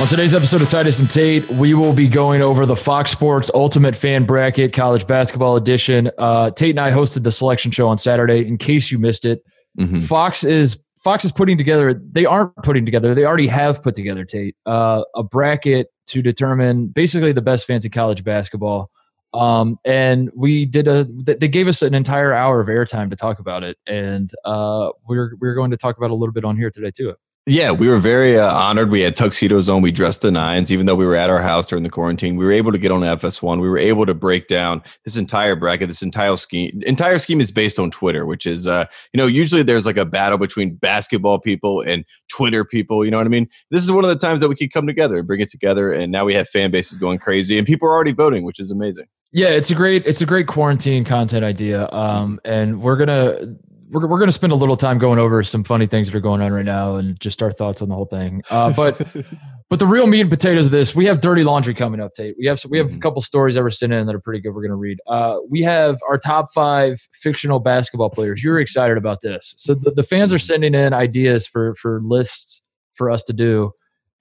On 0.00 0.06
today's 0.06 0.32
episode 0.32 0.62
of 0.62 0.70
Titus 0.70 0.98
and 0.98 1.10
Tate, 1.10 1.46
we 1.50 1.74
will 1.74 1.92
be 1.92 2.08
going 2.08 2.40
over 2.40 2.64
the 2.64 2.74
Fox 2.74 3.10
Sports 3.10 3.50
Ultimate 3.52 3.94
Fan 3.94 4.24
Bracket 4.24 4.72
College 4.72 5.06
Basketball 5.06 5.56
Edition. 5.56 6.10
Uh, 6.16 6.50
Tate 6.52 6.70
and 6.70 6.80
I 6.80 6.90
hosted 6.90 7.22
the 7.22 7.30
selection 7.30 7.70
show 7.70 7.86
on 7.86 7.98
Saturday. 7.98 8.48
In 8.48 8.56
case 8.56 8.90
you 8.90 8.98
missed 8.98 9.26
it, 9.26 9.44
mm-hmm. 9.78 9.98
Fox 9.98 10.42
is 10.42 10.82
Fox 11.04 11.26
is 11.26 11.32
putting 11.32 11.58
together. 11.58 11.92
They 11.92 12.24
aren't 12.24 12.56
putting 12.62 12.86
together. 12.86 13.14
They 13.14 13.26
already 13.26 13.46
have 13.48 13.82
put 13.82 13.94
together 13.94 14.24
Tate 14.24 14.56
uh, 14.64 15.02
a 15.14 15.22
bracket 15.22 15.88
to 16.06 16.22
determine 16.22 16.86
basically 16.86 17.32
the 17.32 17.42
best 17.42 17.66
fans 17.66 17.84
in 17.84 17.90
college 17.90 18.24
basketball. 18.24 18.90
Um, 19.34 19.78
and 19.84 20.30
we 20.34 20.64
did 20.64 20.88
a. 20.88 21.04
They 21.04 21.48
gave 21.48 21.68
us 21.68 21.82
an 21.82 21.92
entire 21.92 22.32
hour 22.32 22.58
of 22.62 22.68
airtime 22.68 23.10
to 23.10 23.16
talk 23.16 23.38
about 23.38 23.64
it, 23.64 23.76
and 23.86 24.30
uh, 24.46 24.92
we're 25.06 25.32
we're 25.38 25.54
going 25.54 25.72
to 25.72 25.76
talk 25.76 25.98
about 25.98 26.10
a 26.10 26.14
little 26.14 26.32
bit 26.32 26.46
on 26.46 26.56
here 26.56 26.70
today 26.70 26.90
too. 26.90 27.14
Yeah, 27.46 27.72
we 27.72 27.88
were 27.88 27.98
very 27.98 28.38
uh, 28.38 28.52
honored. 28.52 28.90
We 28.90 29.00
had 29.00 29.16
tuxedos 29.16 29.68
on. 29.70 29.80
We 29.80 29.90
dressed 29.90 30.20
the 30.20 30.30
nines, 30.30 30.70
even 30.70 30.84
though 30.84 30.94
we 30.94 31.06
were 31.06 31.16
at 31.16 31.30
our 31.30 31.40
house 31.40 31.66
during 31.66 31.82
the 31.82 31.90
quarantine. 31.90 32.36
We 32.36 32.44
were 32.44 32.52
able 32.52 32.70
to 32.70 32.76
get 32.76 32.92
on 32.92 33.00
FS1. 33.00 33.60
We 33.60 33.68
were 33.68 33.78
able 33.78 34.04
to 34.04 34.12
break 34.12 34.46
down 34.46 34.82
this 35.04 35.16
entire 35.16 35.56
bracket. 35.56 35.88
This 35.88 36.02
entire 36.02 36.36
scheme, 36.36 36.82
entire 36.84 37.18
scheme 37.18 37.40
is 37.40 37.50
based 37.50 37.78
on 37.78 37.90
Twitter, 37.90 38.26
which 38.26 38.44
is, 38.44 38.66
uh, 38.66 38.84
you 39.14 39.18
know, 39.18 39.26
usually 39.26 39.62
there's 39.62 39.86
like 39.86 39.96
a 39.96 40.04
battle 40.04 40.36
between 40.36 40.74
basketball 40.74 41.38
people 41.38 41.80
and 41.80 42.04
Twitter 42.28 42.62
people. 42.62 43.06
You 43.06 43.10
know 43.10 43.16
what 43.16 43.26
I 43.26 43.30
mean? 43.30 43.48
This 43.70 43.82
is 43.82 43.90
one 43.90 44.04
of 44.04 44.10
the 44.10 44.18
times 44.18 44.40
that 44.40 44.48
we 44.48 44.54
could 44.54 44.72
come 44.72 44.86
together 44.86 45.16
and 45.16 45.26
bring 45.26 45.40
it 45.40 45.50
together. 45.50 45.92
And 45.94 46.12
now 46.12 46.26
we 46.26 46.34
have 46.34 46.46
fan 46.48 46.70
bases 46.70 46.98
going 46.98 47.18
crazy, 47.18 47.56
and 47.56 47.66
people 47.66 47.88
are 47.88 47.94
already 47.94 48.12
voting, 48.12 48.44
which 48.44 48.60
is 48.60 48.70
amazing. 48.70 49.06
Yeah, 49.32 49.48
it's 49.48 49.70
a 49.70 49.74
great 49.74 50.04
it's 50.06 50.20
a 50.20 50.26
great 50.26 50.46
quarantine 50.46 51.04
content 51.04 51.44
idea. 51.44 51.88
Um, 51.90 52.38
and 52.44 52.82
we're 52.82 52.96
gonna 52.96 53.56
we're, 53.90 54.06
we're 54.06 54.18
going 54.18 54.28
to 54.28 54.32
spend 54.32 54.52
a 54.52 54.56
little 54.56 54.76
time 54.76 54.98
going 54.98 55.18
over 55.18 55.42
some 55.42 55.64
funny 55.64 55.86
things 55.86 56.10
that 56.10 56.16
are 56.16 56.20
going 56.20 56.40
on 56.40 56.52
right 56.52 56.64
now 56.64 56.96
and 56.96 57.18
just 57.20 57.42
our 57.42 57.52
thoughts 57.52 57.82
on 57.82 57.88
the 57.88 57.94
whole 57.94 58.06
thing. 58.06 58.42
Uh, 58.50 58.72
but 58.72 58.98
but 59.68 59.78
the 59.78 59.86
real 59.86 60.06
meat 60.06 60.20
and 60.20 60.30
potatoes 60.30 60.66
of 60.66 60.72
this, 60.72 60.94
we 60.94 61.06
have 61.06 61.20
dirty 61.20 61.42
laundry 61.42 61.74
coming 61.74 62.00
up, 62.00 62.14
Tate. 62.14 62.36
We 62.38 62.46
have 62.46 62.62
we 62.70 62.78
have 62.78 62.88
mm-hmm. 62.88 62.96
a 62.96 63.00
couple 63.00 63.20
stories 63.22 63.56
that 63.56 63.62
were 63.62 63.70
sent 63.70 63.92
in 63.92 64.06
that 64.06 64.14
are 64.14 64.20
pretty 64.20 64.40
good. 64.40 64.50
We're 64.54 64.62
going 64.62 64.70
to 64.70 64.76
read. 64.76 64.98
Uh, 65.06 65.38
we 65.48 65.62
have 65.62 65.98
our 66.08 66.18
top 66.18 66.46
five 66.54 67.00
fictional 67.12 67.58
basketball 67.58 68.10
players. 68.10 68.42
You're 68.42 68.60
excited 68.60 68.96
about 68.96 69.20
this, 69.22 69.54
so 69.56 69.74
the, 69.74 69.90
the 69.90 70.02
fans 70.02 70.32
are 70.32 70.36
mm-hmm. 70.36 70.46
sending 70.46 70.74
in 70.74 70.92
ideas 70.92 71.46
for 71.46 71.74
for 71.74 72.00
lists 72.02 72.62
for 72.94 73.10
us 73.10 73.22
to 73.24 73.32
do 73.32 73.72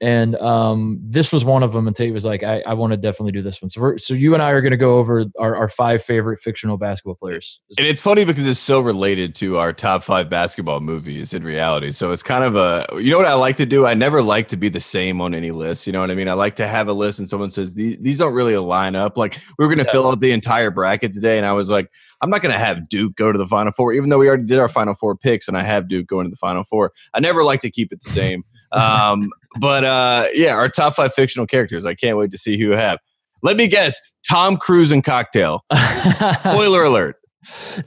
and 0.02 0.36
um, 0.38 1.00
this 1.04 1.32
was 1.32 1.44
one 1.44 1.62
of 1.62 1.74
them. 1.74 1.88
And 1.88 1.96
Tate 1.96 2.14
was 2.14 2.26
like, 2.26 2.44
"I, 2.44 2.62
I 2.66 2.74
want 2.74 2.92
to 2.92 2.98
definitely 2.98 3.34
do 3.34 3.42
this 3.42 3.62
one." 3.62 3.70
So, 3.70 3.82
we're, 3.82 3.98
so 3.98 4.14
you 4.14 4.34
and 4.34 4.42
I 4.42 4.52
are 4.52 4.62
going 4.62 4.72
to 4.72 4.78
go 4.78 4.98
over 4.98 5.26
our, 5.40 5.56
our 5.56 5.68
five 5.68 6.04
favorite 6.04 6.40
fictional 6.40 6.78
basketball 6.78 7.16
players. 7.16 7.60
And 7.78 7.86
it's 7.86 8.02
funny 8.02 8.26
because 8.26 8.48
it's 8.48 8.60
so 8.60 8.80
related 8.80 9.36
to 9.36 9.58
our 9.58 9.74
top 9.74 10.04
five 10.04 10.30
basketball 10.30 10.80
movies 10.80 11.34
in 11.34 11.44
reality. 11.44 11.92
So 11.92 12.12
it's 12.12 12.24
kind 12.24 12.44
of 12.44 12.56
a, 12.56 12.88
you 13.02 13.12
know 13.12 13.18
what 13.18 13.26
I 13.26 13.34
like 13.34 13.58
to 13.58 13.66
do? 13.66 13.86
I 13.86 13.94
never 13.94 14.22
like 14.22 14.48
to 14.50 14.58
be 14.58 14.70
the 14.70 14.80
same 14.80 15.22
on 15.22 15.34
any 15.34 15.52
list. 15.52 15.86
You 15.86 15.94
know 15.94 16.00
what 16.00 16.12
I 16.12 16.16
mean? 16.16 16.30
I 16.30 16.34
like 16.34 16.56
to 16.58 16.68
have 16.68 16.88
a 16.88 16.94
list, 16.94 17.20
and 17.20 17.30
someone 17.30 17.50
says 17.50 17.76
these 17.76 17.98
these 18.00 18.20
don't 18.20 18.34
really 18.34 18.56
line 18.58 18.96
up. 18.96 19.18
Like 19.18 19.40
we 19.58 19.66
were 19.66 19.74
going 19.74 19.80
to 19.80 19.86
yeah. 19.86 19.92
fill 19.92 20.08
out 20.08 20.20
the 20.20 20.32
entire 20.32 20.72
bracket 20.72 21.14
today, 21.14 21.38
and 21.38 21.46
I 21.46 21.52
was 21.52 21.70
like, 21.70 21.92
I'm 22.22 22.30
not 22.30 22.42
going 22.42 22.54
to 22.54 22.60
have 22.60 22.90
Duke 22.90 23.16
go 23.16 23.32
to 23.32 23.38
the 23.38 23.48
Final 23.48 23.72
Four, 23.72 23.94
even 23.94 24.10
though 24.10 24.18
we 24.18 24.28
already 24.28 24.44
did 24.46 24.60
our 24.60 24.70
Final 24.70 24.94
Four 24.94 25.16
picks, 25.16 25.48
and 25.48 25.58
I 25.58 25.64
have 25.64 25.88
Duke 25.88 26.08
going 26.08 26.26
to 26.26 26.30
the 26.30 26.38
Final 26.38 26.64
Four. 26.64 26.92
I 27.14 27.20
never 27.20 27.44
like 27.44 27.62
to 27.62 27.70
keep 27.70 27.92
it 27.92 28.02
the 28.02 28.10
same. 28.10 28.44
Um, 28.72 29.32
but 29.60 29.84
uh, 29.84 30.26
yeah, 30.34 30.54
our 30.54 30.70
top 30.70 30.96
five 30.96 31.14
fictional 31.14 31.48
characters. 31.48 31.86
I 31.86 31.96
can't 31.96 32.18
wait 32.18 32.32
to 32.32 32.38
see 32.38 32.58
who 32.58 32.68
you 32.68 32.72
have. 32.76 33.00
Let 33.42 33.58
me 33.58 33.68
guess: 33.68 34.00
Tom 34.28 34.58
Cruise 34.58 34.92
and 34.92 35.04
cocktail. 35.04 35.64
Spoiler 36.40 36.84
alert. 36.84 37.18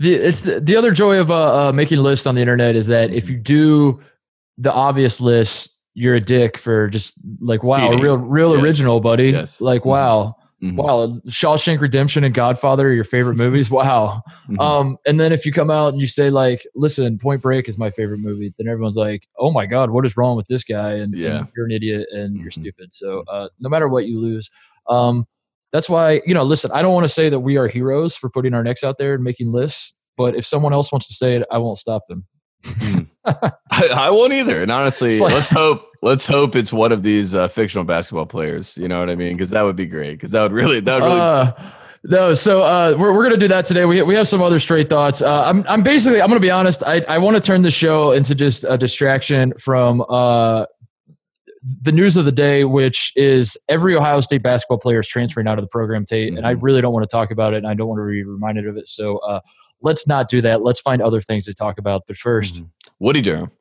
The, 0.01 0.15
it's 0.15 0.43
the, 0.43 0.61
the 0.61 0.77
other 0.77 0.93
joy 0.93 1.19
of 1.19 1.31
uh, 1.31 1.69
uh, 1.69 1.73
making 1.73 1.99
a 1.99 2.03
list 2.03 2.27
on 2.27 2.35
the 2.35 2.41
internet 2.41 2.75
is 2.75 2.87
that 2.87 3.13
if 3.13 3.29
you 3.29 3.37
do 3.37 4.01
the 4.59 4.73
obvious 4.73 5.21
list, 5.21 5.77
you're 5.95 6.15
a 6.15 6.21
dick 6.21 6.57
for 6.57 6.89
just 6.89 7.15
like 7.41 7.63
wow, 7.63 7.89
Cheating. 7.89 8.01
real 8.01 8.17
real 8.17 8.55
yes. 8.55 8.63
original, 8.63 9.01
buddy. 9.01 9.31
Yes. 9.31 9.61
Like 9.61 9.83
mm-hmm. 9.83 9.91
wow. 9.91 10.23
Mm-hmm. 10.23 10.42
Wow, 10.63 11.09
Shawshank 11.27 11.81
Redemption 11.81 12.23
and 12.23 12.33
Godfather 12.33 12.89
are 12.89 12.93
your 12.93 13.05
favorite 13.05 13.37
movies. 13.37 13.71
Wow. 13.83 14.23
Mm-hmm. 14.49 14.61
Um, 14.61 14.99
and 15.07 15.19
then 15.19 15.33
if 15.33 15.45
you 15.47 15.53
come 15.53 15.71
out 15.71 15.93
and 15.93 16.01
you 16.01 16.07
say 16.07 16.31
like, 16.31 16.65
"Listen, 16.75 17.19
Point 17.19 17.43
Break 17.43 17.69
is 17.69 17.79
my 17.79 17.91
favorite 17.91 18.19
movie," 18.19 18.55
then 18.59 18.69
everyone's 18.69 18.97
like, 18.97 19.27
"Oh 19.39 19.51
my 19.51 19.67
God, 19.67 19.91
what 19.91 20.07
is 20.07 20.17
wrong 20.17 20.37
with 20.37 20.47
this 20.47 20.63
guy?" 20.63 20.93
And, 20.93 21.15
yeah. 21.15 21.39
and 21.39 21.49
you're 21.57 21.65
an 21.65 21.73
idiot 21.73 22.07
and 22.13 22.37
you're 22.37 22.51
mm-hmm. 22.51 22.61
stupid. 22.61 22.95
So 22.95 23.25
uh, 23.29 23.49
no 23.59 23.69
matter 23.69 23.89
what, 23.89 24.05
you 24.05 24.21
lose. 24.21 24.51
Um, 24.89 25.27
that's 25.73 25.89
why 25.89 26.21
you 26.27 26.35
know. 26.35 26.45
Listen, 26.45 26.71
I 26.73 26.83
don't 26.83 26.93
want 26.93 27.05
to 27.05 27.13
say 27.13 27.29
that 27.29 27.41
we 27.41 27.57
are 27.57 27.67
heroes 27.67 28.15
for 28.15 28.29
putting 28.29 28.55
our 28.55 28.63
necks 28.63 28.85
out 28.85 28.99
there 28.99 29.15
and 29.15 29.25
making 29.25 29.51
lists, 29.51 29.95
but 30.17 30.37
if 30.37 30.47
someone 30.47 30.73
else 30.73 30.93
wants 30.93 31.09
to 31.09 31.15
say 31.15 31.37
it, 31.37 31.47
I 31.51 31.59
won't 31.59 31.79
stop 31.79 32.07
them. 32.09 32.27
Hmm. 32.65 32.99
I, 33.25 33.53
I, 33.71 34.11
won't 34.11 34.33
either. 34.33 34.63
And 34.63 34.71
honestly, 34.71 35.19
like, 35.19 35.33
let's 35.33 35.51
hope 35.51 35.92
let's 36.03 36.27
hope 36.27 36.55
it's 36.57 36.73
one 36.73 36.93
of 36.93 37.03
these 37.03 37.35
uh, 37.35 37.49
fictional 37.49 37.85
basketball 37.85 38.27
players. 38.27 38.77
You 38.77 38.89
know 38.89 39.01
what 39.01 39.09
I 39.09 39.15
mean? 39.15 39.35
Because 39.35 39.51
that 39.51 39.63
would 39.63 39.77
be 39.77 39.87
great. 39.87 40.13
Because 40.13 40.33
that 40.33 40.43
would 40.43 40.53
really 40.53 40.81
that 40.81 41.01
would 41.01 41.07
really. 41.07 41.21
Uh, 41.21 41.53
no, 42.05 42.35
so 42.35 42.63
uh, 42.63 42.97
we're, 42.99 43.15
we're 43.15 43.23
gonna 43.23 43.37
do 43.37 43.49
that 43.49 43.65
today. 43.65 43.85
We, 43.85 44.03
we 44.03 44.17
have 44.17 44.27
some 44.27 44.43
other 44.43 44.59
straight 44.59 44.89
thoughts. 44.89 45.23
Uh, 45.23 45.45
I'm 45.45 45.65
I'm 45.69 45.83
basically 45.83 46.21
I'm 46.21 46.29
gonna 46.29 46.41
be 46.41 46.51
honest. 46.51 46.83
I, 46.83 47.01
I 47.09 47.19
want 47.19 47.37
to 47.37 47.43
turn 47.43 47.63
the 47.63 47.71
show 47.71 48.11
into 48.11 48.35
just 48.35 48.65
a 48.65 48.77
distraction 48.77 49.55
from 49.59 50.05
uh, 50.09 50.67
the 51.83 51.93
news 51.93 52.17
of 52.17 52.25
the 52.25 52.33
day, 52.33 52.65
which 52.65 53.13
is 53.15 53.57
every 53.69 53.95
Ohio 53.95 54.21
State 54.21 54.43
basketball 54.43 54.79
player 54.79 54.99
is 54.99 55.07
transferring 55.07 55.47
out 55.47 55.59
of 55.59 55.65
the 55.65 55.69
program, 55.69 56.05
Tate, 56.05 56.31
mm-hmm. 56.31 56.39
and 56.39 56.47
I 56.47 56.55
mm-hmm. 56.55 56.65
really 56.65 56.81
don't 56.81 56.93
want 56.93 57.09
to 57.09 57.15
talk 57.15 57.31
about 57.31 57.55
it, 57.55 57.59
and 57.59 57.69
I 57.69 57.75
don't 57.75 57.87
want 57.87 58.01
to 58.01 58.11
be 58.11 58.25
reminded 58.25 58.67
of 58.67 58.77
it. 58.77 58.89
So 58.89 59.19
uh, 59.19 59.41
let's 59.81 60.09
not 60.09 60.29
do 60.29 60.41
that. 60.41 60.63
Let's 60.63 60.81
find 60.81 61.01
other 61.01 61.21
things 61.21 61.45
to 61.45 61.55
talk 61.55 61.79
about. 61.79 62.03
But 62.09 62.17
1st 62.17 62.53
mm-hmm. 62.55 62.65
Woody 62.99 63.21
Durham. 63.21 63.53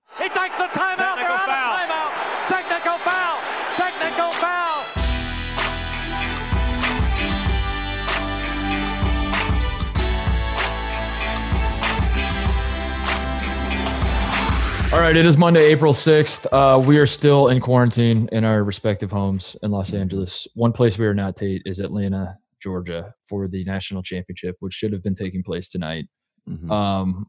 All 14.93 14.99
right, 14.99 15.15
it 15.15 15.25
is 15.25 15.37
Monday, 15.37 15.63
April 15.67 15.93
6th. 15.93 16.47
Uh, 16.51 16.77
we 16.77 16.97
are 16.97 17.07
still 17.07 17.47
in 17.47 17.61
quarantine 17.61 18.27
in 18.33 18.43
our 18.43 18.61
respective 18.61 19.09
homes 19.09 19.55
in 19.63 19.71
Los 19.71 19.93
Angeles. 19.93 20.49
One 20.53 20.73
place 20.73 20.97
we 20.97 21.05
are 21.05 21.13
not, 21.13 21.37
Tate, 21.37 21.61
is 21.65 21.79
Atlanta, 21.79 22.37
Georgia 22.61 23.13
for 23.25 23.47
the 23.47 23.63
national 23.63 24.03
championship, 24.03 24.57
which 24.59 24.73
should 24.73 24.91
have 24.91 25.01
been 25.01 25.15
taking 25.15 25.43
place 25.43 25.69
tonight. 25.69 26.09
Mm-hmm. 26.49 26.69
Um, 26.69 27.27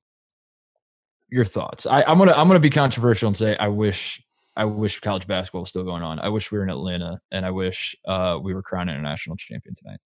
your 1.30 1.44
thoughts? 1.44 1.86
I, 1.86 2.02
I'm 2.02 2.18
gonna 2.18 2.32
I'm 2.32 2.48
gonna 2.48 2.58
be 2.58 2.68
controversial 2.68 3.28
and 3.28 3.36
say 3.36 3.56
I 3.56 3.68
wish 3.68 4.20
I 4.56 4.64
wish 4.64 4.98
college 4.98 5.28
basketball 5.28 5.62
was 5.62 5.70
still 5.70 5.84
going 5.84 6.02
on. 6.02 6.18
I 6.18 6.30
wish 6.30 6.50
we 6.50 6.58
were 6.58 6.64
in 6.64 6.70
Atlanta, 6.70 7.20
and 7.30 7.46
I 7.46 7.50
wish 7.50 7.94
uh, 8.08 8.40
we 8.42 8.54
were 8.54 8.62
crowned 8.62 8.90
international 8.90 9.36
champion 9.36 9.76
tonight. 9.76 10.00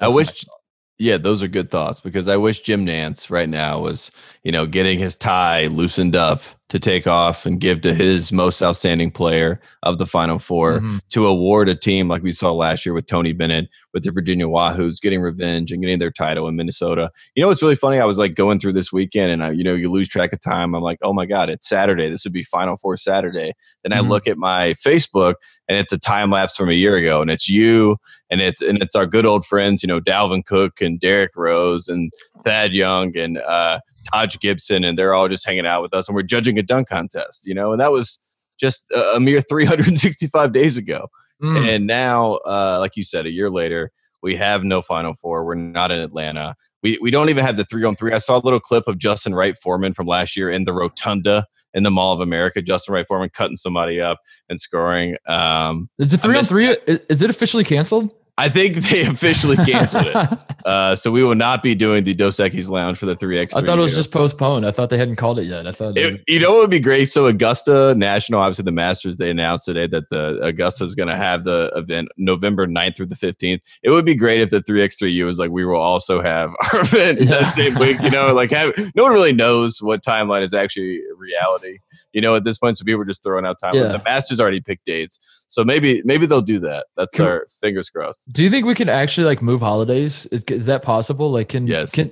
That's 0.00 0.10
I 0.10 0.14
wish. 0.14 0.44
Yeah, 0.98 1.18
those 1.18 1.42
are 1.42 1.48
good 1.48 1.70
thoughts 1.70 2.00
because 2.00 2.28
I 2.28 2.36
wish 2.36 2.60
Jim 2.60 2.86
Nantz 2.86 3.28
right 3.28 3.48
now 3.48 3.80
was, 3.80 4.12
you 4.44 4.52
know, 4.52 4.66
getting 4.66 5.00
his 5.00 5.16
tie 5.16 5.66
loosened 5.66 6.14
up 6.14 6.42
to 6.72 6.78
take 6.78 7.06
off 7.06 7.44
and 7.44 7.60
give 7.60 7.82
to 7.82 7.92
his 7.92 8.32
most 8.32 8.62
outstanding 8.62 9.10
player 9.10 9.60
of 9.82 9.98
the 9.98 10.06
Final 10.06 10.38
4 10.38 10.78
mm-hmm. 10.78 10.96
to 11.10 11.26
award 11.26 11.68
a 11.68 11.74
team 11.74 12.08
like 12.08 12.22
we 12.22 12.32
saw 12.32 12.50
last 12.50 12.86
year 12.86 12.94
with 12.94 13.04
Tony 13.04 13.34
Bennett, 13.34 13.68
with 13.92 14.04
the 14.04 14.10
Virginia 14.10 14.46
Wahoos 14.46 14.98
getting 14.98 15.20
revenge 15.20 15.70
and 15.70 15.82
getting 15.82 15.98
their 15.98 16.10
title 16.10 16.48
in 16.48 16.56
Minnesota. 16.56 17.10
You 17.34 17.42
know 17.42 17.48
what's 17.48 17.60
really 17.60 17.76
funny? 17.76 18.00
I 18.00 18.06
was 18.06 18.16
like 18.16 18.36
going 18.36 18.58
through 18.58 18.72
this 18.72 18.90
weekend 18.90 19.30
and 19.30 19.44
I, 19.44 19.50
you 19.50 19.62
know, 19.62 19.74
you 19.74 19.92
lose 19.92 20.08
track 20.08 20.32
of 20.32 20.40
time. 20.40 20.74
I'm 20.74 20.82
like, 20.82 20.98
oh 21.02 21.12
my 21.12 21.26
God, 21.26 21.50
it's 21.50 21.68
Saturday. 21.68 22.08
This 22.08 22.24
would 22.24 22.32
be 22.32 22.42
Final 22.42 22.78
Four 22.78 22.96
Saturday. 22.96 23.52
Then 23.84 23.92
mm-hmm. 23.92 24.06
I 24.06 24.08
look 24.08 24.26
at 24.26 24.38
my 24.38 24.72
Facebook 24.72 25.34
and 25.68 25.76
it's 25.76 25.92
a 25.92 25.98
time 25.98 26.30
lapse 26.30 26.56
from 26.56 26.70
a 26.70 26.74
year 26.74 26.96
ago 26.96 27.20
and 27.20 27.30
it's 27.30 27.50
you 27.50 27.98
and 28.30 28.40
it's 28.40 28.62
and 28.62 28.80
it's 28.82 28.96
our 28.96 29.04
good 29.04 29.26
old 29.26 29.44
friends, 29.44 29.82
you 29.82 29.88
know, 29.88 30.00
Dalvin 30.00 30.42
Cook 30.46 30.80
and 30.80 30.98
Derrick 30.98 31.32
Rose 31.36 31.88
and 31.88 32.10
Thad 32.44 32.72
Young 32.72 33.14
and 33.14 33.36
uh 33.36 33.80
Taj 34.12 34.38
Gibson, 34.38 34.84
and 34.84 34.98
they're 34.98 35.14
all 35.14 35.28
just 35.28 35.46
hanging 35.46 35.66
out 35.66 35.82
with 35.82 35.94
us, 35.94 36.08
and 36.08 36.14
we're 36.14 36.22
judging 36.22 36.58
a 36.58 36.62
dunk 36.62 36.88
contest, 36.88 37.46
you 37.46 37.54
know, 37.54 37.72
and 37.72 37.80
that 37.80 37.92
was 37.92 38.18
just 38.58 38.90
a, 38.92 39.16
a 39.16 39.20
mere 39.20 39.40
365 39.48 40.52
days 40.52 40.76
ago. 40.76 41.08
Mm. 41.42 41.68
And 41.68 41.86
now, 41.86 42.34
uh, 42.46 42.76
like 42.78 42.96
you 42.96 43.02
said, 43.02 43.26
a 43.26 43.30
year 43.30 43.50
later, 43.50 43.90
we 44.22 44.36
have 44.36 44.62
no 44.62 44.80
Final 44.80 45.14
Four. 45.14 45.44
We're 45.44 45.56
not 45.56 45.90
in 45.90 45.98
Atlanta. 45.98 46.54
We 46.82 46.98
we 47.02 47.10
don't 47.10 47.28
even 47.28 47.44
have 47.44 47.56
the 47.56 47.64
three 47.64 47.84
on 47.84 47.96
three. 47.96 48.12
I 48.12 48.18
saw 48.18 48.36
a 48.36 48.42
little 48.42 48.60
clip 48.60 48.86
of 48.86 48.98
Justin 48.98 49.34
Wright 49.34 49.56
Foreman 49.56 49.92
from 49.92 50.06
last 50.06 50.36
year 50.36 50.50
in 50.50 50.64
the 50.64 50.72
Rotunda 50.72 51.46
in 51.74 51.82
the 51.82 51.90
Mall 51.90 52.12
of 52.12 52.20
America. 52.20 52.62
Justin 52.62 52.94
Wright 52.94 53.06
Foreman 53.06 53.30
cutting 53.30 53.56
somebody 53.56 54.00
up 54.00 54.18
and 54.48 54.60
scoring. 54.60 55.16
Um, 55.26 55.88
is 55.98 56.10
the 56.10 56.18
three 56.18 56.36
on 56.36 56.44
three? 56.44 56.76
Is 57.08 57.22
it 57.22 57.30
officially 57.30 57.64
canceled? 57.64 58.14
I 58.42 58.48
think 58.48 58.76
they 58.78 59.02
officially 59.06 59.56
canceled 59.56 60.06
it. 60.06 60.38
Uh, 60.66 60.96
so 60.96 61.12
we 61.12 61.22
will 61.22 61.36
not 61.36 61.62
be 61.62 61.76
doing 61.76 62.02
the 62.02 62.12
Dos 62.12 62.38
Equis 62.38 62.68
Lounge 62.68 62.98
for 62.98 63.06
the 63.06 63.14
3x. 63.14 63.54
I 63.54 63.62
thought 63.62 63.78
it 63.78 63.80
was 63.80 63.94
just 63.94 64.10
postponed. 64.10 64.66
I 64.66 64.72
thought 64.72 64.90
they 64.90 64.98
hadn't 64.98 65.14
called 65.14 65.38
it 65.38 65.44
yet. 65.44 65.64
I 65.66 65.70
thought, 65.70 65.96
it, 65.96 66.20
you 66.26 66.40
know, 66.40 66.50
what 66.50 66.58
would 66.62 66.70
be 66.70 66.80
great. 66.80 67.08
So 67.08 67.26
Augusta 67.26 67.94
National, 67.94 68.40
obviously 68.40 68.64
the 68.64 68.72
Masters, 68.72 69.16
they 69.16 69.30
announced 69.30 69.64
today 69.64 69.86
that 69.86 70.10
the 70.10 70.40
Augusta 70.42 70.82
is 70.82 70.96
going 70.96 71.08
to 71.08 71.16
have 71.16 71.44
the 71.44 71.70
event 71.76 72.08
November 72.16 72.66
9th 72.66 72.96
through 72.96 73.06
the 73.06 73.14
15th. 73.14 73.60
It 73.84 73.90
would 73.90 74.04
be 74.04 74.16
great 74.16 74.40
if 74.40 74.50
the 74.50 74.60
3x3U 74.60 75.24
was 75.24 75.38
like, 75.38 75.52
we 75.52 75.64
will 75.64 75.76
also 75.76 76.20
have 76.20 76.50
our 76.72 76.80
event 76.80 77.20
yeah. 77.20 77.26
that 77.26 77.54
same 77.54 77.78
week. 77.78 78.00
You 78.02 78.10
know, 78.10 78.34
like 78.34 78.50
have, 78.50 78.72
no 78.96 79.04
one 79.04 79.12
really 79.12 79.32
knows 79.32 79.80
what 79.80 80.02
timeline 80.02 80.42
is 80.42 80.52
actually 80.52 81.00
reality. 81.22 81.78
You 82.12 82.20
know, 82.20 82.34
at 82.34 82.44
this 82.44 82.58
point, 82.58 82.76
so 82.76 82.84
people 82.84 83.00
are 83.00 83.06
just 83.06 83.22
throwing 83.22 83.46
out 83.46 83.56
time. 83.62 83.74
Yeah. 83.74 83.88
The 83.88 84.02
Masters 84.04 84.40
already 84.40 84.60
picked 84.60 84.84
dates, 84.84 85.18
so 85.48 85.64
maybe 85.64 86.02
maybe 86.04 86.26
they'll 86.26 86.42
do 86.42 86.58
that. 86.60 86.86
That's 86.96 87.16
can, 87.16 87.26
our 87.26 87.46
fingers 87.60 87.88
crossed. 87.88 88.30
Do 88.32 88.42
you 88.42 88.50
think 88.50 88.66
we 88.66 88.74
can 88.74 88.88
actually 88.88 89.26
like 89.26 89.40
move 89.40 89.60
holidays? 89.60 90.26
Is, 90.26 90.44
is 90.44 90.66
that 90.66 90.82
possible? 90.82 91.30
Like, 91.30 91.50
can 91.50 91.66
yes. 91.66 91.92
can 91.92 92.10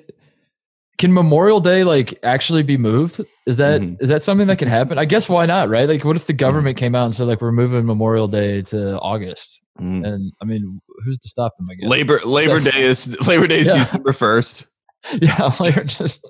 can 1.01 1.15
Memorial 1.15 1.61
Day 1.61 1.83
like 1.83 2.19
actually 2.23 2.63
be 2.63 2.77
moved? 2.77 3.21
Is 3.47 3.57
that 3.57 3.81
mm-hmm. 3.81 3.97
is 4.01 4.11
that 4.11 4.23
something 4.23 4.47
that 4.49 4.59
can 4.59 4.69
happen? 4.69 4.99
I 4.99 5.07
guess 5.07 5.29
why 5.29 5.47
not, 5.47 5.71
right? 5.71 5.89
Like, 5.89 6.05
what 6.05 6.15
if 6.15 6.27
the 6.27 6.33
mm-hmm. 6.33 6.39
government 6.39 6.77
mm-hmm. 6.77 6.85
came 6.85 6.95
out 6.95 7.07
and 7.07 7.17
said 7.17 7.27
like 7.27 7.41
we're 7.41 7.53
moving 7.53 7.87
Memorial 7.87 8.29
Day 8.29 8.63
to 8.63 8.99
August? 9.01 9.63
Mm-hmm. 9.81 10.05
And 10.05 10.33
I 10.43 10.45
mean, 10.45 10.81
who's 11.05 11.17
to 11.19 11.29
stop 11.29 11.57
them? 11.57 11.69
I 11.71 11.75
guess 11.75 11.89
Labor 11.89 12.21
Labor 12.21 12.61
Day 12.61 12.83
is 12.83 13.19
Labor 13.27 13.47
Day 13.47 13.61
is 13.61 13.67
yeah. 13.67 13.79
December 13.79 14.13
first. 14.13 14.67
Yeah, 15.19 15.51
like 15.61 15.87
just. 15.87 16.23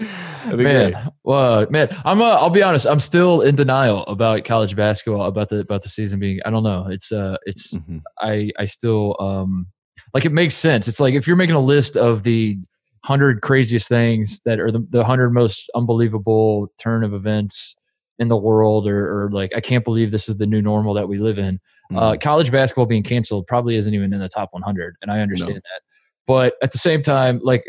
Man, 0.00 0.92
great. 0.92 0.94
well, 1.24 1.66
man, 1.70 1.88
I'm. 2.04 2.20
Uh, 2.20 2.36
I'll 2.36 2.50
be 2.50 2.62
honest. 2.62 2.86
I'm 2.86 3.00
still 3.00 3.40
in 3.40 3.56
denial 3.56 4.04
about 4.06 4.44
college 4.44 4.76
basketball, 4.76 5.26
about 5.26 5.48
the 5.48 5.60
about 5.60 5.82
the 5.82 5.88
season 5.88 6.20
being. 6.20 6.40
I 6.44 6.50
don't 6.50 6.62
know. 6.62 6.86
It's 6.88 7.12
uh, 7.12 7.36
it's. 7.46 7.74
Mm-hmm. 7.74 7.98
I 8.20 8.50
I 8.58 8.64
still 8.64 9.16
um, 9.18 9.66
like 10.14 10.24
it 10.24 10.32
makes 10.32 10.54
sense. 10.54 10.88
It's 10.88 11.00
like 11.00 11.14
if 11.14 11.26
you're 11.26 11.36
making 11.36 11.56
a 11.56 11.60
list 11.60 11.96
of 11.96 12.22
the 12.22 12.58
hundred 13.04 13.42
craziest 13.42 13.88
things 13.88 14.40
that 14.44 14.60
are 14.60 14.70
the, 14.70 14.84
the 14.90 15.04
hundred 15.04 15.30
most 15.30 15.70
unbelievable 15.74 16.72
turn 16.78 17.04
of 17.04 17.14
events 17.14 17.76
in 18.18 18.28
the 18.28 18.36
world, 18.36 18.86
or, 18.88 19.24
or 19.24 19.30
like 19.30 19.52
I 19.54 19.60
can't 19.60 19.84
believe 19.84 20.10
this 20.10 20.28
is 20.28 20.38
the 20.38 20.46
new 20.46 20.62
normal 20.62 20.94
that 20.94 21.08
we 21.08 21.18
live 21.18 21.38
in. 21.38 21.60
Uh, 21.90 21.94
mm-hmm. 21.94 21.96
Uh, 21.96 22.16
college 22.16 22.50
basketball 22.50 22.86
being 22.86 23.02
canceled 23.02 23.46
probably 23.46 23.76
isn't 23.76 23.94
even 23.94 24.12
in 24.12 24.18
the 24.20 24.28
top 24.28 24.50
100, 24.52 24.96
and 25.02 25.10
I 25.10 25.20
understand 25.20 25.54
no. 25.54 25.56
that. 25.56 25.80
But 26.26 26.54
at 26.62 26.72
the 26.72 26.78
same 26.78 27.02
time, 27.02 27.40
like 27.42 27.64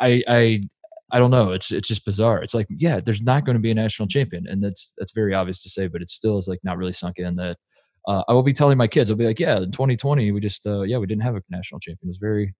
I 0.00 0.22
I 0.28 0.60
I 1.12 1.18
don't 1.18 1.30
know. 1.30 1.52
It's 1.52 1.70
it's 1.70 1.88
just 1.88 2.04
bizarre. 2.04 2.42
It's 2.42 2.54
like 2.54 2.66
yeah, 2.70 3.00
there's 3.00 3.20
not 3.20 3.44
going 3.44 3.54
to 3.54 3.60
be 3.60 3.70
a 3.70 3.74
national 3.74 4.08
champion, 4.08 4.46
and 4.46 4.62
that's 4.62 4.94
that's 4.98 5.12
very 5.12 5.34
obvious 5.34 5.62
to 5.62 5.68
say, 5.68 5.86
but 5.86 6.02
it 6.02 6.10
still 6.10 6.38
is 6.38 6.48
like 6.48 6.60
not 6.62 6.78
really 6.78 6.92
sunk 6.92 7.18
in 7.18 7.36
that. 7.36 7.56
Uh, 8.08 8.22
I 8.28 8.32
will 8.32 8.42
be 8.42 8.52
telling 8.52 8.78
my 8.78 8.88
kids. 8.88 9.10
I'll 9.10 9.16
be 9.16 9.26
like, 9.26 9.38
yeah, 9.38 9.58
in 9.58 9.72
2020, 9.72 10.32
we 10.32 10.40
just 10.40 10.66
uh, 10.66 10.82
yeah, 10.82 10.98
we 10.98 11.06
didn't 11.06 11.22
have 11.22 11.36
a 11.36 11.42
national 11.50 11.80
champion. 11.80 12.06
It 12.06 12.08
was 12.08 12.18
very 12.18 12.54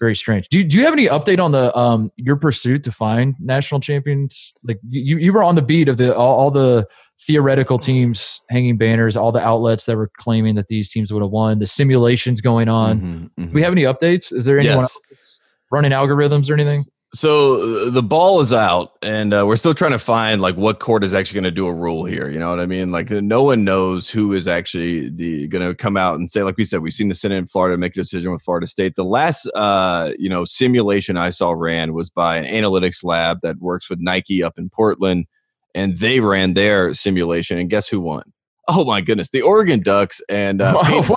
very 0.00 0.16
strange. 0.16 0.48
Do 0.48 0.58
you, 0.58 0.64
do 0.64 0.78
you 0.78 0.84
have 0.84 0.92
any 0.92 1.06
update 1.06 1.38
on 1.38 1.52
the 1.52 1.76
um 1.78 2.10
your 2.16 2.36
pursuit 2.36 2.82
to 2.84 2.92
find 2.92 3.36
national 3.38 3.80
champions? 3.80 4.52
Like 4.64 4.80
you 4.88 5.16
you 5.18 5.32
were 5.32 5.44
on 5.44 5.54
the 5.54 5.62
beat 5.62 5.88
of 5.88 5.96
the 5.96 6.14
all, 6.16 6.38
all 6.38 6.50
the 6.50 6.88
theoretical 7.24 7.78
teams 7.78 8.40
hanging 8.50 8.76
banners, 8.76 9.16
all 9.16 9.30
the 9.30 9.40
outlets 9.40 9.84
that 9.84 9.96
were 9.96 10.10
claiming 10.18 10.56
that 10.56 10.66
these 10.68 10.90
teams 10.90 11.12
would 11.12 11.22
have 11.22 11.30
won, 11.30 11.60
the 11.60 11.66
simulations 11.66 12.40
going 12.40 12.68
on. 12.68 12.98
Mm-hmm, 12.98 13.24
mm-hmm. 13.24 13.46
Do 13.46 13.52
we 13.52 13.62
have 13.62 13.72
any 13.72 13.82
updates? 13.82 14.32
Is 14.32 14.44
there 14.44 14.58
anyone 14.58 14.80
yes. 14.80 14.82
else 14.82 15.06
that's 15.08 15.40
running 15.70 15.92
algorithms 15.92 16.50
or 16.50 16.54
anything? 16.54 16.84
So 17.14 17.90
the 17.90 18.02
ball 18.02 18.40
is 18.40 18.54
out, 18.54 18.96
and 19.02 19.34
uh, 19.34 19.44
we're 19.46 19.56
still 19.56 19.74
trying 19.74 19.90
to 19.90 19.98
find 19.98 20.40
like 20.40 20.56
what 20.56 20.80
court 20.80 21.04
is 21.04 21.12
actually 21.12 21.34
going 21.34 21.44
to 21.44 21.50
do 21.50 21.66
a 21.66 21.72
rule 21.72 22.06
here. 22.06 22.30
You 22.30 22.38
know 22.38 22.48
what 22.48 22.58
I 22.58 22.64
mean? 22.64 22.90
Like 22.90 23.10
no 23.10 23.42
one 23.42 23.64
knows 23.64 24.08
who 24.08 24.32
is 24.32 24.48
actually 24.48 25.10
the 25.10 25.46
going 25.48 25.68
to 25.68 25.74
come 25.74 25.98
out 25.98 26.18
and 26.18 26.30
say. 26.30 26.42
Like 26.42 26.56
we 26.56 26.64
said, 26.64 26.80
we've 26.80 26.94
seen 26.94 27.08
the 27.08 27.14
Senate 27.14 27.36
in 27.36 27.46
Florida 27.46 27.76
make 27.76 27.92
a 27.92 28.00
decision 28.00 28.32
with 28.32 28.40
Florida 28.40 28.66
State. 28.66 28.96
The 28.96 29.04
last 29.04 29.44
uh, 29.54 30.12
you 30.18 30.30
know 30.30 30.46
simulation 30.46 31.18
I 31.18 31.28
saw 31.28 31.52
ran 31.52 31.92
was 31.92 32.08
by 32.08 32.38
an 32.38 32.46
analytics 32.46 33.04
lab 33.04 33.42
that 33.42 33.58
works 33.58 33.90
with 33.90 33.98
Nike 34.00 34.42
up 34.42 34.58
in 34.58 34.70
Portland, 34.70 35.26
and 35.74 35.98
they 35.98 36.20
ran 36.20 36.54
their 36.54 36.94
simulation, 36.94 37.58
and 37.58 37.68
guess 37.68 37.88
who 37.88 38.00
won? 38.00 38.32
Oh 38.68 38.86
my 38.86 39.02
goodness, 39.02 39.28
the 39.28 39.42
Oregon 39.42 39.80
Ducks 39.80 40.22
and 40.30 40.62
uh, 40.62 40.74
oh, 40.78 41.14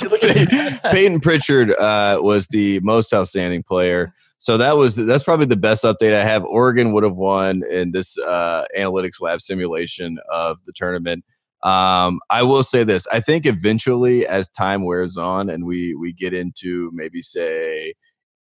Payton, 0.00 0.50
wow. 0.82 0.90
Payton 0.90 1.20
Pritchard 1.22 1.72
uh, 1.74 2.18
was 2.20 2.48
the 2.48 2.80
most 2.80 3.14
outstanding 3.14 3.62
player. 3.62 4.12
So 4.38 4.58
that 4.58 4.76
was 4.76 4.96
that's 4.96 5.24
probably 5.24 5.46
the 5.46 5.56
best 5.56 5.84
update 5.84 6.14
I 6.14 6.24
have. 6.24 6.44
Oregon 6.44 6.92
would 6.92 7.04
have 7.04 7.16
won 7.16 7.62
in 7.70 7.92
this 7.92 8.18
uh, 8.18 8.66
analytics 8.76 9.20
lab 9.20 9.40
simulation 9.40 10.18
of 10.30 10.58
the 10.66 10.72
tournament. 10.72 11.24
Um, 11.62 12.20
I 12.30 12.42
will 12.42 12.62
say 12.62 12.84
this: 12.84 13.06
I 13.08 13.20
think 13.20 13.46
eventually, 13.46 14.26
as 14.26 14.48
time 14.50 14.84
wears 14.84 15.16
on, 15.16 15.48
and 15.48 15.64
we 15.64 15.94
we 15.94 16.12
get 16.12 16.34
into 16.34 16.90
maybe 16.92 17.22
say 17.22 17.94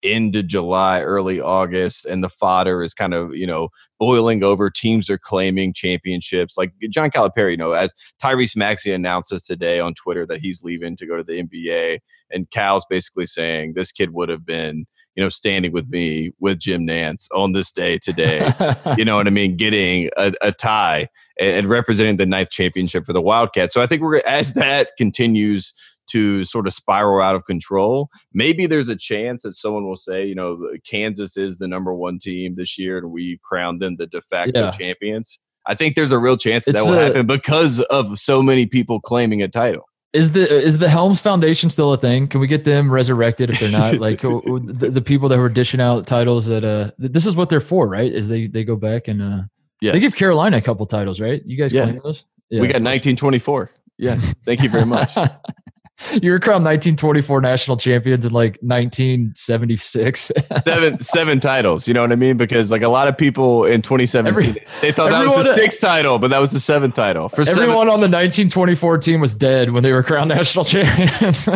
into 0.05 0.43
July, 0.43 1.00
early 1.00 1.41
August, 1.41 2.05
and 2.05 2.23
the 2.23 2.29
fodder 2.29 2.82
is 2.82 2.93
kind 2.93 3.14
of, 3.14 3.35
you 3.35 3.46
know, 3.46 3.70
boiling 3.99 4.44
over. 4.44 4.69
Teams 4.69 5.08
are 5.08 5.19
claiming 5.19 5.73
championships. 5.73 6.58
Like 6.58 6.73
John 6.91 7.11
Calipari, 7.11 7.52
you 7.52 7.56
know, 7.56 7.73
as 7.73 7.94
Tyrese 8.23 8.55
Maxey 8.55 8.93
announces 8.93 9.44
today 9.44 9.81
on 9.81 9.94
Twitter 9.94 10.26
that 10.26 10.41
he's 10.41 10.62
leaving 10.62 10.96
to 10.99 11.06
go 11.06 11.17
to 11.17 11.25
the 11.25 11.43
NBA, 11.43 12.00
and 12.31 12.50
Cal's 12.50 12.85
basically 12.88 13.26
saying 13.26 13.73
this 13.73 13.91
kid 13.91 14.11
would 14.11 14.29
have 14.29 14.44
been, 14.44 14.85
you 15.14 15.22
know, 15.22 15.28
standing 15.28 15.72
with 15.72 15.88
me 15.88 16.32
with 16.40 16.58
Jim 16.58 16.87
Nantz 16.87 17.28
on 17.34 17.52
this 17.52 17.70
day 17.70 17.99
today. 17.99 18.50
you 18.96 19.05
know 19.05 19.16
what 19.16 19.26
I 19.26 19.31
mean? 19.31 19.56
Getting 19.56 20.11
a, 20.16 20.32
a 20.40 20.52
tie 20.52 21.08
and, 21.38 21.58
and, 21.58 21.69
representing 21.69 22.16
the 22.16 22.26
ninth 22.26 22.50
championship 22.50 23.06
for 23.06 23.12
the 23.12 23.22
Wildcats. 23.22 23.72
So 23.72 23.81
I 23.81 23.87
think 23.87 24.02
we're 24.02 24.22
as 24.26 24.55
that 24.55 24.90
continues 24.99 25.72
to 26.11 26.44
sort 26.44 26.66
of 26.66 26.72
spiral 26.72 27.25
out 27.25 27.34
of 27.34 27.44
control. 27.46 28.08
Maybe 28.32 28.66
there's 28.66 28.88
a 28.88 28.96
chance 28.96 29.43
that 29.43 29.52
someone 29.52 29.87
will 29.87 29.96
say, 29.96 30.25
you 30.25 30.34
know, 30.34 30.58
Kansas 30.88 31.37
is 31.37 31.58
the 31.58 31.69
number 31.69 31.94
one 31.94 32.19
team 32.19 32.56
this 32.56 32.78
year, 32.78 32.99
and 32.99 33.10
we 33.10 33.38
crowned 33.43 33.81
them 33.81 33.96
the 33.96 34.06
de 34.06 34.20
facto 34.20 34.64
yeah. 34.64 34.70
champions. 34.70 35.38
I 35.67 35.75
think 35.75 35.94
there's 35.94 36.12
a 36.12 36.19
real 36.19 36.37
chance 36.37 36.67
that, 36.67 36.75
that 36.75 36.84
will 36.84 36.94
a, 36.94 37.05
happen 37.05 37.26
because 37.26 37.81
of 37.81 38.19
so 38.19 38.43
many 38.43 38.67
people 38.67 39.00
claiming 39.00 39.43
a 39.43 39.49
title. 39.49 39.84
Is 40.14 40.31
the 40.31 40.49
is 40.49 40.78
the 40.78 40.88
Helms 40.88 41.20
Foundation 41.20 41.69
still 41.70 41.93
a 41.93 41.99
thing? 41.99 42.28
Can 42.28 42.40
we 42.40 42.46
get 42.46 42.62
them 42.62 42.88
resurrected 42.88 43.50
if 43.50 43.58
they're 43.58 43.70
not? 43.70 43.94
like 43.99 44.20
the, 44.20 44.90
the, 44.93 45.02
people 45.02 45.28
that 45.28 45.38
were 45.38 45.49
dishing 45.49 45.81
out 45.81 46.06
titles 46.06 46.46
that 46.46 46.64
uh 46.64 46.93
this 46.99 47.26
is 47.26 47.34
what 47.34 47.50
they're 47.50 47.61
for, 47.61 47.88
right? 47.88 48.11
Is 48.12 48.28
they 48.28 48.46
they 48.46 48.62
go 48.62 48.76
back 48.76 49.08
and 49.08 49.20
uh 49.20 49.43
yes. 49.81 49.93
they 49.93 49.99
give 49.99 50.14
Carolina 50.14 50.56
a 50.56 50.61
couple 50.61 50.87
titles, 50.87 51.20
right? 51.20 51.43
You 51.44 51.56
guys 51.56 51.72
yeah. 51.72 51.82
claim 51.82 52.00
those? 52.05 52.25
Yeah, 52.49 52.61
we 52.61 52.69
got 52.69 52.75
1924. 52.75 53.72
Yes, 53.99 54.34
thank 54.46 54.62
you 54.62 54.69
very 54.69 54.87
much. 54.87 55.11
you 56.20 56.32
were 56.32 56.41
crowned 56.41 56.64
1924 56.64 57.41
national 57.41 57.76
champions 57.76 58.26
in 58.26 58.32
like 58.32 58.58
1976. 58.61 60.32
seven 60.62 60.99
seven 61.00 61.41
titles. 61.41 61.87
You 61.87 61.94
know 61.94 62.00
what 62.00 62.12
I 62.12 62.17
mean? 62.17 62.37
Because 62.37 62.70
like 62.70 62.82
a 62.82 62.88
lot 62.88 63.08
of 63.08 63.17
people 63.17 63.64
in 63.64 63.81
2017, 63.82 64.49
Every, 64.49 64.67
they 64.81 64.93
thought 64.93 65.11
that 65.11 65.26
was 65.26 65.46
the 65.46 65.55
sixth 65.55 65.81
title, 65.81 66.19
but 66.19 66.29
that 66.31 66.38
was 66.38 66.50
the 66.50 66.61
seventh 66.61 66.94
title. 66.94 67.29
For 67.29 67.43
everyone 67.43 67.56
seven, 67.56 67.76
on 67.79 68.00
the 68.00 68.08
1924 68.08 68.99
team 68.99 69.20
was 69.20 69.35
dead 69.35 69.70
when 69.70 69.82
they 69.82 69.93
were 69.93 70.02
crowned 70.02 70.29
national 70.35 70.64
champions. 70.64 71.49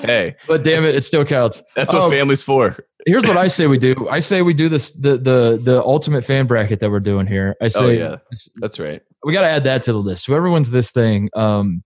hey, 0.00 0.36
but 0.46 0.62
damn 0.62 0.84
it, 0.84 0.94
it 0.94 1.04
still 1.04 1.24
counts. 1.24 1.62
That's 1.74 1.92
what 1.92 2.02
um, 2.02 2.10
family's 2.10 2.42
for. 2.42 2.76
Here's 3.06 3.26
what 3.26 3.36
I 3.36 3.48
say 3.48 3.66
we 3.66 3.78
do. 3.78 4.08
I 4.08 4.20
say 4.20 4.42
we 4.42 4.54
do 4.54 4.68
this 4.68 4.92
the 4.92 5.18
the 5.18 5.60
the 5.62 5.82
ultimate 5.82 6.24
fan 6.24 6.46
bracket 6.46 6.78
that 6.80 6.90
we're 6.90 7.00
doing 7.00 7.26
here. 7.26 7.56
I 7.60 7.64
oh, 7.64 7.68
say, 7.68 7.80
oh, 7.80 7.88
yeah, 7.88 8.16
that's 8.56 8.78
right. 8.78 9.02
We 9.24 9.32
got 9.32 9.42
to 9.42 9.48
add 9.48 9.64
that 9.64 9.82
to 9.84 9.92
the 9.92 9.98
list. 9.98 10.26
Whoever 10.26 10.50
wins 10.50 10.70
this 10.70 10.92
thing, 10.92 11.28
um, 11.34 11.82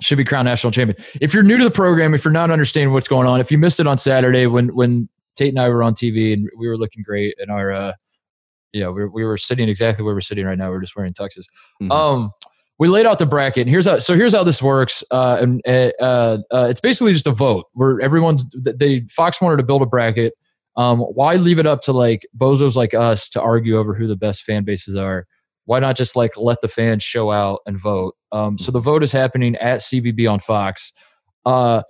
should 0.00 0.18
be 0.18 0.24
crowned 0.24 0.46
national 0.46 0.72
champion. 0.72 1.02
If 1.20 1.34
you're 1.34 1.42
new 1.42 1.56
to 1.56 1.64
the 1.64 1.70
program, 1.70 2.14
if 2.14 2.24
you're 2.24 2.32
not 2.32 2.50
understanding 2.50 2.92
what's 2.92 3.08
going 3.08 3.28
on, 3.28 3.40
if 3.40 3.50
you 3.50 3.58
missed 3.58 3.80
it 3.80 3.86
on 3.86 3.98
Saturday 3.98 4.46
when 4.46 4.74
when 4.74 5.08
Tate 5.36 5.50
and 5.50 5.58
I 5.58 5.68
were 5.68 5.82
on 5.82 5.94
TV 5.94 6.32
and 6.32 6.48
we 6.56 6.68
were 6.68 6.76
looking 6.76 7.02
great 7.02 7.34
and 7.38 7.50
our 7.50 7.72
uh 7.72 7.92
yeah, 8.72 8.88
we, 8.88 9.06
we 9.06 9.24
were 9.24 9.38
sitting 9.38 9.68
exactly 9.68 10.04
where 10.04 10.14
we're 10.14 10.20
sitting 10.20 10.46
right 10.46 10.58
now. 10.58 10.70
We 10.70 10.76
are 10.76 10.80
just 10.80 10.96
wearing 10.96 11.12
tuxes. 11.12 11.46
Mm-hmm. 11.82 11.92
Um 11.92 12.30
we 12.78 12.88
laid 12.88 13.06
out 13.06 13.20
the 13.20 13.26
bracket. 13.26 13.62
And 13.62 13.70
here's 13.70 13.86
how 13.86 13.98
so 13.98 14.14
here's 14.14 14.34
how 14.34 14.44
this 14.44 14.62
works. 14.62 15.04
Uh 15.10 15.38
and 15.40 15.62
uh, 15.66 15.90
uh, 16.00 16.38
uh 16.50 16.66
it's 16.70 16.80
basically 16.80 17.12
just 17.12 17.26
a 17.26 17.32
vote 17.32 17.66
where 17.72 18.00
everyone's 18.00 18.44
they 18.54 19.06
Fox 19.10 19.40
wanted 19.40 19.58
to 19.58 19.64
build 19.64 19.82
a 19.82 19.86
bracket. 19.86 20.34
Um 20.76 21.00
why 21.00 21.36
leave 21.36 21.58
it 21.58 21.66
up 21.66 21.82
to 21.82 21.92
like 21.92 22.26
bozos 22.36 22.74
like 22.74 22.94
us 22.94 23.28
to 23.30 23.40
argue 23.40 23.78
over 23.78 23.94
who 23.94 24.06
the 24.06 24.16
best 24.16 24.42
fan 24.42 24.64
bases 24.64 24.96
are? 24.96 25.26
Why 25.66 25.78
not 25.78 25.96
just 25.96 26.16
like 26.16 26.32
let 26.36 26.60
the 26.60 26.68
fans 26.68 27.02
show 27.02 27.30
out 27.30 27.60
and 27.66 27.78
vote? 27.78 28.14
Um, 28.32 28.58
so 28.58 28.70
the 28.70 28.80
vote 28.80 29.02
is 29.02 29.12
happening 29.12 29.56
at 29.56 29.80
CBB 29.80 30.30
on 30.30 30.38
Fox. 30.38 30.92
Uh, 31.46 31.82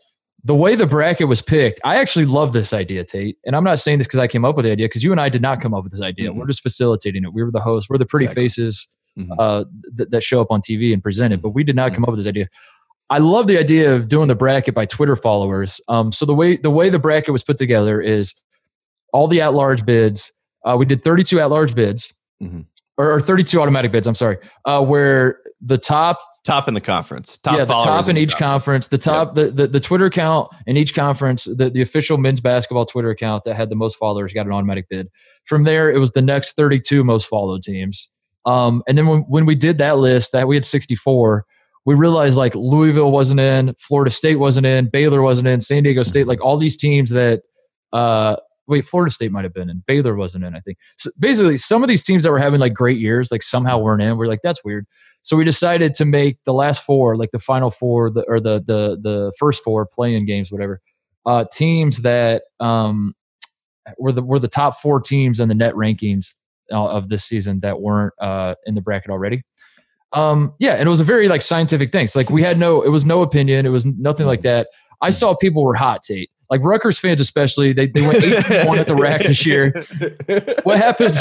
the 0.44 0.54
way 0.54 0.74
the 0.76 0.86
bracket 0.86 1.26
was 1.26 1.40
picked, 1.40 1.80
I 1.84 1.96
actually 1.96 2.26
love 2.26 2.52
this 2.52 2.74
idea, 2.74 3.02
Tate. 3.04 3.38
And 3.46 3.56
I'm 3.56 3.64
not 3.64 3.80
saying 3.80 3.98
this 3.98 4.06
because 4.06 4.20
I 4.20 4.26
came 4.26 4.44
up 4.44 4.56
with 4.56 4.66
the 4.66 4.72
idea, 4.72 4.86
because 4.86 5.02
you 5.02 5.10
and 5.10 5.20
I 5.20 5.30
did 5.30 5.40
not 5.40 5.60
come 5.60 5.72
up 5.72 5.84
with 5.84 5.92
this 5.92 6.02
idea. 6.02 6.28
Mm-hmm. 6.28 6.38
We're 6.38 6.46
just 6.46 6.62
facilitating 6.62 7.24
it. 7.24 7.32
We 7.32 7.42
were 7.42 7.50
the 7.50 7.60
hosts. 7.60 7.88
We're 7.88 7.96
the 7.96 8.04
pretty 8.04 8.26
exactly. 8.26 8.44
faces 8.44 8.96
mm-hmm. 9.18 9.32
uh, 9.38 9.64
th- 9.96 10.10
that 10.10 10.22
show 10.22 10.42
up 10.42 10.50
on 10.50 10.60
TV 10.60 10.92
and 10.92 11.02
present 11.02 11.32
it, 11.32 11.40
but 11.40 11.50
we 11.50 11.64
did 11.64 11.74
not 11.74 11.86
mm-hmm. 11.86 11.94
come 11.96 12.04
up 12.04 12.10
with 12.10 12.20
this 12.20 12.28
idea. 12.28 12.48
I 13.10 13.18
love 13.18 13.46
the 13.46 13.58
idea 13.58 13.94
of 13.94 14.08
doing 14.08 14.28
the 14.28 14.34
bracket 14.34 14.74
by 14.74 14.86
Twitter 14.86 15.16
followers. 15.16 15.80
Um, 15.88 16.10
so 16.12 16.26
the 16.26 16.34
way 16.34 16.56
the 16.56 16.70
way 16.70 16.88
the 16.88 16.98
bracket 16.98 17.32
was 17.32 17.44
put 17.44 17.58
together 17.58 18.00
is 18.00 18.34
all 19.12 19.28
the 19.28 19.40
at 19.40 19.54
large 19.54 19.84
bids. 19.84 20.32
Uh, 20.64 20.76
we 20.78 20.86
did 20.86 21.02
32 21.02 21.38
at 21.40 21.50
large 21.50 21.74
bids. 21.74 22.12
Mm-hmm 22.98 23.12
or, 23.14 23.20
32 23.20 23.60
automatic 23.60 23.92
bids. 23.92 24.06
I'm 24.06 24.14
sorry, 24.14 24.38
uh, 24.64 24.84
where 24.84 25.40
the 25.60 25.78
top 25.78 26.18
top 26.44 26.68
in 26.68 26.74
the 26.74 26.80
conference, 26.80 27.38
top 27.38 27.56
yeah, 27.56 27.64
the 27.64 27.72
top 27.72 28.04
in, 28.04 28.16
in 28.16 28.22
each 28.22 28.36
conference. 28.36 28.86
conference, 28.86 28.88
the 28.88 28.98
top, 28.98 29.36
yep. 29.36 29.46
the, 29.46 29.62
the, 29.62 29.66
the 29.66 29.80
Twitter 29.80 30.06
account 30.06 30.48
in 30.66 30.76
each 30.76 30.94
conference, 30.94 31.44
the, 31.44 31.70
the 31.70 31.80
official 31.80 32.18
men's 32.18 32.40
basketball 32.40 32.84
Twitter 32.84 33.10
account 33.10 33.44
that 33.44 33.56
had 33.56 33.70
the 33.70 33.74
most 33.74 33.96
followers 33.96 34.32
got 34.32 34.46
an 34.46 34.52
automatic 34.52 34.86
bid. 34.90 35.08
From 35.46 35.64
there, 35.64 35.90
it 35.90 35.98
was 35.98 36.10
the 36.12 36.22
next 36.22 36.52
32 36.52 37.02
most 37.02 37.26
followed 37.26 37.62
teams. 37.62 38.10
Um, 38.44 38.82
and 38.86 38.98
then 38.98 39.06
when, 39.06 39.20
when 39.20 39.46
we 39.46 39.54
did 39.54 39.78
that 39.78 39.96
list, 39.96 40.32
that 40.32 40.46
we 40.46 40.54
had 40.54 40.66
64, 40.66 41.46
we 41.86 41.94
realized 41.94 42.36
like 42.36 42.54
Louisville 42.54 43.10
wasn't 43.10 43.40
in, 43.40 43.74
Florida 43.78 44.10
State 44.10 44.36
wasn't 44.36 44.66
in, 44.66 44.90
Baylor 44.90 45.22
wasn't 45.22 45.48
in, 45.48 45.62
San 45.62 45.82
Diego 45.82 46.02
State, 46.02 46.26
like 46.26 46.44
all 46.44 46.58
these 46.58 46.76
teams 46.76 47.10
that 47.10 47.42
uh, 47.94 48.36
wait, 48.66 48.84
Florida 48.84 49.10
State 49.10 49.32
might 49.32 49.44
have 49.44 49.54
been 49.54 49.70
in. 49.70 49.82
Baylor 49.86 50.14
wasn't 50.14 50.44
in, 50.44 50.54
I 50.54 50.60
think. 50.60 50.78
So 50.96 51.10
basically, 51.18 51.58
some 51.58 51.82
of 51.82 51.88
these 51.88 52.02
teams 52.02 52.24
that 52.24 52.30
were 52.30 52.38
having 52.38 52.60
like 52.60 52.74
great 52.74 52.98
years, 52.98 53.30
like 53.30 53.42
somehow 53.42 53.78
weren't 53.78 54.02
in. 54.02 54.16
We're 54.16 54.26
like, 54.26 54.40
that's 54.42 54.64
weird. 54.64 54.86
So 55.22 55.36
we 55.36 55.44
decided 55.44 55.94
to 55.94 56.04
make 56.04 56.42
the 56.44 56.52
last 56.52 56.82
four, 56.82 57.16
like 57.16 57.30
the 57.32 57.38
final 57.38 57.70
four, 57.70 58.10
the, 58.10 58.24
or 58.28 58.40
the 58.40 58.62
the 58.66 58.98
the 59.00 59.32
first 59.38 59.62
four 59.62 59.86
playing 59.86 60.26
games, 60.26 60.52
whatever, 60.52 60.80
uh, 61.24 61.44
teams 61.52 62.02
that 62.02 62.42
um, 62.60 63.14
were 63.98 64.12
the 64.12 64.22
were 64.22 64.38
the 64.38 64.48
top 64.48 64.76
four 64.76 65.00
teams 65.00 65.40
in 65.40 65.48
the 65.48 65.54
net 65.54 65.74
rankings 65.74 66.34
uh, 66.72 66.86
of 66.86 67.08
this 67.08 67.24
season 67.24 67.60
that 67.60 67.80
weren't 67.80 68.12
uh, 68.20 68.54
in 68.66 68.74
the 68.74 68.82
bracket 68.82 69.10
already. 69.10 69.42
Um, 70.12 70.54
yeah, 70.58 70.74
and 70.74 70.86
it 70.86 70.88
was 70.88 71.00
a 71.00 71.04
very 71.04 71.26
like 71.28 71.42
scientific 71.42 71.90
thing. 71.90 72.06
So 72.06 72.18
like 72.18 72.30
we 72.30 72.42
had 72.42 72.58
no, 72.58 72.82
it 72.82 72.90
was 72.90 73.04
no 73.04 73.22
opinion, 73.22 73.66
it 73.66 73.70
was 73.70 73.84
nothing 73.84 74.26
like 74.26 74.42
that. 74.42 74.68
I 75.00 75.10
saw 75.10 75.34
people 75.34 75.64
were 75.64 75.74
hot 75.74 76.02
Tate 76.04 76.30
like 76.54 76.64
Rutgers 76.64 77.00
fans 77.00 77.20
especially, 77.20 77.72
they, 77.72 77.88
they 77.88 78.00
went 78.00 78.22
eight 78.22 78.66
one 78.66 78.78
at 78.78 78.86
the 78.86 78.94
rack 78.94 79.22
this 79.22 79.44
year. 79.44 79.84
What 80.62 80.78
happened? 80.78 81.16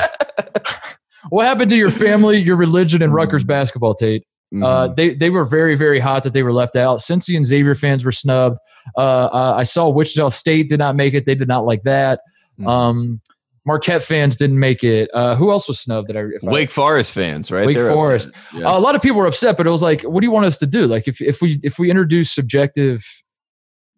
What 1.29 1.45
happened 1.45 1.69
to 1.71 1.77
your 1.77 1.89
family, 1.89 2.37
your 2.37 2.55
religion, 2.55 3.01
and 3.01 3.13
Rutgers 3.13 3.43
basketball, 3.43 3.95
Tate? 3.95 4.23
Uh, 4.23 4.55
mm-hmm. 4.55 4.63
Uh, 4.63 4.87
they 4.89 5.15
they 5.15 5.29
were 5.31 5.45
very 5.45 5.75
very 5.75 5.99
hot 5.99 6.21
that 6.23 6.33
they 6.33 6.43
were 6.43 6.53
left 6.53 6.75
out. 6.75 6.99
Cincy 6.99 7.35
and 7.35 7.45
Xavier 7.45 7.73
fans 7.73 8.05
were 8.05 8.11
snubbed. 8.11 8.59
Uh, 8.95 8.99
uh, 9.25 9.55
I 9.57 9.63
saw 9.63 9.89
Wichita 9.89 10.29
State 10.29 10.69
did 10.69 10.77
not 10.77 10.95
make 10.95 11.15
it. 11.15 11.25
They 11.25 11.35
did 11.35 11.47
not 11.47 11.65
like 11.65 11.83
that. 11.83 12.21
Mm-hmm. 12.59 12.67
Um, 12.67 13.21
Marquette 13.65 14.03
fans 14.03 14.35
didn't 14.35 14.59
make 14.59 14.83
it. 14.83 15.09
Uh, 15.13 15.35
who 15.35 15.49
else 15.49 15.67
was 15.67 15.79
snubbed? 15.79 16.09
That 16.09 16.17
I 16.17 16.25
Wake 16.43 16.69
I, 16.69 16.71
Forest 16.71 17.13
fans, 17.13 17.49
right? 17.49 17.65
Wake 17.65 17.77
They're 17.77 17.91
Forest. 17.91 18.29
Yes. 18.53 18.63
Uh, 18.63 18.77
a 18.77 18.79
lot 18.79 18.93
of 18.93 19.01
people 19.01 19.17
were 19.17 19.25
upset, 19.25 19.57
but 19.57 19.65
it 19.65 19.71
was 19.71 19.81
like, 19.81 20.03
what 20.03 20.21
do 20.21 20.27
you 20.27 20.31
want 20.31 20.45
us 20.45 20.57
to 20.59 20.67
do? 20.67 20.85
Like, 20.85 21.07
if 21.07 21.19
if 21.21 21.41
we 21.41 21.59
if 21.63 21.79
we 21.79 21.89
introduce 21.89 22.31
subjective, 22.31 23.03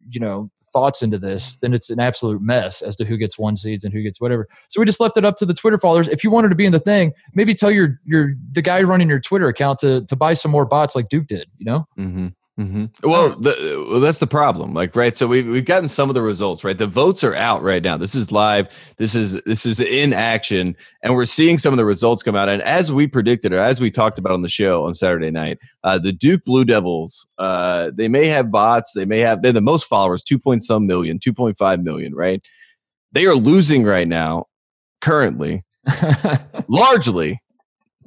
you 0.08 0.20
know, 0.20 0.50
thoughts 0.76 1.02
into 1.02 1.18
this, 1.18 1.56
then 1.62 1.74
it's 1.74 1.90
an 1.90 2.02
absolute 2.02 2.42
mess 2.42 2.82
as 2.82 2.98
to 2.98 3.06
who 3.06 3.16
gets 3.16 3.40
one 3.40 3.56
seeds 3.56 3.86
and 3.86 3.94
who 3.94 4.04
gets 4.04 4.20
whatever. 4.20 4.46
So 4.68 4.82
we 4.82 4.86
just 4.86 5.00
left 5.00 5.16
it 5.16 5.24
up 5.24 5.38
to 5.38 5.46
the 5.46 5.54
Twitter 5.54 5.78
followers. 5.78 6.10
If 6.10 6.22
you 6.22 6.30
wanted 6.30 6.50
to 6.50 6.56
be 6.56 6.66
in 6.66 6.74
the 6.74 6.80
thing, 6.80 7.14
maybe 7.34 7.56
tell 7.56 7.72
your 7.72 7.98
your 8.04 8.34
the 8.52 8.62
guy 8.62 8.82
running 8.84 9.08
your 9.08 9.22
Twitter 9.22 9.48
account 9.48 9.80
to 9.80 10.06
to 10.06 10.16
buy 10.18 10.34
some 10.34 10.52
more 10.52 10.66
bots 10.66 10.94
like 10.94 11.08
Duke 11.08 11.28
did. 11.28 11.48
You 11.58 11.66
know. 11.66 11.88
Mm-hmm. 11.98 12.28
Mm-hmm. 12.60 13.10
Well, 13.10 13.36
the, 13.38 13.86
well, 13.90 14.00
that's 14.00 14.20
the 14.20 14.28
problem. 14.28 14.74
Like, 14.74 14.96
right. 14.96 15.18
So 15.18 15.28
we've 15.28 15.46
we've 15.46 15.66
gotten 15.66 15.90
some 15.90 16.10
of 16.10 16.16
the 16.16 16.22
results. 16.22 16.64
Right, 16.64 16.78
the 16.78 16.88
votes 16.88 17.22
are 17.22 17.36
out 17.36 17.62
right 17.62 17.84
now. 17.84 17.98
This 17.98 18.16
is 18.16 18.32
live. 18.32 18.70
This 18.96 19.14
is 19.14 19.42
this 19.42 19.66
is 19.66 19.82
in 19.82 20.14
action, 20.14 20.78
and 21.04 21.16
we're 21.16 21.26
seeing 21.26 21.58
some 21.58 21.74
of 21.74 21.78
the 21.78 21.84
results 21.84 22.24
come 22.24 22.36
out. 22.36 22.48
And 22.48 22.62
as 22.62 22.94
we 22.94 23.08
predicted, 23.08 23.52
or 23.52 23.60
as 23.60 23.82
we 23.82 23.92
talked 23.92 24.18
about 24.20 24.32
on 24.32 24.42
the 24.42 24.48
show 24.48 24.86
on 24.86 24.94
Saturday 24.94 25.32
night, 25.32 25.60
uh, 25.84 26.00
the 26.00 26.14
Duke 26.14 26.46
Blue 26.46 26.64
Devils. 26.64 27.28
Uh, 27.38 27.92
they 27.94 28.08
may 28.08 28.28
have 28.28 28.52
bots. 28.52 28.94
They 28.94 29.06
may 29.06 29.20
have. 29.20 29.42
They're 29.42 29.52
the 29.52 29.60
most 29.60 29.84
followers. 29.84 30.24
Two 30.24 30.40
point 30.40 30.64
some 30.64 30.88
million. 30.88 31.20
Two 31.20 31.34
point 31.34 31.58
five 31.58 31.84
million. 31.84 32.16
Right. 32.16 32.42
They 33.12 33.26
are 33.26 33.36
losing 33.36 33.84
right 33.84 34.08
now, 34.08 34.46
currently, 35.02 35.66
largely 36.70 37.42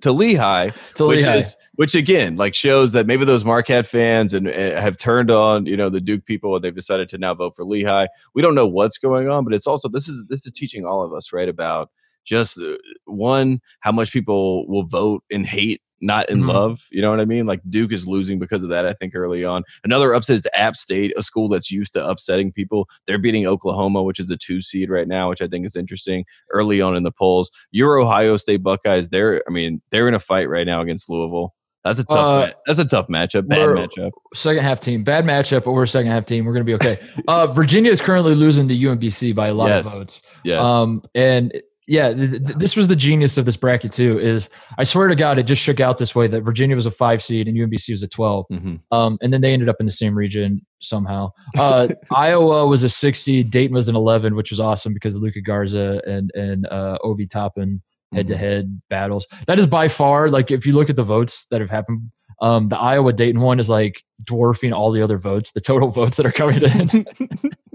to 0.00 0.12
Lehigh, 0.12 0.70
to 0.94 1.06
which 1.06 1.24
Lehigh. 1.24 1.36
is 1.36 1.56
which 1.76 1.94
again 1.94 2.36
like 2.36 2.54
shows 2.54 2.92
that 2.92 3.06
maybe 3.06 3.24
those 3.24 3.44
Marquette 3.44 3.86
fans 3.86 4.34
and 4.34 4.48
uh, 4.48 4.80
have 4.80 4.96
turned 4.96 5.30
on 5.30 5.66
you 5.66 5.76
know 5.76 5.88
the 5.88 6.00
Duke 6.00 6.24
people 6.24 6.54
and 6.54 6.64
they've 6.64 6.74
decided 6.74 7.08
to 7.10 7.18
now 7.18 7.34
vote 7.34 7.54
for 7.56 7.64
Lehigh. 7.64 8.06
We 8.34 8.42
don't 8.42 8.54
know 8.54 8.66
what's 8.66 8.98
going 8.98 9.28
on, 9.28 9.44
but 9.44 9.54
it's 9.54 9.66
also 9.66 9.88
this 9.88 10.08
is 10.08 10.24
this 10.28 10.46
is 10.46 10.52
teaching 10.52 10.84
all 10.84 11.02
of 11.02 11.12
us 11.12 11.32
right 11.32 11.48
about 11.48 11.90
just 12.24 12.58
uh, 12.58 12.76
one 13.06 13.60
how 13.80 13.92
much 13.92 14.12
people 14.12 14.66
will 14.68 14.84
vote 14.84 15.24
and 15.30 15.46
hate 15.46 15.82
not 16.00 16.28
in 16.28 16.40
mm-hmm. 16.40 16.50
love. 16.50 16.86
You 16.90 17.02
know 17.02 17.10
what 17.10 17.20
I 17.20 17.24
mean? 17.24 17.46
Like 17.46 17.60
Duke 17.68 17.92
is 17.92 18.06
losing 18.06 18.38
because 18.38 18.62
of 18.62 18.70
that, 18.70 18.86
I 18.86 18.92
think, 18.92 19.14
early 19.14 19.44
on. 19.44 19.64
Another 19.84 20.12
upset 20.14 20.38
is 20.38 20.46
App 20.54 20.76
State, 20.76 21.12
a 21.16 21.22
school 21.22 21.48
that's 21.48 21.70
used 21.70 21.92
to 21.94 22.06
upsetting 22.06 22.52
people. 22.52 22.88
They're 23.06 23.18
beating 23.18 23.46
Oklahoma, 23.46 24.02
which 24.02 24.20
is 24.20 24.30
a 24.30 24.36
two 24.36 24.60
seed 24.60 24.90
right 24.90 25.08
now, 25.08 25.28
which 25.28 25.42
I 25.42 25.48
think 25.48 25.66
is 25.66 25.76
interesting 25.76 26.24
early 26.52 26.80
on 26.80 26.96
in 26.96 27.02
the 27.02 27.12
polls. 27.12 27.50
Your 27.70 27.98
Ohio 27.98 28.36
State 28.36 28.62
Buckeyes, 28.62 29.08
they're, 29.08 29.42
I 29.48 29.50
mean, 29.50 29.82
they're 29.90 30.08
in 30.08 30.14
a 30.14 30.20
fight 30.20 30.48
right 30.48 30.66
now 30.66 30.80
against 30.80 31.08
Louisville. 31.08 31.54
That's 31.84 32.00
a 32.00 32.04
tough. 32.04 32.50
Uh, 32.50 32.52
that's 32.66 32.78
a 32.78 32.84
tough 32.84 33.08
matchup. 33.08 33.48
Bad 33.48 33.68
matchup. 33.68 34.10
Second 34.34 34.62
half 34.62 34.80
team. 34.80 35.04
Bad 35.04 35.24
matchup, 35.24 35.64
but 35.64 35.72
we're 35.72 35.86
second 35.86 36.10
half 36.10 36.26
team. 36.26 36.44
We're 36.44 36.52
going 36.52 36.66
to 36.66 36.70
be 36.70 36.74
okay. 36.74 36.98
uh, 37.28 37.46
Virginia 37.46 37.90
is 37.90 38.00
currently 38.00 38.34
losing 38.34 38.68
to 38.68 38.74
UMBC 38.74 39.34
by 39.34 39.48
a 39.48 39.54
lot 39.54 39.68
yes. 39.68 39.86
of 39.86 39.92
votes. 39.92 40.22
Yes. 40.44 40.62
Um, 40.62 41.02
and 41.14 41.52
yeah, 41.88 42.12
th- 42.12 42.30
th- 42.30 42.59
this 42.59 42.76
was 42.76 42.87
the 42.87 42.95
genius 42.95 43.38
of 43.38 43.47
this 43.47 43.57
bracket 43.57 43.92
too. 43.92 44.18
Is 44.18 44.50
I 44.76 44.85
swear 44.85 45.09
to 45.09 45.16
God, 45.16 45.38
it 45.38 45.45
just 45.45 45.62
shook 45.62 45.80
out 45.80 45.97
this 45.97 46.14
way 46.14 46.26
that 46.28 46.42
Virginia 46.42 46.76
was 46.76 46.85
a 46.85 46.90
five 46.90 47.23
seed 47.23 47.49
and 47.49 47.57
UMBC 47.57 47.90
was 47.90 48.02
a 48.02 48.09
12 48.09 48.47
mm-hmm. 48.52 48.76
um, 48.92 49.16
and 49.23 49.33
then 49.33 49.40
they 49.40 49.54
ended 49.54 49.71
up 49.71 49.76
in 49.80 49.87
the 49.87 49.92
same 49.92 50.14
region 50.14 50.61
somehow. 50.80 51.30
Uh, 51.57 51.88
Iowa 52.14 52.66
was 52.66 52.85
a 52.85 52.90
six 52.90 53.21
seed, 53.21 53.50
Dayton 53.50 53.75
was 53.75 53.88
an 53.88 53.97
eleven, 53.97 54.37
which 54.37 54.50
was 54.50 54.61
awesome 54.61 54.92
because 54.92 55.16
of 55.16 55.23
Luka 55.23 55.40
Garza 55.40 56.02
and 56.07 56.30
and 56.35 56.66
uh, 56.66 56.99
Obi 57.02 57.26
Toppin 57.26 57.83
head 58.12 58.28
to 58.28 58.37
head 58.37 58.80
battles. 58.90 59.26
That 59.47 59.59
is 59.59 59.66
by 59.66 59.88
far 59.88 60.28
like 60.28 60.50
if 60.50 60.66
you 60.66 60.75
look 60.75 60.90
at 60.90 60.97
the 60.97 61.02
votes 61.02 61.47
that 61.50 61.61
have 61.61 61.71
happened. 61.71 62.11
Um, 62.40 62.68
the 62.68 62.78
Iowa 62.78 63.12
Dayton 63.12 63.40
one 63.40 63.59
is 63.59 63.68
like 63.68 64.04
dwarfing 64.23 64.73
all 64.73 64.92
the 64.92 65.02
other 65.02 65.18
votes, 65.18 65.50
the 65.52 65.61
total 65.61 65.88
votes 65.90 66.18
that 66.18 66.26
are 66.26 66.33
coming 66.33 66.62
in. 66.62 67.07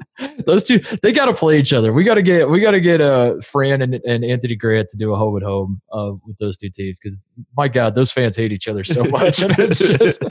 those 0.46 0.64
two 0.64 0.80
they 1.02 1.12
got 1.12 1.26
to 1.26 1.34
play 1.34 1.60
each 1.60 1.74
other. 1.74 1.94
We 1.94 2.04
got 2.04 2.16
to 2.16 2.22
get 2.22 2.50
we 2.50 2.60
got 2.60 2.72
to 2.72 2.82
get 2.82 3.02
uh 3.02 3.42
Fran 3.42 3.82
and, 3.82 3.96
and 3.96 4.24
Anthony 4.24 4.56
Grant 4.56 4.90
to 4.90 4.98
do 4.98 5.14
a 5.14 5.18
home 5.18 5.36
and 5.36 5.46
home 5.46 5.82
uh, 5.92 6.12
with 6.26 6.38
those 6.38 6.58
two 6.58 6.70
teams 6.70 7.00
because 7.00 7.18
my 7.58 7.68
God, 7.68 7.96
those 7.96 8.12
fans 8.12 8.36
hate 8.36 8.52
each 8.52 8.68
other 8.68 8.84
so 8.84 9.04
much, 9.10 9.42
and 9.42 9.54
it's 9.60 9.80
just 9.80 10.24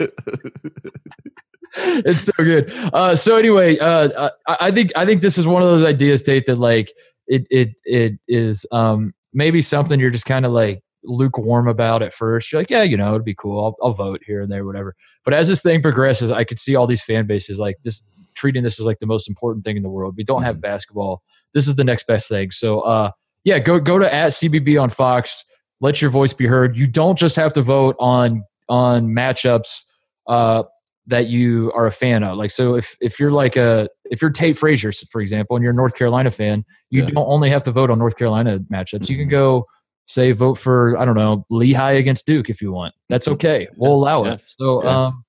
it's 1.75 2.21
so 2.21 2.33
good. 2.37 2.71
Uh, 2.93 3.15
so 3.15 3.37
anyway, 3.37 3.77
uh, 3.77 4.29
I, 4.47 4.57
I 4.67 4.71
think 4.71 4.91
I 4.95 5.05
think 5.05 5.21
this 5.21 5.37
is 5.37 5.45
one 5.45 5.61
of 5.61 5.69
those 5.69 5.83
ideas, 5.83 6.21
Tate, 6.21 6.45
that 6.45 6.57
like 6.57 6.91
it 7.27 7.47
it 7.49 7.69
it 7.85 8.13
is 8.27 8.65
um 8.71 9.13
maybe 9.33 9.61
something 9.61 9.99
you're 9.99 10.09
just 10.09 10.25
kind 10.25 10.45
of 10.45 10.51
like 10.51 10.81
lukewarm 11.03 11.67
about 11.67 12.01
at 12.01 12.13
first. 12.13 12.51
You're 12.51 12.61
like, 12.61 12.69
yeah, 12.69 12.83
you 12.83 12.97
know, 12.97 13.09
it'd 13.09 13.25
be 13.25 13.35
cool. 13.35 13.63
I'll, 13.63 13.75
I'll 13.87 13.93
vote 13.93 14.21
here 14.25 14.41
and 14.41 14.51
there, 14.51 14.65
whatever. 14.65 14.95
But 15.25 15.33
as 15.33 15.47
this 15.47 15.61
thing 15.61 15.81
progresses, 15.81 16.31
I 16.31 16.43
could 16.43 16.59
see 16.59 16.75
all 16.75 16.87
these 16.87 17.01
fan 17.01 17.27
bases 17.27 17.59
like 17.59 17.77
this 17.83 18.03
treating 18.43 18.61
this 18.63 18.77
as 18.77 18.85
like 18.85 18.99
the 18.99 19.05
most 19.05 19.29
important 19.29 19.63
thing 19.63 19.77
in 19.77 19.83
the 19.83 19.89
world. 19.89 20.15
We 20.17 20.25
don't 20.25 20.43
have 20.43 20.55
mm-hmm. 20.55 20.71
basketball. 20.73 21.23
This 21.53 21.65
is 21.65 21.77
the 21.77 21.83
next 21.85 22.07
best 22.07 22.27
thing. 22.27 22.51
So 22.51 22.81
uh 22.81 23.11
yeah, 23.45 23.59
go 23.59 23.79
go 23.79 23.97
to 23.97 24.13
at 24.13 24.33
CBB 24.33 24.81
on 24.81 24.89
Fox. 24.89 25.45
Let 25.79 26.01
your 26.01 26.11
voice 26.11 26.33
be 26.33 26.45
heard. 26.45 26.75
You 26.77 26.85
don't 26.85 27.17
just 27.17 27.37
have 27.37 27.53
to 27.53 27.61
vote 27.61 27.95
on 27.99 28.43
on 28.67 29.07
matchups 29.07 29.83
uh 30.27 30.63
that 31.07 31.27
you 31.27 31.71
are 31.73 31.87
a 31.87 31.91
fan 31.91 32.21
of. 32.23 32.37
Like 32.37 32.51
so 32.51 32.75
if 32.75 32.97
if 32.99 33.17
you're 33.17 33.31
like 33.31 33.55
a 33.55 33.87
if 34.11 34.21
you're 34.21 34.31
Tate 34.31 34.57
Frazier, 34.57 34.91
for 35.09 35.21
example, 35.21 35.55
and 35.55 35.63
you're 35.63 35.71
a 35.71 35.75
North 35.75 35.95
Carolina 35.95 36.29
fan, 36.29 36.65
you 36.89 37.01
yeah. 37.01 37.07
don't 37.07 37.27
only 37.29 37.49
have 37.49 37.63
to 37.63 37.71
vote 37.71 37.89
on 37.89 37.97
North 37.97 38.17
Carolina 38.17 38.59
matchups. 38.59 39.03
Mm-hmm. 39.03 39.11
You 39.11 39.17
can 39.19 39.27
mm-hmm. 39.27 39.31
go 39.31 39.65
say 40.05 40.33
vote 40.33 40.55
for 40.55 40.97
I 40.97 41.05
don't 41.05 41.15
know 41.15 41.45
Lehigh 41.49 41.93
against 41.93 42.25
Duke 42.25 42.49
if 42.49 42.61
you 42.61 42.73
want. 42.73 42.93
That's 43.07 43.29
okay. 43.29 43.69
We'll 43.77 43.93
allow 43.93 44.25
it. 44.25 44.43
So 44.59 44.83
yes. 44.83 44.91
um 44.91 45.23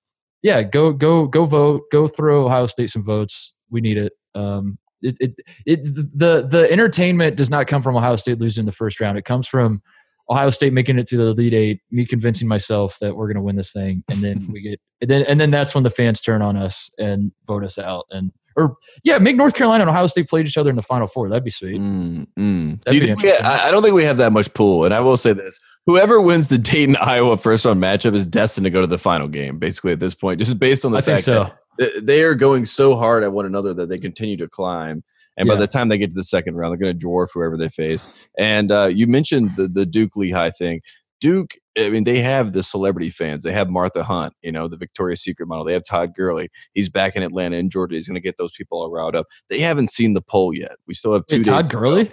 yeah, 0.45 0.63
go 0.63 0.93
go 0.93 1.27
go 1.27 1.47
vote. 1.47 1.85
Go 1.91 2.07
throw 2.07 2.45
Ohio 2.45 2.67
State 2.67 2.91
some 2.91 3.03
votes. 3.03 3.55
We 3.71 3.81
need 3.81 3.97
it. 3.97 4.13
Um, 4.35 4.79
it, 5.01 5.17
it, 5.19 5.35
it 5.65 5.85
the 5.95 6.47
the 6.47 6.69
entertainment 6.71 7.37
does 7.37 7.49
not 7.49 7.67
come 7.67 7.81
from 7.81 7.97
Ohio 7.97 8.17
State 8.17 8.39
losing 8.39 8.67
the 8.67 8.73
first 8.73 9.01
round. 9.01 9.17
It 9.17 9.25
comes 9.25 9.49
from 9.49 9.83
Ohio 10.29 10.51
State 10.51 10.75
making 10.75 10.99
it 10.99 11.07
to 11.09 11.17
the 11.17 11.29
Elite 11.29 11.55
Eight, 11.55 11.81
me 11.91 12.05
convincing 12.05 12.47
myself 12.47 12.99
that 13.01 13.17
we're 13.17 13.27
going 13.27 13.37
to 13.37 13.43
win 13.43 13.57
this 13.57 13.73
thing, 13.73 14.05
and 14.11 14.23
then 14.23 14.47
we 14.53 14.61
get, 14.61 14.79
and 15.01 15.09
then 15.09 15.23
and 15.23 15.41
then 15.41 15.51
that's 15.51 15.75
when 15.75 15.83
the 15.83 15.91
fans 15.91 16.21
turn 16.21 16.43
on 16.43 16.59
us 16.59 16.91
and 16.99 17.33
vote 17.47 17.65
us 17.65 17.79
out, 17.79 18.05
and 18.11 18.31
or 18.55 18.77
yeah, 19.03 19.17
make 19.17 19.37
North 19.37 19.55
Carolina 19.55 19.85
and 19.85 19.91
Ohio 19.91 20.07
State 20.07 20.29
play 20.29 20.43
each 20.43 20.59
other 20.59 20.69
in 20.69 20.77
the 20.77 20.83
Final 20.83 21.07
Four. 21.07 21.31
That'd 21.31 21.45
be 21.45 21.51
sweet. 21.51 21.81
Mm, 21.81 22.27
mm. 22.39 22.85
Do 22.85 22.95
you 22.95 23.01
think 23.01 23.25
I 23.43 23.71
don't 23.71 23.83
think 23.83 23.95
we 23.95 24.05
have 24.05 24.19
that 24.19 24.33
much 24.33 24.53
pool, 24.53 24.85
and 24.85 24.93
I 24.93 25.01
will 25.01 25.17
say 25.17 25.33
this: 25.33 25.59
whoever 25.87 26.21
wins 26.21 26.49
the 26.49 26.59
Dayton 26.59 26.97
Iowa 26.97 27.37
first 27.37 27.65
round 27.65 27.83
matchup 27.83 28.15
is 28.15 28.27
destined 28.27 28.65
to 28.65 28.71
go 28.71 28.81
to 28.81 28.87
the 28.87 28.99
final 28.99 29.29
game. 29.29 29.59
Basically, 29.59 29.93
at 29.93 30.01
this 30.01 30.15
point, 30.15 30.39
just 30.39 30.59
based 30.59 30.85
on 30.85 30.93
the 30.93 30.99
I 30.99 31.03
fact 31.03 31.25
so. 31.25 31.51
that 31.79 32.07
they 32.07 32.23
are 32.23 32.35
going 32.35 32.67
so 32.67 32.97
hard 32.97 33.25
at 33.25 33.33
one 33.33 33.47
another 33.47 33.75
that 33.75 33.89
they 33.89 33.99
continue 33.99 34.37
to 34.39 34.49
climb. 34.49 35.03
And 35.37 35.49
yeah. 35.49 35.55
by 35.55 35.61
the 35.61 35.67
time 35.67 35.89
they 35.89 35.99
get 35.99 36.11
to 36.11 36.15
the 36.15 36.25
second 36.25 36.55
round, 36.55 36.73
they're 36.73 36.79
going 36.79 36.99
to 36.99 37.07
dwarf 37.07 37.29
whoever 37.35 37.57
they 37.57 37.69
face. 37.69 38.09
And 38.39 38.71
uh, 38.71 38.87
you 38.87 39.07
mentioned 39.07 39.51
the 39.57 39.69
the 39.69 39.85
Duke 39.85 40.17
Lehigh 40.17 40.51
thing. 40.51 40.81
Duke, 41.21 41.55
I 41.77 41.91
mean, 41.91 42.05
they 42.05 42.21
have 42.21 42.53
the 42.53 42.63
celebrity 42.63 43.11
fans. 43.11 43.43
They 43.43 43.53
have 43.53 43.69
Martha 43.69 44.05
Hunt, 44.05 44.33
you 44.43 44.53
know, 44.53 44.69
the 44.69 44.77
Victoria's 44.77 45.23
Secret 45.23 45.47
model. 45.47 45.65
They 45.65 45.73
have 45.73 45.85
Todd 45.85 46.15
Gurley. 46.15 46.51
He's 46.73 46.89
back 46.89 47.17
in 47.17 47.23
Atlanta 47.23 47.57
in 47.57 47.69
Georgia. 47.69 47.95
He's 47.95 48.07
going 48.07 48.15
to 48.15 48.21
get 48.21 48.37
those 48.39 48.53
people 48.53 48.81
all 48.81 48.91
riled 48.91 49.17
up. 49.17 49.27
They 49.49 49.59
haven't 49.59 49.91
seen 49.91 50.13
the 50.13 50.23
poll 50.23 50.55
yet. 50.55 50.77
We 50.87 50.95
still 50.95 51.13
have 51.13 51.27
two 51.27 51.39
Wait, 51.39 51.47
Todd 51.47 51.69
Gurley? 51.69 52.13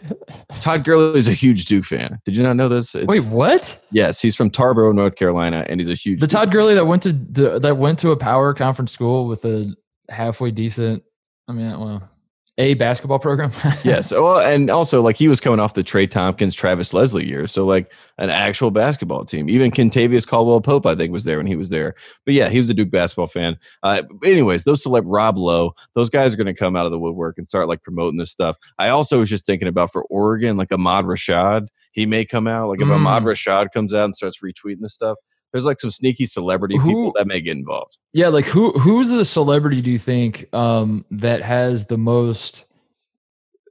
Todd 0.59 0.83
Gurley 0.83 1.19
is 1.19 1.27
a 1.27 1.33
huge 1.33 1.65
Duke 1.65 1.85
fan. 1.85 2.19
Did 2.25 2.35
you 2.35 2.43
not 2.43 2.55
know 2.55 2.69
this? 2.69 2.95
It's, 2.95 3.07
Wait, 3.07 3.25
what? 3.27 3.79
Yes, 3.91 4.19
he's 4.19 4.35
from 4.35 4.49
Tarboro, 4.49 4.93
North 4.95 5.15
Carolina, 5.15 5.65
and 5.69 5.79
he's 5.79 5.89
a 5.89 5.93
huge. 5.93 6.19
The 6.19 6.27
Duke 6.27 6.39
Todd 6.39 6.51
Gurley 6.51 6.73
that 6.73 6.85
went 6.85 7.03
to 7.03 7.13
the, 7.13 7.59
that 7.59 7.77
went 7.77 7.99
to 7.99 8.11
a 8.11 8.17
power 8.17 8.53
conference 8.53 8.91
school 8.91 9.27
with 9.27 9.45
a 9.45 9.75
halfway 10.09 10.51
decent. 10.51 11.03
I 11.47 11.53
mean, 11.53 11.79
well, 11.79 12.09
a 12.57 12.73
basketball 12.75 13.19
program. 13.19 13.51
yes. 13.83 14.11
Well, 14.11 14.39
and 14.39 14.69
also 14.69 15.01
like 15.01 15.15
he 15.15 15.27
was 15.27 15.39
coming 15.39 15.59
off 15.59 15.73
the 15.73 15.83
Trey 15.83 16.05
Thompkins, 16.05 16.53
Travis 16.53 16.93
Leslie 16.93 17.25
year, 17.27 17.47
so 17.47 17.65
like 17.65 17.91
an 18.17 18.29
actual 18.29 18.71
basketball 18.71 19.23
team. 19.23 19.49
Even 19.49 19.71
Kentavious 19.71 20.27
Caldwell 20.27 20.61
Pope, 20.61 20.85
I 20.85 20.95
think, 20.95 21.11
was 21.11 21.23
there 21.23 21.37
when 21.37 21.47
he 21.47 21.55
was 21.55 21.69
there. 21.69 21.95
But 22.25 22.33
yeah, 22.33 22.49
he 22.49 22.59
was 22.59 22.69
a 22.69 22.73
Duke 22.73 22.91
basketball 22.91 23.27
fan. 23.27 23.57
Uh, 23.83 24.03
anyways, 24.23 24.63
those 24.63 24.83
select 24.83 25.07
Rob 25.07 25.37
Lowe, 25.37 25.73
those 25.95 26.09
guys 26.09 26.33
are 26.33 26.37
going 26.37 26.47
to 26.47 26.53
come 26.53 26.75
out 26.75 26.85
of 26.85 26.91
the 26.91 26.99
woodwork 26.99 27.37
and 27.37 27.47
start 27.47 27.67
like 27.67 27.83
promoting 27.83 28.17
this 28.17 28.31
stuff. 28.31 28.57
I 28.77 28.89
also 28.89 29.19
was 29.19 29.29
just 29.29 29.45
thinking 29.45 29.67
about 29.67 29.91
for 29.91 30.03
Oregon, 30.03 30.57
like 30.57 30.71
Ahmad 30.71 31.05
Rashad, 31.05 31.67
he 31.93 32.05
may 32.05 32.25
come 32.25 32.47
out. 32.47 32.69
Like 32.69 32.81
if 32.81 32.87
mm. 32.87 32.95
Ahmad 32.95 33.23
Rashad 33.23 33.71
comes 33.73 33.93
out 33.93 34.05
and 34.05 34.15
starts 34.15 34.39
retweeting 34.43 34.81
this 34.81 34.93
stuff, 34.93 35.17
there's 35.51 35.65
like 35.65 35.79
some 35.79 35.91
sneaky 35.91 36.25
celebrity 36.25 36.77
who, 36.77 36.87
people 36.87 37.13
that 37.15 37.27
may 37.27 37.41
get 37.41 37.57
involved. 37.57 37.97
Yeah, 38.13 38.29
like 38.29 38.45
who 38.45 38.71
who's 38.71 39.09
the 39.09 39.25
celebrity 39.25 39.81
do 39.81 39.91
you 39.91 39.99
think 39.99 40.53
um 40.53 41.05
that 41.11 41.41
has 41.41 41.85
the 41.87 41.97
most 41.97 42.65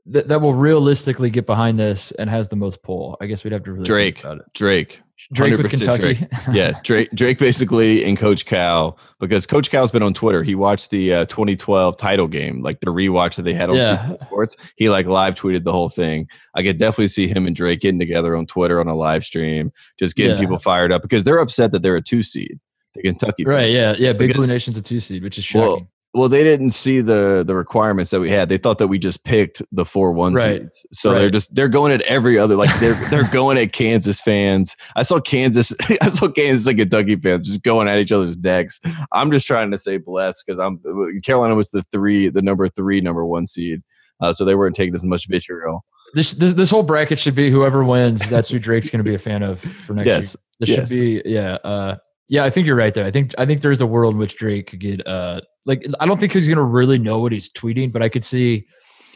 that, 0.07 0.29
that 0.29 0.41
will 0.41 0.55
realistically 0.55 1.31
get 1.31 1.47
behind 1.47 1.79
this 1.79 2.13
and 2.13 2.29
has 2.29 2.49
the 2.49 2.57
most 2.57 2.83
pull? 2.83 3.17
I 3.21 3.27
guess 3.27 3.45
we'd 3.45 3.53
have 3.53 3.65
to 3.65 3.73
really 3.73 3.85
Drake. 3.85 4.25
Drake. 4.55 5.01
Drake 5.33 5.57
with 5.57 5.71
Kentucky. 5.71 6.15
Drake. 6.15 6.29
yeah, 6.53 6.81
Drake. 6.83 7.11
Drake 7.13 7.39
basically 7.39 8.05
and 8.05 8.17
Coach 8.17 8.47
Cal 8.47 8.99
because 9.19 9.47
Coach 9.47 9.71
Cal's 9.71 9.91
been 9.91 10.03
on 10.03 10.15
Twitter. 10.15 10.43
He 10.43 10.55
watched 10.55 10.91
the 10.91 11.13
uh, 11.13 11.25
2012 11.27 11.97
title 11.97 12.27
game, 12.27 12.63
like 12.63 12.81
the 12.81 12.87
rewatch 12.87 13.37
that 13.37 13.43
they 13.43 13.53
had 13.53 13.69
on 13.69 13.77
yeah. 13.77 14.15
Sports. 14.15 14.57
He 14.77 14.89
like 14.89 15.07
live 15.07 15.35
tweeted 15.35 15.65
the 15.65 15.73
whole 15.73 15.91
thing. 15.91 16.27
I 16.55 16.63
could 16.63 16.79
definitely 16.79 17.09
see 17.09 17.29
him 17.29 17.47
and 17.47 17.55
Drake 17.55 17.81
getting 17.81 17.99
together 17.99 18.35
on 18.35 18.47
Twitter 18.47 18.81
on 18.81 18.89
a 18.89 18.97
live 18.97 19.25
stream, 19.25 19.73
just 19.99 20.17
getting 20.17 20.37
yeah. 20.37 20.41
people 20.41 20.59
fired 20.59 20.91
up 20.91 21.03
because 21.03 21.25
they're 21.25 21.39
upset 21.39 21.73
that 21.73 21.83
they're 21.83 21.97
a 21.97 22.03
two 22.03 22.23
seed. 22.23 22.59
The 22.95 23.03
Kentucky, 23.03 23.45
right? 23.45 23.71
Yeah, 23.71 23.95
yeah. 23.99 24.13
Big 24.13 24.29
because, 24.29 24.47
Blue 24.47 24.53
Nation's 24.53 24.77
a 24.77 24.83
two 24.83 24.99
seed, 25.01 25.23
which 25.23 25.39
is 25.39 25.45
shocking. 25.45 25.69
Well, 25.69 25.89
well, 26.13 26.29
they 26.29 26.43
didn't 26.43 26.73
see 26.73 27.01
the 27.01 27.45
the 27.47 27.55
requirements 27.55 28.11
that 28.11 28.21
we 28.21 28.31
had. 28.31 28.49
They 28.49 28.59
thought 28.59 28.79
that 28.79 28.89
we 28.89 28.99
just 28.99 29.25
picked 29.25 29.63
the 29.71 29.85
four 29.85 30.13
one 30.13 30.35
right. 30.35 30.63
seeds. 30.63 30.87
So 30.93 31.13
right. 31.13 31.21
they're 31.21 31.31
just 31.31 31.55
they're 31.55 31.69
going 31.69 31.93
at 31.93 32.03
every 32.03 32.37
other 32.37 32.57
like 32.57 32.77
they're 32.81 32.95
they're 33.11 33.29
going 33.33 33.59
at 33.59 33.73
Kansas 33.73 34.21
fans. 34.21 34.75
I 34.97 35.03
saw 35.03 35.21
Kansas 35.21 35.73
I 36.01 36.11
saw 36.11 36.29
Kansas 36.29 36.67
and 36.67 36.79
Kentucky 36.79 37.15
fans 37.17 37.47
just 37.47 37.63
going 37.63 37.87
at 37.87 37.99
each 37.99 38.11
other's 38.11 38.37
necks. 38.37 38.81
I'm 39.13 39.31
just 39.31 39.47
trying 39.47 39.71
to 39.71 39.79
say 39.79 39.99
bless 39.99 40.43
because 40.43 40.59
I'm 40.59 40.81
Carolina 41.23 41.55
was 41.55 41.71
the 41.71 41.85
three 41.93 42.29
the 42.29 42.43
number 42.43 42.69
three 42.69 43.01
number 43.01 43.25
one 43.25 43.47
seed. 43.47 43.83
Uh, 44.21 44.33
so 44.33 44.45
they 44.45 44.55
weren't 44.55 44.77
taking 44.77 44.95
as 44.95 45.05
much 45.05 45.29
vitriol. 45.29 45.85
This, 46.13 46.33
this 46.35 46.55
this 46.55 46.71
whole 46.71 46.83
bracket 46.83 47.19
should 47.19 47.35
be 47.37 47.51
whoever 47.51 47.85
wins. 47.85 48.29
That's 48.29 48.49
who 48.49 48.59
Drake's 48.59 48.91
going 48.91 48.99
to 48.99 49.09
be 49.09 49.15
a 49.15 49.19
fan 49.19 49.43
of 49.43 49.61
for 49.61 49.95
next 49.95 50.07
yes. 50.07 50.23
year. 50.23 50.43
This 50.59 50.69
yes. 50.69 50.89
should 50.89 50.99
be 50.99 51.23
yeah. 51.25 51.55
Uh, 51.65 51.97
yeah, 52.31 52.45
I 52.45 52.51
think 52.51 52.67
you're 52.67 52.77
right 52.77 52.95
there. 52.95 53.05
I 53.05 53.11
think 53.11 53.35
I 53.39 53.45
think 53.45 53.61
there's 53.61 53.81
a 53.81 53.87
world 53.87 54.15
in 54.15 54.19
which 54.19 54.37
Drake 54.37 54.69
could 54.69 54.79
get 54.79 55.05
uh 55.07 55.41
like 55.67 55.85
I 55.99 56.07
don't 56.07 56.19
think 56.19 56.33
he's 56.33 56.49
gonna 56.49 56.63
really 56.63 56.99
know 56.99 57.19
what 57.19 57.33
he's 57.33 57.53
tweeting, 57.53 57.93
but 57.93 58.03
I 58.03 58.09
could 58.09 58.25
see 58.25 58.67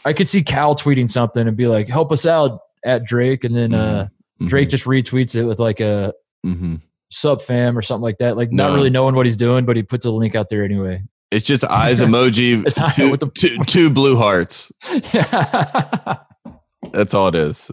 I 0.04 0.12
could 0.12 0.28
see 0.28 0.42
Cal 0.42 0.74
tweeting 0.74 1.08
something 1.08 1.46
and 1.46 1.56
be 1.56 1.68
like, 1.68 1.88
"Help 1.88 2.10
us 2.10 2.26
out 2.26 2.58
at 2.84 3.04
Drake," 3.04 3.44
and 3.44 3.54
then 3.54 3.72
uh, 3.72 4.08
mm-hmm. 4.40 4.44
uh 4.44 4.48
Drake 4.48 4.66
mm-hmm. 4.66 4.70
just 4.70 4.84
retweets 4.84 5.36
it 5.36 5.44
with 5.44 5.60
like 5.60 5.78
a 5.78 6.12
mm-hmm. 6.44 6.76
sub 7.12 7.40
fam 7.40 7.78
or 7.78 7.82
something 7.82 8.02
like 8.02 8.18
that. 8.18 8.36
Like 8.36 8.50
no. 8.50 8.68
not 8.68 8.74
really 8.74 8.90
knowing 8.90 9.14
what 9.14 9.26
he's 9.26 9.36
doing, 9.36 9.64
but 9.64 9.76
he 9.76 9.84
puts 9.84 10.04
a 10.06 10.10
link 10.10 10.34
out 10.34 10.48
there 10.48 10.64
anyway. 10.64 11.00
It's 11.30 11.46
just 11.46 11.62
eyes 11.70 12.00
emoji, 12.00 12.66
it's 12.66 12.96
two, 12.96 13.10
with 13.12 13.20
the- 13.20 13.30
two, 13.30 13.58
two 13.66 13.90
blue 13.90 14.16
hearts. 14.16 14.72
Yeah. 15.12 16.16
That's 16.92 17.14
all 17.14 17.28
it 17.28 17.36
is. 17.36 17.70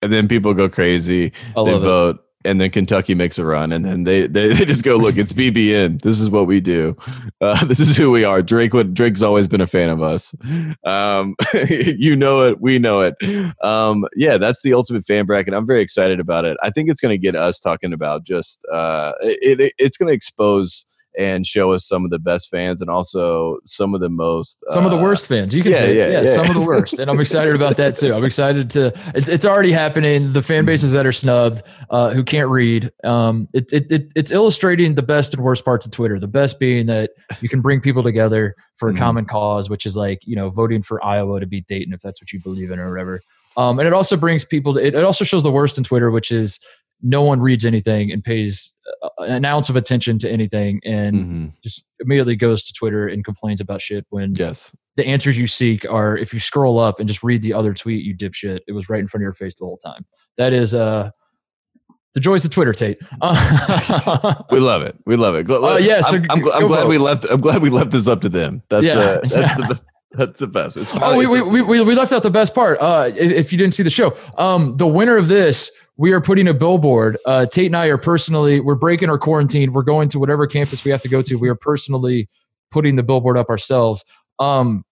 And 0.00 0.12
then 0.12 0.26
people 0.26 0.54
go 0.54 0.70
crazy. 0.70 1.32
I 1.56 1.64
they 1.64 1.78
vote. 1.78 2.16
It 2.16 2.22
and 2.44 2.60
then 2.60 2.70
Kentucky 2.70 3.14
makes 3.14 3.38
a 3.38 3.44
run, 3.44 3.72
and 3.72 3.84
then 3.84 4.04
they, 4.04 4.26
they, 4.26 4.52
they 4.52 4.64
just 4.64 4.82
go, 4.82 4.96
look, 4.96 5.16
it's 5.16 5.32
BBN. 5.32 6.02
This 6.02 6.20
is 6.20 6.30
what 6.30 6.46
we 6.46 6.60
do. 6.60 6.96
Uh, 7.40 7.64
this 7.66 7.80
is 7.80 7.96
who 7.96 8.10
we 8.10 8.24
are. 8.24 8.42
Drake, 8.42 8.74
what 8.74 8.94
Drake's 8.94 9.22
always 9.22 9.48
been 9.48 9.60
a 9.60 9.66
fan 9.66 9.88
of 9.88 10.02
us. 10.02 10.34
Um, 10.84 11.34
you 11.68 12.16
know 12.16 12.42
it, 12.42 12.60
we 12.60 12.78
know 12.78 13.00
it. 13.00 13.14
Um, 13.62 14.06
yeah, 14.16 14.38
that's 14.38 14.62
the 14.62 14.74
ultimate 14.74 15.06
fan 15.06 15.26
bracket. 15.26 15.54
I'm 15.54 15.66
very 15.66 15.82
excited 15.82 16.20
about 16.20 16.44
it. 16.44 16.56
I 16.62 16.70
think 16.70 16.88
it's 16.90 17.00
going 17.00 17.12
to 17.14 17.18
get 17.18 17.36
us 17.36 17.60
talking 17.60 17.92
about 17.92 18.24
just 18.24 18.64
uh, 18.72 19.12
it, 19.20 19.60
it 19.60 19.72
it's 19.78 19.96
going 19.96 20.08
to 20.08 20.14
expose 20.14 20.84
and 21.18 21.46
show 21.46 21.72
us 21.72 21.86
some 21.86 22.04
of 22.04 22.10
the 22.10 22.18
best 22.18 22.48
fans 22.50 22.80
and 22.80 22.88
also 22.88 23.58
some 23.64 23.94
of 23.94 24.00
the 24.00 24.08
most 24.08 24.64
some 24.70 24.84
uh, 24.84 24.86
of 24.86 24.92
the 24.92 24.98
uh, 24.98 25.02
worst 25.02 25.26
fans. 25.26 25.54
You 25.54 25.62
can 25.62 25.72
yeah, 25.72 25.78
say 25.78 25.96
yeah, 25.96 26.08
yeah, 26.08 26.20
yeah, 26.22 26.34
some 26.34 26.46
of 26.46 26.54
the 26.54 26.60
worst. 26.66 26.98
And 26.98 27.10
i'm 27.10 27.20
excited 27.20 27.54
about 27.54 27.76
that 27.76 27.96
too. 27.96 28.14
I'm 28.14 28.24
excited 28.24 28.70
to 28.70 28.92
it's, 29.14 29.28
it's 29.28 29.44
already 29.44 29.72
happening. 29.72 30.32
The 30.32 30.42
fan 30.42 30.64
bases 30.64 30.92
that 30.92 31.06
are 31.06 31.12
snubbed 31.12 31.62
uh, 31.90 32.10
who 32.10 32.24
can't 32.24 32.48
read 32.48 32.90
um, 33.04 33.48
it, 33.52 33.72
it, 33.72 33.92
it, 33.92 34.08
it's 34.14 34.30
illustrating 34.30 34.94
the 34.94 35.02
best 35.02 35.34
and 35.34 35.42
worst 35.42 35.64
parts 35.64 35.84
of 35.84 35.92
twitter. 35.92 36.18
The 36.18 36.26
best 36.26 36.58
being 36.58 36.86
that 36.86 37.10
you 37.40 37.48
can 37.48 37.60
bring 37.60 37.80
people 37.80 38.02
together 38.02 38.54
for 38.76 38.88
a 38.88 38.92
mm-hmm. 38.92 38.98
common 38.98 39.24
cause 39.26 39.68
which 39.68 39.86
is 39.86 39.96
like 39.96 40.20
you 40.24 40.36
know 40.36 40.50
voting 40.50 40.82
for 40.82 41.04
iowa 41.04 41.40
to 41.40 41.46
beat 41.46 41.66
dayton 41.66 41.92
if 41.92 42.00
that's 42.00 42.20
what 42.22 42.32
you 42.32 42.40
believe 42.40 42.70
in 42.70 42.78
or 42.78 42.90
whatever. 42.90 43.20
Um, 43.54 43.78
and 43.78 43.86
it 43.86 43.92
also 43.92 44.16
brings 44.16 44.46
people 44.46 44.72
to, 44.74 44.80
it, 44.80 44.94
it 44.94 45.04
also 45.04 45.24
shows 45.24 45.42
the 45.42 45.52
worst 45.52 45.76
in 45.76 45.84
twitter 45.84 46.10
which 46.10 46.30
is 46.30 46.58
no 47.02 47.22
one 47.22 47.40
reads 47.40 47.64
anything 47.64 48.12
and 48.12 48.22
pays 48.22 48.72
an 49.18 49.44
ounce 49.44 49.68
of 49.68 49.76
attention 49.76 50.18
to 50.20 50.30
anything 50.30 50.80
and 50.84 51.16
mm-hmm. 51.16 51.46
just 51.62 51.82
immediately 52.00 52.36
goes 52.36 52.62
to 52.62 52.72
Twitter 52.72 53.08
and 53.08 53.24
complains 53.24 53.60
about 53.60 53.82
shit 53.82 54.06
when 54.10 54.34
yes. 54.34 54.72
the 54.96 55.06
answers 55.06 55.36
you 55.36 55.46
seek 55.46 55.84
are 55.90 56.16
if 56.16 56.32
you 56.32 56.40
scroll 56.40 56.78
up 56.78 56.98
and 56.98 57.08
just 57.08 57.22
read 57.22 57.42
the 57.42 57.52
other 57.52 57.74
tweet, 57.74 58.04
you 58.04 58.14
dipshit. 58.16 58.60
It 58.66 58.72
was 58.72 58.88
right 58.88 59.00
in 59.00 59.08
front 59.08 59.22
of 59.22 59.24
your 59.24 59.34
face 59.34 59.54
the 59.56 59.64
whole 59.64 59.78
time. 59.78 60.04
That 60.36 60.52
is 60.52 60.74
uh 60.74 61.10
the 62.14 62.20
joys 62.20 62.44
of 62.44 62.50
Twitter, 62.50 62.74
Tate. 62.74 62.98
we 64.50 64.60
love 64.60 64.82
it. 64.82 64.96
We 65.06 65.16
love 65.16 65.34
it. 65.34 65.50
Uh, 65.50 65.78
yeah, 65.80 66.02
so 66.02 66.18
I'm, 66.18 66.26
I'm, 66.30 66.52
I'm 66.52 66.66
glad 66.66 66.86
we 66.86 66.98
left. 66.98 67.24
I'm 67.30 67.40
glad 67.40 67.62
we 67.62 67.70
left 67.70 67.90
this 67.90 68.06
up 68.06 68.20
to 68.20 68.28
them. 68.28 68.62
That's 68.68 68.84
yeah, 68.84 68.98
uh, 68.98 69.20
that's 69.22 69.32
yeah. 69.32 69.56
the 69.56 69.80
that's 70.12 70.38
the 70.38 70.46
best. 70.46 70.76
It's 70.76 70.92
oh, 70.94 71.16
we, 71.16 71.26
we, 71.26 71.62
we, 71.62 71.82
we 71.82 71.94
left 71.94 72.12
out 72.12 72.22
the 72.22 72.30
best 72.30 72.54
part. 72.54 72.78
Uh, 72.80 73.10
if 73.14 73.50
you 73.50 73.56
didn't 73.56 73.74
see 73.74 73.82
the 73.82 73.90
show, 73.90 74.14
um, 74.36 74.76
the 74.76 74.86
winner 74.86 75.16
of 75.16 75.28
this 75.28 75.70
we 76.02 76.10
are 76.10 76.20
putting 76.20 76.48
a 76.48 76.52
billboard. 76.52 77.16
Uh, 77.24 77.46
Tate 77.46 77.66
and 77.66 77.76
I 77.76 77.86
are 77.86 77.96
personally, 77.96 78.58
we're 78.58 78.74
breaking 78.74 79.08
our 79.08 79.18
quarantine. 79.18 79.72
We're 79.72 79.84
going 79.84 80.08
to 80.08 80.18
whatever 80.18 80.48
campus 80.48 80.84
we 80.84 80.90
have 80.90 81.00
to 81.02 81.08
go 81.08 81.22
to. 81.22 81.36
We 81.36 81.48
are 81.48 81.54
personally 81.54 82.28
putting 82.72 82.96
the 82.96 83.04
billboard 83.04 83.38
up 83.38 83.48
ourselves. 83.48 84.04
Um, 84.40 84.84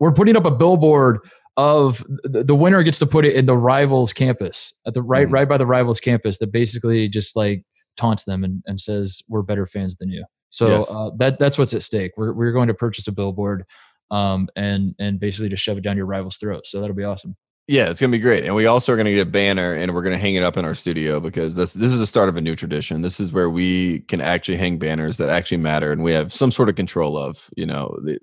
we're 0.00 0.10
putting 0.10 0.34
up 0.34 0.44
a 0.44 0.50
billboard 0.50 1.20
of 1.56 2.04
the, 2.24 2.42
the 2.42 2.54
winner 2.56 2.82
gets 2.82 2.98
to 2.98 3.06
put 3.06 3.24
it 3.24 3.36
in 3.36 3.46
the 3.46 3.56
rivals 3.56 4.12
campus 4.12 4.74
at 4.88 4.94
the 4.94 5.02
right, 5.02 5.26
mm-hmm. 5.26 5.34
right 5.34 5.48
by 5.48 5.56
the 5.56 5.66
rivals 5.66 6.00
campus 6.00 6.38
that 6.38 6.50
basically 6.50 7.08
just 7.08 7.36
like 7.36 7.62
taunts 7.96 8.24
them 8.24 8.42
and, 8.42 8.60
and 8.66 8.80
says, 8.80 9.22
we're 9.28 9.42
better 9.42 9.66
fans 9.66 9.94
than 10.00 10.08
you. 10.10 10.24
So 10.50 10.80
yes. 10.80 10.90
uh, 10.90 11.10
that 11.18 11.38
that's 11.38 11.58
what's 11.58 11.74
at 11.74 11.84
stake. 11.84 12.10
We're, 12.16 12.32
we're 12.32 12.50
going 12.50 12.66
to 12.66 12.74
purchase 12.74 13.06
a 13.06 13.12
billboard 13.12 13.66
um, 14.10 14.48
and, 14.56 14.96
and 14.98 15.20
basically 15.20 15.48
just 15.48 15.62
shove 15.62 15.78
it 15.78 15.84
down 15.84 15.96
your 15.96 16.06
rival's 16.06 16.38
throat. 16.38 16.66
So 16.66 16.80
that'll 16.80 16.96
be 16.96 17.04
awesome. 17.04 17.36
Yeah, 17.66 17.88
it's 17.88 17.98
gonna 17.98 18.10
be 18.10 18.18
great, 18.18 18.44
and 18.44 18.54
we 18.54 18.66
also 18.66 18.92
are 18.92 18.96
gonna 18.96 19.12
get 19.12 19.26
a 19.26 19.30
banner, 19.30 19.72
and 19.72 19.94
we're 19.94 20.02
gonna 20.02 20.18
hang 20.18 20.34
it 20.34 20.42
up 20.42 20.58
in 20.58 20.66
our 20.66 20.74
studio 20.74 21.18
because 21.18 21.54
this 21.54 21.72
this 21.72 21.90
is 21.90 21.98
the 21.98 22.06
start 22.06 22.28
of 22.28 22.36
a 22.36 22.40
new 22.40 22.54
tradition. 22.54 23.00
This 23.00 23.18
is 23.18 23.32
where 23.32 23.48
we 23.48 24.00
can 24.00 24.20
actually 24.20 24.58
hang 24.58 24.78
banners 24.78 25.16
that 25.16 25.30
actually 25.30 25.56
matter, 25.58 25.90
and 25.90 26.04
we 26.04 26.12
have 26.12 26.32
some 26.32 26.50
sort 26.50 26.68
of 26.68 26.76
control 26.76 27.16
of. 27.16 27.48
You 27.56 27.64
know, 27.64 27.98
the, 28.04 28.18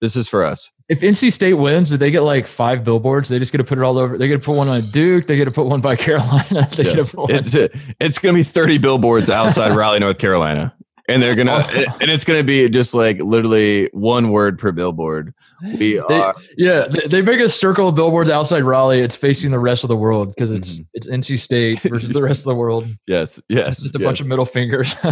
this 0.00 0.16
is 0.16 0.26
for 0.26 0.44
us. 0.44 0.72
If 0.88 1.00
NC 1.00 1.32
State 1.32 1.54
wins, 1.54 1.90
do 1.90 1.96
they 1.96 2.10
get 2.10 2.22
like 2.22 2.48
five 2.48 2.84
billboards? 2.84 3.28
They 3.28 3.38
just 3.38 3.52
get 3.52 3.58
to 3.58 3.64
put 3.64 3.78
it 3.78 3.82
all 3.82 3.96
over. 3.96 4.18
They 4.18 4.26
get 4.26 4.34
to 4.34 4.44
put 4.44 4.56
one 4.56 4.68
on 4.68 4.90
Duke. 4.90 5.28
They 5.28 5.36
get 5.36 5.44
to 5.46 5.52
put 5.52 5.66
one 5.66 5.80
by 5.80 5.96
Carolina. 5.96 6.68
They 6.76 6.84
yes. 6.84 6.94
get 6.94 7.06
to 7.06 7.16
put 7.16 7.22
one. 7.22 7.30
It's, 7.30 7.54
it's 8.00 8.18
going 8.18 8.34
to 8.34 8.38
be 8.38 8.44
30 8.44 8.78
billboards 8.78 9.30
outside 9.30 9.72
Raleigh, 9.74 10.00
North 10.00 10.18
Carolina 10.18 10.74
and 11.08 11.22
they're 11.22 11.34
gonna 11.34 11.52
oh. 11.52 11.84
and 12.00 12.10
it's 12.10 12.24
gonna 12.24 12.44
be 12.44 12.68
just 12.68 12.94
like 12.94 13.18
literally 13.20 13.88
one 13.92 14.30
word 14.30 14.58
per 14.58 14.72
billboard 14.72 15.34
we 15.62 16.00
they, 16.08 16.20
are 16.20 16.34
yeah 16.56 16.86
they 17.06 17.22
make 17.22 17.40
a 17.40 17.48
circle 17.48 17.88
of 17.88 17.94
billboards 17.94 18.30
outside 18.30 18.62
raleigh 18.62 19.00
it's 19.00 19.14
facing 19.14 19.50
the 19.50 19.58
rest 19.58 19.84
of 19.84 19.88
the 19.88 19.96
world 19.96 20.28
because 20.28 20.50
it's 20.50 20.74
mm-hmm. 20.74 20.82
it's 20.94 21.06
nc 21.08 21.38
state 21.38 21.80
versus 21.82 22.12
the 22.12 22.22
rest 22.22 22.40
of 22.40 22.44
the 22.44 22.54
world 22.54 22.86
yes 23.06 23.40
yes 23.48 23.72
it's 23.72 23.82
just 23.82 23.96
a 23.96 23.98
yes. 23.98 24.06
bunch 24.06 24.20
of 24.20 24.26
middle 24.26 24.46
fingers 24.46 24.94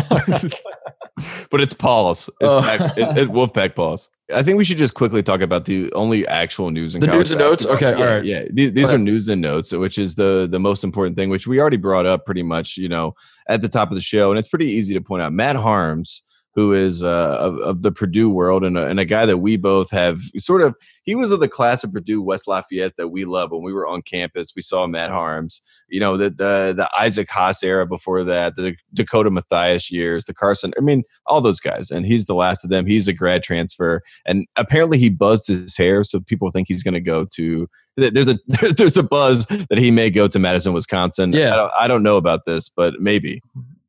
but 1.50 1.61
it's 1.61 1.74
Paul's. 1.74 2.28
It's 2.28 2.37
oh. 2.40 2.62
pack, 2.62 2.96
it, 2.96 3.18
it, 3.18 3.28
Wolfpack 3.28 3.74
Paul's. 3.74 4.09
I 4.33 4.42
think 4.42 4.57
we 4.57 4.64
should 4.64 4.78
just 4.78 4.94
quickly 4.94 5.22
talk 5.22 5.40
about 5.40 5.66
the 5.66 5.92
only 5.92 6.26
actual 6.26 6.70
news 6.70 6.94
and 6.94 7.02
the 7.02 7.09
news 7.09 7.31
and 7.31 7.38
notes. 7.38 7.66
Okay, 7.66 7.90
yeah, 7.90 8.05
all 8.05 8.07
right. 8.07 8.24
Yeah, 8.24 8.44
these, 8.50 8.72
these 8.72 8.88
are 8.88 8.98
news 8.98 9.28
and 9.28 9.40
notes, 9.40 9.72
which 9.72 9.98
is 9.98 10.14
the 10.14 10.48
the 10.50 10.59
most 10.59 10.85
important 10.85 11.16
thing, 11.16 11.28
which 11.28 11.46
we 11.46 11.61
already 11.61 11.76
brought 11.76 12.07
up 12.07 12.24
pretty 12.24 12.42
much. 12.42 12.76
You 12.76 12.88
know, 12.88 13.14
at 13.48 13.61
the 13.61 13.68
top 13.68 13.90
of 13.90 13.94
the 13.94 14.00
show, 14.00 14.31
and 14.31 14.38
it's 14.38 14.48
pretty 14.48 14.66
easy 14.66 14.94
to 14.94 15.00
point 15.00 15.22
out. 15.22 15.33
Matt 15.33 15.57
Haarms 15.57 16.22
who 16.55 16.73
is 16.75 17.03
uh, 17.03 17.37
of, 17.41 17.59
of, 17.59 17.83
the 17.83 17.91
Purdue 17.91 18.29
world 18.29 18.62
and 18.62 18.77
a, 18.77 18.87
and 18.87 19.01
a 19.01 19.07
guy 19.07 19.25
that 19.25 19.38
we 19.38 19.57
both 19.57 19.91
have 19.91 20.21
sort 20.37 20.61
of. 20.61 20.75
He 21.05 21.15
was 21.15 21.31
of 21.31 21.41
the 21.41 21.49
class 21.49 21.83
of 21.83 21.93
Purdue 21.93 22.23
West 22.23 22.47
Lafayette 22.47 22.97
that 22.99 23.09
we 23.09 23.25
love 23.25 23.51
when 23.51 23.62
we 23.62 23.73
were 23.73 23.87
on 23.87 24.03
campus. 24.03 24.53
We 24.55 24.62
saw 24.62 24.87
Matt 24.87 25.11
Haarms, 25.11 25.61
you 25.88 25.99
know, 25.99 26.17
the 26.17 26.31
the, 26.31 26.75
the 26.77 26.91
Isaac 26.99 27.31
Haas 27.31 27.62
era 27.62 27.87
before 27.87 28.23
that, 28.25 28.57
the 28.57 28.75
Dakota 28.93 29.31
Mathias 29.31 29.91
years, 29.91 30.27
the 30.27 30.35
Carson. 30.35 30.73
I 30.77 30.81
mean, 30.83 31.05
all 31.27 31.41
those 31.41 31.61
guys, 31.61 31.91
and 31.91 32.05
he's 32.05 32.27
the 32.27 32.35
last 32.35 32.65
of 32.65 32.71
them. 32.71 32.87
He's 32.87 33.09
a 33.09 33.12
grad 33.12 33.43
transfer, 33.43 34.03
and 34.27 34.47
apparently 34.57 34.99
he 34.99 35.09
buzzed 35.09 35.47
his 35.47 35.77
hair, 35.77 36.05
so 36.05 36.21
people 36.21 36.51
think 36.51 36.69
he's 36.69 36.83
going 36.83 36.95
to 36.95 37.01
go 37.01 37.27
to. 37.35 37.69
There's 37.97 38.29
a 38.29 38.38
there's 38.77 38.97
a 38.99 39.03
buzz 39.03 39.47
that 39.47 39.79
he 39.79 39.91
may 39.91 40.11
go 40.11 40.29
to 40.29 40.38
Madison, 40.38 40.75
Wisconsin. 40.75 41.33
Yeah, 41.33 41.55
I 41.55 41.57
don't, 41.57 41.73
I 41.81 41.88
don't 41.88 42.03
know 42.03 42.17
about 42.19 42.45
this, 42.45 42.69
but 42.69 43.01
maybe. 43.01 43.41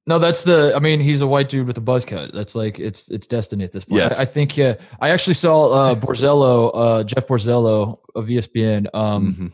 No, 0.05 0.19
that's 0.19 0.43
the. 0.43 0.73
I 0.75 0.79
mean, 0.79 0.99
he's 0.99 1.21
a 1.21 1.27
white 1.27 1.47
dude 1.47 1.65
with 1.65 1.77
a 1.77 1.81
buzz 1.81 2.03
cut. 2.03 2.31
That's 2.33 2.55
like 2.55 2.77
it's 2.77 3.09
it's 3.09 3.25
destiny 3.25 3.63
at 3.63 3.71
this 3.71 3.85
point. 3.85 4.01
Yes. 4.01 4.19
I, 4.19 4.23
I 4.23 4.25
think. 4.25 4.57
Yeah, 4.57 4.75
I 4.99 5.09
actually 5.09 5.35
saw 5.35 5.71
uh, 5.71 5.95
Borzello, 5.95 6.71
uh, 6.73 7.03
Jeff 7.03 7.25
Borzello 7.27 7.99
of 8.13 8.25
ESPN. 8.25 8.93
Um, 8.93 9.33
mm-hmm. 9.33 9.47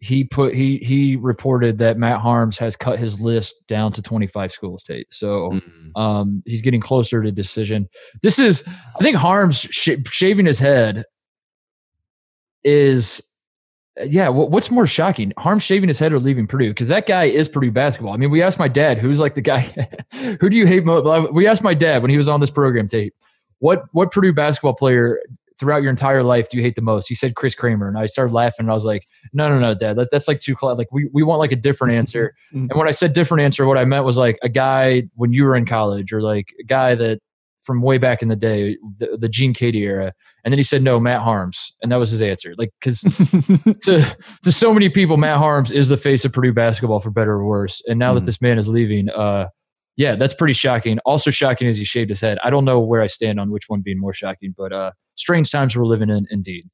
He 0.00 0.24
put 0.24 0.54
he 0.54 0.78
he 0.78 1.14
reported 1.14 1.78
that 1.78 1.98
Matt 1.98 2.20
Haarms 2.20 2.58
has 2.58 2.74
cut 2.74 2.98
his 2.98 3.20
list 3.20 3.68
down 3.68 3.92
to 3.92 4.02
25 4.02 4.50
schools. 4.50 4.82
Tate. 4.82 5.06
So 5.14 5.52
mm-hmm. 5.52 5.96
um, 5.96 6.42
he's 6.46 6.62
getting 6.62 6.80
closer 6.80 7.22
to 7.22 7.30
decision. 7.30 7.88
This 8.22 8.40
is, 8.40 8.66
I 8.66 9.02
think, 9.02 9.16
Haarms 9.16 9.68
sh- 9.70 10.02
shaving 10.10 10.46
his 10.46 10.58
head 10.58 11.04
is 12.64 13.22
yeah, 14.06 14.28
what's 14.28 14.70
more 14.70 14.86
shocking, 14.86 15.32
Harm 15.36 15.58
shaving 15.58 15.88
his 15.88 15.98
head 15.98 16.12
or 16.12 16.18
leaving 16.18 16.46
Purdue? 16.46 16.70
Because 16.70 16.88
that 16.88 17.06
guy 17.06 17.24
is 17.24 17.48
Purdue 17.48 17.70
basketball. 17.70 18.14
I 18.14 18.16
mean, 18.16 18.30
we 18.30 18.42
asked 18.42 18.58
my 18.58 18.68
dad, 18.68 18.98
who's 18.98 19.20
like 19.20 19.34
the 19.34 19.42
guy, 19.42 19.60
who 20.40 20.48
do 20.48 20.56
you 20.56 20.66
hate 20.66 20.84
most? 20.84 21.32
We 21.32 21.46
asked 21.46 21.62
my 21.62 21.74
dad 21.74 22.00
when 22.00 22.10
he 22.10 22.16
was 22.16 22.28
on 22.28 22.40
this 22.40 22.50
program 22.50 22.88
tape, 22.88 23.14
what 23.58 23.84
what 23.92 24.10
Purdue 24.10 24.32
basketball 24.32 24.74
player 24.74 25.20
throughout 25.58 25.82
your 25.82 25.90
entire 25.90 26.22
life 26.22 26.48
do 26.48 26.56
you 26.56 26.62
hate 26.62 26.74
the 26.74 26.82
most? 26.82 27.06
He 27.06 27.14
said 27.14 27.36
Chris 27.36 27.54
Kramer, 27.54 27.86
and 27.86 27.98
I 27.98 28.06
started 28.06 28.32
laughing. 28.32 28.64
and 28.64 28.70
I 28.70 28.74
was 28.74 28.84
like, 28.84 29.06
no, 29.32 29.48
no, 29.48 29.58
no, 29.58 29.74
Dad, 29.74 29.96
that, 29.96 30.08
that's 30.10 30.26
like 30.26 30.40
too 30.40 30.56
close. 30.56 30.78
Like 30.78 30.90
we 30.90 31.08
we 31.12 31.22
want 31.22 31.38
like 31.38 31.52
a 31.52 31.56
different 31.56 31.94
answer. 31.94 32.34
Mm-hmm. 32.52 32.70
and 32.70 32.78
when 32.78 32.86
I 32.86 32.90
said 32.90 33.14
different 33.14 33.44
answer, 33.44 33.64
what 33.64 33.78
I 33.78 33.86
meant 33.86 34.04
was 34.04 34.18
like 34.18 34.38
a 34.42 34.48
guy 34.50 35.04
when 35.14 35.32
you 35.32 35.44
were 35.44 35.56
in 35.56 35.64
college, 35.64 36.12
or 36.12 36.20
like 36.20 36.48
a 36.60 36.64
guy 36.64 36.94
that 36.94 37.20
from 37.64 37.82
way 37.82 37.98
back 37.98 38.22
in 38.22 38.28
the 38.28 38.36
day, 38.36 38.76
the, 38.98 39.16
the 39.18 39.28
Gene 39.28 39.54
Keady 39.54 39.76
era. 39.76 40.12
And 40.44 40.52
then 40.52 40.58
he 40.58 40.64
said, 40.64 40.82
no, 40.82 40.98
Matt 40.98 41.20
Haarms. 41.20 41.72
And 41.82 41.92
that 41.92 41.96
was 41.96 42.10
his 42.10 42.22
answer. 42.22 42.54
Like, 42.58 42.70
because 42.80 43.00
to, 43.82 44.16
to 44.42 44.52
so 44.52 44.74
many 44.74 44.88
people, 44.88 45.16
Matt 45.16 45.38
Haarms 45.38 45.72
is 45.72 45.88
the 45.88 45.96
face 45.96 46.24
of 46.24 46.32
Purdue 46.32 46.52
basketball 46.52 47.00
for 47.00 47.10
better 47.10 47.32
or 47.32 47.44
worse. 47.44 47.82
And 47.86 47.98
now 47.98 48.12
mm. 48.12 48.16
that 48.16 48.26
this 48.26 48.40
man 48.42 48.58
is 48.58 48.68
leaving, 48.68 49.08
uh, 49.10 49.48
yeah, 49.96 50.16
that's 50.16 50.34
pretty 50.34 50.54
shocking. 50.54 50.98
Also 51.00 51.30
shocking 51.30 51.68
is 51.68 51.76
he 51.76 51.84
shaved 51.84 52.08
his 52.10 52.20
head. 52.20 52.38
I 52.42 52.50
don't 52.50 52.64
know 52.64 52.80
where 52.80 53.02
I 53.02 53.06
stand 53.06 53.38
on 53.38 53.50
which 53.50 53.64
one 53.68 53.82
being 53.82 54.00
more 54.00 54.12
shocking, 54.12 54.54
but 54.56 54.72
uh, 54.72 54.92
strange 55.14 55.50
times 55.50 55.76
we're 55.76 55.84
living 55.84 56.10
in 56.10 56.26
indeed. 56.30 56.68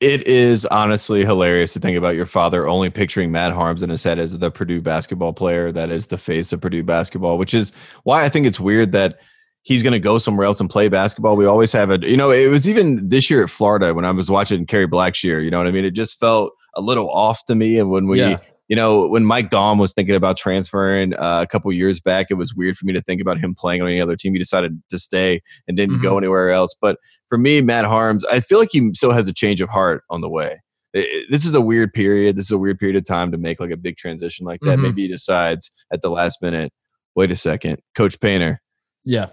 It 0.00 0.26
is 0.26 0.66
honestly 0.66 1.24
hilarious 1.24 1.74
to 1.74 1.78
think 1.78 1.96
about 1.96 2.16
your 2.16 2.26
father 2.26 2.66
only 2.66 2.90
picturing 2.90 3.30
Matt 3.30 3.52
Haarms 3.52 3.84
in 3.84 3.90
his 3.90 4.02
head 4.02 4.18
as 4.18 4.36
the 4.36 4.50
Purdue 4.50 4.80
basketball 4.80 5.32
player 5.32 5.70
that 5.70 5.92
is 5.92 6.08
the 6.08 6.18
face 6.18 6.52
of 6.52 6.60
Purdue 6.60 6.82
basketball, 6.82 7.38
which 7.38 7.54
is 7.54 7.70
why 8.02 8.24
I 8.24 8.28
think 8.28 8.46
it's 8.46 8.58
weird 8.58 8.90
that– 8.92 9.20
he's 9.62 9.82
going 9.82 9.92
to 9.92 9.98
go 9.98 10.18
somewhere 10.18 10.46
else 10.46 10.60
and 10.60 10.68
play 10.68 10.88
basketball. 10.88 11.36
We 11.36 11.46
always 11.46 11.72
have 11.72 11.90
a, 11.90 11.98
you 12.00 12.16
know, 12.16 12.30
it 12.30 12.48
was 12.48 12.68
even 12.68 13.08
this 13.08 13.30
year 13.30 13.44
at 13.44 13.50
Florida 13.50 13.94
when 13.94 14.04
I 14.04 14.10
was 14.10 14.30
watching 14.30 14.66
Kerry 14.66 14.88
Blackshear, 14.88 15.42
you 15.42 15.50
know 15.50 15.58
what 15.58 15.66
I 15.66 15.70
mean? 15.70 15.84
It 15.84 15.92
just 15.92 16.18
felt 16.18 16.52
a 16.74 16.80
little 16.80 17.08
off 17.10 17.44
to 17.46 17.54
me. 17.54 17.78
And 17.78 17.90
when 17.90 18.08
we, 18.08 18.18
yeah. 18.18 18.38
you 18.68 18.74
know, 18.74 19.06
when 19.06 19.24
Mike 19.24 19.50
Daum 19.50 19.78
was 19.78 19.92
thinking 19.92 20.16
about 20.16 20.36
transferring 20.36 21.14
uh, 21.14 21.42
a 21.42 21.46
couple 21.46 21.72
years 21.72 22.00
back, 22.00 22.26
it 22.30 22.34
was 22.34 22.54
weird 22.54 22.76
for 22.76 22.86
me 22.86 22.92
to 22.92 23.00
think 23.02 23.20
about 23.20 23.38
him 23.38 23.54
playing 23.54 23.82
on 23.82 23.88
any 23.88 24.00
other 24.00 24.16
team. 24.16 24.32
He 24.32 24.38
decided 24.38 24.82
to 24.90 24.98
stay 24.98 25.40
and 25.68 25.76
didn't 25.76 25.96
mm-hmm. 25.96 26.04
go 26.04 26.18
anywhere 26.18 26.50
else. 26.50 26.74
But 26.80 26.98
for 27.28 27.38
me, 27.38 27.62
Matt 27.62 27.84
Haarms, 27.84 28.24
I 28.30 28.40
feel 28.40 28.58
like 28.58 28.70
he 28.72 28.90
still 28.94 29.12
has 29.12 29.28
a 29.28 29.32
change 29.32 29.60
of 29.60 29.68
heart 29.68 30.02
on 30.10 30.22
the 30.22 30.28
way. 30.28 30.60
It, 30.92 31.28
this 31.30 31.46
is 31.46 31.54
a 31.54 31.60
weird 31.60 31.92
period. 31.92 32.34
This 32.36 32.46
is 32.46 32.50
a 32.50 32.58
weird 32.58 32.80
period 32.80 32.96
of 32.96 33.06
time 33.06 33.30
to 33.30 33.38
make 33.38 33.60
like 33.60 33.70
a 33.70 33.76
big 33.76 33.96
transition 33.96 34.44
like 34.44 34.60
that. 34.62 34.70
Mm-hmm. 34.70 34.82
Maybe 34.82 35.02
he 35.02 35.08
decides 35.08 35.70
at 35.92 36.02
the 36.02 36.10
last 36.10 36.42
minute, 36.42 36.72
wait 37.14 37.30
a 37.30 37.36
second, 37.36 37.78
Coach 37.94 38.18
Painter. 38.18 38.60
Yeah 39.04 39.26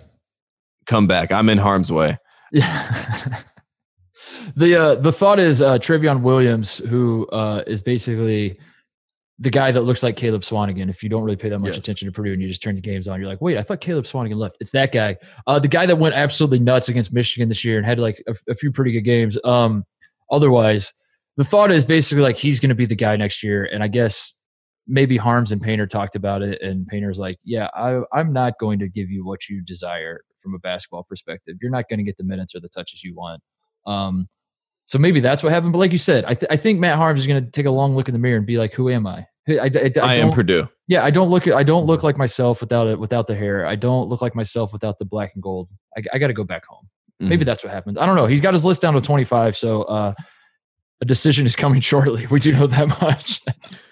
come 0.89 1.07
back. 1.07 1.31
I'm 1.31 1.47
in 1.49 1.57
harm's 1.57 1.91
way. 1.91 2.17
Yeah. 2.51 3.41
the 4.55 4.75
uh, 4.75 4.95
the 4.95 5.11
thought 5.11 5.39
is 5.39 5.61
uh, 5.61 5.77
Trevion 5.77 6.21
Williams, 6.21 6.77
who 6.77 7.27
uh, 7.27 7.63
is 7.67 7.81
basically 7.81 8.59
the 9.37 9.49
guy 9.49 9.71
that 9.71 9.83
looks 9.83 10.03
like 10.03 10.17
Caleb 10.17 10.41
Swanigan. 10.41 10.89
If 10.89 11.01
you 11.01 11.09
don't 11.09 11.23
really 11.23 11.37
pay 11.37 11.49
that 11.49 11.59
much 11.59 11.75
yes. 11.75 11.77
attention 11.77 12.07
to 12.07 12.11
Purdue 12.11 12.33
and 12.33 12.41
you 12.41 12.47
just 12.47 12.61
turn 12.61 12.75
the 12.75 12.81
games 12.81 13.07
on, 13.07 13.19
you're 13.21 13.29
like, 13.29 13.39
wait, 13.39 13.57
I 13.57 13.61
thought 13.61 13.79
Caleb 13.79 14.05
Swanigan 14.05 14.35
left. 14.35 14.57
It's 14.59 14.71
that 14.71 14.91
guy. 14.91 15.17
Uh, 15.47 15.59
the 15.59 15.67
guy 15.67 15.85
that 15.85 15.97
went 15.97 16.15
absolutely 16.15 16.59
nuts 16.59 16.89
against 16.89 17.13
Michigan 17.13 17.47
this 17.47 17.63
year 17.63 17.77
and 17.77 17.85
had 17.85 17.99
like 17.99 18.21
a, 18.27 18.35
a 18.49 18.55
few 18.55 18.71
pretty 18.71 18.91
good 18.91 19.05
games. 19.05 19.37
Um, 19.45 19.85
otherwise, 20.29 20.91
the 21.37 21.45
thought 21.45 21.71
is 21.71 21.85
basically 21.85 22.23
like 22.23 22.35
he's 22.35 22.59
going 22.59 22.69
to 22.69 22.75
be 22.75 22.85
the 22.85 22.95
guy 22.95 23.15
next 23.15 23.43
year. 23.43 23.69
And 23.71 23.81
I 23.81 23.87
guess 23.87 24.33
maybe 24.87 25.17
Haarms 25.17 25.51
and 25.51 25.61
Painter 25.61 25.87
talked 25.87 26.15
about 26.17 26.41
it, 26.41 26.61
and 26.61 26.85
Painter's 26.87 27.19
like, 27.19 27.37
yeah, 27.45 27.69
I, 27.75 28.01
I'm 28.11 28.33
not 28.33 28.53
going 28.59 28.79
to 28.79 28.89
give 28.89 29.09
you 29.09 29.25
what 29.25 29.47
you 29.47 29.61
desire 29.61 30.21
from 30.41 30.55
a 30.55 30.59
basketball 30.59 31.03
perspective. 31.03 31.57
You're 31.61 31.71
not 31.71 31.89
going 31.89 31.99
to 31.99 32.03
get 32.03 32.17
the 32.17 32.23
minutes 32.23 32.55
or 32.55 32.59
the 32.59 32.69
touches 32.69 33.03
you 33.03 33.15
want. 33.15 33.41
Um, 33.85 34.27
so 34.85 34.97
maybe 34.97 35.19
that's 35.19 35.43
what 35.43 35.51
happened. 35.51 35.73
But 35.73 35.79
like 35.79 35.91
you 35.91 35.97
said, 35.97 36.25
I, 36.25 36.33
th- 36.33 36.49
I 36.49 36.55
think 36.55 36.79
Matt 36.79 36.97
Haarms 36.97 37.19
is 37.19 37.27
going 37.27 37.43
to 37.43 37.51
take 37.51 37.67
a 37.67 37.71
long 37.71 37.95
look 37.95 38.07
in 38.07 38.13
the 38.13 38.19
mirror 38.19 38.37
and 38.37 38.45
be 38.45 38.57
like, 38.57 38.73
"Who 38.73 38.89
am 38.89 39.05
I? 39.05 39.27
I, 39.47 39.53
I, 39.59 39.71
I, 39.85 39.91
I 40.01 40.13
am 40.15 40.31
Purdue. 40.31 40.67
Yeah, 40.87 41.03
I 41.03 41.11
don't 41.11 41.29
look. 41.29 41.47
I 41.47 41.63
don't 41.63 41.85
look 41.85 42.03
like 42.03 42.17
myself 42.17 42.61
without 42.61 42.87
it. 42.87 42.99
Without 42.99 43.27
the 43.27 43.35
hair, 43.35 43.65
I 43.65 43.75
don't 43.75 44.09
look 44.09 44.21
like 44.21 44.35
myself 44.35 44.73
without 44.73 44.97
the 44.97 45.05
black 45.05 45.31
and 45.35 45.43
gold. 45.43 45.69
I, 45.95 46.01
I 46.13 46.17
got 46.17 46.27
to 46.27 46.33
go 46.33 46.43
back 46.43 46.65
home. 46.65 46.87
Mm-hmm. 47.21 47.29
Maybe 47.29 47.45
that's 47.45 47.63
what 47.63 47.71
happened. 47.71 47.99
I 47.99 48.05
don't 48.05 48.15
know. 48.15 48.25
He's 48.25 48.41
got 48.41 48.53
his 48.53 48.65
list 48.65 48.81
down 48.81 48.93
to 48.93 49.01
25, 49.01 49.57
so 49.57 49.83
uh, 49.83 50.13
a 51.01 51.05
decision 51.05 51.45
is 51.45 51.55
coming 51.55 51.81
shortly. 51.91 52.25
We 52.27 52.39
do 52.39 52.53
know 52.53 52.67
that 52.67 52.87
much. 53.01 53.41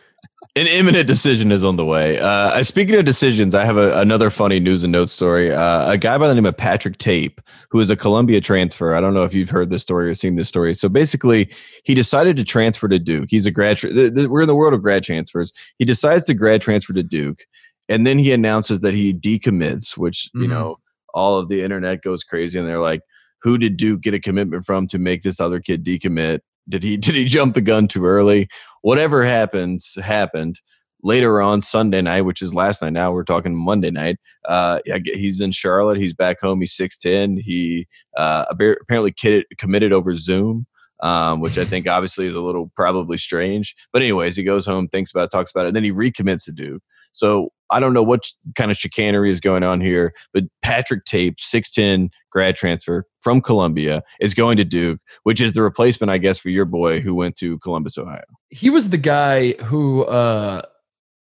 An 0.58 0.66
imminent 0.66 1.08
decision 1.08 1.52
is 1.52 1.64
on 1.64 1.76
the 1.76 1.86
way. 1.86 2.18
Uh, 2.18 2.64
speaking 2.64 2.96
of 2.96 3.06
decisions, 3.06 3.54
I 3.54 3.64
have 3.64 3.78
a, 3.78 4.00
another 4.00 4.32
funny 4.32 4.60
news 4.60 4.82
and 4.84 4.92
notes 4.92 5.14
story. 5.14 5.54
Uh, 5.54 5.92
a 5.92 6.00
guy 6.00 6.18
by 6.18 6.28
the 6.28 6.34
name 6.34 6.48
of 6.48 6.58
Patrick 6.58 6.98
Tape, 6.98 7.40
who 7.70 7.80
is 7.80 7.92
a 7.92 7.96
Columbia 7.96 8.42
transfer. 8.42 8.96
I 8.96 9.00
don't 9.00 9.14
know 9.14 9.24
if 9.24 9.36
you've 9.36 9.52
heard 9.52 9.70
this 9.70 9.84
story 9.84 10.10
or 10.10 10.16
seen 10.16 10.36
this 10.36 10.50
story. 10.50 10.74
So 10.74 10.90
basically, 10.90 11.54
he 11.84 11.94
decided 11.94 12.38
to 12.38 12.44
transfer 12.44 12.88
to 12.88 12.98
Duke. 12.98 13.28
He's 13.30 13.46
a 13.46 13.52
grad. 13.52 13.78
Tra- 13.78 13.94
th- 13.94 14.16
th- 14.16 14.28
we're 14.30 14.42
in 14.42 14.48
the 14.48 14.56
world 14.56 14.74
of 14.74 14.82
grad 14.82 15.04
transfers. 15.04 15.54
He 15.78 15.86
decides 15.86 16.24
to 16.24 16.34
grad 16.34 16.64
transfer 16.64 16.94
to 16.94 17.04
Duke, 17.04 17.46
and 17.88 18.08
then 18.08 18.18
he 18.18 18.32
announces 18.32 18.80
that 18.80 18.96
he 18.96 19.14
decommits, 19.14 19.96
which 19.96 20.28
mm-hmm. 20.30 20.42
you 20.42 20.48
know 20.48 20.80
all 21.14 21.38
of 21.38 21.50
the 21.50 21.62
internet 21.62 22.02
goes 22.02 22.24
crazy, 22.24 22.58
and 22.58 22.68
they're 22.68 22.80
like, 22.80 23.02
"Who 23.44 23.60
did 23.60 23.78
Duke 23.78 24.02
get 24.02 24.16
a 24.16 24.20
commitment 24.20 24.66
from 24.66 24.88
to 24.88 24.98
make 24.98 25.22
this 25.22 25.40
other 25.40 25.60
kid 25.60 25.86
decommit?" 25.86 26.40
Did 26.68 26.84
he 26.84 26.98
did 26.98 27.14
he 27.14 27.26
jump 27.26 27.54
the 27.54 27.62
gun 27.62 27.88
too 27.88 28.08
early? 28.08 28.50
Whatever 28.88 29.26
happens 29.26 29.98
happened. 30.02 30.62
Later 31.04 31.42
on 31.42 31.62
Sunday 31.62 32.02
night, 32.02 32.22
which 32.22 32.42
is 32.42 32.56
last 32.56 32.82
night. 32.82 32.94
Now 32.94 33.12
we're 33.12 33.26
talking 33.26 33.54
Monday 33.54 33.92
night. 33.92 34.16
Uh, 34.48 34.80
he's 35.04 35.42
in 35.42 35.52
Charlotte. 35.52 35.98
He's 35.98 36.14
back 36.14 36.40
home. 36.40 36.62
He's 36.62 36.72
six 36.72 36.98
ten. 36.98 37.36
He 37.36 37.86
uh, 38.16 38.46
apparently 38.50 39.14
committed 39.58 39.92
over 39.92 40.16
Zoom. 40.16 40.68
Um, 41.02 41.42
which 41.42 41.58
I 41.60 41.66
think 41.66 41.88
obviously 41.88 42.28
is 42.28 42.34
a 42.34 42.42
little 42.42 42.72
probably 42.76 43.18
strange. 43.18 43.76
But 43.94 44.02
anyways, 44.02 44.38
he 44.38 44.44
goes 44.44 44.66
home, 44.66 44.88
thinks 44.88 45.12
about 45.12 45.26
it, 45.26 45.32
talks 45.32 45.52
about 45.52 45.66
it, 45.66 45.68
and 45.68 45.76
then 45.76 45.84
he 45.84 45.92
recommits 45.92 46.46
to 46.46 46.52
Duke. 46.54 46.82
So 47.18 47.52
I 47.72 47.80
don't 47.80 47.94
know 47.94 48.04
what 48.04 48.28
kind 48.56 48.70
of 48.70 48.78
chicanery 48.78 49.32
is 49.32 49.40
going 49.40 49.64
on 49.64 49.82
here, 49.82 50.14
but 50.34 50.44
Patrick 50.62 51.04
Tape, 51.06 51.38
6'10 51.38 52.10
grad 52.32 52.56
transfer 52.56 53.06
from 53.22 53.42
Columbia, 53.42 54.04
is 54.22 54.36
going 54.36 54.58
to 54.58 54.64
Duke, 54.64 55.00
which 55.24 55.42
is 55.42 55.54
the 55.54 55.64
replacement, 55.64 56.12
I 56.12 56.20
guess, 56.20 56.38
for 56.38 56.50
your 56.50 56.66
boy 56.66 57.02
who 57.02 57.16
went 57.16 57.36
to 57.38 57.58
Columbus, 57.60 57.98
Ohio. 57.98 58.24
He 58.50 58.70
was 58.70 58.90
the 58.90 59.00
guy 59.00 59.54
who, 59.54 60.04
uh, 60.04 60.62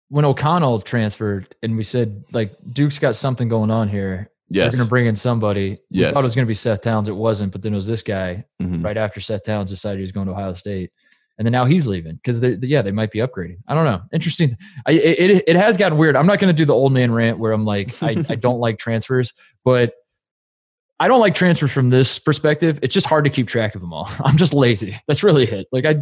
when 0.09 0.25
O'Connell 0.25 0.81
transferred 0.81 1.55
and 1.61 1.77
we 1.77 1.83
said, 1.83 2.23
like, 2.33 2.49
Duke's 2.71 2.97
got 2.97 3.15
something 3.15 3.47
going 3.47 3.69
on 3.69 3.87
here. 3.87 4.31
Yes. 4.49 4.73
We're 4.73 4.77
going 4.77 4.87
to 4.87 4.89
bring 4.89 5.05
in 5.05 5.15
somebody. 5.15 5.77
Yes. 5.91 6.09
We 6.09 6.13
thought 6.13 6.23
it 6.23 6.27
was 6.27 6.35
going 6.35 6.45
to 6.45 6.49
be 6.49 6.55
Seth 6.55 6.81
Towns. 6.81 7.07
It 7.07 7.15
wasn't, 7.15 7.51
but 7.51 7.61
then 7.61 7.73
it 7.73 7.75
was 7.75 7.87
this 7.87 8.03
guy 8.03 8.45
mm-hmm. 8.61 8.83
right 8.83 8.97
after 8.97 9.21
Seth 9.21 9.43
Towns 9.43 9.69
decided 9.69 9.99
he 9.99 10.01
was 10.01 10.11
going 10.11 10.25
to 10.25 10.33
Ohio 10.33 10.53
State 10.55 10.89
and 11.37 11.45
then 11.45 11.51
now 11.51 11.65
he's 11.65 11.85
leaving 11.85 12.15
because 12.15 12.39
they, 12.39 12.57
yeah 12.61 12.81
they 12.81 12.91
might 12.91 13.11
be 13.11 13.19
upgrading. 13.19 13.57
I 13.67 13.73
don't 13.73 13.85
know. 13.85 14.01
Interesting 14.13 14.55
I, 14.85 14.91
it, 14.93 15.43
it 15.47 15.55
has 15.55 15.77
gotten 15.77 15.97
weird. 15.97 16.15
I'm 16.15 16.27
not 16.27 16.39
going 16.39 16.53
to 16.53 16.57
do 16.57 16.65
the 16.65 16.73
old 16.73 16.91
man 16.91 17.11
rant 17.11 17.39
where 17.39 17.51
i'm 17.51 17.65
like 17.65 18.01
I, 18.01 18.23
I 18.29 18.35
don't 18.35 18.59
like 18.59 18.77
transfers 18.77 19.33
but 19.63 19.93
i 20.99 21.07
don't 21.07 21.19
like 21.19 21.35
transfers 21.35 21.71
from 21.71 21.89
this 21.89 22.19
perspective. 22.19 22.79
It's 22.81 22.93
just 22.93 23.07
hard 23.07 23.25
to 23.25 23.29
keep 23.29 23.47
track 23.47 23.75
of 23.75 23.81
them 23.81 23.91
all. 23.91 24.09
I'm 24.23 24.37
just 24.37 24.53
lazy. 24.53 24.95
That's 25.07 25.23
really 25.23 25.45
it. 25.45 25.67
Like 25.71 25.85
i 25.85 25.95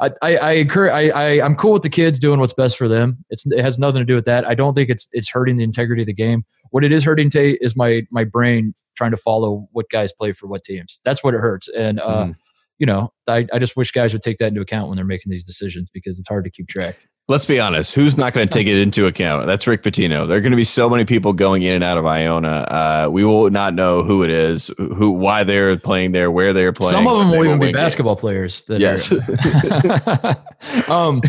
i 0.00 0.10
i, 0.22 0.36
I 0.36 0.52
encourage 0.52 0.92
I, 0.92 1.08
I 1.10 1.44
i'm 1.44 1.54
cool 1.54 1.72
with 1.72 1.82
the 1.82 1.90
kids 1.90 2.18
doing 2.18 2.40
what's 2.40 2.54
best 2.54 2.76
for 2.76 2.88
them. 2.88 3.24
It's 3.30 3.46
it 3.46 3.60
has 3.60 3.78
nothing 3.78 4.00
to 4.00 4.06
do 4.06 4.14
with 4.14 4.24
that. 4.24 4.46
I 4.46 4.54
don't 4.54 4.74
think 4.74 4.88
it's 4.90 5.08
it's 5.12 5.28
hurting 5.28 5.56
the 5.58 5.64
integrity 5.64 6.02
of 6.02 6.06
the 6.06 6.14
game. 6.14 6.44
What 6.70 6.84
it 6.84 6.92
is 6.92 7.02
hurting 7.04 7.30
Tate 7.30 7.58
is 7.60 7.76
my 7.76 8.02
my 8.10 8.24
brain 8.24 8.74
trying 8.96 9.10
to 9.12 9.16
follow 9.16 9.68
what 9.72 9.86
guys 9.90 10.12
play 10.12 10.32
for 10.32 10.46
what 10.46 10.64
teams. 10.64 11.00
That's 11.04 11.22
what 11.22 11.34
it 11.34 11.38
hurts. 11.38 11.68
And 11.68 12.00
uh 12.00 12.26
mm 12.26 12.34
you 12.78 12.86
know, 12.86 13.12
I, 13.26 13.46
I 13.52 13.58
just 13.58 13.76
wish 13.76 13.92
guys 13.92 14.12
would 14.12 14.22
take 14.22 14.38
that 14.38 14.48
into 14.48 14.60
account 14.60 14.88
when 14.88 14.96
they're 14.96 15.04
making 15.04 15.30
these 15.30 15.44
decisions 15.44 15.90
because 15.92 16.18
it's 16.18 16.28
hard 16.28 16.44
to 16.44 16.50
keep 16.50 16.68
track. 16.68 16.96
Let's 17.30 17.44
be 17.44 17.60
honest. 17.60 17.94
Who's 17.94 18.16
not 18.16 18.32
going 18.32 18.48
to 18.48 18.52
take 18.52 18.66
it 18.66 18.78
into 18.78 19.04
account? 19.04 19.46
That's 19.46 19.66
Rick 19.66 19.82
Pitino. 19.82 20.26
There 20.26 20.38
are 20.38 20.40
going 20.40 20.52
to 20.52 20.56
be 20.56 20.64
so 20.64 20.88
many 20.88 21.04
people 21.04 21.34
going 21.34 21.60
in 21.60 21.74
and 21.74 21.84
out 21.84 21.98
of 21.98 22.06
Iona. 22.06 22.48
Uh, 22.48 23.08
we 23.10 23.22
will 23.22 23.50
not 23.50 23.74
know 23.74 24.02
who 24.02 24.22
it 24.22 24.30
is, 24.30 24.70
who, 24.78 25.10
why 25.10 25.44
they're 25.44 25.76
playing 25.76 26.12
there, 26.12 26.30
where 26.30 26.54
they're 26.54 26.72
playing. 26.72 26.92
Some 26.92 27.06
of 27.06 27.18
them 27.18 27.30
will 27.30 27.44
even 27.44 27.60
be 27.60 27.70
basketball 27.70 28.14
it. 28.14 28.20
players. 28.20 28.64
yes. 28.68 29.12
um, 30.88 31.20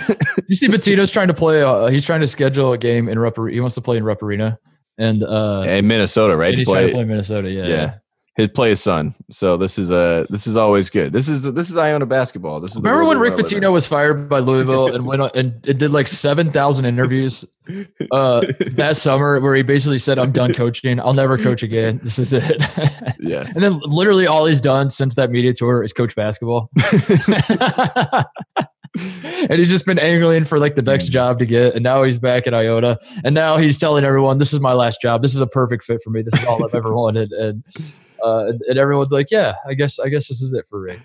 you 0.48 0.56
see, 0.56 0.70
Pitino's 0.70 1.12
trying 1.12 1.28
to 1.28 1.34
play. 1.34 1.62
Uh, 1.64 1.88
he's 1.88 2.06
trying 2.06 2.22
to 2.22 2.28
schedule 2.28 2.72
a 2.72 2.78
game 2.78 3.10
in 3.10 3.20
Rupp. 3.20 3.38
He 3.50 3.60
wants 3.60 3.76
to 3.76 3.82
play 3.82 3.98
in 3.98 4.06
Rupp 4.06 4.24
Arena 4.24 4.58
and 4.98 5.22
uh, 5.22 5.66
in 5.68 5.86
Minnesota, 5.86 6.38
right? 6.38 6.58
he's 6.58 6.66
play, 6.66 6.76
trying 6.76 6.88
to 6.88 6.94
play 6.94 7.04
Minnesota. 7.04 7.52
Yeah. 7.52 7.68
Yeah. 7.68 7.96
His 8.40 8.50
play 8.50 8.70
his 8.70 8.82
son. 8.82 9.14
So 9.32 9.58
this 9.58 9.78
is 9.78 9.92
a 9.92 10.26
this 10.30 10.48
is 10.48 10.56
always 10.56 10.90
good. 10.90 11.12
This 11.12 11.28
is 11.28 11.44
this 11.44 11.70
is 11.70 11.78
Iona 11.78 12.06
basketball. 12.06 12.60
This 12.60 12.72
is 12.72 12.78
remember 12.78 13.06
when 13.06 13.20
Rick 13.20 13.36
Pitino 13.36 13.72
was 13.72 13.86
fired 13.86 14.30
by 14.30 14.40
Louisville 14.40 14.96
and 14.96 15.06
went 15.06 15.22
on, 15.22 15.30
and 15.36 15.66
it 15.68 15.78
did 15.78 15.92
like 15.92 16.08
seven 16.08 16.52
thousand 16.52 16.86
interviews 16.86 17.44
uh, 18.12 18.46
that 18.72 18.94
summer 18.96 19.40
where 19.42 19.56
he 19.56 19.62
basically 19.62 20.00
said, 20.00 20.18
"I'm 20.18 20.32
done 20.32 20.54
coaching. 20.54 21.00
I'll 21.00 21.14
never 21.14 21.38
coach 21.38 21.64
again. 21.64 22.00
This 22.04 22.18
is 22.18 22.34
it." 22.34 22.62
yeah. 23.20 23.46
And 23.54 23.62
then 23.64 23.80
literally 23.80 24.26
all 24.26 24.46
he's 24.46 24.62
done 24.62 24.90
since 24.90 25.16
that 25.16 25.30
media 25.30 25.54
tour 25.54 25.84
is 25.84 25.92
coach 25.92 26.16
basketball. 26.16 26.70
and 28.98 29.54
he's 29.54 29.70
just 29.70 29.86
been 29.86 30.00
angling 30.00 30.44
for 30.44 30.58
like 30.60 30.76
the 30.76 30.82
next 30.82 31.10
job 31.10 31.38
to 31.38 31.46
get 31.46 31.76
and 31.76 31.84
now 31.84 32.02
he's 32.02 32.18
back 32.18 32.48
at 32.48 32.56
iona 32.56 32.98
and 33.24 33.36
now 33.36 33.56
he's 33.56 33.78
telling 33.78 34.04
everyone 34.04 34.40
this 34.40 34.52
is 34.52 34.60
my 34.60 34.74
last 34.74 35.00
job 35.00 35.22
this 35.22 35.36
is 35.36 35.42
a 35.42 35.48
perfect 35.48 35.84
fit 35.84 36.02
for 36.04 36.10
me 36.10 36.24
this 36.24 36.34
is 36.42 36.46
all 36.48 36.66
i've 36.66 36.74
ever 36.74 36.92
wanted 36.94 37.32
and 37.34 37.64
uh, 38.24 38.52
and 38.68 38.78
everyone's 38.78 39.12
like, 39.12 39.32
yeah, 39.32 39.56
I 39.68 39.74
guess 39.74 40.00
I 40.00 40.10
guess 40.10 40.28
this 40.28 40.42
is 40.42 40.54
it 40.54 40.66
for 40.68 40.82
Rick. 40.82 41.00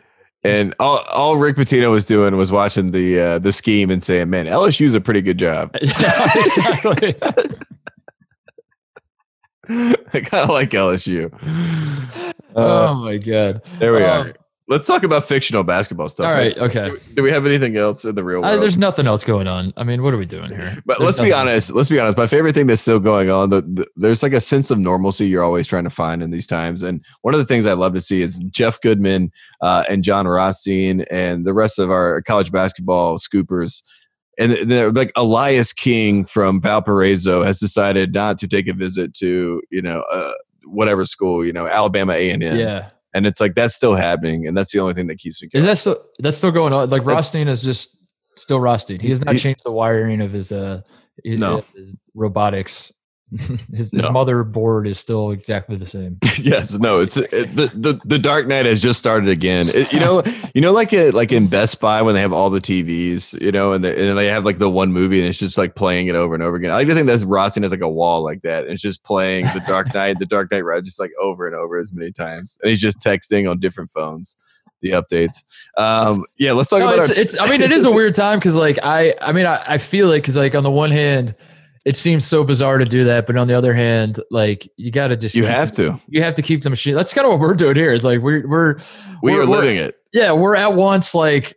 And 0.45 0.75
all, 0.79 0.99
all 1.11 1.37
Rick 1.39 1.57
Pitino 1.57 1.91
was 1.91 2.05
doing 2.05 2.37
was 2.37 2.53
watching 2.53 2.91
the 2.91 3.19
uh, 3.19 3.39
the 3.39 3.51
scheme 3.51 3.91
and 3.91 4.05
saying, 4.05 4.29
"Man, 4.29 4.45
LSU's 4.45 4.93
a 4.93 5.01
pretty 5.01 5.23
good 5.23 5.39
job." 5.39 5.75
yeah, 5.81 6.29
exactly. 6.37 7.15
I 10.13 10.21
kind 10.21 10.45
of 10.45 10.51
like 10.51 10.71
LSU. 10.71 11.33
Uh, 12.55 12.89
oh 12.91 12.95
my 12.95 13.17
god! 13.17 13.63
There 13.79 13.95
we 13.95 14.03
um, 14.03 14.27
are. 14.29 14.35
Let's 14.67 14.87
talk 14.87 15.03
about 15.03 15.27
fictional 15.27 15.63
basketball 15.63 16.09
stuff. 16.09 16.27
All 16.27 16.33
right. 16.33 16.57
Okay. 16.57 16.91
Do 17.13 17.23
we 17.23 17.31
have 17.31 17.45
anything 17.45 17.77
else 17.77 18.07
in 18.07 18.15
the 18.15 18.25
real 18.25 18.41
world? 18.41 18.55
Uh, 18.55 18.57
there's 18.57 18.79
nothing 18.79 19.07
else 19.07 19.23
going 19.23 19.47
on. 19.47 19.75
I 19.77 19.85
mean, 19.85 20.03
what 20.03 20.15
are 20.15 20.17
we 20.17 20.25
doing 20.25 20.49
here? 20.49 20.79
But 20.87 20.99
there's 20.99 21.19
let's 21.19 21.21
be 21.21 21.35
honest. 21.35 21.71
Let's 21.71 21.91
be 21.91 21.99
honest. 22.01 22.17
My 22.17 22.27
favorite 22.27 22.55
thing 22.55 22.67
that's 22.67 22.81
still 22.81 22.99
going 22.99 23.29
on. 23.29 23.51
The, 23.51 23.61
the, 23.61 23.87
there's 23.97 24.23
like 24.23 24.33
a 24.33 24.41
sense 24.41 24.71
of 24.71 24.79
normalcy 24.79 25.29
you're 25.29 25.45
always 25.45 25.67
trying 25.67 25.85
to 25.85 25.91
find 25.91 26.23
in 26.23 26.31
these 26.31 26.47
times. 26.47 26.83
And 26.83 27.05
one 27.21 27.35
of 27.35 27.41
the 27.41 27.45
things 27.45 27.67
I 27.67 27.75
love 27.75 27.93
to 27.93 28.01
see 28.01 28.23
is 28.23 28.39
Jeff 28.51 28.81
Goodman 28.81 29.33
uh, 29.61 29.85
and 29.89 30.03
Jon 30.03 30.27
Rothstein 30.27 31.03
and 31.11 31.45
the 31.45 31.53
rest 31.53 31.79
of 31.79 31.91
our 31.91 32.23
college 32.23 32.51
basketball 32.51 33.19
scoopers. 33.19 33.83
And 34.39 34.71
they're 34.71 34.91
like 34.91 35.13
Elias 35.15 35.75
King 35.75 36.25
from 36.25 36.63
Valparaiso 36.63 37.43
has 37.43 37.61
decided 37.61 38.15
not 38.15 38.39
to 38.39 38.49
take 38.49 38.67
a 38.67 38.73
visit 38.73 39.13
to 39.15 39.63
you 39.71 39.83
know 39.83 40.01
uh, 40.11 40.33
whatever 40.65 41.05
school 41.05 41.45
you 41.45 41.53
know 41.53 41.69
Alabama 41.69 42.15
A 42.15 42.31
and 42.31 42.43
M. 42.43 42.57
Yeah 42.57 42.91
and 43.15 43.27
it's 43.27 43.41
like 43.41 43.55
that's 43.55 43.75
still 43.75 43.95
happening, 43.95 44.47
and 44.47 44.57
that's 44.57 44.73
the 44.73 44.81
only 44.81 44.95
thing 44.95 45.07
that 45.07 45.19
keeps 45.19 45.41
me. 45.41 45.49
Going. 45.49 45.61
Is 45.61 45.65
that 45.65 45.79
still 45.79 46.05
that's 46.19 46.37
still 46.37 46.51
going 46.51 46.73
on? 46.73 46.91
Like 46.91 47.07
Rothstein 47.07 47.49
is 47.49 47.63
just 47.63 48.05
still 48.37 48.61
Rothstein. 48.61 49.01
He 49.01 49.09
has 49.09 49.25
not 49.25 49.35
he, 49.35 49.41
changed 49.41 49.63
the 49.65 49.73
wiring 49.73 50.21
of 50.21 50.33
his 50.33 50.53
uh 50.53 50.83
his, 51.23 51.39
no. 51.39 51.65
his 51.75 51.97
robotics 52.15 52.93
his, 53.73 53.93
no. 53.93 53.99
his 53.99 54.07
motherboard 54.07 54.87
is 54.87 54.99
still 54.99 55.31
exactly 55.31 55.77
the 55.77 55.87
same. 55.87 56.19
yes, 56.41 56.75
no, 56.75 57.01
it's 57.01 57.17
it, 57.17 57.57
the, 57.57 57.71
the 57.75 58.01
the 58.05 58.19
Dark 58.19 58.47
Knight 58.47 58.67
has 58.67 58.83
just 58.83 58.99
started 58.99 59.29
again. 59.29 59.69
It, 59.75 59.93
you 59.93 59.99
know, 59.99 60.23
you 60.55 60.61
know, 60.61 60.73
like 60.73 60.93
a, 60.93 61.11
like 61.11 61.33
in 61.33 61.47
Best 61.47 61.81
Buy 61.81 62.03
when 62.03 62.15
they 62.15 62.21
have 62.21 62.33
all 62.33 62.51
the 62.51 62.61
TVs, 62.61 63.41
you 63.41 63.51
know, 63.51 63.73
and, 63.73 63.83
the, 63.83 64.11
and 64.11 64.19
they 64.19 64.27
have 64.27 64.45
like 64.45 64.59
the 64.59 64.71
one 64.71 64.93
movie 64.93 65.21
and 65.21 65.29
it's 65.29 65.39
just 65.39 65.57
like 65.57 65.75
playing 65.75 66.09
it 66.09 66.15
over 66.15 66.35
and 66.35 66.43
over 66.43 66.57
again. 66.57 66.71
I 66.71 66.75
like 66.75 66.89
to 66.89 66.95
think 66.95 67.07
that 67.07 67.25
Rothstein 67.25 67.63
has 67.63 67.73
like 67.73 67.81
a 67.81 67.89
wall 67.89 68.23
like 68.23 68.43
that. 68.43 68.65
And 68.65 68.73
it's 68.73 68.83
just 68.83 69.03
playing 69.05 69.47
the 69.47 69.63
Dark 69.67 69.93
Knight, 69.95 70.19
the 70.19 70.27
Dark 70.27 70.53
Knight 70.53 70.65
Rise, 70.65 70.83
just 70.83 71.01
like 71.01 71.13
over 71.21 71.47
and 71.47 71.57
over 71.57 71.79
as 71.79 71.93
many 71.93 72.13
times, 72.13 72.59
and 72.63 72.71
he's 72.71 72.81
just 72.81 72.99
texting 72.99 73.51
on 73.51 73.59
different 73.59 73.91
phones 73.91 74.37
the 74.83 74.91
updates. 74.91 75.43
Um, 75.79 76.25
yeah, 76.37 76.53
let's 76.53 76.69
talk 76.69 76.81
no, 76.81 76.93
about. 76.93 76.99
It's, 76.99 77.11
our- 77.11 77.17
it's, 77.17 77.41
I 77.41 77.49
mean, 77.49 77.63
it 77.63 77.73
is 77.73 77.87
a 77.87 77.91
weird 77.91 78.15
time 78.15 78.39
because, 78.39 78.55
like, 78.55 78.79
I, 78.83 79.15
I 79.21 79.33
mean, 79.33 79.47
I, 79.47 79.63
I 79.67 79.79
feel 79.79 80.13
it 80.13 80.19
because, 80.19 80.37
like, 80.37 80.55
on 80.55 80.63
the 80.63 80.71
one 80.71 80.91
hand, 80.91 81.35
it 81.85 81.97
seems 81.97 82.25
so 82.25 82.45
bizarre 82.45 82.79
to 82.79 82.85
do 82.85 83.05
that, 83.05 83.27
but 83.27 83.37
on 83.37 83.47
the 83.47 83.55
other 83.55 83.75
hand, 83.75 84.21
like 84.31 84.69
you 84.77 84.91
got 84.91 85.09
to 85.09 85.17
just 85.17 85.35
you 85.35 85.45
have 85.45 85.71
to 85.73 86.01
you 86.09 86.23
have 86.23 86.35
to 86.35 86.43
keep 86.43 86.63
the 86.63 86.71
machine. 86.71 86.95
That's 86.95 87.13
kind 87.13 87.27
of 87.27 87.33
what 87.33 87.41
we're 87.41 87.55
doing 87.55 87.77
here. 87.77 87.93
It's 87.93 88.05
like 88.05 88.21
we're 88.21 88.47
we're 88.49 88.77
we 89.23 89.33
we're, 89.33 89.43
are 89.43 89.47
living 89.47 89.77
it. 89.77 89.97
Yeah, 90.13 90.33
we're 90.33 90.57
at 90.57 90.75
once 90.75 91.15
like, 91.15 91.55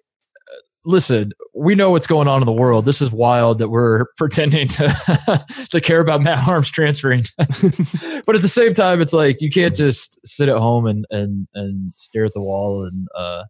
listen, 0.83 1.31
we 1.55 1.75
know 1.75 1.91
what's 1.91 2.07
going 2.07 2.27
on 2.27 2.41
in 2.41 2.45
the 2.45 2.51
world. 2.51 2.83
This 2.83 3.01
is 3.01 3.09
wild 3.09 3.59
that 3.59 3.69
we're 3.69 4.05
pretending 4.17 4.67
to 4.69 5.45
to 5.71 5.79
care 5.79 6.01
about 6.01 6.21
Matt 6.21 6.39
Haarms 6.39 6.69
transferring, 6.69 7.23
but 7.37 8.35
at 8.35 8.41
the 8.41 8.51
same 8.51 8.73
time, 8.73 9.01
it's 9.01 9.13
like 9.13 9.41
you 9.41 9.49
can't 9.49 9.75
just 9.75 10.19
sit 10.27 10.49
at 10.49 10.57
home 10.57 10.87
and 10.87 11.05
and 11.09 11.47
and 11.53 11.93
stare 11.95 12.25
at 12.25 12.33
the 12.33 12.41
wall 12.41 12.83
and 12.83 13.07
uh 13.17 13.43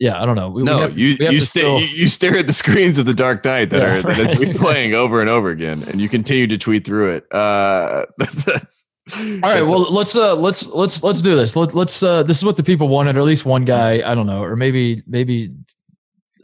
yeah, 0.00 0.20
I 0.20 0.24
don't 0.24 0.34
know. 0.34 0.48
We, 0.48 0.62
no, 0.62 0.88
we 0.88 0.94
you 0.94 1.08
you, 1.20 1.40
sta- 1.40 1.60
still... 1.60 1.80
you, 1.80 1.86
you 1.88 2.08
stare 2.08 2.38
at 2.38 2.46
the 2.46 2.54
screens 2.54 2.96
of 2.96 3.04
the 3.04 3.12
Dark 3.12 3.44
Knight 3.44 3.68
that 3.68 3.82
yeah, 3.82 3.98
are 3.98 4.00
right. 4.00 4.16
that 4.16 4.40
is 4.40 4.58
playing 4.58 4.94
over 4.94 5.20
and 5.20 5.28
over 5.28 5.50
again, 5.50 5.84
and 5.84 6.00
you 6.00 6.08
continue 6.08 6.46
to 6.46 6.56
tweet 6.56 6.86
through 6.86 7.16
it. 7.16 7.26
Uh, 7.30 8.06
that's, 8.16 8.44
that's, 8.44 8.88
all 9.12 9.40
right. 9.40 9.60
Well, 9.60 9.92
let's 9.92 10.16
uh, 10.16 10.34
let's 10.36 10.66
let's 10.68 11.02
let's 11.02 11.20
do 11.20 11.36
this. 11.36 11.54
Let, 11.54 11.74
let's 11.74 12.02
uh, 12.02 12.22
this 12.22 12.38
is 12.38 12.44
what 12.44 12.56
the 12.56 12.62
people 12.62 12.88
wanted, 12.88 13.16
or 13.16 13.20
at 13.20 13.26
least 13.26 13.44
one 13.44 13.66
guy. 13.66 14.02
I 14.10 14.14
don't 14.14 14.26
know, 14.26 14.42
or 14.42 14.56
maybe 14.56 15.02
maybe 15.06 15.52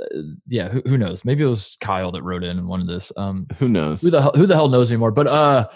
uh, 0.03 0.19
yeah. 0.49 0.69
Who, 0.69 0.83
who, 0.85 0.99
knows? 0.99 1.25
Maybe 1.25 1.43
it 1.43 1.49
was 1.49 1.79
Kyle 1.81 2.13
that 2.13 2.23
wrote 2.23 2.45
in 2.45 2.59
and 2.59 2.69
wanted 2.69 2.89
this. 2.89 3.11
Um, 3.17 3.47
who 3.59 3.71
knows? 3.71 4.03
Who 4.03 4.11
the 4.11 4.21
hell, 4.21 4.33
who 4.37 4.45
the 4.45 4.55
hell 4.55 4.69
knows 4.69 4.93
anymore? 4.93 5.13
But 5.13 5.29
uh, 5.29 5.69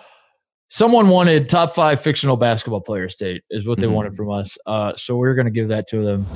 someone 0.68 1.08
wanted 1.08 1.48
top 1.48 1.74
five 1.74 2.02
fictional 2.02 2.36
basketball 2.36 2.82
player 2.82 3.08
state 3.08 3.42
is 3.48 3.66
what 3.66 3.80
they 3.80 3.86
mm-hmm. 3.86 3.94
wanted 3.94 4.16
from 4.16 4.30
us. 4.30 4.58
Uh, 4.66 4.92
so 4.92 5.16
we're 5.16 5.34
gonna 5.34 5.50
give 5.50 5.68
that 5.68 5.88
to 5.88 6.04
them. 6.04 6.26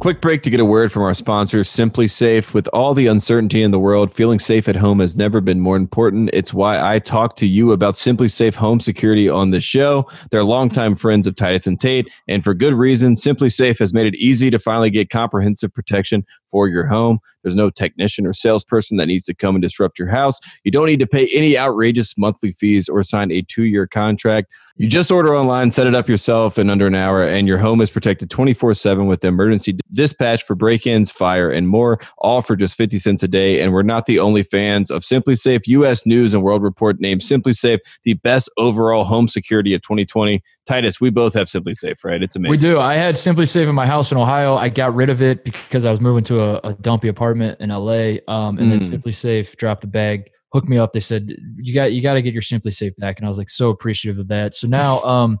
Quick 0.00 0.20
break 0.20 0.42
to 0.42 0.50
get 0.50 0.60
a 0.60 0.64
word 0.66 0.92
from 0.92 1.02
our 1.02 1.14
sponsor, 1.14 1.60
SimpliSafe. 1.60 2.52
With 2.52 2.68
all 2.74 2.92
the 2.92 3.06
uncertainty 3.06 3.62
in 3.62 3.70
the 3.70 3.78
world, 3.78 4.12
feeling 4.12 4.38
safe 4.38 4.68
at 4.68 4.76
home 4.76 5.00
has 5.00 5.16
never 5.16 5.40
been 5.40 5.60
more 5.60 5.76
important. 5.76 6.28
It's 6.34 6.52
why 6.52 6.78
I 6.78 6.98
talk 6.98 7.36
to 7.36 7.46
you 7.46 7.72
about 7.72 7.94
SimpliSafe 7.94 8.54
home 8.54 8.80
security 8.80 9.30
on 9.30 9.50
the 9.50 9.62
show. 9.62 10.06
They're 10.30 10.44
longtime 10.44 10.96
friends 10.96 11.26
of 11.26 11.36
Titus 11.36 11.66
and 11.66 11.80
Tate, 11.80 12.10
and 12.28 12.44
for 12.44 12.52
good 12.52 12.74
reason. 12.74 13.14
SimpliSafe 13.14 13.78
has 13.78 13.94
made 13.94 14.06
it 14.06 14.14
easy 14.16 14.50
to 14.50 14.58
finally 14.58 14.90
get 14.90 15.08
comprehensive 15.08 15.72
protection 15.72 16.26
for 16.54 16.68
your 16.68 16.86
home. 16.86 17.18
There's 17.42 17.56
no 17.56 17.68
technician 17.68 18.28
or 18.28 18.32
salesperson 18.32 18.96
that 18.98 19.06
needs 19.06 19.24
to 19.24 19.34
come 19.34 19.56
and 19.56 19.62
disrupt 19.62 19.98
your 19.98 20.06
house. 20.06 20.38
You 20.62 20.70
don't 20.70 20.86
need 20.86 21.00
to 21.00 21.06
pay 21.06 21.28
any 21.34 21.58
outrageous 21.58 22.16
monthly 22.16 22.52
fees 22.52 22.88
or 22.88 23.02
sign 23.02 23.32
a 23.32 23.42
two 23.42 23.64
year 23.64 23.88
contract. 23.88 24.52
You 24.76 24.88
just 24.88 25.12
order 25.12 25.36
online, 25.36 25.70
set 25.70 25.86
it 25.86 25.94
up 25.94 26.08
yourself 26.08 26.58
in 26.58 26.68
under 26.68 26.88
an 26.88 26.96
hour, 26.96 27.22
and 27.24 27.46
your 27.46 27.58
home 27.58 27.80
is 27.80 27.90
protected 27.90 28.28
24 28.28 28.74
7 28.74 29.06
with 29.06 29.24
emergency 29.24 29.78
dispatch 29.92 30.42
for 30.44 30.56
break 30.56 30.84
ins, 30.84 31.12
fire, 31.12 31.48
and 31.48 31.68
more, 31.68 32.00
all 32.18 32.42
for 32.42 32.56
just 32.56 32.76
50 32.76 32.98
cents 32.98 33.22
a 33.22 33.28
day. 33.28 33.60
And 33.60 33.72
we're 33.72 33.82
not 33.82 34.06
the 34.06 34.18
only 34.18 34.42
fans 34.42 34.90
of 34.90 35.02
SimpliSafe. 35.02 35.66
US 35.66 36.06
News 36.06 36.34
and 36.34 36.42
World 36.42 36.62
Report 36.62 36.98
named 36.98 37.20
SimpliSafe 37.20 37.78
the 38.02 38.14
best 38.14 38.50
overall 38.58 39.04
home 39.04 39.28
security 39.28 39.74
of 39.74 39.82
2020. 39.82 40.42
Titus, 40.66 41.00
we 41.00 41.10
both 41.10 41.34
have 41.34 41.46
SimpliSafe, 41.46 42.02
right? 42.02 42.22
It's 42.22 42.34
amazing. 42.34 42.50
We 42.50 42.56
do. 42.56 42.80
I 42.80 42.94
had 42.94 43.14
SimpliSafe 43.16 43.68
in 43.68 43.74
my 43.74 43.86
house 43.86 44.10
in 44.10 44.18
Ohio. 44.18 44.56
I 44.56 44.70
got 44.70 44.94
rid 44.94 45.10
of 45.10 45.22
it 45.22 45.44
because 45.44 45.84
I 45.84 45.90
was 45.90 46.00
moving 46.00 46.24
to 46.24 46.40
a, 46.40 46.43
a 46.64 46.76
dumpy 46.80 47.08
apartment 47.08 47.60
in 47.60 47.70
LA. 47.70 48.18
Um, 48.28 48.58
and 48.58 48.72
mm. 48.72 48.80
then 48.80 48.80
SimpliSafe 48.80 49.56
dropped 49.56 49.82
the 49.82 49.86
bag, 49.86 50.30
hooked 50.52 50.68
me 50.68 50.78
up. 50.78 50.92
They 50.92 51.00
said, 51.00 51.34
you 51.56 51.74
got, 51.74 51.92
you 51.92 52.02
got 52.02 52.14
to 52.14 52.22
get 52.22 52.32
your 52.32 52.42
SimpliSafe 52.42 52.96
back. 52.96 53.18
And 53.18 53.26
I 53.26 53.28
was 53.28 53.38
like, 53.38 53.50
so 53.50 53.70
appreciative 53.70 54.18
of 54.18 54.28
that. 54.28 54.54
So 54.54 54.66
now, 54.66 55.02
um, 55.02 55.38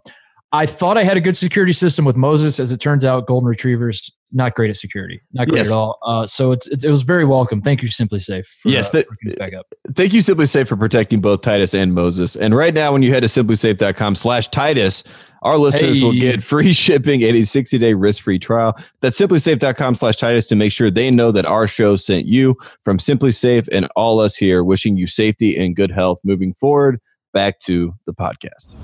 I 0.54 0.66
thought 0.66 0.96
I 0.96 1.02
had 1.02 1.16
a 1.16 1.20
good 1.20 1.36
security 1.36 1.72
system 1.72 2.04
with 2.04 2.16
Moses. 2.16 2.60
As 2.60 2.70
it 2.70 2.76
turns 2.78 3.04
out, 3.04 3.26
golden 3.26 3.48
retrievers 3.48 4.08
not 4.30 4.54
great 4.54 4.70
at 4.70 4.76
security, 4.76 5.20
not 5.32 5.48
great 5.48 5.58
yes. 5.58 5.68
at 5.68 5.74
all. 5.74 5.98
Uh, 6.06 6.26
so 6.28 6.52
it's, 6.52 6.68
it, 6.68 6.84
it, 6.84 6.90
was 6.90 7.02
very 7.02 7.24
welcome. 7.24 7.60
Thank 7.60 7.82
you, 7.82 7.88
SimpliSafe. 7.88 8.46
For, 8.46 8.68
yes, 8.68 8.94
uh, 8.94 9.02
back 9.36 9.52
up. 9.52 9.66
Thank 9.96 10.12
you, 10.12 10.20
SimpliSafe, 10.20 10.68
for 10.68 10.76
protecting 10.76 11.20
both 11.20 11.40
Titus 11.40 11.74
and 11.74 11.92
Moses. 11.92 12.36
And 12.36 12.54
right 12.54 12.72
now, 12.72 12.92
when 12.92 13.02
you 13.02 13.12
head 13.12 13.20
to 13.20 13.26
simplisafe.com/titus, 13.26 15.02
our 15.42 15.58
listeners 15.58 15.98
hey. 15.98 16.04
will 16.04 16.12
get 16.12 16.40
free 16.40 16.72
shipping 16.84 17.24
and 17.24 17.36
a 17.36 17.40
60-day 17.40 17.94
risk-free 17.94 18.38
trial. 18.38 18.76
That's 19.00 19.18
simplisafe.com/titus 19.18 20.46
to 20.46 20.54
make 20.54 20.70
sure 20.70 20.88
they 20.88 21.10
know 21.10 21.32
that 21.32 21.46
our 21.46 21.66
show 21.66 21.96
sent 21.96 22.26
you 22.26 22.56
from 22.84 22.98
SimpliSafe 22.98 23.68
and 23.72 23.88
all 23.96 24.20
us 24.20 24.36
here, 24.36 24.62
wishing 24.62 24.96
you 24.96 25.08
safety 25.08 25.56
and 25.56 25.74
good 25.74 25.90
health 25.90 26.20
moving 26.22 26.54
forward. 26.54 27.00
Back 27.32 27.58
to 27.62 27.92
the 28.06 28.14
podcast. 28.14 28.76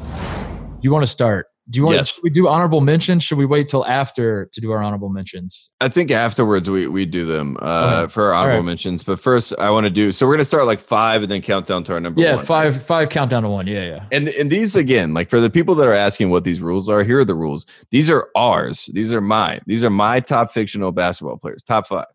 You 0.82 0.90
want 0.90 1.04
to 1.04 1.10
start? 1.10 1.46
Do 1.70 1.78
you 1.78 1.84
want 1.84 1.98
yes. 1.98 2.16
to 2.16 2.20
we 2.24 2.30
do 2.30 2.48
honorable 2.48 2.80
mentions? 2.80 3.22
Should 3.22 3.38
we 3.38 3.46
wait 3.46 3.68
till 3.68 3.86
after 3.86 4.46
to 4.46 4.60
do 4.60 4.72
our 4.72 4.82
honorable 4.82 5.08
mentions? 5.08 5.70
I 5.80 5.88
think 5.88 6.10
afterwards 6.10 6.68
we 6.68 6.88
we 6.88 7.06
do 7.06 7.24
them 7.24 7.56
uh, 7.62 8.02
okay. 8.02 8.12
for 8.12 8.24
our 8.24 8.34
honorable 8.34 8.58
right. 8.58 8.66
mentions. 8.66 9.04
But 9.04 9.20
first, 9.20 9.54
I 9.56 9.70
want 9.70 9.84
to 9.84 9.90
do 9.90 10.10
so. 10.10 10.26
We're 10.26 10.34
gonna 10.34 10.44
start 10.44 10.66
like 10.66 10.80
five 10.80 11.22
and 11.22 11.30
then 11.30 11.42
count 11.42 11.66
down 11.66 11.84
to 11.84 11.92
our 11.92 12.00
number. 12.00 12.20
Yeah, 12.20 12.36
one, 12.36 12.44
five 12.44 12.84
five 12.84 13.08
countdown 13.08 13.44
to 13.44 13.48
one. 13.48 13.68
Yeah, 13.68 13.84
yeah. 13.84 14.06
And 14.10 14.28
and 14.30 14.50
these 14.50 14.74
again, 14.74 15.14
like 15.14 15.30
for 15.30 15.40
the 15.40 15.50
people 15.50 15.76
that 15.76 15.86
are 15.86 15.94
asking 15.94 16.30
what 16.30 16.42
these 16.42 16.60
rules 16.60 16.88
are, 16.88 17.04
here 17.04 17.20
are 17.20 17.24
the 17.24 17.36
rules. 17.36 17.66
These 17.92 18.10
are 18.10 18.28
ours. 18.34 18.90
These 18.92 19.12
are 19.12 19.20
mine. 19.20 19.60
These 19.66 19.84
are 19.84 19.90
my 19.90 20.18
top 20.18 20.50
fictional 20.50 20.90
basketball 20.90 21.36
players. 21.36 21.62
Top 21.62 21.86
five, 21.86 22.06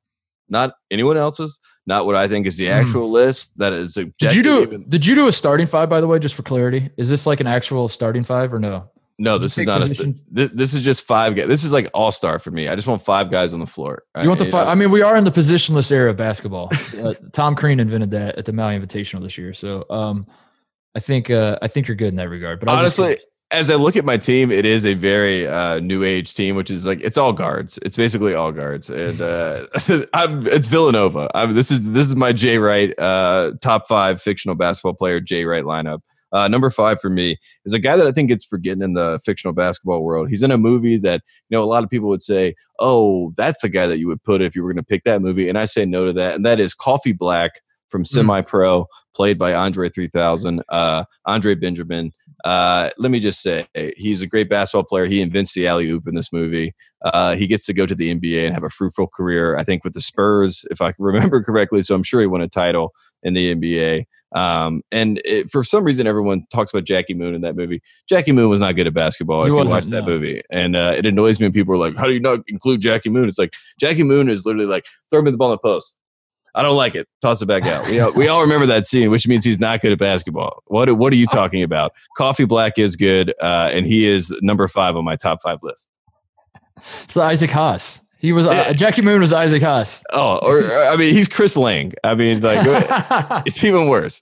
not 0.49 0.73
anyone 0.91 1.15
else's. 1.15 1.59
Not 1.87 2.07
what 2.07 2.15
I 2.15 2.27
think 2.27 2.47
is 2.47 2.57
the 2.57 2.65
hmm. 2.65 2.73
actual 2.73 3.07
mm. 3.07 3.11
list. 3.11 3.57
That 3.59 3.71
is. 3.71 3.93
Did 3.93 4.33
you 4.33 4.43
do? 4.43 4.63
Even. 4.63 4.89
Did 4.89 5.05
you 5.05 5.15
do 5.15 5.27
a 5.27 5.31
starting 5.31 5.67
five? 5.67 5.87
By 5.87 6.01
the 6.01 6.07
way, 6.07 6.19
just 6.19 6.35
for 6.35 6.43
clarity, 6.43 6.89
is 6.97 7.07
this 7.07 7.25
like 7.25 7.39
an 7.39 7.47
actual 7.47 7.87
starting 7.87 8.23
five 8.23 8.51
or 8.51 8.59
no? 8.59 8.89
No, 9.17 9.37
this 9.37 9.57
is 9.57 9.65
not 9.65 9.81
a. 9.81 10.13
This, 10.29 10.51
this 10.53 10.73
is 10.73 10.83
just 10.83 11.03
five 11.03 11.35
guys. 11.35 11.47
This 11.47 11.63
is 11.63 11.71
like 11.71 11.89
all 11.93 12.11
star 12.11 12.37
for 12.37 12.51
me. 12.51 12.67
I 12.67 12.75
just 12.75 12.87
want 12.87 13.01
five 13.01 13.31
guys 13.31 13.53
on 13.53 13.61
the 13.61 13.65
floor. 13.65 14.03
You 14.21 14.27
want 14.27 14.39
the 14.39 14.45
five? 14.45 14.67
I 14.67 14.75
mean, 14.75 14.91
we 14.91 15.01
are 15.01 15.15
in 15.15 15.23
the 15.23 15.31
positionless 15.31 15.89
era 15.89 16.09
of 16.09 16.17
basketball. 16.17 16.69
uh, 17.01 17.13
Tom 17.31 17.55
Crean 17.55 17.79
invented 17.79 18.11
that 18.11 18.37
at 18.37 18.45
the 18.45 18.51
Maui 18.51 18.77
Invitational 18.77 19.21
this 19.21 19.37
year. 19.37 19.53
So, 19.53 19.85
um, 19.89 20.27
I 20.95 20.99
think 20.99 21.29
uh, 21.29 21.57
I 21.61 21.67
think 21.67 21.87
you're 21.87 21.95
good 21.95 22.09
in 22.09 22.15
that 22.17 22.29
regard. 22.29 22.59
But 22.59 22.67
honestly, 22.67 23.17
as 23.51 23.71
I 23.71 23.75
look 23.75 23.95
at 23.95 24.03
my 24.03 24.17
team, 24.17 24.51
it 24.51 24.65
is 24.65 24.85
a 24.85 24.95
very 24.95 25.47
uh, 25.47 25.79
new 25.79 26.03
age 26.03 26.33
team, 26.33 26.55
which 26.55 26.69
is 26.69 26.85
like 26.85 26.99
it's 27.01 27.17
all 27.17 27.31
guards. 27.31 27.79
It's 27.83 27.95
basically 27.95 28.33
all 28.33 28.51
guards, 28.51 28.89
and 28.89 29.21
uh, 29.21 29.67
I'm, 30.13 30.45
it's 30.47 30.67
Villanova. 30.67 31.29
I'm, 31.33 31.53
this 31.55 31.71
is 31.71 31.91
this 31.91 32.07
is 32.07 32.15
my 32.15 32.33
Jay 32.33 32.57
Wright 32.57 32.97
uh, 32.99 33.51
top 33.61 33.87
five 33.87 34.21
fictional 34.21 34.55
basketball 34.55 34.93
player 34.93 35.19
Jay 35.21 35.45
Wright 35.45 35.63
lineup. 35.63 35.99
Uh, 36.35 36.49
number 36.49 36.69
five 36.69 36.99
for 36.99 37.09
me 37.09 37.37
is 37.63 37.73
a 37.73 37.79
guy 37.79 37.95
that 37.95 38.05
I 38.05 38.11
think 38.11 38.27
gets 38.27 38.43
forgotten 38.43 38.81
in 38.81 38.93
the 38.93 39.21
fictional 39.23 39.53
basketball 39.53 40.03
world. 40.03 40.29
He's 40.29 40.43
in 40.43 40.51
a 40.51 40.57
movie 40.57 40.97
that 40.97 41.21
you 41.49 41.57
know 41.57 41.63
a 41.63 41.65
lot 41.65 41.83
of 41.85 41.89
people 41.89 42.09
would 42.09 42.21
say, 42.21 42.55
"Oh, 42.79 43.33
that's 43.37 43.61
the 43.61 43.69
guy 43.69 43.87
that 43.87 43.99
you 43.99 44.07
would 44.07 44.21
put 44.23 44.41
if 44.41 44.53
you 44.53 44.61
were 44.61 44.73
going 44.73 44.83
to 44.83 44.87
pick 44.87 45.05
that 45.05 45.21
movie," 45.21 45.47
and 45.47 45.57
I 45.57 45.63
say 45.63 45.85
no 45.85 46.05
to 46.05 46.13
that. 46.13 46.35
And 46.35 46.45
that 46.45 46.59
is 46.59 46.73
Coffee 46.73 47.13
Black 47.13 47.61
from 47.89 48.01
hmm. 48.01 48.05
Semi 48.07 48.41
Pro, 48.41 48.87
played 49.15 49.39
by 49.39 49.53
Andre 49.53 49.89
3000, 49.89 50.61
uh, 50.69 51.05
Andre 51.25 51.55
Benjamin. 51.55 52.11
Uh, 52.43 52.89
let 52.97 53.09
me 53.09 53.19
just 53.19 53.41
say, 53.41 53.65
he's 53.95 54.21
a 54.21 54.27
great 54.27 54.49
basketball 54.49 54.83
player. 54.83 55.05
He 55.05 55.21
invents 55.21 55.53
the 55.53 55.67
alley 55.67 55.89
oop 55.89 56.07
in 56.07 56.15
this 56.15 56.33
movie. 56.33 56.75
Uh, 57.03 57.35
he 57.35 57.47
gets 57.47 57.65
to 57.65 57.73
go 57.73 57.85
to 57.85 57.95
the 57.95 58.13
NBA 58.13 58.45
and 58.45 58.53
have 58.53 58.63
a 58.63 58.69
fruitful 58.69 59.07
career, 59.07 59.57
I 59.57 59.63
think, 59.63 59.83
with 59.83 59.93
the 59.93 60.01
Spurs, 60.01 60.65
if 60.69 60.81
I 60.81 60.93
remember 60.99 61.41
correctly. 61.41 61.81
So 61.81 61.95
I'm 61.95 62.03
sure 62.03 62.19
he 62.21 62.27
won 62.27 62.41
a 62.41 62.49
title 62.49 62.93
in 63.23 63.33
the 63.33 63.55
NBA. 63.55 64.05
Um, 64.35 64.81
and 64.91 65.21
it, 65.23 65.49
for 65.49 65.63
some 65.63 65.85
reason, 65.85 66.05
everyone 66.05 66.45
talks 66.51 66.73
about 66.73 66.83
Jackie 66.83 67.13
Moon 67.13 67.33
in 67.33 67.41
that 67.41 67.55
movie. 67.55 67.81
Jackie 68.07 68.33
Moon 68.33 68.49
was 68.49 68.59
not 68.59 68.75
good 68.75 68.85
at 68.85 68.93
basketball. 68.93 69.43
He 69.45 69.49
if 69.49 69.57
you 69.57 69.73
watch 69.73 69.85
no. 69.85 70.01
that 70.01 70.05
movie, 70.05 70.41
and 70.51 70.75
uh, 70.75 70.93
it 70.95 71.05
annoys 71.05 71.39
me 71.39 71.45
when 71.45 71.53
people 71.53 71.73
are 71.73 71.77
like, 71.77 71.95
"How 71.95 72.05
do 72.05 72.13
you 72.13 72.19
not 72.19 72.41
include 72.47 72.81
Jackie 72.81 73.09
Moon?" 73.09 73.29
It's 73.29 73.39
like 73.39 73.53
Jackie 73.79 74.03
Moon 74.03 74.29
is 74.29 74.45
literally 74.45 74.67
like, 74.67 74.85
"Throw 75.09 75.21
me 75.21 75.31
the 75.31 75.37
ball 75.37 75.51
in 75.51 75.53
the 75.53 75.59
post." 75.59 75.97
I 76.53 76.63
don't 76.63 76.77
like 76.77 76.95
it. 76.95 77.07
Toss 77.21 77.41
it 77.41 77.47
back 77.47 77.65
out. 77.65 77.85
We 77.87 77.99
all, 77.99 78.13
we 78.13 78.27
all 78.29 78.41
remember 78.41 78.65
that 78.65 78.85
scene, 78.85 79.11
which 79.11 79.27
means 79.27 79.43
he's 79.43 79.59
not 79.59 79.81
good 79.81 79.91
at 79.91 79.99
basketball. 79.99 80.63
What 80.67 80.91
What 80.97 81.11
are 81.13 81.17
you 81.17 81.27
talking 81.27 81.63
about? 81.63 81.93
Coffee 82.17 82.45
Black 82.45 82.77
is 82.77 82.95
good, 82.95 83.33
uh, 83.41 83.69
and 83.71 83.85
he 83.85 84.05
is 84.05 84.33
number 84.41 84.67
five 84.67 84.95
on 84.95 85.05
my 85.05 85.15
top 85.15 85.41
five 85.41 85.59
list. 85.63 85.89
It's 87.03 87.15
Isaac 87.15 87.51
Haas. 87.51 88.01
He 88.25 88.31
was 88.31 88.47
uh, 88.47 88.73
Jackie 88.73 89.03
Moon 89.03 89.21
was 89.21 89.31
Isaac 89.31 89.61
Haas. 89.61 90.03
Oh, 90.11 90.39
or, 90.39 90.63
I 90.85 90.95
mean, 90.95 91.13
he's 91.13 91.29
Chris 91.29 91.55
Lang. 91.55 91.93
I 92.03 92.15
mean, 92.15 92.41
like 92.41 92.61
it's 93.45 93.63
even 93.63 93.87
worse. 93.87 94.19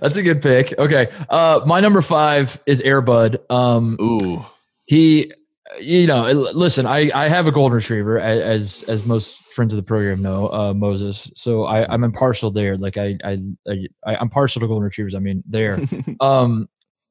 That's 0.00 0.16
a 0.16 0.22
good 0.22 0.40
pick. 0.40 0.72
Okay, 0.78 1.12
uh, 1.28 1.60
my 1.66 1.80
number 1.80 2.00
five 2.00 2.58
is 2.64 2.80
Airbud. 2.80 3.38
Um, 3.50 3.98
Ooh, 4.00 4.42
he, 4.86 5.30
you 5.78 6.06
know, 6.06 6.30
listen, 6.30 6.86
I 6.86 7.10
I 7.14 7.28
have 7.28 7.46
a 7.46 7.52
golden 7.52 7.76
retriever 7.76 8.18
as 8.18 8.82
as 8.88 9.06
most 9.06 9.36
friends 9.52 9.74
of 9.74 9.76
the 9.76 9.82
program 9.82 10.22
know, 10.22 10.48
uh, 10.48 10.72
Moses. 10.72 11.30
So 11.34 11.64
I 11.64 11.86
I'm 11.92 12.02
impartial 12.02 12.50
there. 12.50 12.78
Like 12.78 12.96
I 12.96 13.18
I, 13.22 13.38
I 13.68 14.16
I'm 14.16 14.30
partial 14.30 14.60
to 14.60 14.66
golden 14.66 14.84
retrievers. 14.84 15.14
I 15.14 15.18
mean 15.18 15.42
there. 15.46 15.78
um, 16.20 16.66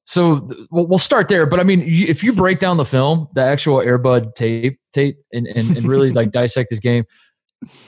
so 0.09 0.49
we'll 0.71 0.97
start 0.97 1.27
there. 1.27 1.45
But 1.45 1.59
I 1.59 1.63
mean, 1.63 1.83
if 1.85 2.23
you 2.23 2.33
break 2.33 2.57
down 2.57 2.77
the 2.77 2.83
film, 2.83 3.27
the 3.35 3.43
actual 3.43 3.77
Airbud 3.77 4.33
tape, 4.33 4.79
tape, 4.91 5.19
and, 5.31 5.45
and, 5.45 5.77
and 5.77 5.85
really 5.85 6.11
like 6.13 6.31
dissect 6.31 6.71
this 6.71 6.79
game, 6.79 7.05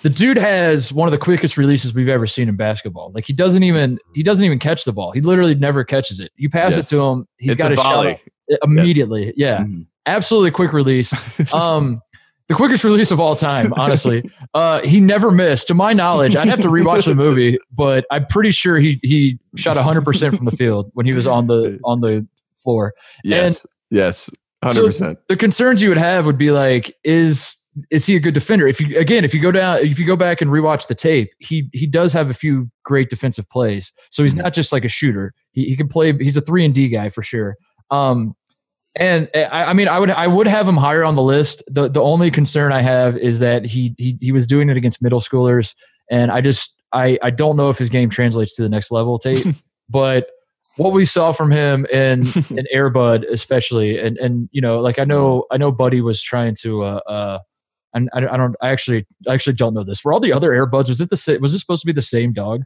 the 0.03 0.09
dude 0.09 0.37
has 0.37 0.93
one 0.93 1.07
of 1.07 1.11
the 1.13 1.17
quickest 1.17 1.57
releases 1.57 1.95
we've 1.95 2.07
ever 2.07 2.27
seen 2.27 2.47
in 2.47 2.55
basketball. 2.55 3.11
Like 3.11 3.25
he 3.25 3.33
doesn't 3.33 3.63
even 3.63 3.97
he 4.13 4.21
doesn't 4.21 4.45
even 4.45 4.59
catch 4.59 4.83
the 4.83 4.93
ball. 4.93 5.13
He 5.13 5.21
literally 5.21 5.55
never 5.55 5.83
catches 5.83 6.19
it. 6.19 6.31
You 6.35 6.47
pass 6.47 6.75
yes. 6.75 6.85
it 6.85 6.95
to 6.95 7.01
him, 7.01 7.25
he's 7.39 7.53
it's 7.53 7.61
got 7.61 7.71
a, 7.71 7.73
a 7.73 7.77
shot 7.77 8.19
immediately. 8.63 9.25
Yes. 9.25 9.33
Yeah, 9.37 9.57
mm-hmm. 9.61 9.81
absolutely 10.05 10.51
quick 10.51 10.73
release. 10.73 11.11
Um, 11.51 12.01
the 12.51 12.57
quickest 12.57 12.83
release 12.83 13.11
of 13.11 13.19
all 13.21 13.33
time, 13.33 13.71
honestly. 13.77 14.29
uh, 14.53 14.81
he 14.81 14.99
never 14.99 15.31
missed, 15.31 15.69
to 15.69 15.73
my 15.73 15.93
knowledge. 15.93 16.35
I'd 16.35 16.49
have 16.49 16.59
to 16.59 16.67
rewatch 16.67 17.05
the 17.05 17.15
movie, 17.15 17.57
but 17.71 18.05
I'm 18.11 18.25
pretty 18.25 18.51
sure 18.51 18.77
he 18.77 18.99
he 19.03 19.39
shot 19.55 19.77
100 19.77 20.03
percent 20.03 20.35
from 20.35 20.43
the 20.43 20.51
field 20.51 20.91
when 20.93 21.05
he 21.05 21.13
was 21.13 21.25
on 21.25 21.47
the 21.47 21.79
on 21.85 22.01
the 22.01 22.27
floor. 22.55 22.93
Yes, 23.23 23.63
and 23.63 23.97
yes, 23.97 24.29
100. 24.59 24.85
percent 24.85 25.19
The 25.29 25.37
concerns 25.37 25.81
you 25.81 25.87
would 25.87 25.97
have 25.97 26.25
would 26.25 26.37
be 26.37 26.51
like, 26.51 26.93
is 27.05 27.55
is 27.89 28.05
he 28.05 28.17
a 28.17 28.19
good 28.19 28.33
defender? 28.33 28.67
If 28.67 28.81
you 28.81 28.99
again, 28.99 29.23
if 29.23 29.33
you 29.33 29.39
go 29.39 29.53
down, 29.53 29.79
if 29.79 29.97
you 29.97 30.05
go 30.05 30.17
back 30.17 30.41
and 30.41 30.51
rewatch 30.51 30.87
the 30.87 30.95
tape, 30.95 31.31
he 31.39 31.69
he 31.71 31.87
does 31.87 32.11
have 32.11 32.29
a 32.29 32.33
few 32.33 32.69
great 32.83 33.09
defensive 33.09 33.49
plays. 33.49 33.93
So 34.09 34.23
he's 34.23 34.33
mm-hmm. 34.33 34.41
not 34.41 34.53
just 34.53 34.73
like 34.73 34.83
a 34.83 34.89
shooter. 34.89 35.33
He 35.53 35.63
he 35.63 35.77
can 35.77 35.87
play. 35.87 36.11
He's 36.17 36.35
a 36.35 36.41
three 36.41 36.65
and 36.65 36.73
D 36.73 36.89
guy 36.89 37.07
for 37.07 37.23
sure. 37.23 37.55
Um, 37.91 38.35
and 38.95 39.29
eh, 39.33 39.43
I, 39.43 39.65
I, 39.65 39.73
mean, 39.73 39.87
I 39.87 39.99
would 39.99 40.09
I 40.09 40.27
would 40.27 40.47
have 40.47 40.67
him 40.67 40.77
higher 40.77 41.03
on 41.03 41.15
the 41.15 41.21
list. 41.21 41.63
The 41.67 41.87
the 41.87 42.01
only 42.01 42.29
concern 42.29 42.71
I 42.71 42.81
have 42.81 43.15
is 43.17 43.39
that 43.39 43.65
he 43.65 43.95
he 43.97 44.17
he 44.19 44.31
was 44.31 44.45
doing 44.45 44.69
it 44.69 44.77
against 44.77 45.01
middle 45.01 45.21
schoolers, 45.21 45.75
and 46.09 46.31
I 46.31 46.41
just 46.41 46.81
I 46.91 47.17
I 47.21 47.29
don't 47.29 47.55
know 47.55 47.69
if 47.69 47.77
his 47.77 47.89
game 47.89 48.09
translates 48.09 48.53
to 48.55 48.63
the 48.63 48.69
next 48.69 48.91
level, 48.91 49.17
Tate. 49.17 49.45
but 49.89 50.27
what 50.77 50.93
we 50.93 51.05
saw 51.05 51.31
from 51.31 51.51
him 51.51 51.85
in 51.85 52.21
in 52.49 52.65
Airbud, 52.73 53.29
especially, 53.29 53.97
and 53.97 54.17
and 54.17 54.49
you 54.51 54.61
know, 54.61 54.81
like 54.81 54.99
I 54.99 55.05
know 55.05 55.45
I 55.51 55.57
know 55.57 55.71
Buddy 55.71 56.01
was 56.01 56.21
trying 56.21 56.55
to 56.61 56.83
uh 56.83 56.99
uh. 57.07 57.39
And 57.93 58.09
I, 58.13 58.19
I 58.19 58.37
don't. 58.37 58.55
I 58.61 58.69
actually, 58.69 59.05
I 59.27 59.33
actually 59.33 59.51
don't 59.51 59.73
know 59.73 59.83
this. 59.83 60.01
Were 60.01 60.13
all 60.13 60.21
the 60.21 60.31
other 60.31 60.51
Airbuds? 60.51 60.87
Was 60.87 61.01
it 61.01 61.09
the 61.09 61.17
same? 61.17 61.41
Was 61.41 61.51
this 61.51 61.59
supposed 61.59 61.81
to 61.81 61.85
be 61.85 61.91
the 61.91 62.01
same 62.01 62.31
dog? 62.31 62.63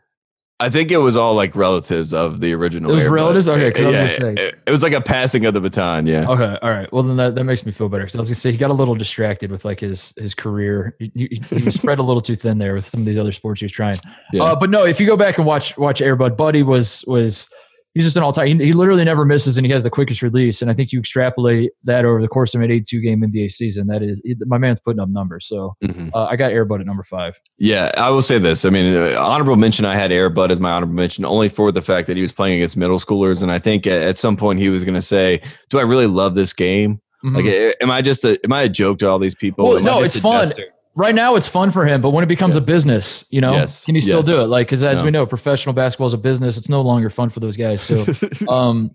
I 0.58 0.70
think 0.70 0.90
it 0.90 0.98
was 0.98 1.18
all 1.18 1.36
like 1.36 1.54
relatives 1.54 2.14
of 2.14 2.40
the 2.40 2.54
original. 2.54 2.90
It 2.92 2.94
was 2.94 3.04
relatives. 3.06 3.50
Okay, 3.50 3.74
yeah, 3.76 3.88
I 3.88 3.88
was 3.88 3.98
gonna 3.98 4.10
say 4.10 4.34
it, 4.42 4.56
it, 4.66 4.72
was 4.72 4.84
like 4.84 4.94
a 4.94 5.02
passing 5.02 5.46
of 5.46 5.54
the 5.54 5.60
baton. 5.60 6.06
Yeah. 6.06 6.30
Okay. 6.30 6.58
All 6.62 6.70
right. 6.70 6.92
Well, 6.94 7.04
then 7.04 7.18
that, 7.18 7.36
that 7.36 7.44
makes 7.44 7.66
me 7.66 7.74
feel 7.74 7.90
better 7.90 8.04
because 8.04 8.16
I 8.16 8.20
was 8.20 8.30
gonna 8.30 8.36
say 8.36 8.52
he 8.54 8.58
got 8.58 8.70
a 8.70 8.74
little 8.74 8.96
distracted 8.96 9.52
with 9.52 9.66
like 9.66 9.82
his 9.82 10.14
his 10.18 10.34
career. 10.34 10.96
He, 10.98 11.12
he, 11.14 11.42
he 11.50 11.66
was 11.66 11.76
spread 11.76 12.00
a 12.00 12.04
little 12.04 12.22
too 12.22 12.38
thin 12.38 12.58
there 12.58 12.74
with 12.74 12.88
some 12.88 13.02
of 13.02 13.06
these 13.06 13.18
other 13.18 13.34
sports 13.34 13.60
he 13.60 13.66
was 13.66 13.74
trying. 13.74 13.96
Yeah. 14.32 14.44
Uh, 14.44 14.56
but 14.56 14.70
no, 14.70 14.86
if 14.86 14.98
you 15.02 15.06
go 15.06 15.18
back 15.18 15.38
and 15.38 15.46
watch 15.46 15.78
watch 15.78 16.00
Airbud, 16.00 16.38
Buddy 16.38 16.64
was 16.64 17.04
was 17.06 17.50
he's 17.96 18.04
just 18.04 18.18
an 18.18 18.24
all 18.24 18.32
time. 18.32 18.60
He, 18.60 18.66
he, 18.66 18.74
literally 18.74 19.04
never 19.04 19.26
misses, 19.26 19.58
and 19.58 19.66
he 19.66 19.72
has 19.72 19.82
the 19.82 19.90
quickest 19.90 20.22
release. 20.22 20.62
And 20.62 20.70
I 20.70 20.76
think 20.76 20.92
you 20.92 21.00
extrapolate 21.00 21.72
that 21.86 22.06
over 22.06 22.22
the 22.22 22.28
course 22.28 22.54
of 22.54 22.62
an 22.62 22.70
82 22.70 23.02
game 23.02 23.22
NBA 23.22 23.52
season. 23.52 23.88
That 23.88 24.04
is, 24.04 24.22
my 24.46 24.60
man's 24.60 24.80
putting 24.80 25.00
up 25.00 25.10
numbers. 25.10 25.48
So 25.48 25.76
mm-hmm. 25.84 26.10
uh, 26.14 26.26
I 26.26 26.36
got 26.36 26.52
Airbud 26.52 26.82
at 26.82 26.86
number 26.86 27.04
five. 27.04 27.40
Yeah, 27.58 27.92
I 27.98 28.12
will 28.12 28.22
say 28.22 28.38
this. 28.38 28.66
I 28.66 28.70
mean, 28.70 28.96
uh, 28.96 29.20
honorable 29.20 29.56
mention. 29.56 29.86
I 29.86 29.96
had 29.96 30.12
Airbud 30.12 30.52
as 30.52 30.60
my 30.60 30.72
honorable 30.72 30.94
mention 30.94 31.26
only 31.26 31.50
for 31.50 31.72
the 31.72 31.82
fact 31.82 32.06
that 32.08 32.16
he 32.16 32.22
was 32.22 32.34
playing 32.34 32.60
against 32.60 32.78
middle 32.78 33.00
schoolers, 33.00 33.42
and 33.42 33.52
I 33.52 33.58
think 33.58 33.88
at, 33.88 34.04
at 34.04 34.18
some 34.18 34.38
point 34.38 34.60
he 34.60 34.70
was 34.70 34.84
going 34.84 34.96
to 34.96 35.02
say, 35.02 35.42
"Do 35.70 35.80
I 35.80 35.84
really 35.84 36.08
love 36.08 36.36
this 36.36 36.54
game?" 36.54 37.02
Mm-hmm. 37.24 37.36
Like, 37.36 37.76
am 37.82 37.90
I 37.90 38.02
just 38.02 38.24
a 38.24 38.38
am 38.44 38.54
I 38.54 38.64
a 38.64 38.70
joke 38.70 39.00
to 39.00 39.10
all 39.10 39.18
these 39.18 39.36
people? 39.36 39.66
Well, 39.66 39.82
no, 39.82 40.04
it's 40.04 40.20
fun. 40.20 40.50
Jester? 40.50 40.68
Right 40.96 41.14
now 41.14 41.36
it's 41.36 41.48
fun 41.48 41.72
for 41.72 41.86
him, 41.86 42.02
but 42.02 42.12
when 42.12 42.24
it 42.24 42.28
becomes 42.28 42.56
yeah. 42.56 42.62
a 42.62 42.64
business, 42.64 43.26
you 43.30 43.42
know, 43.42 43.54
yes. 43.54 43.84
can 43.84 43.96
he 43.96 44.02
still 44.02 44.20
yes. 44.20 44.26
do 44.26 44.42
it? 44.42 44.48
Like, 44.48 44.68
because 44.68 44.84
as 44.84 45.00
no. 45.00 45.06
we 45.06 45.12
know, 45.12 45.26
professional 45.26 45.74
basketball 45.74 46.08
is 46.08 46.14
a 46.14 46.18
business. 46.18 46.58
It's 46.58 46.70
no 46.70 46.82
longer 46.82 47.10
fun 47.10 47.30
for 47.30 47.40
those 47.40 47.58
guys. 47.58 47.82
So, 47.82 48.06
um, 48.50 48.92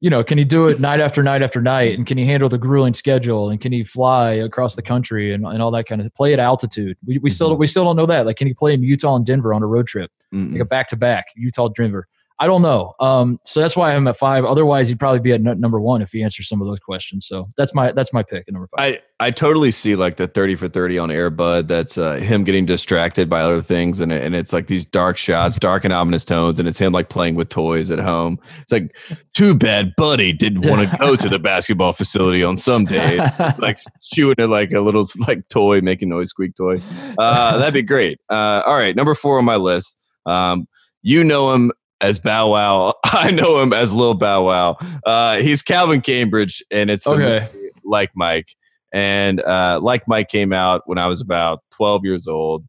you 0.00 0.10
know, 0.10 0.22
can 0.22 0.36
he 0.36 0.44
do 0.44 0.68
it 0.68 0.80
night 0.80 1.00
after 1.00 1.22
night 1.22 1.42
after 1.42 1.62
night? 1.62 1.96
And 1.96 2.06
can 2.06 2.18
he 2.18 2.26
handle 2.26 2.48
the 2.48 2.58
grueling 2.58 2.92
schedule? 2.92 3.48
And 3.48 3.60
can 3.60 3.72
he 3.72 3.84
fly 3.84 4.32
across 4.32 4.74
the 4.74 4.82
country 4.82 5.32
and, 5.32 5.46
and 5.46 5.62
all 5.62 5.70
that 5.70 5.86
kind 5.86 6.00
of 6.00 6.12
play 6.14 6.32
at 6.32 6.38
altitude? 6.38 6.98
We, 7.06 7.18
we 7.18 7.30
still 7.30 7.50
mm-hmm. 7.50 7.60
we 7.60 7.66
still 7.66 7.84
don't 7.84 7.96
know 7.96 8.06
that. 8.06 8.26
Like, 8.26 8.36
can 8.36 8.46
he 8.46 8.54
play 8.54 8.74
in 8.74 8.82
Utah 8.82 9.16
and 9.16 9.24
Denver 9.24 9.54
on 9.54 9.62
a 9.62 9.66
road 9.66 9.86
trip, 9.86 10.10
mm 10.32 10.52
like 10.52 10.60
a 10.60 10.64
back 10.64 10.88
to 10.88 10.96
back 10.96 11.26
Utah 11.36 11.68
Denver? 11.68 12.08
I 12.40 12.46
don't 12.48 12.62
know. 12.62 12.94
Um, 12.98 13.38
so 13.44 13.60
that's 13.60 13.76
why 13.76 13.94
I'm 13.94 14.08
at 14.08 14.16
five. 14.16 14.44
Otherwise, 14.44 14.88
he'd 14.88 14.98
probably 14.98 15.20
be 15.20 15.32
at 15.32 15.46
n- 15.46 15.60
number 15.60 15.80
one 15.80 16.02
if 16.02 16.10
he 16.10 16.22
answers 16.22 16.48
some 16.48 16.60
of 16.60 16.66
those 16.66 16.80
questions. 16.80 17.26
So 17.28 17.46
that's 17.56 17.72
my 17.74 17.92
that's 17.92 18.12
my 18.12 18.24
pick 18.24 18.44
at 18.48 18.52
number 18.52 18.68
five. 18.76 18.94
I 19.20 19.26
I 19.26 19.30
totally 19.30 19.70
see 19.70 19.94
like 19.94 20.16
the 20.16 20.26
thirty 20.26 20.56
for 20.56 20.68
thirty 20.68 20.98
on 20.98 21.10
Airbud. 21.10 21.68
That's 21.68 21.96
uh, 21.96 22.14
him 22.14 22.42
getting 22.42 22.66
distracted 22.66 23.30
by 23.30 23.40
other 23.40 23.62
things, 23.62 24.00
and 24.00 24.12
and 24.12 24.34
it's 24.34 24.52
like 24.52 24.66
these 24.66 24.84
dark 24.84 25.16
shots, 25.16 25.54
dark 25.56 25.84
and 25.84 25.92
ominous 25.92 26.24
tones, 26.24 26.58
and 26.58 26.68
it's 26.68 26.78
him 26.78 26.92
like 26.92 27.08
playing 27.08 27.36
with 27.36 27.50
toys 27.50 27.92
at 27.92 28.00
home. 28.00 28.40
It's 28.62 28.72
like 28.72 28.96
too 29.36 29.54
bad, 29.54 29.92
Buddy 29.96 30.32
didn't 30.32 30.68
want 30.68 30.90
to 30.90 30.96
go 30.96 31.14
to 31.14 31.28
the 31.28 31.38
basketball 31.38 31.92
facility 31.92 32.42
on 32.42 32.56
some 32.56 32.84
day, 32.84 33.18
like 33.58 33.78
chewing 34.12 34.36
it 34.38 34.48
like 34.48 34.72
a 34.72 34.80
little 34.80 35.06
like 35.28 35.48
toy, 35.50 35.80
making 35.80 36.08
noise, 36.08 36.30
squeak 36.30 36.56
toy. 36.56 36.80
Uh, 37.16 37.58
that'd 37.58 37.74
be 37.74 37.82
great. 37.82 38.18
Uh, 38.28 38.62
all 38.66 38.76
right, 38.76 38.96
number 38.96 39.14
four 39.14 39.38
on 39.38 39.44
my 39.44 39.56
list. 39.56 40.00
Um, 40.26 40.66
you 41.02 41.22
know 41.22 41.52
him 41.52 41.70
as 42.04 42.18
Bow 42.18 42.52
Wow. 42.52 42.94
I 43.04 43.30
know 43.30 43.60
him 43.60 43.72
as 43.72 43.92
Lil 43.92 44.14
Bow 44.14 44.46
Wow. 44.46 44.76
Uh, 45.04 45.36
he's 45.36 45.62
Calvin 45.62 46.00
Cambridge, 46.00 46.62
and 46.70 46.90
it's 46.90 47.06
okay. 47.06 47.48
like 47.84 48.10
Mike. 48.14 48.48
And 48.92 49.40
uh, 49.40 49.80
like 49.82 50.06
Mike 50.06 50.28
came 50.28 50.52
out 50.52 50.82
when 50.86 50.98
I 50.98 51.06
was 51.08 51.20
about 51.20 51.60
12 51.72 52.04
years 52.04 52.28
old 52.28 52.64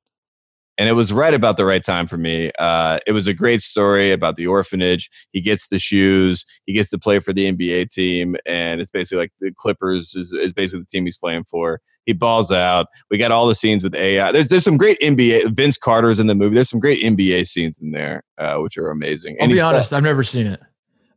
and 0.77 0.89
it 0.89 0.93
was 0.93 1.13
right 1.13 1.33
about 1.33 1.57
the 1.57 1.65
right 1.65 1.83
time 1.83 2.07
for 2.07 2.17
me. 2.17 2.51
Uh, 2.59 2.99
it 3.07 3.13
was 3.13 3.27
a 3.27 3.33
great 3.33 3.61
story 3.61 4.11
about 4.11 4.35
the 4.35 4.47
orphanage. 4.47 5.09
He 5.31 5.41
gets 5.41 5.67
the 5.67 5.79
shoes. 5.79 6.45
He 6.65 6.73
gets 6.73 6.89
to 6.89 6.99
play 6.99 7.19
for 7.19 7.33
the 7.33 7.51
NBA 7.51 7.89
team, 7.89 8.35
and 8.45 8.81
it's 8.81 8.91
basically 8.91 9.19
like 9.19 9.31
the 9.39 9.51
Clippers 9.51 10.15
is, 10.15 10.33
is 10.33 10.51
basically 10.51 10.81
the 10.81 10.87
team 10.87 11.05
he's 11.05 11.17
playing 11.17 11.45
for. 11.45 11.79
He 12.05 12.13
balls 12.13 12.51
out. 12.51 12.87
We 13.09 13.17
got 13.17 13.31
all 13.31 13.47
the 13.47 13.55
scenes 13.55 13.83
with 13.83 13.95
AI. 13.95 14.31
There's 14.31 14.49
there's 14.49 14.63
some 14.63 14.77
great 14.77 14.99
NBA. 14.99 15.55
Vince 15.55 15.77
Carter's 15.77 16.19
in 16.19 16.27
the 16.27 16.35
movie. 16.35 16.55
There's 16.55 16.69
some 16.69 16.79
great 16.79 17.01
NBA 17.01 17.47
scenes 17.47 17.79
in 17.79 17.91
there, 17.91 18.23
uh, 18.37 18.57
which 18.57 18.77
are 18.77 18.89
amazing. 18.89 19.37
I'll 19.41 19.47
be 19.47 19.61
honest, 19.61 19.93
I've 19.93 20.03
never 20.03 20.23
seen 20.23 20.47
it, 20.47 20.61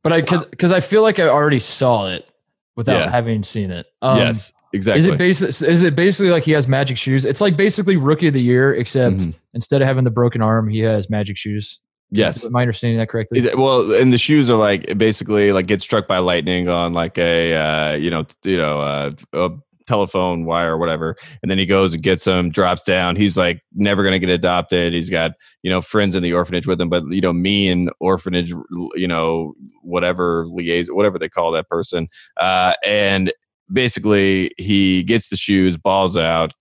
but 0.02 0.12
I 0.12 0.20
because 0.22 0.72
I 0.72 0.80
feel 0.80 1.02
like 1.02 1.18
I 1.18 1.28
already 1.28 1.60
saw 1.60 2.08
it 2.08 2.30
without 2.76 3.00
yeah. 3.00 3.10
having 3.10 3.42
seen 3.42 3.70
it. 3.70 3.86
Um, 4.00 4.18
yes, 4.18 4.52
Exactly. 4.72 4.98
Is 4.98 5.06
it 5.06 5.18
basically 5.18 5.68
is 5.68 5.82
it 5.82 5.96
basically 5.96 6.30
like 6.30 6.44
he 6.44 6.52
has 6.52 6.68
magic 6.68 6.96
shoes? 6.96 7.24
It's 7.24 7.40
like 7.40 7.56
basically 7.56 7.96
rookie 7.96 8.28
of 8.28 8.34
the 8.34 8.42
year, 8.42 8.74
except 8.74 9.16
mm-hmm. 9.16 9.30
instead 9.54 9.80
of 9.80 9.88
having 9.88 10.04
the 10.04 10.10
broken 10.10 10.42
arm, 10.42 10.68
he 10.68 10.80
has 10.80 11.08
magic 11.08 11.36
shoes. 11.36 11.80
Yes. 12.10 12.44
Am 12.44 12.56
I 12.56 12.62
understanding 12.62 12.98
that 12.98 13.08
correctly? 13.08 13.48
Well, 13.54 13.92
and 13.94 14.12
the 14.12 14.18
shoes 14.18 14.48
are 14.48 14.56
like 14.56 14.96
basically 14.96 15.52
like 15.52 15.66
get 15.66 15.82
struck 15.82 16.08
by 16.08 16.18
lightning 16.18 16.68
on 16.68 16.92
like 16.92 17.18
a 17.18 17.54
uh, 17.54 17.92
you 17.94 18.10
know 18.10 18.26
you 18.44 18.56
know 18.56 18.80
uh, 18.80 19.10
a 19.34 19.50
telephone 19.86 20.44
wire 20.44 20.74
or 20.74 20.78
whatever, 20.78 21.16
and 21.42 21.50
then 21.50 21.58
he 21.58 21.66
goes 21.66 21.92
and 21.92 22.02
gets 22.02 22.24
them, 22.24 22.50
drops 22.50 22.82
down. 22.82 23.16
He's 23.16 23.36
like 23.36 23.62
never 23.74 24.04
gonna 24.04 24.18
get 24.18 24.30
adopted. 24.30 24.92
He's 24.92 25.10
got 25.10 25.32
you 25.62 25.70
know 25.70 25.82
friends 25.82 26.14
in 26.14 26.22
the 26.22 26.32
orphanage 26.32 26.66
with 26.66 26.80
him, 26.80 26.88
but 26.88 27.04
you 27.10 27.20
know 27.20 27.32
me 27.32 27.68
and 27.68 27.90
orphanage, 28.00 28.52
you 28.94 29.08
know 29.08 29.54
whatever 29.82 30.46
liaison, 30.46 30.94
whatever 30.94 31.18
they 31.18 31.28
call 31.28 31.52
that 31.52 31.68
person, 31.68 32.08
uh, 32.38 32.74
and 32.84 33.32
basically 33.72 34.52
he 34.58 35.02
gets 35.02 35.28
the 35.28 35.36
shoes, 35.36 35.76
balls 35.76 36.16
out, 36.16 36.52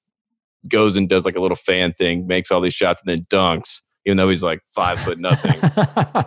goes 0.67 0.95
and 0.97 1.07
does 1.07 1.25
like 1.25 1.35
a 1.35 1.41
little 1.41 1.57
fan 1.57 1.93
thing, 1.93 2.27
makes 2.27 2.51
all 2.51 2.61
these 2.61 2.73
shots, 2.73 3.01
and 3.05 3.09
then 3.09 3.25
dunks 3.29 3.79
even 4.07 4.15
though 4.15 4.29
he's 4.29 4.41
like 4.41 4.61
five 4.73 4.97
foot 4.99 5.19
nothing. 5.19 5.59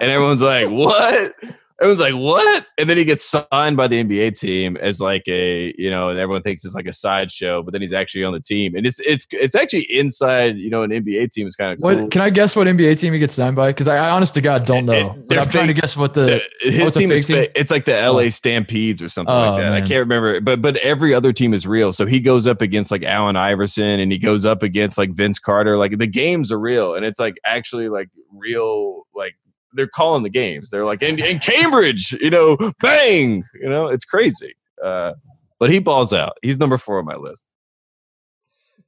and 0.00 0.10
everyone's 0.10 0.40
like, 0.40 0.68
what? 0.70 1.34
Everyone's 1.80 2.00
like, 2.00 2.14
what? 2.14 2.66
And 2.76 2.90
then 2.90 2.96
he 2.96 3.04
gets 3.04 3.24
signed 3.24 3.76
by 3.76 3.86
the 3.86 4.02
NBA 4.02 4.38
team 4.38 4.76
as 4.78 5.00
like 5.00 5.22
a, 5.28 5.72
you 5.78 5.90
know, 5.90 6.08
and 6.08 6.18
everyone 6.18 6.42
thinks 6.42 6.64
it's 6.64 6.74
like 6.74 6.86
a 6.86 6.92
sideshow, 6.92 7.62
but 7.62 7.70
then 7.70 7.80
he's 7.80 7.92
actually 7.92 8.24
on 8.24 8.32
the 8.32 8.40
team. 8.40 8.74
And 8.74 8.84
it's 8.84 8.98
it's 9.00 9.28
it's 9.30 9.54
actually 9.54 9.82
inside, 9.82 10.56
you 10.56 10.70
know, 10.70 10.82
an 10.82 10.90
NBA 10.90 11.30
team 11.30 11.46
is 11.46 11.54
kind 11.54 11.72
of 11.72 11.80
cool. 11.80 12.02
What 12.02 12.10
can 12.10 12.20
I 12.20 12.30
guess 12.30 12.56
what 12.56 12.66
NBA 12.66 12.98
team 12.98 13.12
he 13.12 13.20
gets 13.20 13.36
signed 13.36 13.54
by? 13.54 13.70
Because 13.70 13.86
I, 13.86 13.96
I, 13.96 14.10
honest 14.10 14.34
to 14.34 14.40
God 14.40 14.66
don't 14.66 14.86
know. 14.86 15.12
It, 15.12 15.28
but 15.28 15.38
I'm 15.38 15.44
fake, 15.44 15.52
trying 15.52 15.66
to 15.68 15.74
guess 15.74 15.96
what 15.96 16.14
the 16.14 16.42
his 16.60 16.92
team 16.94 17.12
is 17.12 17.24
team? 17.24 17.46
it's 17.54 17.70
like 17.70 17.84
the 17.84 17.92
LA 17.92 18.22
oh. 18.22 18.30
Stampedes 18.30 19.00
or 19.00 19.08
something 19.08 19.32
oh, 19.32 19.38
like 19.38 19.60
that. 19.60 19.70
Man. 19.70 19.82
I 19.82 19.86
can't 19.86 20.00
remember. 20.00 20.40
But 20.40 20.60
but 20.60 20.76
every 20.78 21.14
other 21.14 21.32
team 21.32 21.54
is 21.54 21.64
real. 21.64 21.92
So 21.92 22.06
he 22.06 22.18
goes 22.18 22.48
up 22.48 22.60
against 22.60 22.90
like 22.90 23.04
Allen 23.04 23.36
Iverson 23.36 24.00
and 24.00 24.10
he 24.10 24.18
goes 24.18 24.44
up 24.44 24.64
against 24.64 24.98
like 24.98 25.10
Vince 25.10 25.38
Carter. 25.38 25.78
Like 25.78 25.98
the 25.98 26.08
games 26.08 26.50
are 26.50 26.58
real 26.58 26.96
and 26.96 27.06
it's 27.06 27.20
like 27.20 27.36
actually 27.44 27.88
like 27.88 28.08
real 28.32 29.06
like 29.14 29.36
they're 29.78 29.86
calling 29.86 30.24
the 30.24 30.28
games. 30.28 30.70
They're 30.70 30.84
like 30.84 31.02
in, 31.02 31.18
in 31.18 31.38
Cambridge, 31.38 32.12
you 32.20 32.30
know, 32.30 32.56
bang, 32.82 33.44
you 33.54 33.68
know, 33.68 33.86
it's 33.86 34.04
crazy. 34.04 34.54
Uh, 34.84 35.12
but 35.58 35.70
he 35.70 35.78
balls 35.78 36.12
out. 36.12 36.36
He's 36.42 36.58
number 36.58 36.76
four 36.76 36.98
on 36.98 37.04
my 37.04 37.14
list. 37.14 37.44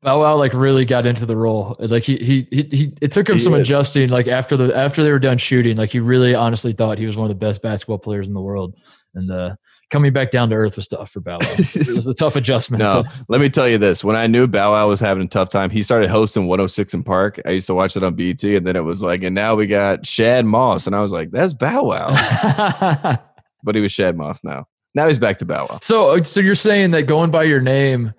Bow 0.03 0.20
Wow 0.20 0.36
like 0.36 0.55
really 0.55 0.84
got 0.84 1.07
into 1.07 1.26
the 1.26 1.36
role. 1.36 1.76
Like 1.78 2.03
he 2.03 2.16
he 2.16 2.49
he, 2.51 2.68
he 2.72 2.97
it 3.01 3.12
took 3.12 3.28
him 3.28 3.36
he 3.36 3.43
some 3.43 3.55
is. 3.55 3.61
adjusting. 3.61 4.09
Like 4.09 4.28
after 4.28 4.57
the 4.57 4.74
after 4.74 5.03
they 5.03 5.11
were 5.11 5.18
done 5.18 5.38
shooting, 5.38 5.76
like 5.76 5.93
he 5.93 6.01
really 6.01 6.34
honestly 6.34 6.72
thought 6.72 6.99
he 6.99 7.07
was 7.07 7.16
one 7.16 7.30
of 7.30 7.38
the 7.38 7.47
best 7.47 7.61
basketball 7.62 7.99
players 7.99 8.26
in 8.26 8.32
the 8.34 8.41
world. 8.41 8.74
And 9.14 9.30
uh, 9.30 9.57
coming 9.91 10.12
back 10.12 10.30
down 10.30 10.49
to 10.51 10.57
earth 10.57 10.76
was 10.76 10.88
tough 10.88 11.11
for 11.11 11.20
Bow 11.20 11.38
Wow. 11.41 11.55
it 11.59 11.88
was 11.88 12.07
a 12.07 12.14
tough 12.14 12.36
adjustment. 12.36 12.80
No, 12.80 13.03
so. 13.03 13.05
let 13.28 13.41
me 13.41 13.51
tell 13.51 13.68
you 13.68 13.76
this: 13.76 14.03
when 14.03 14.16
I 14.16 14.26
knew 14.26 14.47
Bow 14.47 14.72
Wow 14.72 14.88
was 14.88 15.01
having 15.01 15.22
a 15.24 15.28
tough 15.28 15.51
time, 15.51 15.68
he 15.68 15.82
started 15.82 16.09
hosting 16.09 16.47
106 16.47 16.95
& 17.03 17.05
Park. 17.05 17.41
I 17.45 17.51
used 17.51 17.66
to 17.66 17.74
watch 17.74 17.97
it 17.97 18.03
on 18.03 18.14
BET, 18.14 18.43
and 18.43 18.66
then 18.66 18.76
it 18.76 18.84
was 18.84 19.03
like, 19.03 19.22
and 19.22 19.34
now 19.34 19.55
we 19.55 19.66
got 19.66 20.07
Shad 20.07 20.47
Moss, 20.47 20.86
and 20.86 20.97
I 20.97 21.01
was 21.01 21.12
like, 21.12 21.30
that's 21.30 21.53
Bow 21.53 21.82
Wow. 21.82 22.09
but 23.62 23.74
he 23.74 23.80
was 23.80 23.93
Shad 23.93 24.16
Moss 24.16 24.43
now. 24.45 24.66
Now 24.95 25.07
he's 25.09 25.18
back 25.18 25.38
to 25.38 25.45
Bow 25.45 25.66
Wow. 25.68 25.78
So, 25.82 26.16
uh, 26.16 26.24
so 26.24 26.41
you're 26.41 26.55
saying 26.55 26.93
that 26.93 27.03
going 27.03 27.30
by 27.30 27.43
your 27.45 27.61
name, 27.61 28.14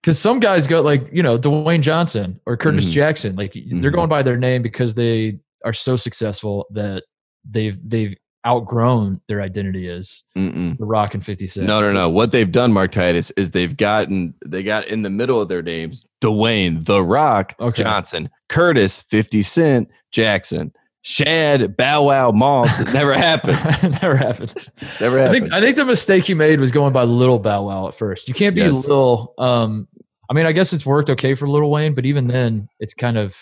because 0.00 0.18
some 0.18 0.40
guys 0.40 0.66
go 0.66 0.80
like 0.80 1.06
you 1.12 1.22
know 1.22 1.38
Dwayne 1.38 1.82
Johnson 1.82 2.40
or 2.46 2.56
Curtis 2.56 2.86
mm-hmm. 2.86 2.94
Jackson, 2.94 3.36
like 3.36 3.52
mm-hmm. 3.52 3.80
they're 3.80 3.90
going 3.90 4.08
by 4.08 4.22
their 4.22 4.38
name 4.38 4.62
because 4.62 4.94
they 4.94 5.38
are 5.64 5.72
so 5.72 5.96
successful 5.96 6.66
that 6.70 7.02
they've 7.48 7.76
they've 7.84 8.16
outgrown 8.48 9.20
their 9.28 9.42
identity 9.42 9.88
is 9.88 10.24
Mm-mm. 10.36 10.78
the 10.78 10.84
Rock 10.84 11.14
and 11.14 11.24
50 11.24 11.46
Cent. 11.46 11.66
No, 11.66 11.80
no, 11.80 11.92
no. 11.92 12.08
What 12.08 12.32
they've 12.32 12.50
done, 12.50 12.72
Mark 12.72 12.92
Titus, 12.92 13.30
is 13.32 13.50
they've 13.50 13.76
gotten 13.76 14.34
they 14.44 14.62
got 14.62 14.86
in 14.88 15.02
the 15.02 15.10
middle 15.10 15.40
of 15.40 15.48
their 15.48 15.62
names 15.62 16.06
Dwayne, 16.22 16.84
The 16.84 17.02
Rock, 17.02 17.54
okay. 17.60 17.82
Johnson, 17.82 18.30
Curtis, 18.48 19.02
50 19.02 19.42
Cent, 19.42 19.88
Jackson. 20.10 20.72
Shad, 21.02 21.76
Bow 21.76 22.02
Wow, 22.02 22.32
Moss. 22.32 22.80
It 22.80 22.92
never 22.92 23.14
happened. 23.18 23.58
never 24.02 24.16
happened. 24.16 24.52
Never 25.00 25.18
happened. 25.18 25.22
I 25.22 25.30
think 25.30 25.52
I 25.52 25.60
think 25.60 25.76
the 25.76 25.84
mistake 25.84 26.28
you 26.28 26.36
made 26.36 26.60
was 26.60 26.72
going 26.72 26.92
by 26.92 27.04
Little 27.04 27.38
Bow 27.38 27.66
Wow 27.68 27.88
at 27.88 27.94
first. 27.94 28.28
You 28.28 28.34
can't 28.34 28.54
be 28.54 28.62
yes. 28.62 28.74
little. 28.74 29.32
Um, 29.38 29.88
I 30.28 30.34
mean, 30.34 30.44
I 30.44 30.52
guess 30.52 30.72
it's 30.72 30.84
worked 30.84 31.08
okay 31.10 31.34
for 31.34 31.48
Little 31.48 31.70
Wayne, 31.70 31.94
but 31.94 32.04
even 32.04 32.26
then, 32.26 32.68
it's 32.80 32.92
kind 32.92 33.16
of 33.16 33.38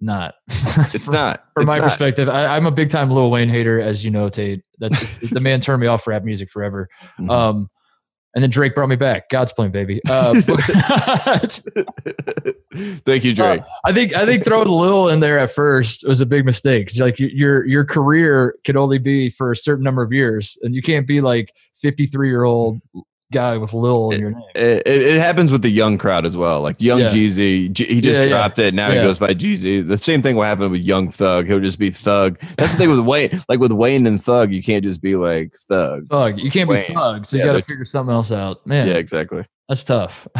not. 0.00 0.34
It's 0.92 1.06
from, 1.06 1.14
not. 1.14 1.44
From 1.54 1.62
it's 1.62 1.68
my 1.68 1.78
not. 1.78 1.84
perspective, 1.84 2.28
I, 2.28 2.56
am 2.56 2.66
a 2.66 2.70
big 2.70 2.90
time 2.90 3.10
Lil 3.10 3.30
Wayne 3.30 3.48
hater, 3.48 3.80
as 3.80 4.04
you 4.04 4.10
know, 4.10 4.28
Tate. 4.28 4.62
That 4.78 4.92
the 5.30 5.40
man 5.40 5.60
turned 5.60 5.80
me 5.80 5.86
off 5.86 6.06
rap 6.06 6.22
music 6.22 6.50
forever. 6.50 6.88
Mm-hmm. 7.18 7.30
Um, 7.30 7.70
and 8.34 8.42
then 8.42 8.50
Drake 8.50 8.74
brought 8.74 8.90
me 8.90 8.96
back. 8.96 9.30
God's 9.30 9.52
plan, 9.52 9.70
baby. 9.70 10.02
Uh, 10.08 10.40
but, 10.46 10.60
Thank 13.06 13.24
you, 13.24 13.34
Drake. 13.34 13.62
Uh, 13.62 13.64
I 13.86 13.92
think 13.94 14.14
I 14.14 14.26
think 14.26 14.44
throwing 14.44 14.68
Lil 14.68 15.08
in 15.08 15.20
there 15.20 15.38
at 15.38 15.50
first 15.50 16.06
was 16.06 16.20
a 16.20 16.26
big 16.26 16.44
mistake. 16.44 16.90
Like 16.98 17.18
your 17.18 17.66
your 17.66 17.84
career 17.84 18.56
could 18.66 18.76
only 18.76 18.98
be 18.98 19.30
for 19.30 19.50
a 19.50 19.56
certain 19.56 19.82
number 19.82 20.02
of 20.02 20.12
years, 20.12 20.58
and 20.62 20.74
you 20.74 20.82
can't 20.82 21.06
be 21.06 21.22
like 21.22 21.54
53 21.80 22.28
year 22.28 22.44
old 22.44 22.80
guy 23.32 23.56
with 23.56 23.72
Lil 23.72 24.10
in 24.10 24.20
your 24.20 24.30
name. 24.30 24.42
It, 24.54 24.82
it, 24.86 25.02
it, 25.02 25.20
happens 25.20 25.50
with 25.50 25.62
the 25.62 25.70
young 25.70 25.98
crowd 25.98 26.24
as 26.24 26.36
well. 26.36 26.60
Like 26.60 26.80
Young 26.80 27.00
yeah. 27.00 27.08
Jeezy, 27.08 27.72
G- 27.72 27.86
he 27.86 28.00
just 28.00 28.20
yeah, 28.20 28.28
dropped 28.28 28.58
yeah. 28.58 28.66
it. 28.66 28.74
Now 28.74 28.90
he 28.90 28.96
goes 28.96 29.18
by 29.18 29.34
Jeezy. 29.34 29.86
The 29.86 29.98
same 29.98 30.22
thing 30.22 30.36
will 30.36 30.44
happen 30.44 30.70
with 30.70 30.82
Young 30.82 31.10
Thug. 31.10 31.46
He'll 31.46 31.60
just 31.60 31.78
be 31.78 31.90
Thug. 31.90 32.38
That's 32.56 32.72
the 32.72 32.78
thing 32.78 32.90
with 32.90 33.00
Wayne. 33.00 33.40
Like 33.48 33.60
with 33.60 33.72
Wayne 33.72 34.06
and 34.06 34.22
Thug, 34.22 34.52
you 34.52 34.62
can't 34.62 34.84
just 34.84 35.02
be 35.02 35.16
like 35.16 35.54
Thug. 35.68 36.06
Thug. 36.08 36.38
You 36.38 36.50
can't 36.50 36.68
Wayne. 36.68 36.86
be 36.86 36.94
Thug. 36.94 37.26
So 37.26 37.36
you 37.36 37.44
got 37.44 37.54
to 37.54 37.62
figure 37.62 37.84
something 37.84 38.12
else 38.12 38.32
out. 38.32 38.66
Man. 38.66 38.88
Yeah, 38.88 38.94
exactly. 38.94 39.44
That's 39.68 39.82
tough. 39.82 40.28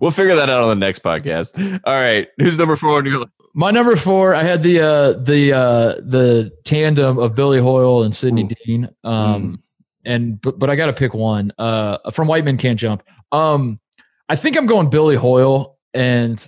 we'll 0.00 0.12
figure 0.12 0.36
that 0.36 0.48
out 0.48 0.62
on 0.62 0.68
the 0.68 0.76
next 0.76 1.02
podcast. 1.02 1.80
All 1.84 1.94
right, 1.94 2.28
who's 2.38 2.58
number 2.58 2.76
four 2.76 2.98
on 2.98 3.06
your 3.06 3.18
list? 3.18 3.32
My 3.54 3.70
number 3.70 3.96
four, 3.96 4.34
I 4.34 4.44
had 4.44 4.62
the 4.62 4.80
uh, 4.80 5.12
the 5.14 5.52
uh, 5.52 5.94
the 5.96 6.52
tandem 6.64 7.18
of 7.18 7.34
Billy 7.34 7.60
Hoyle 7.60 8.02
and 8.04 8.14
Sidney 8.14 8.44
Ooh. 8.44 8.48
Dean. 8.64 8.88
Um, 9.04 9.42
mm 9.42 9.58
and 10.04 10.40
but, 10.40 10.58
but 10.58 10.70
I 10.70 10.76
got 10.76 10.86
to 10.86 10.92
pick 10.92 11.14
one. 11.14 11.52
Uh, 11.58 12.10
from 12.10 12.28
White 12.28 12.44
Men 12.44 12.58
Can't 12.58 12.78
Jump. 12.78 13.02
Um, 13.30 13.80
I 14.28 14.36
think 14.36 14.56
I'm 14.56 14.66
going 14.66 14.90
Billy 14.90 15.16
Hoyle, 15.16 15.78
and 15.94 16.38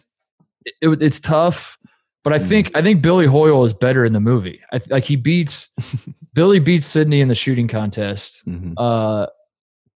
it, 0.65 0.75
it, 0.81 1.03
it's 1.03 1.21
tough, 1.21 1.79
but 2.23 2.33
I 2.33 2.39
think 2.39 2.75
I 2.75 2.83
think 2.83 3.03
Billy 3.03 3.27
Hoyle 3.27 3.65
is 3.65 3.75
better 3.75 4.05
in 4.05 4.13
the 4.13 4.21
movie. 4.21 4.61
I, 4.73 4.81
like 4.89 5.05
he 5.05 5.17
beats 5.17 5.71
Billy 6.35 6.59
beats 6.59 6.87
Sidney 6.87 7.21
in 7.21 7.29
the 7.29 7.35
shooting 7.35 7.69
contest. 7.69 8.43
Mm-hmm. 8.47 8.73
Uh, 8.77 9.27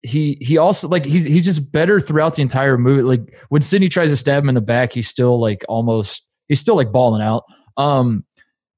he 0.03 0.37
he 0.41 0.59
also 0.59 0.89
like 0.89 1.05
he's 1.05 1.25
he's 1.25 1.45
just 1.45 1.73
better 1.73 2.01
throughout 2.01 2.35
the 2.35 2.43
entire 2.43 2.79
movie. 2.79 3.03
Like 3.03 3.35
when 3.49 3.63
Sidney 3.63 3.89
tries 3.89 4.11
to 4.11 4.17
stab 4.17 4.43
him 4.43 4.51
in 4.51 4.55
the 4.55 4.61
back, 4.61 4.93
he's 4.93 5.09
still 5.09 5.41
like 5.41 5.65
almost 5.69 6.29
he's 6.49 6.61
still 6.61 6.77
like 6.77 6.93
balling 6.93 7.23
out. 7.23 7.45
Um, 7.77 8.25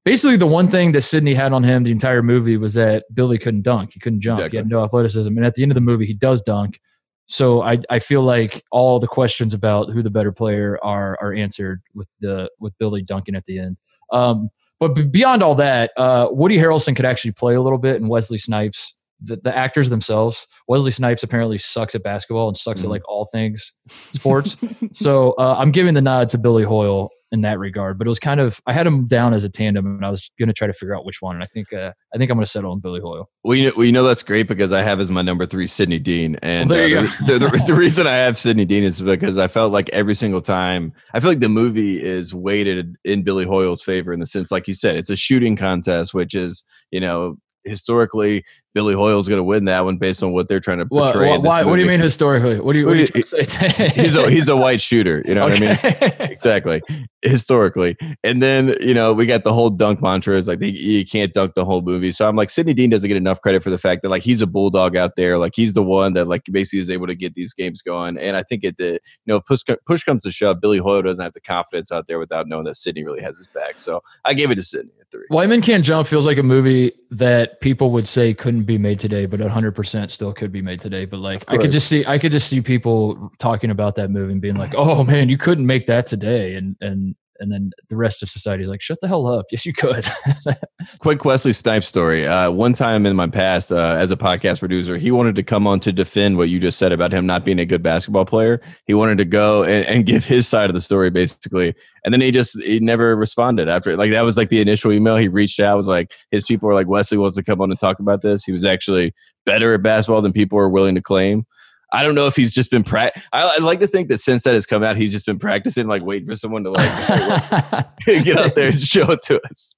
basically 0.03 0.37
the 0.37 0.47
one 0.47 0.67
thing 0.67 0.91
that 0.93 1.01
Sidney 1.01 1.33
had 1.33 1.53
on 1.53 1.63
him 1.63 1.83
the 1.83 1.91
entire 1.91 2.23
movie 2.23 2.57
was 2.57 2.73
that 2.73 3.05
Billy 3.13 3.37
couldn't 3.37 3.63
dunk. 3.63 3.93
He 3.93 3.99
couldn't 3.99 4.21
jump. 4.21 4.39
Exactly. 4.39 4.57
He 4.57 4.61
had 4.61 4.69
no 4.69 4.83
athleticism. 4.83 5.35
And 5.35 5.45
at 5.45 5.55
the 5.55 5.63
end 5.63 5.71
of 5.71 5.75
the 5.75 5.81
movie, 5.81 6.05
he 6.05 6.13
does 6.13 6.41
dunk. 6.41 6.79
So 7.27 7.61
I, 7.61 7.79
I 7.89 7.99
feel 7.99 8.23
like 8.23 8.63
all 8.71 8.99
the 8.99 9.07
questions 9.07 9.53
about 9.53 9.91
who 9.91 10.03
the 10.03 10.09
better 10.09 10.31
player 10.31 10.77
are 10.83 11.17
are 11.21 11.33
answered 11.33 11.81
with 11.93 12.07
the 12.19 12.49
with 12.59 12.77
Billy 12.77 13.01
dunking 13.01 13.35
at 13.35 13.45
the 13.45 13.59
end. 13.59 13.77
Um, 14.11 14.49
but 14.81 15.11
beyond 15.11 15.43
all 15.43 15.55
that, 15.55 15.91
uh, 15.95 16.27
Woody 16.31 16.57
Harrelson 16.57 16.95
could 16.95 17.05
actually 17.05 17.31
play 17.31 17.53
a 17.53 17.61
little 17.61 17.77
bit, 17.77 18.01
and 18.01 18.09
Wesley 18.09 18.39
Snipes, 18.39 18.95
the, 19.21 19.37
the 19.37 19.55
actors 19.55 19.89
themselves. 19.89 20.47
Wesley 20.67 20.91
Snipes 20.91 21.21
apparently 21.21 21.59
sucks 21.59 21.93
at 21.93 22.03
basketball 22.03 22.47
and 22.47 22.57
sucks 22.57 22.81
mm. 22.81 22.85
at 22.85 22.89
like 22.89 23.07
all 23.07 23.27
things 23.31 23.73
sports. 24.11 24.57
so 24.91 25.33
uh, 25.33 25.55
I'm 25.57 25.71
giving 25.71 25.93
the 25.93 26.01
nod 26.01 26.29
to 26.29 26.39
Billy 26.39 26.63
Hoyle 26.63 27.11
in 27.31 27.41
that 27.41 27.59
regard. 27.59 27.97
But 27.97 28.07
it 28.07 28.09
was 28.09 28.19
kind 28.19 28.39
of 28.39 28.59
I 28.67 28.73
had 28.73 28.85
him 28.85 29.07
down 29.07 29.33
as 29.33 29.43
a 29.43 29.49
tandem, 29.49 29.85
and 29.85 30.05
I 30.05 30.09
was 30.09 30.31
going 30.37 30.47
to 30.47 30.53
try 30.53 30.67
to 30.67 30.73
figure 30.73 30.95
out 30.95 31.05
which 31.05 31.21
one. 31.21 31.35
And 31.35 31.43
I 31.43 31.47
think 31.47 31.71
uh, 31.73 31.91
I 32.13 32.17
think 32.17 32.29
I'm 32.29 32.37
going 32.37 32.45
to 32.45 32.51
settle 32.51 32.71
on 32.71 32.79
Billy 32.79 32.99
Hoyle. 32.99 33.29
Well, 33.43 33.57
you 33.57 33.65
know, 33.65 33.73
well, 33.75 33.85
you 33.85 33.91
know 33.91 34.03
that's 34.03 34.23
great 34.23 34.47
because 34.47 34.73
I 34.73 34.83
have 34.83 34.99
as 34.99 35.09
my 35.09 35.21
number 35.21 35.45
three 35.45 35.67
Sidney 35.67 35.99
Dean, 35.99 36.37
and 36.41 36.69
well, 36.69 36.99
uh, 36.99 37.11
the, 37.27 37.39
the, 37.39 37.63
the, 37.67 37.73
reason 37.73 38.07
I 38.07 38.15
have 38.15 38.37
Sidney 38.37 38.65
Dean 38.65 38.83
is 38.83 39.01
because 39.01 39.37
I 39.37 39.47
felt 39.47 39.71
like 39.71 39.89
every 39.89 40.15
single 40.15 40.41
time 40.41 40.93
I 41.13 41.19
feel 41.19 41.29
like 41.29 41.39
the 41.39 41.49
movie 41.49 42.03
is 42.03 42.33
weighted 42.33 42.95
in 43.03 43.23
Billy 43.23 43.45
Hoyle's 43.45 43.81
favor 43.81 44.13
in 44.13 44.19
the 44.19 44.25
sense, 44.25 44.51
like 44.51 44.67
you 44.67 44.73
said, 44.73 44.97
it's 44.97 45.09
a 45.09 45.15
shooting 45.15 45.55
contest, 45.55 46.13
which 46.13 46.35
is 46.35 46.63
you 46.91 46.99
know 46.99 47.37
historically 47.63 48.43
Billy 48.73 48.93
Hoyle's 48.93 49.27
going 49.27 49.37
to 49.37 49.43
win 49.43 49.65
that 49.65 49.83
one 49.83 49.97
based 49.97 50.23
on 50.23 50.31
what 50.31 50.47
they're 50.47 50.59
trying 50.59 50.77
to 50.77 50.85
portray. 50.85 51.29
What, 51.29 51.41
what, 51.43 51.65
what 51.65 51.75
do 51.75 51.81
you 51.81 51.87
mean 51.87 51.99
historically? 51.99 52.59
What 52.59 52.73
do 52.73 52.79
you, 52.79 52.85
what 52.85 52.93
do 52.93 52.99
you 52.99 53.25
say? 53.25 53.89
he's 53.89 54.15
a 54.15 54.29
he's 54.29 54.47
a 54.47 54.55
white 54.55 54.81
shooter. 54.81 55.21
You 55.25 55.35
know 55.35 55.47
okay. 55.49 55.67
what 55.67 55.85
I 55.85 55.99
mean? 55.99 56.11
exactly. 56.31 56.81
Historically, 57.21 57.97
and 58.23 58.41
then 58.41 58.75
you 58.79 58.93
know 58.93 59.13
we 59.13 59.25
got 59.25 59.43
the 59.43 59.53
whole 59.53 59.69
dunk 59.69 60.01
mantra. 60.01 60.37
Is 60.37 60.47
like 60.47 60.59
they, 60.59 60.69
you 60.69 61.05
can't 61.05 61.33
dunk 61.33 61.53
the 61.53 61.65
whole 61.65 61.81
movie. 61.81 62.11
So 62.11 62.27
I'm 62.27 62.35
like 62.35 62.49
Sidney 62.49 62.73
Dean 62.73 62.89
doesn't 62.89 63.07
get 63.07 63.17
enough 63.17 63.41
credit 63.41 63.61
for 63.61 63.69
the 63.69 63.77
fact 63.77 64.03
that 64.03 64.09
like 64.09 64.23
he's 64.23 64.41
a 64.41 64.47
bulldog 64.47 64.95
out 64.95 65.15
there. 65.17 65.37
Like 65.37 65.53
he's 65.55 65.73
the 65.73 65.83
one 65.83 66.13
that 66.13 66.27
like 66.27 66.43
basically 66.51 66.79
is 66.79 66.89
able 66.89 67.07
to 67.07 67.15
get 67.15 67.35
these 67.35 67.53
games 67.53 67.81
going. 67.81 68.17
And 68.17 68.37
I 68.37 68.43
think 68.43 68.63
it 68.63 68.77
the 68.77 68.93
you 68.93 68.99
know 69.27 69.41
push 69.41 69.61
push 69.85 70.03
comes 70.03 70.23
to 70.23 70.31
shove, 70.31 70.61
Billy 70.61 70.77
Hoyle 70.77 71.01
doesn't 71.01 71.23
have 71.23 71.33
the 71.33 71.41
confidence 71.41 71.91
out 71.91 72.07
there 72.07 72.19
without 72.19 72.47
knowing 72.47 72.65
that 72.65 72.75
Sidney 72.75 73.03
really 73.03 73.21
has 73.21 73.37
his 73.37 73.47
back. 73.47 73.79
So 73.79 74.01
I 74.23 74.33
gave 74.33 74.49
it 74.49 74.55
to 74.55 74.63
Sidney 74.63 74.93
at 74.99 75.11
three. 75.11 75.25
Men 75.47 75.61
Can't 75.61 75.83
Jump 75.83 76.07
feels 76.07 76.25
like 76.25 76.37
a 76.37 76.43
movie 76.43 76.93
that 77.11 77.59
people 77.59 77.91
would 77.91 78.07
say 78.07 78.33
couldn't 78.33 78.60
be 78.65 78.77
made 78.77 78.99
today, 78.99 79.25
but 79.25 79.39
100% 79.39 80.11
still 80.11 80.33
could 80.33 80.51
be 80.51 80.61
made 80.61 80.81
today. 80.81 81.05
But 81.05 81.19
like, 81.19 81.43
I 81.47 81.57
could 81.57 81.71
just 81.71 81.87
see, 81.87 82.05
I 82.05 82.17
could 82.17 82.31
just 82.31 82.47
see 82.47 82.61
people 82.61 83.31
talking 83.39 83.71
about 83.71 83.95
that 83.95 84.09
movie 84.09 84.33
and 84.33 84.41
being 84.41 84.55
like, 84.55 84.73
"Oh 84.75 85.03
man, 85.03 85.29
you 85.29 85.37
couldn't 85.37 85.65
make 85.65 85.87
that 85.87 86.07
today," 86.07 86.55
and 86.55 86.75
and 86.81 87.15
and 87.41 87.51
then 87.51 87.71
the 87.89 87.97
rest 87.97 88.23
of 88.23 88.29
society 88.29 88.61
is 88.61 88.69
like, 88.69 88.81
shut 88.81 88.99
the 89.01 89.07
hell 89.07 89.27
up. 89.27 89.45
Yes, 89.51 89.65
you 89.65 89.73
could. 89.73 90.07
Quick 90.99 91.25
Wesley 91.25 91.51
Snipes 91.51 91.85
story. 91.85 92.25
Uh, 92.25 92.49
one 92.51 92.71
time 92.71 93.05
in 93.05 93.17
my 93.17 93.27
past, 93.27 93.69
uh, 93.69 93.97
as 93.99 94.09
a 94.09 94.15
podcast 94.15 94.59
producer, 94.59 94.97
he 94.97 95.11
wanted 95.11 95.35
to 95.35 95.43
come 95.43 95.67
on 95.67 95.81
to 95.81 95.91
defend 95.91 96.37
what 96.37 96.47
you 96.47 96.57
just 96.57 96.77
said 96.77 96.93
about 96.93 97.11
him 97.11 97.25
not 97.25 97.43
being 97.43 97.59
a 97.59 97.65
good 97.65 97.83
basketball 97.83 98.23
player. 98.23 98.61
He 98.85 98.93
wanted 98.93 99.17
to 99.17 99.25
go 99.25 99.63
and, 99.63 99.85
and 99.87 100.05
give 100.11 100.23
his 100.23 100.47
side 100.47 100.69
of 100.69 100.73
the 100.73 100.79
story, 100.81 101.09
basically. 101.09 101.73
And 102.05 102.13
then 102.13 102.21
he 102.21 102.31
just 102.31 102.61
he 102.61 102.79
never 102.79 103.15
responded 103.17 103.67
after. 103.67 103.97
Like 103.97 104.11
that 104.11 104.21
was 104.21 104.37
like 104.37 104.49
the 104.49 104.61
initial 104.61 104.93
email. 104.93 105.17
He 105.17 105.27
reached 105.27 105.59
out, 105.59 105.75
was 105.75 105.89
like 105.89 106.13
his 106.29 106.43
people 106.43 106.67
were 106.67 106.73
like 106.73 106.87
Wesley 106.87 107.17
wants 107.17 107.35
to 107.35 107.43
come 107.43 107.59
on 107.59 107.71
and 107.71 107.79
talk 107.79 107.99
about 107.99 108.21
this. 108.21 108.45
He 108.45 108.53
was 108.53 108.63
actually 108.63 109.13
better 109.45 109.73
at 109.73 109.83
basketball 109.83 110.21
than 110.21 110.31
people 110.31 110.57
were 110.57 110.69
willing 110.69 110.95
to 110.95 111.01
claim. 111.01 111.45
I 111.91 112.03
don't 112.03 112.15
know 112.15 112.27
if 112.27 112.35
he's 112.35 112.53
just 112.53 112.71
been 112.71 112.83
pra- 112.83 113.11
I, 113.33 113.57
I, 113.57 113.61
like 113.61 113.79
to 113.81 113.87
think 113.87 114.07
that 114.09 114.19
since 114.19 114.43
that 114.43 114.53
has 114.53 114.65
come 114.65 114.83
out, 114.83 114.95
he's 114.95 115.11
just 115.11 115.25
been 115.25 115.39
practicing, 115.39 115.87
like 115.87 116.03
waiting 116.03 116.27
for 116.27 116.35
someone 116.35 116.63
to 116.63 116.71
like 116.71 116.89
get 118.05 118.37
out 118.37 118.55
there 118.55 118.69
and 118.69 118.81
show 118.81 119.11
it 119.11 119.21
to 119.23 119.41
us, 119.49 119.75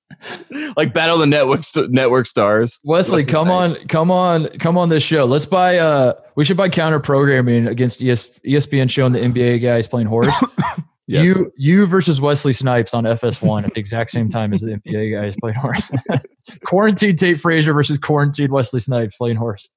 like 0.75 0.93
battle 0.93 1.17
the 1.17 1.27
network 1.27 1.63
st- 1.63 1.91
network 1.91 2.27
stars. 2.27 2.79
Wesley, 2.83 3.25
come 3.25 3.49
on, 3.49 3.75
come 3.87 4.11
on, 4.11 4.47
come 4.59 4.77
on 4.77 4.89
this 4.89 5.03
show. 5.03 5.25
Let's 5.25 5.45
buy. 5.45 5.77
Uh, 5.77 6.13
we 6.35 6.45
should 6.45 6.57
buy 6.57 6.69
counter 6.69 6.99
programming 6.99 7.67
against 7.67 8.03
ES- 8.03 8.39
ESPN 8.45 8.89
showing 8.89 9.13
the 9.13 9.19
NBA 9.19 9.61
guys 9.61 9.87
playing 9.87 10.07
horse. 10.07 10.33
Yes. 11.05 11.25
You 11.25 11.51
you 11.57 11.85
versus 11.85 12.21
Wesley 12.21 12.53
Snipes 12.53 12.93
on 12.93 13.03
FS1 13.03 13.65
at 13.65 13.73
the 13.73 13.79
exact 13.79 14.09
same 14.09 14.29
time 14.29 14.53
as 14.53 14.61
the 14.61 14.79
NBA 14.87 15.11
guys 15.11 15.35
playing 15.35 15.57
horse. 15.57 15.91
quarantine 16.65 17.17
Tate 17.17 17.41
Frazier 17.41 17.73
versus 17.73 17.97
quarantined 17.97 18.53
Wesley 18.53 18.79
Snipes 18.79 19.17
playing 19.17 19.35
horse. 19.35 19.69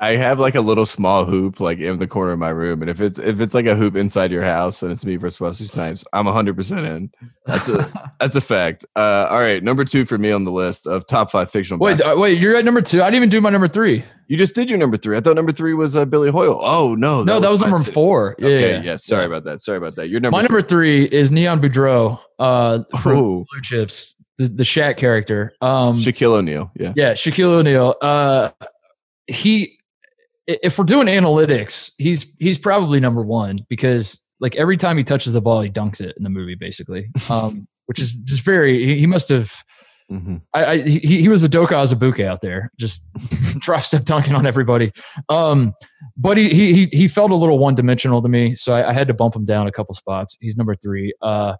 I 0.00 0.16
have 0.16 0.40
like 0.40 0.54
a 0.54 0.60
little 0.60 0.86
small 0.86 1.26
hoop 1.26 1.60
like 1.60 1.78
in 1.78 1.98
the 1.98 2.06
corner 2.06 2.32
of 2.32 2.38
my 2.38 2.48
room, 2.48 2.80
and 2.80 2.90
if 2.90 3.00
it's 3.00 3.18
if 3.18 3.40
it's 3.40 3.52
like 3.52 3.66
a 3.66 3.74
hoop 3.74 3.94
inside 3.94 4.32
your 4.32 4.42
house 4.42 4.82
and 4.82 4.90
it's 4.90 5.04
me 5.04 5.16
versus 5.16 5.38
Wesley 5.38 5.66
Snipes, 5.66 6.04
I'm 6.14 6.24
100 6.24 6.56
percent 6.56 6.86
in. 6.86 7.10
That's 7.46 7.68
a 7.68 8.12
that's 8.20 8.34
a 8.36 8.40
fact. 8.40 8.86
Uh, 8.96 9.28
all 9.30 9.38
right, 9.38 9.62
number 9.62 9.84
two 9.84 10.06
for 10.06 10.16
me 10.16 10.32
on 10.32 10.44
the 10.44 10.50
list 10.50 10.86
of 10.86 11.06
top 11.06 11.30
five 11.30 11.50
fictional. 11.50 11.78
Wait, 11.78 12.00
uh, 12.00 12.14
wait, 12.16 12.40
you're 12.40 12.56
at 12.56 12.64
number 12.64 12.80
two. 12.80 13.02
I 13.02 13.06
didn't 13.06 13.16
even 13.16 13.28
do 13.28 13.40
my 13.42 13.50
number 13.50 13.68
three. 13.68 14.02
You 14.28 14.38
just 14.38 14.54
did 14.54 14.70
your 14.70 14.78
number 14.78 14.96
three. 14.96 15.14
I 15.14 15.20
thought 15.20 15.36
number 15.36 15.52
three 15.52 15.74
was 15.74 15.94
uh, 15.94 16.06
Billy 16.06 16.30
Hoyle. 16.30 16.58
Oh 16.62 16.94
no, 16.94 17.22
that 17.22 17.26
no, 17.26 17.40
that 17.40 17.50
was, 17.50 17.60
was 17.60 17.70
number 17.70 17.92
four. 17.92 18.34
Yeah, 18.38 18.46
okay, 18.46 18.72
yeah, 18.72 18.82
yeah. 18.82 18.96
Sorry 18.96 19.26
about 19.26 19.44
that. 19.44 19.60
Sorry 19.60 19.76
about 19.76 19.94
that. 19.96 20.08
Your 20.08 20.20
number. 20.20 20.36
My 20.36 20.46
three. 20.46 20.54
number 20.54 20.66
three 20.66 21.04
is 21.04 21.30
Neon 21.30 21.60
Boudreaux. 21.60 22.18
uh, 22.38 22.82
from 23.02 23.14
Blue 23.18 23.46
Chips, 23.62 24.14
the 24.38 24.48
the 24.48 24.62
Shaq 24.62 24.96
character. 24.96 25.52
Um, 25.60 25.98
Shaquille 25.98 26.32
O'Neal. 26.32 26.70
Yeah, 26.76 26.94
yeah, 26.96 27.12
Shaquille 27.12 27.58
O'Neal. 27.58 27.94
Uh, 28.00 28.50
he 29.26 29.78
if 30.46 30.78
we're 30.78 30.84
doing 30.84 31.06
analytics, 31.06 31.92
he's 31.98 32.34
he's 32.38 32.58
probably 32.58 33.00
number 33.00 33.22
one 33.22 33.60
because 33.68 34.22
like 34.40 34.56
every 34.56 34.76
time 34.76 34.98
he 34.98 35.04
touches 35.04 35.32
the 35.32 35.40
ball, 35.40 35.60
he 35.60 35.70
dunks 35.70 36.00
it 36.00 36.14
in 36.16 36.24
the 36.24 36.30
movie, 36.30 36.56
basically. 36.56 37.10
Um, 37.30 37.66
which 37.86 37.98
is 37.98 38.12
just 38.12 38.42
very. 38.42 38.86
He, 38.86 39.00
he 39.00 39.06
must 39.06 39.28
have. 39.28 39.52
Mm-hmm. 40.10 40.36
I, 40.52 40.64
I, 40.64 40.82
he, 40.82 40.98
he 40.98 41.28
was 41.28 41.42
Udoka 41.42 41.68
Azubuike 41.68 42.26
out 42.26 42.42
there, 42.42 42.70
just 42.78 43.06
drop 43.58 43.82
step 43.82 44.04
dunking 44.04 44.34
on 44.34 44.44
everybody. 44.44 44.92
Um, 45.28 45.72
but 46.16 46.36
he 46.36 46.50
he 46.50 46.86
he 46.92 47.08
felt 47.08 47.30
a 47.30 47.34
little 47.34 47.58
one 47.58 47.74
dimensional 47.74 48.20
to 48.20 48.28
me, 48.28 48.54
so 48.54 48.74
I, 48.74 48.90
I, 48.90 48.92
had 48.92 49.08
to 49.08 49.14
bump 49.14 49.34
him 49.34 49.46
down 49.46 49.68
a 49.68 49.72
couple 49.72 49.94
spots. 49.94 50.36
He's 50.40 50.56
number 50.56 50.74
three. 50.74 51.14
Uh, 51.22 51.54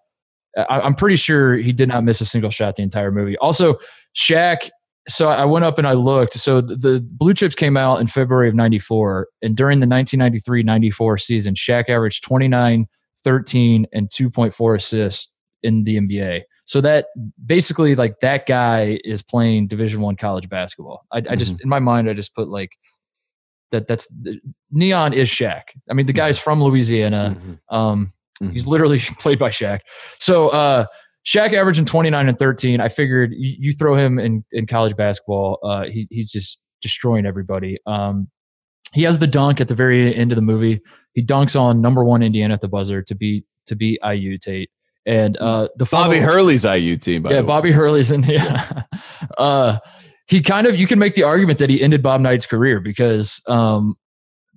I, 0.57 0.85
am 0.87 0.95
pretty 0.95 1.17
sure 1.17 1.55
he 1.57 1.73
did 1.73 1.89
not 1.89 2.05
miss 2.05 2.21
a 2.21 2.27
single 2.27 2.51
shot 2.51 2.75
the 2.75 2.83
entire 2.83 3.11
movie. 3.11 3.39
Also, 3.39 3.79
Shaq 4.15 4.69
so 5.09 5.29
I 5.29 5.45
went 5.45 5.65
up 5.65 5.79
and 5.79 5.87
I 5.87 5.95
looked. 5.95 6.35
So 6.35 6.61
the, 6.61 6.77
the, 6.77 7.09
Blue 7.11 7.35
Chips 7.35 7.55
came 7.55 7.77
out 7.77 8.01
in 8.01 8.07
February 8.07 8.49
of 8.49 8.55
94. 8.55 9.29
And 9.43 9.57
during 9.57 9.81
the 9.81 9.87
1993 9.87 10.63
94 10.63 11.19
season, 11.19 11.55
Shaq 11.55 11.89
averaged 11.89 12.23
29, 12.25 12.87
13, 13.25 13.87
and 13.93 14.09
2.4 14.09 14.77
assists 14.77 15.33
in 15.63 15.85
the 15.85 15.97
NBA. 15.97 16.43
So 16.65 16.81
that 16.81 17.07
basically, 17.45 17.97
like, 17.97 18.21
that 18.21 18.47
guy 18.47 19.01
is 19.05 19.23
playing 19.23 19.67
Division 19.67 20.01
One 20.01 20.17
college 20.17 20.49
basketball. 20.49 21.05
I, 21.13 21.23
I 21.31 21.37
just, 21.37 21.55
mm-hmm. 21.55 21.63
in 21.65 21.69
my 21.69 21.81
mind, 21.81 22.09
I 22.09 22.15
just 22.15 22.35
put 22.35 22.49
like, 22.49 22.71
that 23.73 23.89
that's 23.89 24.07
Neon 24.71 25.15
is 25.15 25.29
Shaq. 25.29 25.63
I 25.91 25.95
mean, 25.95 26.07
the 26.07 26.13
guy's 26.13 26.37
mm-hmm. 26.37 26.45
from 26.45 26.63
Louisiana. 26.63 27.37
Mm-hmm. 27.37 27.75
Um, 27.75 28.13
mm-hmm. 28.41 28.53
He's 28.53 28.67
literally 28.67 28.99
played 29.19 29.39
by 29.39 29.51
Shaq. 29.51 29.81
So, 30.21 30.51
uh, 30.51 30.87
Shaq 31.25 31.53
averaging 31.55 31.85
29 31.85 32.29
and 32.29 32.39
13. 32.39 32.81
I 32.81 32.89
figured 32.89 33.33
you, 33.33 33.55
you 33.59 33.73
throw 33.73 33.95
him 33.95 34.19
in, 34.19 34.45
in 34.53 34.67
college 34.67 34.97
basketball, 34.97 35.59
uh, 35.63 35.85
he, 35.85 36.09
he's 36.11 36.31
just 36.31 36.67
destroying 36.81 37.27
everybody. 37.27 37.79
Um, 37.87 38.29
he 38.93 39.05
has 39.05 39.19
the 39.19 39.27
dunk 39.27 39.61
at 39.61 39.69
the 39.69 39.75
very 39.75 40.15
end 40.15 40.33
of 40.33 40.37
the 40.37 40.43
movie. 40.43 40.81
He 41.15 41.25
dunks 41.25 41.59
on 41.59 41.81
number 41.81 42.05
one 42.05 42.23
Indiana 42.23 42.55
at 42.55 42.61
the 42.61 42.69
buzzer 42.69 43.03
to 43.03 43.15
beat 43.15 43.45
to 43.67 43.77
beat 43.77 44.01
IU 44.05 44.37
Tate. 44.37 44.71
And 45.07 45.37
uh, 45.39 45.69
the 45.77 45.85
Bobby 45.85 46.19
Hurley's 46.19 46.65
IU 46.65 46.97
team. 46.97 47.27
yeah, 47.29 47.43
Bobby 47.43 47.73
Hurley's 47.73 48.11
in. 48.11 48.23
Yeah, 48.25 48.83
uh, 49.39 49.79
he 50.29 50.43
kind 50.43 50.67
of 50.67 50.77
you 50.77 50.87
can 50.87 50.99
make 50.99 51.15
the 51.15 51.23
argument 51.23 51.59
that 51.61 51.71
he 51.71 51.83
ended 51.83 52.03
Bob 52.03 52.21
Knight's 52.21 52.47
career 52.47 52.81
because 52.81 53.41
um, 53.49 53.97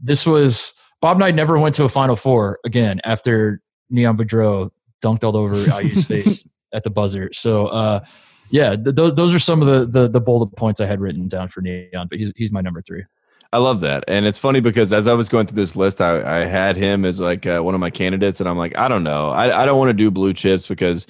this 0.02 0.26
was 0.26 0.74
Bob 1.02 1.18
Knight 1.18 1.36
never 1.36 1.58
went 1.58 1.76
to 1.76 1.84
a 1.84 1.90
Final 1.90 2.16
Four 2.16 2.60
again 2.66 3.00
after 3.04 3.62
Neon 3.90 4.18
Boudreaux 4.18 4.70
dunked 5.02 5.24
all 5.24 5.38
over 5.38 5.56
IU's 5.82 6.06
face 6.08 6.46
at 6.76 6.84
the 6.84 6.90
buzzer. 6.90 7.30
So, 7.34 7.68
uh, 7.68 8.06
yeah, 8.50 8.76
th- 8.76 8.96
those 8.96 9.16
those 9.16 9.34
are 9.34 9.40
some 9.40 9.62
of 9.62 9.68
the, 9.68 9.86
the 9.86 10.08
the 10.08 10.22
bullet 10.22 10.48
points 10.56 10.80
I 10.80 10.86
had 10.86 11.00
written 11.00 11.28
down 11.28 11.48
for 11.48 11.62
Neon, 11.62 12.08
but 12.10 12.18
he's 12.18 12.32
he's 12.36 12.52
my 12.52 12.62
number 12.62 12.82
three. 12.82 13.04
I 13.52 13.58
love 13.58 13.80
that, 13.82 14.04
and 14.08 14.26
it's 14.26 14.38
funny 14.38 14.60
because 14.60 14.94
as 14.94 15.08
I 15.08 15.14
was 15.14 15.30
going 15.30 15.48
through 15.48 15.56
this 15.56 15.76
list, 15.76 16.02
I, 16.02 16.42
I 16.42 16.46
had 16.46 16.78
him 16.78 17.06
as 17.06 17.20
like 17.20 17.48
uh, 17.48 17.62
one 17.62 17.74
of 17.74 17.80
my 17.80 17.90
candidates, 17.90 18.40
and 18.40 18.50
I'm 18.50 18.58
like, 18.58 18.78
I 18.78 18.88
don't 18.88 19.04
know, 19.04 19.30
I 19.32 19.64
I 19.64 19.66
don't 19.66 19.80
want 19.80 19.90
to 19.90 19.94
do 19.94 20.12
blue 20.12 20.34
chips 20.34 20.68
because 20.68 21.08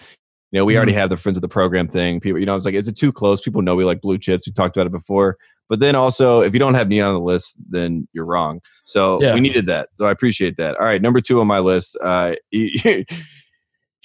you 0.51 0.59
know 0.59 0.65
we 0.65 0.73
mm 0.73 0.77
already 0.77 0.93
have 0.93 1.09
the 1.09 1.17
friends 1.17 1.37
of 1.37 1.41
the 1.41 1.49
program 1.49 1.87
thing. 1.87 2.19
People, 2.19 2.39
you 2.39 2.45
know, 2.45 2.53
I 2.53 2.55
was 2.55 2.65
like, 2.65 2.75
is 2.75 2.87
it 2.87 2.95
too 2.95 3.11
close? 3.11 3.41
People 3.41 3.61
know 3.61 3.75
we 3.75 3.83
like 3.83 4.01
blue 4.01 4.17
chips. 4.17 4.47
We 4.47 4.53
talked 4.53 4.77
about 4.77 4.87
it 4.87 4.91
before, 4.91 5.37
but 5.67 5.79
then 5.79 5.95
also 5.95 6.41
if 6.41 6.53
you 6.53 6.59
don't 6.59 6.75
have 6.75 6.87
Neon 6.87 7.09
on 7.09 7.15
the 7.15 7.19
list, 7.25 7.57
then 7.69 8.07
you're 8.13 8.25
wrong. 8.25 8.61
So 8.85 9.21
yeah. 9.21 9.33
we 9.33 9.41
needed 9.41 9.65
that. 9.65 9.89
So 9.97 10.05
I 10.05 10.11
appreciate 10.11 10.55
that. 10.57 10.77
All 10.77 10.85
right, 10.85 11.01
number 11.01 11.19
two 11.19 11.41
on 11.41 11.47
my 11.47 11.59
list. 11.59 11.97
Uh, 12.01 12.35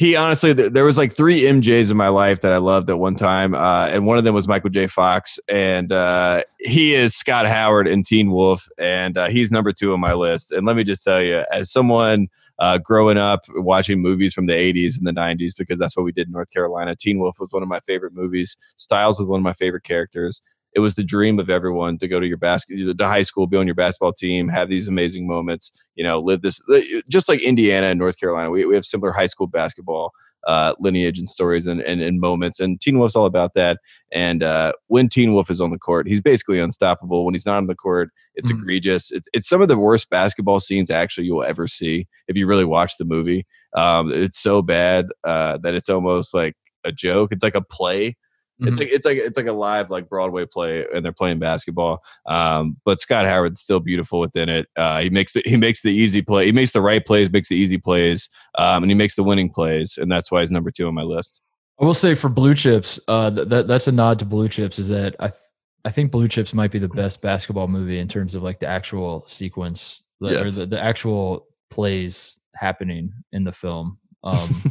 he 0.00 0.16
honestly 0.16 0.54
there 0.54 0.84
was 0.84 0.96
like 0.96 1.12
three 1.12 1.42
mjs 1.42 1.90
in 1.90 1.96
my 1.96 2.08
life 2.08 2.40
that 2.40 2.54
i 2.54 2.56
loved 2.56 2.88
at 2.88 2.98
one 2.98 3.14
time 3.14 3.54
uh, 3.54 3.86
and 3.88 4.06
one 4.06 4.16
of 4.16 4.24
them 4.24 4.34
was 4.34 4.48
michael 4.48 4.70
j. 4.70 4.86
Fox 4.86 5.38
and 5.46 5.92
uh, 5.92 6.42
he 6.58 6.94
is 6.94 7.14
scott 7.14 7.46
howard 7.46 7.86
in 7.86 8.02
teen 8.02 8.30
wolf 8.30 8.66
and 8.78 9.18
uh, 9.18 9.28
he's 9.28 9.52
number 9.52 9.72
two 9.72 9.92
on 9.92 10.00
my 10.00 10.14
list. 10.14 10.52
And 10.52 10.66
let 10.66 10.74
me 10.74 10.84
just 10.84 11.04
tell 11.04 11.20
you 11.20 11.44
as 11.52 11.70
someone 11.70 12.28
uh, 12.58 12.78
growing 12.78 13.18
up 13.18 13.44
watching 13.56 14.00
movies 14.00 14.32
from 14.32 14.46
the 14.46 14.54
80s 14.54 14.96
and 14.96 15.06
the 15.06 15.12
90s 15.12 15.52
because 15.56 15.78
that's 15.78 15.94
what 15.94 16.04
we 16.04 16.12
did 16.12 16.28
in 16.28 16.32
north 16.32 16.50
carolina 16.50 16.96
teen 16.96 17.18
wolf 17.18 17.38
was 17.38 17.52
one 17.52 17.62
of 17.62 17.68
my 17.68 17.80
favorite 17.80 18.14
movies 18.14 18.56
styles 18.76 19.18
was 19.18 19.28
one 19.28 19.40
of 19.40 19.44
my 19.44 19.52
favorite 19.52 19.84
characters 19.84 20.40
it 20.74 20.80
was 20.80 20.94
the 20.94 21.04
dream 21.04 21.38
of 21.38 21.50
everyone 21.50 21.98
to 21.98 22.08
go 22.08 22.20
to 22.20 22.26
your 22.26 22.36
basket 22.36 22.96
to 22.96 23.06
high 23.06 23.22
school 23.22 23.46
be 23.46 23.56
on 23.56 23.66
your 23.66 23.74
basketball 23.74 24.12
team 24.12 24.48
have 24.48 24.68
these 24.68 24.88
amazing 24.88 25.26
moments 25.26 25.70
you 25.94 26.04
know 26.04 26.18
live 26.20 26.42
this 26.42 26.60
just 27.08 27.28
like 27.28 27.40
indiana 27.40 27.88
and 27.88 27.98
north 27.98 28.18
carolina 28.18 28.50
we, 28.50 28.64
we 28.64 28.74
have 28.74 28.84
similar 28.84 29.12
high 29.12 29.26
school 29.26 29.46
basketball 29.46 30.12
uh, 30.46 30.74
lineage 30.80 31.18
and 31.18 31.28
stories 31.28 31.66
and, 31.66 31.82
and, 31.82 32.00
and, 32.00 32.18
moments 32.18 32.60
and 32.60 32.80
teen 32.80 32.98
wolf's 32.98 33.14
all 33.14 33.26
about 33.26 33.52
that 33.52 33.78
and 34.10 34.42
uh, 34.42 34.72
when 34.86 35.06
teen 35.06 35.34
wolf 35.34 35.50
is 35.50 35.60
on 35.60 35.70
the 35.70 35.78
court 35.78 36.08
he's 36.08 36.22
basically 36.22 36.58
unstoppable 36.58 37.26
when 37.26 37.34
he's 37.34 37.44
not 37.44 37.58
on 37.58 37.66
the 37.66 37.74
court 37.74 38.08
it's 38.34 38.48
mm-hmm. 38.48 38.58
egregious 38.58 39.10
it's, 39.10 39.28
it's 39.34 39.46
some 39.46 39.60
of 39.60 39.68
the 39.68 39.76
worst 39.76 40.08
basketball 40.08 40.58
scenes 40.58 40.90
actually 40.90 41.26
you'll 41.26 41.44
ever 41.44 41.66
see 41.66 42.06
if 42.26 42.36
you 42.38 42.46
really 42.46 42.64
watch 42.64 42.96
the 42.96 43.04
movie 43.04 43.46
um, 43.76 44.10
it's 44.10 44.40
so 44.40 44.62
bad 44.62 45.06
uh, 45.24 45.58
that 45.58 45.74
it's 45.74 45.90
almost 45.90 46.32
like 46.32 46.54
a 46.84 46.90
joke 46.90 47.32
it's 47.32 47.44
like 47.44 47.54
a 47.54 47.60
play 47.60 48.16
Mm-hmm. 48.60 48.68
It's 48.68 48.78
like 48.78 48.88
it's 48.88 49.06
like 49.06 49.16
it's 49.16 49.36
like 49.36 49.46
a 49.46 49.52
live 49.52 49.90
like 49.90 50.08
Broadway 50.08 50.44
play, 50.44 50.84
and 50.94 51.02
they're 51.04 51.12
playing 51.12 51.38
basketball. 51.38 52.02
Um, 52.26 52.76
but 52.84 53.00
Scott 53.00 53.24
Howard's 53.24 53.60
still 53.60 53.80
beautiful 53.80 54.20
within 54.20 54.48
it. 54.48 54.68
Uh, 54.76 55.00
he 55.00 55.08
makes 55.10 55.32
the, 55.32 55.42
he 55.46 55.56
makes 55.56 55.82
the 55.82 55.90
easy 55.90 56.20
play. 56.20 56.46
He 56.46 56.52
makes 56.52 56.72
the 56.72 56.82
right 56.82 57.04
plays, 57.04 57.30
makes 57.30 57.48
the 57.48 57.56
easy 57.56 57.78
plays, 57.78 58.28
um, 58.58 58.82
and 58.82 58.90
he 58.90 58.94
makes 58.94 59.14
the 59.14 59.22
winning 59.22 59.50
plays, 59.50 59.96
and 59.96 60.12
that's 60.12 60.30
why 60.30 60.40
he's 60.40 60.50
number 60.50 60.70
two 60.70 60.86
on 60.86 60.94
my 60.94 61.02
list. 61.02 61.40
I 61.80 61.84
will 61.86 61.94
say 61.94 62.14
for 62.14 62.28
Blue 62.28 62.52
Chips, 62.52 63.00
uh, 63.08 63.30
that 63.30 63.66
that's 63.66 63.88
a 63.88 63.92
nod 63.92 64.18
to 64.18 64.26
Blue 64.26 64.48
Chips. 64.48 64.78
Is 64.78 64.88
that 64.88 65.16
I 65.18 65.28
th- 65.28 65.40
I 65.84 65.90
think 65.90 66.10
Blue 66.10 66.28
Chips 66.28 66.52
might 66.52 66.70
be 66.70 66.78
the 66.78 66.88
best 66.88 67.22
basketball 67.22 67.68
movie 67.68 67.98
in 67.98 68.08
terms 68.08 68.34
of 68.34 68.42
like 68.42 68.60
the 68.60 68.66
actual 68.66 69.24
sequence 69.26 70.02
yes. 70.20 70.48
or 70.48 70.50
the, 70.50 70.66
the 70.66 70.80
actual 70.80 71.46
plays 71.70 72.38
happening 72.54 73.12
in 73.32 73.44
the 73.44 73.52
film. 73.52 73.98
Um, 74.22 74.62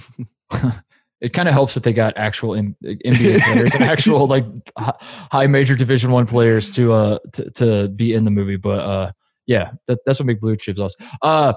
it 1.21 1.33
kind 1.33 1.49
of 1.49 1.53
helps 1.53 1.73
that 1.73 1.83
they 1.83 1.93
got 1.93 2.17
actual 2.17 2.51
NBA 2.51 3.41
players 3.43 3.75
and 3.75 3.83
actual 3.83 4.27
like 4.27 4.45
high 4.77 5.47
major 5.47 5.75
Division 5.75 6.11
One 6.11 6.25
players 6.25 6.71
to 6.71 6.93
uh 6.93 7.19
to, 7.33 7.51
to 7.51 7.87
be 7.89 8.13
in 8.13 8.25
the 8.25 8.31
movie. 8.31 8.57
But 8.57 8.79
uh 8.79 9.11
yeah, 9.49 9.71
that, 9.87 9.99
that's 10.05 10.19
what 10.19 10.27
make 10.27 10.39
Blue 10.39 10.55
Chips 10.55 10.79
awesome. 10.79 11.07
Uh, 11.23 11.53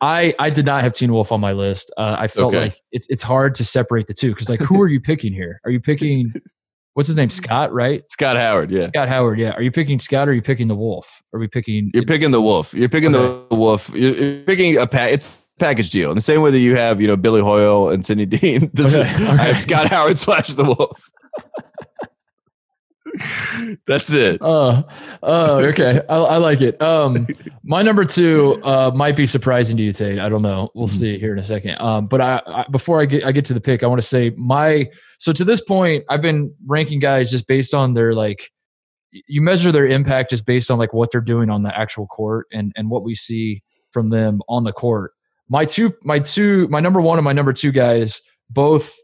I 0.00 0.34
I 0.38 0.50
did 0.50 0.64
not 0.64 0.82
have 0.82 0.92
Teen 0.92 1.12
Wolf 1.12 1.32
on 1.32 1.40
my 1.40 1.52
list. 1.52 1.92
Uh, 1.96 2.16
I 2.18 2.28
felt 2.28 2.54
okay. 2.54 2.64
like 2.64 2.80
it's 2.92 3.06
it's 3.10 3.22
hard 3.22 3.54
to 3.56 3.64
separate 3.64 4.06
the 4.06 4.14
two 4.14 4.30
because 4.30 4.48
like 4.48 4.60
who 4.60 4.80
are 4.80 4.88
you 4.88 5.00
picking 5.00 5.32
here? 5.32 5.60
Are 5.64 5.70
you 5.70 5.80
picking 5.80 6.32
what's 6.94 7.08
his 7.08 7.16
name? 7.16 7.30
Scott, 7.30 7.72
right? 7.72 8.08
Scott 8.08 8.36
Howard, 8.36 8.70
yeah. 8.70 8.88
Scott 8.88 9.08
Howard, 9.08 9.38
yeah. 9.38 9.50
Are 9.50 9.62
you 9.62 9.70
picking 9.70 9.98
Scott 9.98 10.28
or 10.28 10.30
are 10.30 10.34
you 10.34 10.42
picking 10.42 10.68
the 10.68 10.76
Wolf? 10.76 11.22
Are 11.32 11.40
we 11.40 11.48
picking? 11.48 11.90
You're 11.92 12.04
picking 12.04 12.30
the 12.30 12.40
Wolf. 12.42 12.72
You're 12.72 12.88
picking 12.88 13.14
okay. 13.14 13.46
the 13.50 13.56
Wolf. 13.56 13.90
You're, 13.90 14.42
picking 14.44 14.78
a 14.78 14.86
pat. 14.86 15.12
It's 15.12 15.42
package 15.58 15.90
deal. 15.90 16.10
In 16.10 16.16
the 16.16 16.22
same 16.22 16.42
way 16.42 16.50
that 16.50 16.58
you 16.58 16.76
have, 16.76 17.00
you 17.00 17.06
know, 17.06 17.16
Billy 17.16 17.40
Hoyle 17.40 17.90
and 17.90 18.04
Sidney 18.04 18.26
Dean. 18.26 18.70
This 18.74 18.94
okay, 18.94 19.08
is 19.08 19.14
okay. 19.14 19.26
I 19.26 19.42
have 19.44 19.60
Scott 19.60 19.88
Howard 19.88 20.18
slash 20.18 20.48
the 20.48 20.64
Wolf. 20.64 21.10
That's 23.86 24.12
it. 24.12 24.38
Oh, 24.40 24.84
uh, 25.22 25.60
okay. 25.66 26.00
I, 26.08 26.16
I, 26.16 26.36
like 26.38 26.60
it. 26.60 26.80
Um, 26.82 27.26
my 27.62 27.82
number 27.82 28.04
two 28.04 28.60
uh, 28.64 28.90
might 28.94 29.16
be 29.16 29.26
surprising 29.26 29.76
to 29.76 29.82
you, 29.82 29.92
Tate. 29.92 30.18
I 30.18 30.28
don't 30.28 30.42
know. 30.42 30.70
We'll 30.74 30.88
mm-hmm. 30.88 30.98
see 30.98 31.18
here 31.18 31.32
in 31.32 31.38
a 31.38 31.44
second. 31.44 31.80
Um, 31.80 32.06
but 32.06 32.20
I, 32.20 32.42
I, 32.46 32.64
before 32.70 33.00
I 33.00 33.04
get 33.04 33.24
I 33.24 33.32
get 33.32 33.44
to 33.46 33.54
the 33.54 33.60
pick, 33.60 33.84
I 33.84 33.86
want 33.86 34.00
to 34.00 34.06
say 34.06 34.30
my 34.36 34.90
so 35.18 35.32
to 35.32 35.44
this 35.44 35.60
point, 35.60 36.04
I've 36.08 36.22
been 36.22 36.52
ranking 36.66 36.98
guys 36.98 37.30
just 37.30 37.46
based 37.46 37.72
on 37.72 37.94
their 37.94 38.14
like 38.14 38.50
you 39.12 39.40
measure 39.40 39.70
their 39.70 39.86
impact 39.86 40.30
just 40.30 40.44
based 40.44 40.70
on 40.70 40.78
like 40.78 40.92
what 40.92 41.12
they're 41.12 41.20
doing 41.20 41.50
on 41.50 41.62
the 41.62 41.76
actual 41.78 42.06
court 42.06 42.46
and 42.52 42.72
and 42.74 42.90
what 42.90 43.04
we 43.04 43.14
see 43.14 43.62
from 43.92 44.10
them 44.10 44.42
on 44.48 44.64
the 44.64 44.72
court. 44.72 45.12
My 45.48 45.64
two, 45.64 45.92
my 46.02 46.18
two, 46.18 46.68
my 46.68 46.80
number 46.80 47.00
one 47.00 47.18
and 47.18 47.24
my 47.24 47.32
number 47.32 47.52
two 47.52 47.72
guys 47.72 48.20
both 48.50 48.94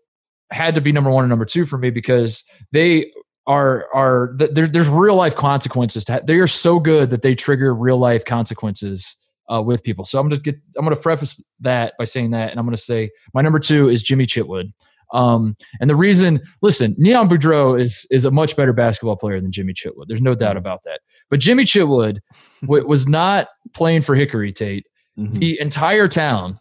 had 0.51 0.75
to 0.75 0.81
be 0.81 0.93
number 0.93 1.11
one 1.11 1.25
and 1.25 1.31
number 1.31 1.45
two 1.45 1.67
for 1.67 1.79
me 1.79 1.91
because 1.91 2.43
they 2.73 3.13
are 3.47 3.87
are 3.95 4.35
there, 4.37 4.67
there's 4.67 4.89
real 4.89 5.15
life 5.15 5.35
consequences 5.35 6.05
to 6.05 6.23
they 6.25 6.35
are 6.35 6.47
so 6.47 6.79
good 6.79 7.11
that 7.11 7.23
they 7.23 7.35
trigger 7.35 7.75
real 7.75 7.99
life 7.99 8.25
consequences 8.25 9.17
uh, 9.53 9.61
with 9.61 9.83
people. 9.83 10.05
So 10.05 10.19
I'm 10.19 10.29
gonna 10.29 10.41
get 10.41 10.57
I'm 10.77 10.85
gonna 10.85 10.97
preface 10.97 11.43
that 11.61 11.95
by 11.99 12.05
saying 12.05 12.31
that, 12.31 12.51
and 12.51 12.61
I'm 12.61 12.67
gonna 12.67 12.77
say 12.77 13.11
my 13.35 13.43
number 13.43 13.59
two 13.59 13.89
is 13.89 14.03
Jimmy 14.03 14.27
Chitwood. 14.27 14.73
Um, 15.13 15.57
and 15.81 15.91
the 15.91 15.97
reason, 15.97 16.41
listen, 16.63 16.95
Neon 16.97 17.29
Boudreaux 17.29 17.81
is 17.81 18.07
is 18.11 18.25
a 18.25 18.31
much 18.31 18.57
better 18.57 18.73
basketball 18.73 19.17
player 19.17 19.41
than 19.41 19.51
Jimmy 19.51 19.75
Chitwood. 19.75 20.05
There's 20.07 20.23
no 20.23 20.35
doubt 20.35 20.57
about 20.57 20.85
that. 20.85 21.01
But 21.29 21.41
Jimmy 21.41 21.65
Chitwood 21.65 22.19
w- 22.63 22.87
was 22.87 23.09
not 23.09 23.49
playing 23.75 24.03
for 24.03 24.15
Hickory 24.15 24.53
Tate. 24.53 24.87
Mm-hmm. 25.19 25.39
The 25.39 25.61
entire 25.61 26.09
town, 26.09 26.59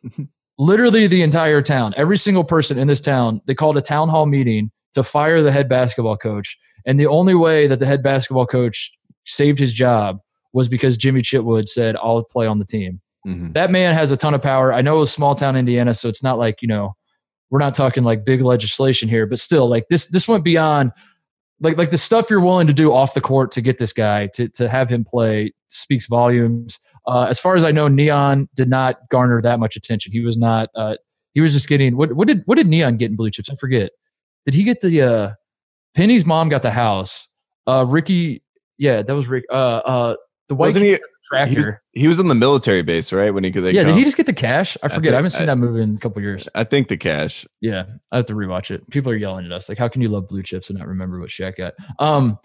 literally 0.57 1.07
the 1.07 1.21
entire 1.21 1.61
town, 1.61 1.93
every 1.97 2.17
single 2.17 2.43
person 2.43 2.77
in 2.77 2.87
this 2.87 3.01
town, 3.01 3.41
they 3.45 3.55
called 3.55 3.77
a 3.77 3.81
town 3.81 4.09
hall 4.09 4.25
meeting 4.25 4.71
to 4.93 5.03
fire 5.03 5.41
the 5.41 5.51
head 5.51 5.69
basketball 5.69 6.17
coach. 6.17 6.57
And 6.85 6.99
the 6.99 7.07
only 7.07 7.35
way 7.35 7.67
that 7.67 7.79
the 7.79 7.85
head 7.85 8.01
basketball 8.01 8.47
coach 8.47 8.91
saved 9.25 9.59
his 9.59 9.73
job 9.73 10.19
was 10.53 10.67
because 10.67 10.97
Jimmy 10.97 11.21
Chitwood 11.21 11.67
said, 11.67 11.95
I'll 11.97 12.23
play 12.23 12.47
on 12.47 12.59
the 12.59 12.65
team. 12.65 13.01
Mm-hmm. 13.27 13.51
That 13.53 13.69
man 13.69 13.93
has 13.93 14.11
a 14.11 14.17
ton 14.17 14.33
of 14.33 14.41
power. 14.41 14.73
I 14.73 14.81
know 14.81 14.97
it 14.97 14.99
was 14.99 15.11
small 15.11 15.35
town 15.35 15.55
Indiana, 15.55 15.93
so 15.93 16.09
it's 16.09 16.23
not 16.23 16.37
like, 16.37 16.61
you 16.61 16.67
know, 16.67 16.95
we're 17.49 17.59
not 17.59 17.73
talking 17.73 18.03
like 18.03 18.25
big 18.25 18.41
legislation 18.41 19.09
here, 19.09 19.25
but 19.25 19.39
still 19.39 19.67
like 19.67 19.87
this 19.89 20.07
this 20.07 20.27
went 20.27 20.43
beyond 20.43 20.91
like 21.61 21.77
like 21.77 21.89
the 21.89 21.97
stuff 21.97 22.29
you're 22.29 22.39
willing 22.39 22.67
to 22.67 22.73
do 22.73 22.93
off 22.93 23.13
the 23.13 23.21
court 23.21 23.51
to 23.53 23.61
get 23.61 23.77
this 23.77 23.93
guy 23.93 24.27
to 24.35 24.49
to 24.49 24.69
have 24.69 24.89
him 24.89 25.03
play 25.03 25.53
speaks 25.67 26.05
volumes. 26.05 26.79
Uh, 27.09 27.25
as 27.25 27.39
far 27.39 27.55
as 27.55 27.63
I 27.63 27.71
know, 27.71 27.87
Neon 27.87 28.47
did 28.55 28.69
not 28.69 28.97
garner 29.09 29.41
that 29.41 29.59
much 29.59 29.75
attention. 29.75 30.11
He 30.11 30.19
was 30.19 30.37
not. 30.37 30.69
Uh, 30.75 30.95
he 31.33 31.41
was 31.41 31.53
just 31.53 31.67
getting 31.67 31.97
what 31.97 32.13
what 32.13 32.27
did 32.27 32.43
what 32.45 32.55
did 32.55 32.67
Neon 32.67 32.97
get 32.97 33.09
in 33.09 33.15
blue 33.15 33.31
chips? 33.31 33.49
I 33.49 33.55
forget. 33.55 33.91
Did 34.45 34.53
he 34.53 34.63
get 34.63 34.81
the 34.81 35.01
uh, 35.01 35.33
Penny's 35.95 36.23
mom 36.23 36.49
got 36.49 36.61
the 36.61 36.69
house? 36.69 37.27
Uh, 37.65 37.83
Ricky, 37.87 38.43
yeah, 38.77 39.01
that 39.01 39.15
was 39.15 39.27
Rick. 39.27 39.45
Uh, 39.49 39.53
uh, 39.53 40.15
the 40.49 40.55
white 40.55 40.67
Wasn't 40.67 40.85
he, 40.85 40.99
tractor. 41.23 41.53
He 41.53 41.57
was, 41.57 41.75
he 41.93 42.07
was, 42.07 42.19
on 42.19 42.27
the 42.27 42.35
military 42.35 42.83
base, 42.83 43.11
right? 43.11 43.31
When 43.31 43.43
he 43.43 43.51
could. 43.51 43.63
Yeah, 43.73 43.83
come? 43.83 43.93
did 43.93 43.97
he 43.97 44.03
just 44.03 44.17
get 44.17 44.27
the 44.27 44.33
cash? 44.33 44.77
I 44.83 44.87
forget. 44.87 44.91
I, 44.91 44.99
think, 44.99 45.13
I 45.13 45.15
haven't 45.15 45.29
seen 45.31 45.43
I, 45.43 45.45
that 45.47 45.57
movie 45.57 45.81
in 45.81 45.95
a 45.95 45.97
couple 45.97 46.21
years. 46.21 46.47
I 46.53 46.63
think 46.63 46.89
the 46.89 46.97
cash. 46.97 47.45
Yeah, 47.59 47.85
I 48.11 48.17
have 48.17 48.27
to 48.27 48.33
rewatch 48.33 48.69
it. 48.69 48.87
People 48.91 49.11
are 49.11 49.15
yelling 49.15 49.47
at 49.47 49.51
us 49.51 49.67
like, 49.67 49.79
"How 49.79 49.87
can 49.87 50.01
you 50.01 50.09
love 50.09 50.27
blue 50.27 50.43
chips 50.43 50.69
and 50.69 50.77
not 50.77 50.87
remember 50.87 51.19
what 51.19 51.29
Shaq 51.29 51.57
got?" 51.57 51.73
Um, 51.97 52.37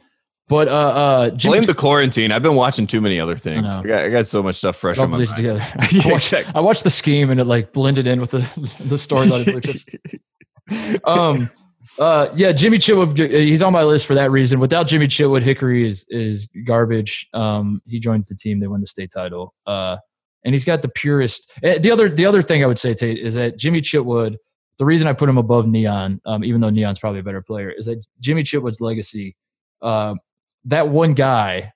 but 0.49 0.69
uh, 0.69 0.71
uh, 0.71 1.31
Jimmy 1.31 1.59
blame 1.59 1.63
the 1.65 1.75
quarantine. 1.75 2.31
I've 2.31 2.43
been 2.43 2.55
watching 2.55 2.87
too 2.87 3.01
many 3.01 3.19
other 3.19 3.37
things. 3.37 3.67
I, 3.67 3.81
I, 3.81 3.83
got, 3.83 4.05
I 4.05 4.09
got, 4.09 4.27
so 4.27 4.43
much 4.43 4.57
stuff 4.57 4.77
fresh 4.77 4.99
on 4.99 5.11
my 5.11 5.19
mind. 5.19 5.29
Together. 5.29 5.61
I, 5.79 6.03
watched, 6.05 6.35
I 6.35 6.61
watched 6.61 6.85
the 6.85 6.91
scheme 6.91 7.31
and 7.31 7.41
it 7.41 7.45
like 7.45 7.73
blended 7.73 8.07
in 8.07 8.21
with 8.21 8.31
the 8.31 8.39
the 8.85 8.97
storyline 8.97 9.41
of 9.47 9.47
blue 9.47 9.61
chips. 9.61 11.01
Um. 11.05 11.49
Uh, 11.97 12.29
yeah, 12.35 12.51
Jimmy 12.51 12.77
Chitwood. 12.77 13.31
He's 13.31 13.63
on 13.63 13.73
my 13.73 13.85
list 13.85 14.07
for 14.07 14.17
that 14.17 14.33
reason. 14.33 14.59
Without 14.59 14.89
Jimmy 14.89 15.07
Chitwood, 15.07 15.43
Hickory 15.43 15.87
is 15.87 16.05
is 16.09 16.49
garbage. 16.67 17.29
Um, 17.33 17.81
he 17.87 18.01
joins 18.01 18.29
the 18.29 18.35
team. 18.35 18.59
They 18.59 18.67
win 18.67 18.81
the 18.81 18.87
state 18.89 19.13
title. 19.13 19.55
Uh, 19.65 19.99
and 20.45 20.55
he's 20.55 20.65
got 20.65 20.83
the 20.83 20.89
purest. 20.89 21.51
Eh, 21.63 21.79
the 21.79 21.91
other 21.91 22.09
the 22.09 22.27
other 22.27 22.43
thing 22.43 22.63
I 22.63 22.67
would 22.67 22.79
say 22.79 22.95
Tate 22.95 23.19
is 23.19 23.35
that 23.35 23.57
Jimmy 23.57 23.81
Chitwood. 23.81 24.37
The 24.79 24.85
reason 24.85 25.07
I 25.07 25.13
put 25.13 25.29
him 25.29 25.39
above 25.39 25.69
Neon, 25.69 26.21
um, 26.27 26.43
even 26.43 26.61
though 26.61 26.71
Neon's 26.71 26.99
probably 26.99 27.21
a 27.21 27.23
better 27.23 27.43
player, 27.43 27.71
is 27.71 27.87
that 27.87 28.03
Jimmy 28.19 28.43
Chitwood's 28.43 28.81
legacy. 28.81 29.37
Uh, 29.81 30.17
that 30.65 30.89
one 30.89 31.15
guy 31.15 31.73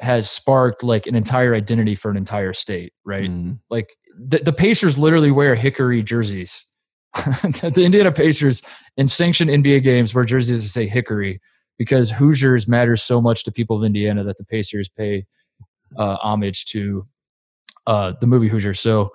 has 0.00 0.30
sparked 0.30 0.82
like 0.82 1.06
an 1.06 1.14
entire 1.14 1.54
identity 1.54 1.94
for 1.94 2.10
an 2.10 2.16
entire 2.16 2.52
state, 2.52 2.92
right? 3.04 3.30
Mm. 3.30 3.58
Like 3.68 3.96
the, 4.16 4.38
the 4.38 4.52
Pacers 4.52 4.96
literally 4.96 5.30
wear 5.30 5.54
Hickory 5.54 6.02
jerseys 6.02 6.64
the 7.14 7.82
Indiana 7.84 8.12
Pacers 8.12 8.62
in 8.96 9.08
sanctioned 9.08 9.50
NBA 9.50 9.82
games 9.82 10.14
wear 10.14 10.24
jerseys 10.24 10.62
that 10.62 10.68
say 10.68 10.86
Hickory 10.86 11.40
because 11.78 12.10
Hoosiers 12.10 12.68
matters 12.68 13.02
so 13.02 13.20
much 13.20 13.44
to 13.44 13.52
people 13.52 13.76
of 13.76 13.84
Indiana 13.84 14.24
that 14.24 14.38
the 14.38 14.44
Pacers 14.44 14.88
pay 14.88 15.26
uh, 15.96 16.16
homage 16.16 16.66
to 16.66 17.06
uh, 17.86 18.12
the 18.20 18.26
movie 18.26 18.48
Hoosiers. 18.48 18.80
So, 18.80 19.10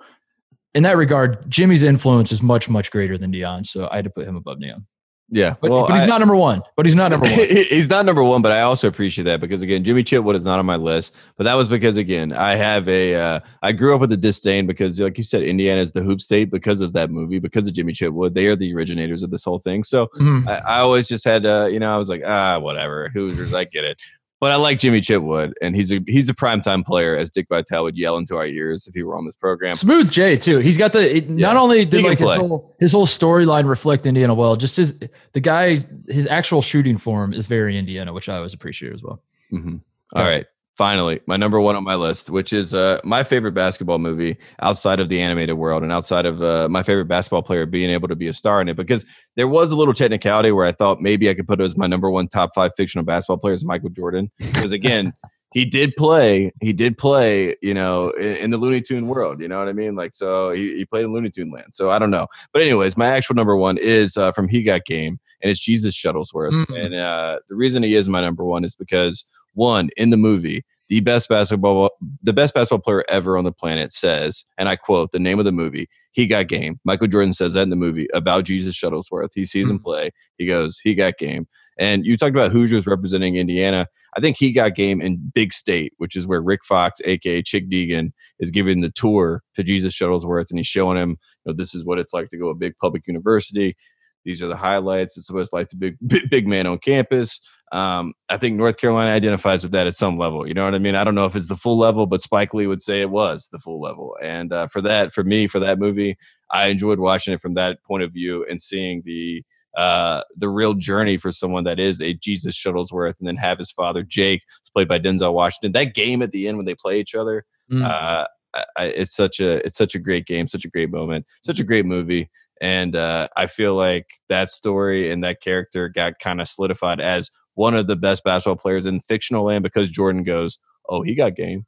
in 0.74 0.82
that 0.82 0.96
regard, 0.96 1.48
Jimmy's 1.48 1.84
influence 1.84 2.32
is 2.32 2.42
much, 2.42 2.68
much 2.68 2.90
greater 2.90 3.16
than 3.16 3.30
Neon. 3.30 3.62
So, 3.62 3.88
I 3.92 3.96
had 3.96 4.04
to 4.04 4.10
put 4.10 4.26
him 4.26 4.34
above 4.34 4.58
Neon. 4.58 4.86
Yeah, 5.30 5.54
but, 5.60 5.70
well, 5.70 5.86
but 5.86 5.94
he's 5.94 6.02
I, 6.02 6.06
not 6.06 6.20
number 6.20 6.36
one. 6.36 6.62
But 6.76 6.86
he's 6.86 6.94
not 6.94 7.10
number 7.10 7.28
one. 7.28 7.38
he's 7.48 7.88
not 7.88 8.04
number 8.04 8.22
one. 8.22 8.42
But 8.42 8.52
I 8.52 8.60
also 8.60 8.88
appreciate 8.88 9.24
that 9.24 9.40
because 9.40 9.62
again, 9.62 9.82
Jimmy 9.82 10.04
Chitwood 10.04 10.36
is 10.36 10.44
not 10.44 10.58
on 10.58 10.66
my 10.66 10.76
list. 10.76 11.14
But 11.36 11.44
that 11.44 11.54
was 11.54 11.66
because 11.66 11.96
again, 11.96 12.32
I 12.32 12.56
have 12.56 12.88
a 12.88 13.14
uh, 13.14 13.40
I 13.62 13.72
grew 13.72 13.94
up 13.94 14.00
with 14.00 14.12
a 14.12 14.16
disdain 14.16 14.66
because, 14.66 15.00
like 15.00 15.16
you 15.16 15.24
said, 15.24 15.42
Indiana 15.42 15.80
is 15.80 15.92
the 15.92 16.02
hoop 16.02 16.20
state 16.20 16.50
because 16.50 16.80
of 16.82 16.92
that 16.92 17.10
movie, 17.10 17.38
because 17.38 17.66
of 17.66 17.72
Jimmy 17.72 17.94
Chitwood. 17.94 18.34
They 18.34 18.46
are 18.46 18.56
the 18.56 18.74
originators 18.74 19.22
of 19.22 19.30
this 19.30 19.44
whole 19.44 19.58
thing. 19.58 19.82
So 19.82 20.06
mm-hmm. 20.08 20.46
I, 20.46 20.58
I, 20.58 20.78
always 20.80 21.08
just 21.08 21.24
had, 21.24 21.46
uh, 21.46 21.66
you 21.66 21.80
know, 21.80 21.92
I 21.92 21.96
was 21.96 22.08
like, 22.08 22.22
ah, 22.24 22.58
whatever, 22.58 23.08
Hoosiers, 23.08 23.54
I 23.54 23.64
get 23.64 23.84
it. 23.84 23.98
But 24.44 24.52
I 24.52 24.56
like 24.56 24.78
Jimmy 24.78 25.00
Chitwood, 25.00 25.54
and 25.62 25.74
he's 25.74 25.90
a 25.90 26.00
he's 26.06 26.28
a 26.28 26.34
primetime 26.34 26.84
player, 26.84 27.16
as 27.16 27.30
Dick 27.30 27.46
Vitale 27.48 27.82
would 27.84 27.96
yell 27.96 28.18
into 28.18 28.36
our 28.36 28.46
ears 28.46 28.86
if 28.86 28.92
he 28.92 29.02
were 29.02 29.16
on 29.16 29.24
this 29.24 29.34
program. 29.34 29.72
Smooth 29.72 30.10
Jay 30.10 30.36
too. 30.36 30.58
He's 30.58 30.76
got 30.76 30.92
the 30.92 31.16
it, 31.16 31.24
yeah. 31.24 31.46
not 31.46 31.56
only 31.56 31.86
did 31.86 32.04
like 32.04 32.18
his 32.18 32.30
whole 32.30 32.76
his 32.78 32.92
whole 32.92 33.06
storyline 33.06 33.66
reflect 33.66 34.04
Indiana 34.04 34.34
well, 34.34 34.54
just 34.56 34.76
his 34.76 35.00
the 35.32 35.40
guy 35.40 35.82
his 36.08 36.26
actual 36.26 36.60
shooting 36.60 36.98
form 36.98 37.32
is 37.32 37.46
very 37.46 37.78
Indiana, 37.78 38.12
which 38.12 38.28
I 38.28 38.36
always 38.36 38.52
appreciate 38.52 38.92
as 38.92 39.02
well. 39.02 39.22
Mm-hmm. 39.50 39.76
All 40.14 40.22
right, 40.22 40.44
finally, 40.76 41.20
my 41.26 41.36
number 41.36 41.60
one 41.60 41.76
on 41.76 41.84
my 41.84 41.94
list, 41.94 42.30
which 42.30 42.52
is 42.52 42.74
uh, 42.74 43.00
my 43.04 43.24
favorite 43.24 43.52
basketball 43.52 43.98
movie 43.98 44.36
outside 44.60 45.00
of 45.00 45.08
the 45.08 45.20
animated 45.20 45.56
world 45.56 45.82
and 45.82 45.92
outside 45.92 46.26
of 46.26 46.42
uh, 46.42 46.68
my 46.68 46.82
favorite 46.82 47.06
basketball 47.06 47.42
player 47.42 47.66
being 47.66 47.90
able 47.90 48.08
to 48.08 48.16
be 48.16 48.28
a 48.28 48.32
star 48.32 48.60
in 48.60 48.68
it. 48.68 48.76
Because 48.76 49.04
there 49.36 49.48
was 49.48 49.72
a 49.72 49.76
little 49.76 49.94
technicality 49.94 50.52
where 50.52 50.66
I 50.66 50.72
thought 50.72 51.00
maybe 51.00 51.30
I 51.30 51.34
could 51.34 51.46
put 51.46 51.60
it 51.60 51.64
as 51.64 51.76
my 51.76 51.86
number 51.86 52.10
one 52.10 52.28
top 52.28 52.50
five 52.54 52.72
fictional 52.76 53.04
basketball 53.04 53.38
players, 53.38 53.64
Michael 53.64 53.90
Jordan. 53.90 54.30
Because 54.38 54.72
again, 54.72 55.12
he 55.52 55.64
did 55.64 55.94
play, 55.96 56.52
he 56.60 56.72
did 56.72 56.98
play, 56.98 57.54
you 57.62 57.74
know, 57.74 58.10
in, 58.10 58.36
in, 58.36 58.50
the 58.50 58.56
Looney 58.56 58.80
Tune 58.80 59.06
world. 59.06 59.40
You 59.40 59.46
know 59.46 59.60
what 59.60 59.68
I 59.68 59.72
mean? 59.72 59.94
Like, 59.94 60.12
so 60.12 60.50
he, 60.50 60.78
he, 60.78 60.84
played 60.84 61.04
in 61.04 61.12
Looney 61.12 61.30
Tune 61.30 61.52
land. 61.52 61.68
So 61.72 61.90
I 61.90 62.00
don't 62.00 62.10
know. 62.10 62.26
But 62.52 62.62
anyways, 62.62 62.96
my 62.96 63.06
actual 63.06 63.36
number 63.36 63.56
one 63.56 63.78
is 63.78 64.16
uh, 64.16 64.32
from 64.32 64.48
He 64.48 64.64
Got 64.64 64.84
Game, 64.84 65.20
and 65.40 65.50
it's 65.52 65.60
Jesus 65.60 65.96
Shuttlesworth. 65.96 66.50
Mm. 66.50 66.84
And 66.86 66.94
uh, 66.96 67.38
the 67.48 67.54
reason 67.54 67.84
he 67.84 67.94
is 67.94 68.08
my 68.08 68.20
number 68.20 68.44
one 68.44 68.64
is 68.64 68.74
because 68.74 69.24
one 69.54 69.90
in 69.96 70.10
the 70.10 70.16
movie 70.16 70.64
the 70.88 71.00
best 71.00 71.28
basketball 71.28 71.90
the 72.22 72.32
best 72.32 72.54
basketball 72.54 72.78
player 72.78 73.04
ever 73.08 73.38
on 73.38 73.44
the 73.44 73.52
planet 73.52 73.92
says, 73.92 74.44
and 74.58 74.68
I 74.68 74.76
quote 74.76 75.12
the 75.12 75.18
name 75.18 75.38
of 75.38 75.44
the 75.44 75.52
movie, 75.52 75.88
he 76.12 76.26
got 76.26 76.48
game. 76.48 76.78
Michael 76.84 77.08
Jordan 77.08 77.32
says 77.32 77.54
that 77.54 77.62
in 77.62 77.70
the 77.70 77.76
movie 77.76 78.06
about 78.12 78.44
Jesus 78.44 78.76
Shuttlesworth. 78.78 79.30
He 79.34 79.44
sees 79.44 79.68
him 79.68 79.78
hmm. 79.78 79.84
play. 79.84 80.10
He 80.38 80.46
goes, 80.46 80.78
he 80.82 80.94
got 80.94 81.18
game. 81.18 81.48
And 81.78 82.06
you 82.06 82.16
talked 82.16 82.36
about 82.36 82.52
Hoosiers 82.52 82.86
representing 82.86 83.34
Indiana. 83.34 83.88
I 84.16 84.20
think 84.20 84.36
he 84.36 84.52
got 84.52 84.76
game 84.76 85.00
in 85.00 85.32
Big 85.34 85.52
State, 85.52 85.92
which 85.96 86.14
is 86.14 86.26
where 86.26 86.40
Rick 86.40 86.64
Fox, 86.64 87.00
aka 87.04 87.42
Chick 87.42 87.68
Deegan, 87.68 88.12
is 88.38 88.52
giving 88.52 88.80
the 88.80 88.90
tour 88.90 89.42
to 89.56 89.64
Jesus 89.64 89.92
Shuttlesworth, 89.92 90.50
and 90.50 90.58
he's 90.58 90.68
showing 90.68 90.96
him, 90.96 91.10
you 91.44 91.50
know, 91.50 91.52
this 91.52 91.74
is 91.74 91.84
what 91.84 91.98
it's 91.98 92.12
like 92.12 92.28
to 92.28 92.36
go 92.36 92.44
to 92.44 92.50
a 92.50 92.54
big 92.54 92.74
public 92.80 93.08
university. 93.08 93.76
These 94.24 94.40
are 94.40 94.46
the 94.46 94.56
highlights. 94.56 95.16
It's 95.16 95.30
what 95.30 95.40
it's 95.40 95.52
like 95.52 95.68
to 95.68 95.76
be 95.76 95.94
big, 96.06 96.28
big 96.30 96.46
man 96.46 96.66
on 96.66 96.78
campus. 96.78 97.40
Um, 97.72 98.14
I 98.28 98.36
think 98.36 98.56
North 98.56 98.76
Carolina 98.76 99.10
identifies 99.10 99.62
with 99.62 99.72
that 99.72 99.86
at 99.86 99.94
some 99.94 100.16
level. 100.16 100.46
You 100.46 100.54
know 100.54 100.64
what 100.64 100.74
I 100.74 100.78
mean? 100.78 100.94
I 100.94 101.02
don't 101.02 101.14
know 101.14 101.24
if 101.24 101.34
it's 101.34 101.48
the 101.48 101.56
full 101.56 101.78
level, 101.78 102.06
but 102.06 102.22
Spike 102.22 102.54
Lee 102.54 102.66
would 102.66 102.82
say 102.82 103.00
it 103.00 103.10
was 103.10 103.48
the 103.50 103.58
full 103.58 103.80
level. 103.80 104.16
And 104.22 104.52
uh, 104.52 104.68
for 104.68 104.80
that, 104.82 105.12
for 105.12 105.24
me, 105.24 105.48
for 105.48 105.58
that 105.58 105.78
movie, 105.78 106.16
I 106.50 106.66
enjoyed 106.66 107.00
watching 107.00 107.34
it 107.34 107.40
from 107.40 107.54
that 107.54 107.82
point 107.82 108.02
of 108.02 108.12
view 108.12 108.46
and 108.48 108.60
seeing 108.62 109.02
the 109.04 109.42
uh, 109.76 110.22
the 110.36 110.48
real 110.48 110.74
journey 110.74 111.16
for 111.16 111.32
someone 111.32 111.64
that 111.64 111.80
is 111.80 112.00
a 112.00 112.14
Jesus 112.14 112.56
Shuttlesworth, 112.56 113.14
and 113.18 113.26
then 113.26 113.36
have 113.36 113.58
his 113.58 113.72
father 113.72 114.04
Jake, 114.04 114.42
played 114.72 114.86
by 114.86 115.00
Denzel 115.00 115.32
Washington. 115.32 115.72
That 115.72 115.94
game 115.94 116.22
at 116.22 116.30
the 116.30 116.46
end 116.46 116.56
when 116.56 116.66
they 116.66 116.76
play 116.76 117.00
each 117.00 117.14
other, 117.14 117.44
mm. 117.68 117.84
uh, 117.84 118.28
I, 118.76 118.84
it's 118.84 119.16
such 119.16 119.40
a 119.40 119.66
it's 119.66 119.76
such 119.76 119.94
a 119.94 119.98
great 119.98 120.26
game, 120.26 120.46
such 120.46 120.64
a 120.64 120.70
great 120.70 120.90
moment, 120.90 121.26
such 121.42 121.58
a 121.58 121.64
great 121.64 121.86
movie. 121.86 122.30
And 122.60 122.94
uh, 122.94 123.28
I 123.36 123.46
feel 123.46 123.74
like 123.74 124.06
that 124.28 124.50
story 124.50 125.10
and 125.10 125.24
that 125.24 125.42
character 125.42 125.88
got 125.88 126.20
kind 126.20 126.40
of 126.40 126.48
solidified 126.48 127.00
as 127.00 127.30
one 127.54 127.74
of 127.74 127.86
the 127.86 127.96
best 127.96 128.24
basketball 128.24 128.56
players 128.56 128.86
in 128.86 129.00
fictional 129.00 129.44
land 129.44 129.62
because 129.62 129.90
Jordan 129.90 130.22
goes, 130.22 130.58
"Oh, 130.88 131.02
he 131.02 131.14
got 131.14 131.36
game." 131.36 131.66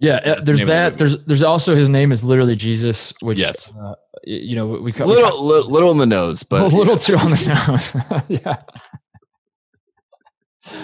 Yeah, 0.00 0.20
That's 0.24 0.44
there's 0.44 0.64
that. 0.64 0.98
There's 0.98 1.22
there's 1.24 1.42
also 1.42 1.74
his 1.74 1.88
name 1.88 2.12
is 2.12 2.24
literally 2.24 2.56
Jesus, 2.56 3.14
which 3.20 3.38
yes, 3.38 3.72
uh, 3.80 3.94
you 4.24 4.56
know 4.56 4.66
we 4.66 4.92
call 4.92 5.06
little 5.06 5.46
we 5.46 5.62
call, 5.62 5.70
little 5.70 5.90
in 5.92 5.98
the 5.98 6.06
nose, 6.06 6.42
but 6.42 6.62
a 6.62 6.76
little 6.76 6.98
too 6.98 7.16
on 7.16 7.30
the 7.30 7.66
nose. 7.68 8.22
yeah, 8.28 8.56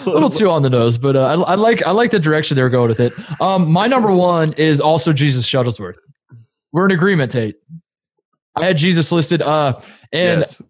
a 0.07 0.11
little 0.11 0.31
too 0.31 0.49
on 0.49 0.63
the 0.63 0.71
nose, 0.71 0.97
but 0.97 1.17
uh, 1.17 1.27
I, 1.27 1.53
I, 1.53 1.55
like 1.57 1.87
I 1.87 1.91
like 1.91 2.13
the 2.13 2.21
direction 2.21 2.55
they're 2.55 2.71
going 2.71 2.89
with 2.89 3.01
it. 3.01 3.13
Um, 3.41 3.71
my 3.71 3.87
number 3.87 4.13
one 4.13 4.53
is 4.55 4.81
also 4.81 5.13
Jesus 5.13 5.47
Shuttlesworth. 5.47 5.97
We're 6.73 6.87
in 6.87 6.93
agreement, 6.93 7.33
Tate. 7.33 7.57
I 8.57 8.67
had 8.67 8.79
Jesus 8.79 9.11
listed, 9.11 9.43
uh, 9.43 9.81
and 10.13 10.41
yes. 10.41 10.63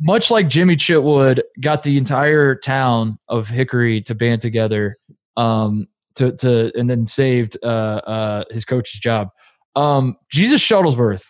Much 0.00 0.30
like 0.30 0.48
Jimmy 0.48 0.76
Chitwood 0.76 1.40
got 1.60 1.82
the 1.82 1.96
entire 1.96 2.54
town 2.54 3.18
of 3.28 3.48
Hickory 3.48 4.00
to 4.02 4.14
band 4.14 4.42
together, 4.42 4.96
um, 5.36 5.86
to 6.16 6.32
to 6.36 6.72
and 6.78 6.88
then 6.88 7.06
saved 7.06 7.56
uh, 7.62 7.66
uh, 7.66 8.44
his 8.50 8.64
coach's 8.64 9.00
job. 9.00 9.28
Um, 9.76 10.16
Jesus 10.30 10.60
Shuttlesworth, 10.60 11.24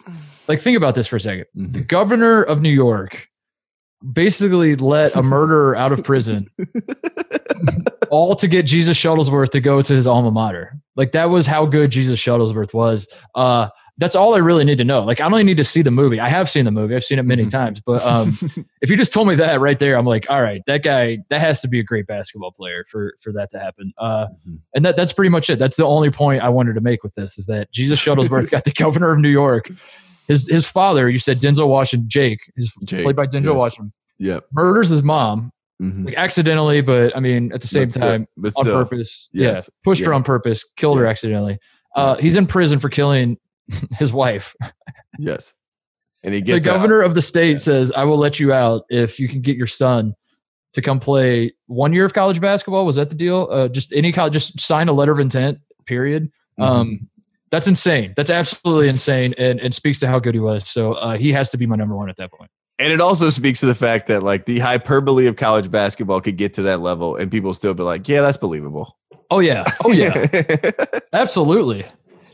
like 0.49 0.61
think 0.61 0.77
about 0.77 0.95
this 0.95 1.07
for 1.07 1.17
a 1.17 1.19
2nd 1.19 1.45
mm-hmm. 1.57 1.73
The 1.73 1.81
governor 1.81 2.43
of 2.43 2.63
New 2.63 2.71
York 2.71 3.29
basically 4.13 4.77
let 4.77 5.15
a 5.17 5.23
murderer 5.23 5.77
out 5.77 5.93
of 5.93 6.05
prison 6.05 6.49
all 8.11 8.35
to 8.37 8.47
get 8.47 8.65
Jesus 8.65 8.97
Shuttlesworth 8.97 9.51
to 9.51 9.61
go 9.61 9.83
to 9.83 9.95
his 9.95 10.07
alma 10.07 10.31
mater. 10.31 10.79
Like 10.97 11.13
that 11.13 11.31
was 11.31 11.47
how 11.47 11.67
good 11.67 11.91
Jesus 11.91 12.21
Shuttlesworth 12.21 12.73
was. 12.73 13.09
Uh, 13.35 13.69
that's 13.99 14.15
all 14.15 14.35
I 14.35 14.39
really 14.39 14.65
need 14.65 14.79
to 14.79 14.85
know. 14.85 15.03
Like 15.03 15.21
I 15.21 15.25
don't 15.25 15.35
even 15.35 15.47
need 15.47 15.57
to 15.57 15.65
see 15.65 15.83
the 15.83 15.91
movie. 15.91 16.21
I 16.21 16.29
have 16.29 16.49
seen 16.49 16.65
the 16.65 16.71
movie. 16.71 16.95
I've 16.95 17.05
seen 17.05 17.19
it 17.19 17.25
many 17.25 17.43
mm-hmm. 17.43 17.49
times. 17.49 17.81
But 17.81 18.03
um, 18.07 18.39
if 18.81 18.91
you 18.91 18.97
just 18.97 19.13
told 19.13 19.27
me 19.27 19.35
that 19.35 19.61
right 19.61 19.79
there, 19.79 19.99
I'm 19.99 20.07
like, 20.07 20.31
all 20.31 20.41
right, 20.41 20.63
that 20.67 20.85
guy 20.85 21.19
that 21.31 21.41
has 21.41 21.61
to 21.61 21.69
be 21.69 21.81
a 21.81 21.83
great 21.83 22.07
basketball 22.07 22.53
player 22.53 22.85
for 22.89 23.15
for 23.21 23.33
that 23.33 23.51
to 23.51 23.59
happen. 23.59 23.93
Uh, 23.99 24.29
mm-hmm. 24.29 24.57
And 24.75 24.85
that 24.85 24.97
that's 24.97 25.13
pretty 25.13 25.31
much 25.31 25.51
it. 25.51 25.59
That's 25.59 25.77
the 25.77 25.85
only 25.85 26.11
point 26.11 26.43
I 26.43 26.49
wanted 26.49 26.75
to 26.75 26.81
make 26.81 27.03
with 27.03 27.15
this 27.15 27.39
is 27.39 27.47
that 27.47 27.73
Jesus 27.73 28.03
Shuttlesworth 28.03 28.51
got 28.51 28.65
the 28.65 28.73
governor 28.73 29.11
of 29.11 29.19
New 29.19 29.29
York. 29.29 29.69
His 30.29 30.49
his 30.49 30.65
father, 30.65 31.09
you 31.09 31.19
said 31.19 31.39
Denzel 31.39 31.69
Washington, 31.69 32.09
Jake, 32.09 32.53
is 32.57 32.73
played 32.87 33.17
by 33.17 33.27
Denzel 33.27 33.47
yes. 33.47 33.59
Washington. 33.59 33.93
Yeah, 34.19 34.41
murders 34.53 34.89
his 34.89 35.03
mom. 35.03 35.53
Mm-hmm. 35.83 36.07
Like 36.07 36.15
accidentally, 36.17 36.81
but 36.81 37.17
I 37.17 37.21
mean, 37.21 37.53
at 37.53 37.61
the 37.61 37.69
same 37.69 37.89
but 37.89 38.01
time, 38.01 38.29
on 38.45 38.51
still, 38.51 38.65
purpose. 38.65 39.29
Yes. 39.33 39.69
Yeah, 39.69 39.75
pushed 39.85 40.01
yeah. 40.01 40.09
her 40.09 40.15
on 40.15 40.25
purpose, 40.25 40.65
killed 40.77 40.99
yes. 40.99 41.05
her 41.05 41.11
accidentally. 41.11 41.59
Uh, 41.95 42.17
he's 42.17 42.37
in 42.37 42.47
prison 42.47 42.79
for 42.79 42.89
killing 42.89 43.39
his 43.93 44.13
wife. 44.13 44.55
yes. 45.19 45.55
And 46.23 46.35
he 46.35 46.41
gets 46.41 46.65
the 46.65 46.71
governor 46.71 47.03
out. 47.03 47.07
of 47.07 47.15
the 47.15 47.23
state 47.23 47.53
yeah. 47.53 47.59
says, 47.59 47.93
I 47.93 48.05
will 48.05 48.19
let 48.19 48.41
you 48.41 48.53
out 48.53 48.85
if 48.91 49.21
you 49.21 49.29
can 49.29 49.41
get 49.41 49.57
your 49.57 49.67
son 49.67 50.15
to 50.73 50.83
come 50.83 51.01
play 51.01 51.55
one 51.67 51.93
year 51.93 52.05
of 52.05 52.13
college 52.13 52.41
basketball. 52.41 52.85
Was 52.85 52.97
that 52.97 53.09
the 53.09 53.15
deal? 53.15 53.49
Uh, 53.51 53.69
just 53.69 53.93
any 53.93 54.13
college, 54.13 54.33
just 54.33 54.61
sign 54.61 54.89
a 54.89 54.93
letter 54.93 55.13
of 55.13 55.21
intent, 55.21 55.59
period. 55.87 56.31
Mm-hmm. 56.59 56.63
Um, 56.63 57.09
that's 57.51 57.67
insane. 57.67 58.13
That's 58.17 58.31
absolutely 58.31 58.89
insane 58.89 59.35
and, 59.39 59.59
and 59.61 59.73
speaks 59.73 60.01
to 60.01 60.09
how 60.09 60.19
good 60.19 60.35
he 60.35 60.41
was. 60.41 60.69
So 60.69 60.93
uh, 60.95 61.17
he 61.17 61.33
has 61.33 61.49
to 61.51 61.57
be 61.57 61.67
my 61.67 61.77
number 61.77 61.97
one 61.97 62.11
at 62.11 62.17
that 62.19 62.31
point. 62.33 62.51
And 62.79 62.93
it 62.93 63.01
also 63.01 63.31
speaks 63.31 63.61
to 63.61 63.67
the 63.67 63.75
fact 63.75 64.07
that 64.07 64.23
like 64.23 64.47
the 64.47 64.61
hyperbole 64.61 65.27
of 65.27 65.37
college 65.37 65.71
basketball 65.71 66.21
could 66.21 66.37
get 66.37 66.55
to 66.55 66.63
that 66.63 66.81
level 66.81 67.17
and 67.17 67.31
people 67.31 67.55
still 67.55 67.75
be 67.75 67.83
like, 67.83 68.09
yeah, 68.09 68.21
that's 68.21 68.39
believable. 68.39 68.97
Oh 69.31 69.41
yeah. 69.41 69.65
Oh 69.85 69.91
yeah. 69.91 70.27
Absolutely. 71.13 71.85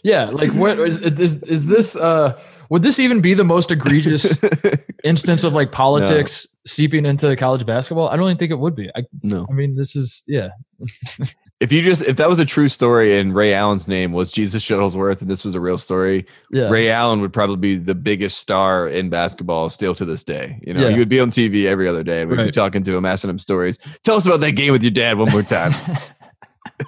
Yeah, 0.05 0.27
like 0.27 0.53
what 0.53 0.79
is 0.79 0.99
is 1.01 1.43
is 1.43 1.67
this? 1.67 1.97
Uh, 1.97 2.39
would 2.69 2.83
this 2.83 2.99
even 2.99 3.21
be 3.21 3.33
the 3.35 3.45
most 3.45 3.71
egregious 3.71 4.39
instance 5.05 5.45
of 5.45 5.55
like 5.55 5.73
politics 5.73 6.47
no. 6.47 6.59
seeping 6.67 7.07
into 7.07 7.35
college 7.37 7.65
basketball? 7.65 8.09
I 8.09 8.17
don't 8.17 8.27
even 8.27 8.37
think 8.37 8.53
it 8.53 8.59
would 8.59 8.77
be. 8.77 8.91
I 8.95 9.05
no. 9.23 9.47
I 9.51 9.55
mean, 9.55 9.77
this 9.77 9.97
is 9.97 10.23
yeah. 10.27 10.51
if 11.61 11.73
you 11.73 11.81
just 11.81 12.03
if 12.03 12.17
that 12.17 12.29
was 12.29 12.39
a 12.39 12.45
true 12.45 12.69
story 12.69 13.19
and 13.19 13.35
Ray 13.35 13.55
Allen's 13.55 13.89
name 13.89 14.13
was 14.13 14.31
Jesus 14.31 14.63
Shuttlesworth 14.63 15.23
and 15.23 15.31
this 15.31 15.43
was 15.43 15.55
a 15.55 15.61
real 15.61 15.79
story, 15.79 16.27
yeah. 16.51 16.69
Ray 16.69 16.91
Allen 16.91 17.23
would 17.23 17.33
probably 17.33 17.57
be 17.57 17.77
the 17.77 17.95
biggest 17.95 18.37
star 18.37 18.87
in 18.87 19.09
basketball 19.09 19.71
still 19.71 19.95
to 19.95 20.05
this 20.05 20.23
day. 20.23 20.61
You 20.67 20.75
know, 20.75 20.83
yeah. 20.83 20.91
he 20.91 20.99
would 20.99 21.09
be 21.09 21.21
on 21.21 21.31
TV 21.31 21.65
every 21.65 21.89
other 21.89 22.03
day. 22.03 22.27
We'd 22.27 22.37
right. 22.37 22.45
be 22.47 22.53
talking 22.53 22.85
to 22.85 22.95
him, 22.95 23.07
asking 23.07 23.31
him 23.31 23.39
stories. 23.39 23.79
Tell 24.03 24.17
us 24.17 24.27
about 24.27 24.41
that 24.41 24.53
game 24.53 24.73
with 24.73 24.83
your 24.83 24.91
dad 24.91 25.17
one 25.17 25.31
more 25.31 25.43
time 25.43 25.73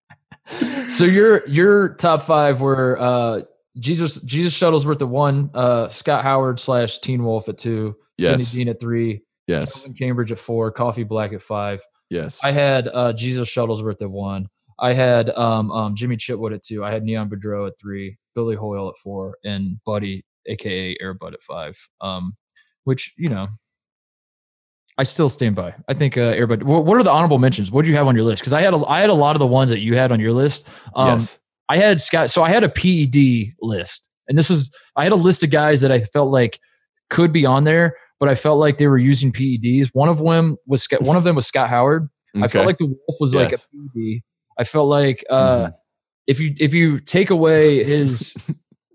so 0.88 1.04
your 1.04 1.46
your 1.48 1.90
top 1.94 2.22
five 2.22 2.60
were 2.60 2.98
uh, 3.00 3.42
Jesus 3.78 4.20
Jesus 4.22 4.58
Shuttlesworth 4.58 5.00
at 5.00 5.08
one, 5.08 5.50
uh, 5.54 5.88
Scott 5.88 6.22
Howard 6.24 6.60
slash 6.60 6.98
Teen 6.98 7.22
Wolf 7.22 7.48
at 7.48 7.58
two, 7.58 7.96
yes. 8.16 8.48
Sidney 8.48 8.64
Dean 8.64 8.70
at 8.70 8.80
three, 8.80 9.22
yes, 9.46 9.88
Cambridge 9.98 10.32
at 10.32 10.38
four, 10.38 10.70
Coffee 10.70 11.04
Black 11.04 11.32
at 11.32 11.42
five. 11.42 11.82
Yes, 12.10 12.40
I 12.42 12.52
had 12.52 12.88
uh, 12.88 13.12
Jesus 13.12 13.48
Shuttlesworth 13.48 14.00
at 14.02 14.10
one. 14.10 14.48
I 14.78 14.92
had 14.92 15.30
um, 15.30 15.70
um, 15.72 15.96
Jimmy 15.96 16.16
Chitwood 16.16 16.54
at 16.54 16.62
two. 16.62 16.84
I 16.84 16.92
had 16.92 17.02
Neon 17.02 17.28
Boudreaux 17.28 17.66
at 17.66 17.78
three, 17.78 18.16
Billy 18.34 18.56
Hoyle 18.56 18.88
at 18.88 18.96
four, 18.98 19.36
and 19.44 19.78
Buddy, 19.84 20.24
aka 20.46 20.96
Airbud, 21.02 21.34
at 21.34 21.42
five. 21.42 21.76
Um, 22.00 22.36
which 22.84 23.12
you 23.18 23.28
know 23.28 23.48
I 24.98 25.04
still 25.04 25.28
stand 25.28 25.54
by. 25.54 25.74
I 25.88 25.94
think 25.94 26.18
uh, 26.18 26.22
everybody. 26.22 26.64
What 26.64 26.96
are 26.96 27.04
the 27.04 27.12
honorable 27.12 27.38
mentions? 27.38 27.70
What 27.70 27.84
do 27.84 27.90
you 27.90 27.96
have 27.96 28.08
on 28.08 28.16
your 28.16 28.24
list? 28.24 28.42
Because 28.42 28.52
I 28.52 28.60
had 28.60 28.74
a, 28.74 28.78
I 28.78 29.00
had 29.00 29.10
a 29.10 29.14
lot 29.14 29.36
of 29.36 29.38
the 29.38 29.46
ones 29.46 29.70
that 29.70 29.78
you 29.78 29.96
had 29.96 30.10
on 30.10 30.18
your 30.18 30.32
list. 30.32 30.68
Um, 30.96 31.20
yes. 31.20 31.38
I 31.68 31.76
had 31.76 32.00
Scott. 32.00 32.30
So 32.30 32.42
I 32.42 32.50
had 32.50 32.64
a 32.64 32.68
PED 32.68 33.54
list, 33.60 34.08
and 34.26 34.36
this 34.36 34.50
is 34.50 34.74
I 34.96 35.04
had 35.04 35.12
a 35.12 35.16
list 35.16 35.44
of 35.44 35.50
guys 35.50 35.82
that 35.82 35.92
I 35.92 36.00
felt 36.00 36.32
like 36.32 36.58
could 37.10 37.32
be 37.32 37.46
on 37.46 37.62
there, 37.62 37.96
but 38.18 38.28
I 38.28 38.34
felt 38.34 38.58
like 38.58 38.78
they 38.78 38.88
were 38.88 38.98
using 38.98 39.32
PEDs. 39.32 39.90
One 39.92 40.08
of 40.08 40.18
them 40.18 40.56
was 40.66 40.82
Scott. 40.82 41.00
one 41.02 41.16
of 41.16 41.22
them 41.22 41.36
was 41.36 41.46
Scott 41.46 41.70
Howard. 41.70 42.08
Okay. 42.34 42.44
I 42.44 42.48
felt 42.48 42.66
like 42.66 42.78
the 42.78 42.86
Wolf 42.86 43.20
was 43.20 43.34
yes. 43.34 43.42
like 43.42 43.52
a 43.52 43.58
PED. 43.58 44.22
I 44.58 44.64
felt 44.64 44.88
like 44.88 45.24
uh, 45.30 45.58
mm-hmm. 45.58 45.72
if 46.26 46.40
you 46.40 46.54
if 46.58 46.74
you 46.74 46.98
take 46.98 47.30
away 47.30 47.84
his 47.84 48.36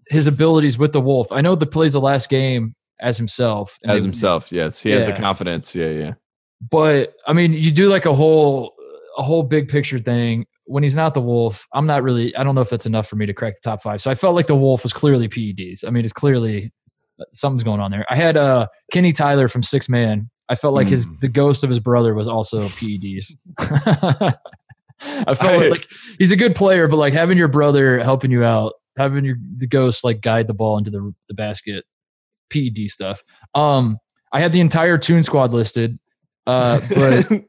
his 0.10 0.28
abilities 0.28 0.78
with 0.78 0.92
the 0.92 1.02
Wolf, 1.02 1.32
I 1.32 1.40
know 1.40 1.56
the 1.56 1.66
plays 1.66 1.94
the 1.94 2.02
last 2.02 2.28
game 2.30 2.76
as 3.04 3.18
himself. 3.18 3.78
As 3.86 4.02
himself, 4.02 4.52
yes, 4.52 4.80
he 4.80 4.90
yeah. 4.90 5.00
has 5.00 5.06
the 5.06 5.14
confidence. 5.14 5.76
Yeah, 5.76 5.90
yeah. 5.90 6.14
But 6.62 7.14
I 7.28 7.34
mean, 7.34 7.54
you 7.54 7.72
do 7.72 7.88
like 7.88 8.06
a 8.06 8.14
whole 8.14 8.74
a 9.18 9.24
whole 9.24 9.44
big 9.44 9.70
picture 9.70 10.00
thing 10.00 10.46
when 10.66 10.82
he's 10.82 10.96
not 10.96 11.14
the 11.14 11.22
wolf. 11.22 11.68
I'm 11.74 11.86
not 11.86 12.02
really. 12.02 12.36
I 12.36 12.44
don't 12.44 12.56
know 12.56 12.62
if 12.62 12.70
that's 12.70 12.86
enough 12.86 13.08
for 13.08 13.18
me 13.18 13.26
to 13.26 13.34
crack 13.34 13.56
the 13.56 13.70
top 13.70 13.84
five. 13.84 14.02
So 14.02 14.10
I 14.10 14.16
felt 14.16 14.36
like 14.36 14.48
the 14.48 14.56
wolf 14.56 14.84
was 14.84 14.94
clearly 14.94 15.28
PEDs. 15.28 15.86
I 15.86 15.90
mean, 15.90 16.06
it's 16.06 16.14
clearly 16.14 16.72
uh, 17.20 17.26
something's 17.34 17.64
going 17.64 17.82
on 17.82 17.92
there. 17.92 18.06
I 18.10 18.16
had 18.16 18.38
uh 18.38 18.68
Kenny 18.92 19.12
Tyler 19.12 19.48
from 19.48 19.62
Sixth 19.62 19.90
Man. 19.90 20.30
I 20.50 20.56
felt 20.56 20.74
like 20.74 20.88
mm. 20.88 20.92
his 20.92 21.06
hmm. 21.06 21.16
the 21.20 21.30
ghost 21.30 21.64
of 21.64 21.70
his 21.70 21.80
brother 21.80 22.14
was 22.16 22.28
also 22.28 22.70
PEDs. 22.70 23.34
I 23.60 25.34
felt 25.34 25.64
I, 25.64 25.68
like 25.68 25.88
he's 26.18 26.32
a 26.32 26.38
good 26.38 26.56
player, 26.56 26.88
but 26.88 26.96
like 26.96 27.14
having 27.14 27.38
your 27.38 27.50
brother 27.50 28.02
helping 28.02 28.32
you 28.32 28.46
out, 28.46 28.74
having 28.98 29.26
your 29.26 29.36
the 29.58 29.68
ghost 29.68 30.06
like 30.06 30.22
guide 30.22 30.48
the 30.48 30.54
ball 30.54 30.78
into 30.78 30.92
the 30.92 31.14
the 31.28 31.34
basket 31.34 31.84
PED 32.54 32.90
stuff. 32.90 33.24
Um, 33.56 33.98
I 34.32 34.40
had 34.40 34.52
the 34.52 34.60
entire 34.60 34.98
Toon 34.98 35.24
Squad 35.24 35.52
listed, 35.54 35.98
uh, 36.48 36.80
but 36.90 37.44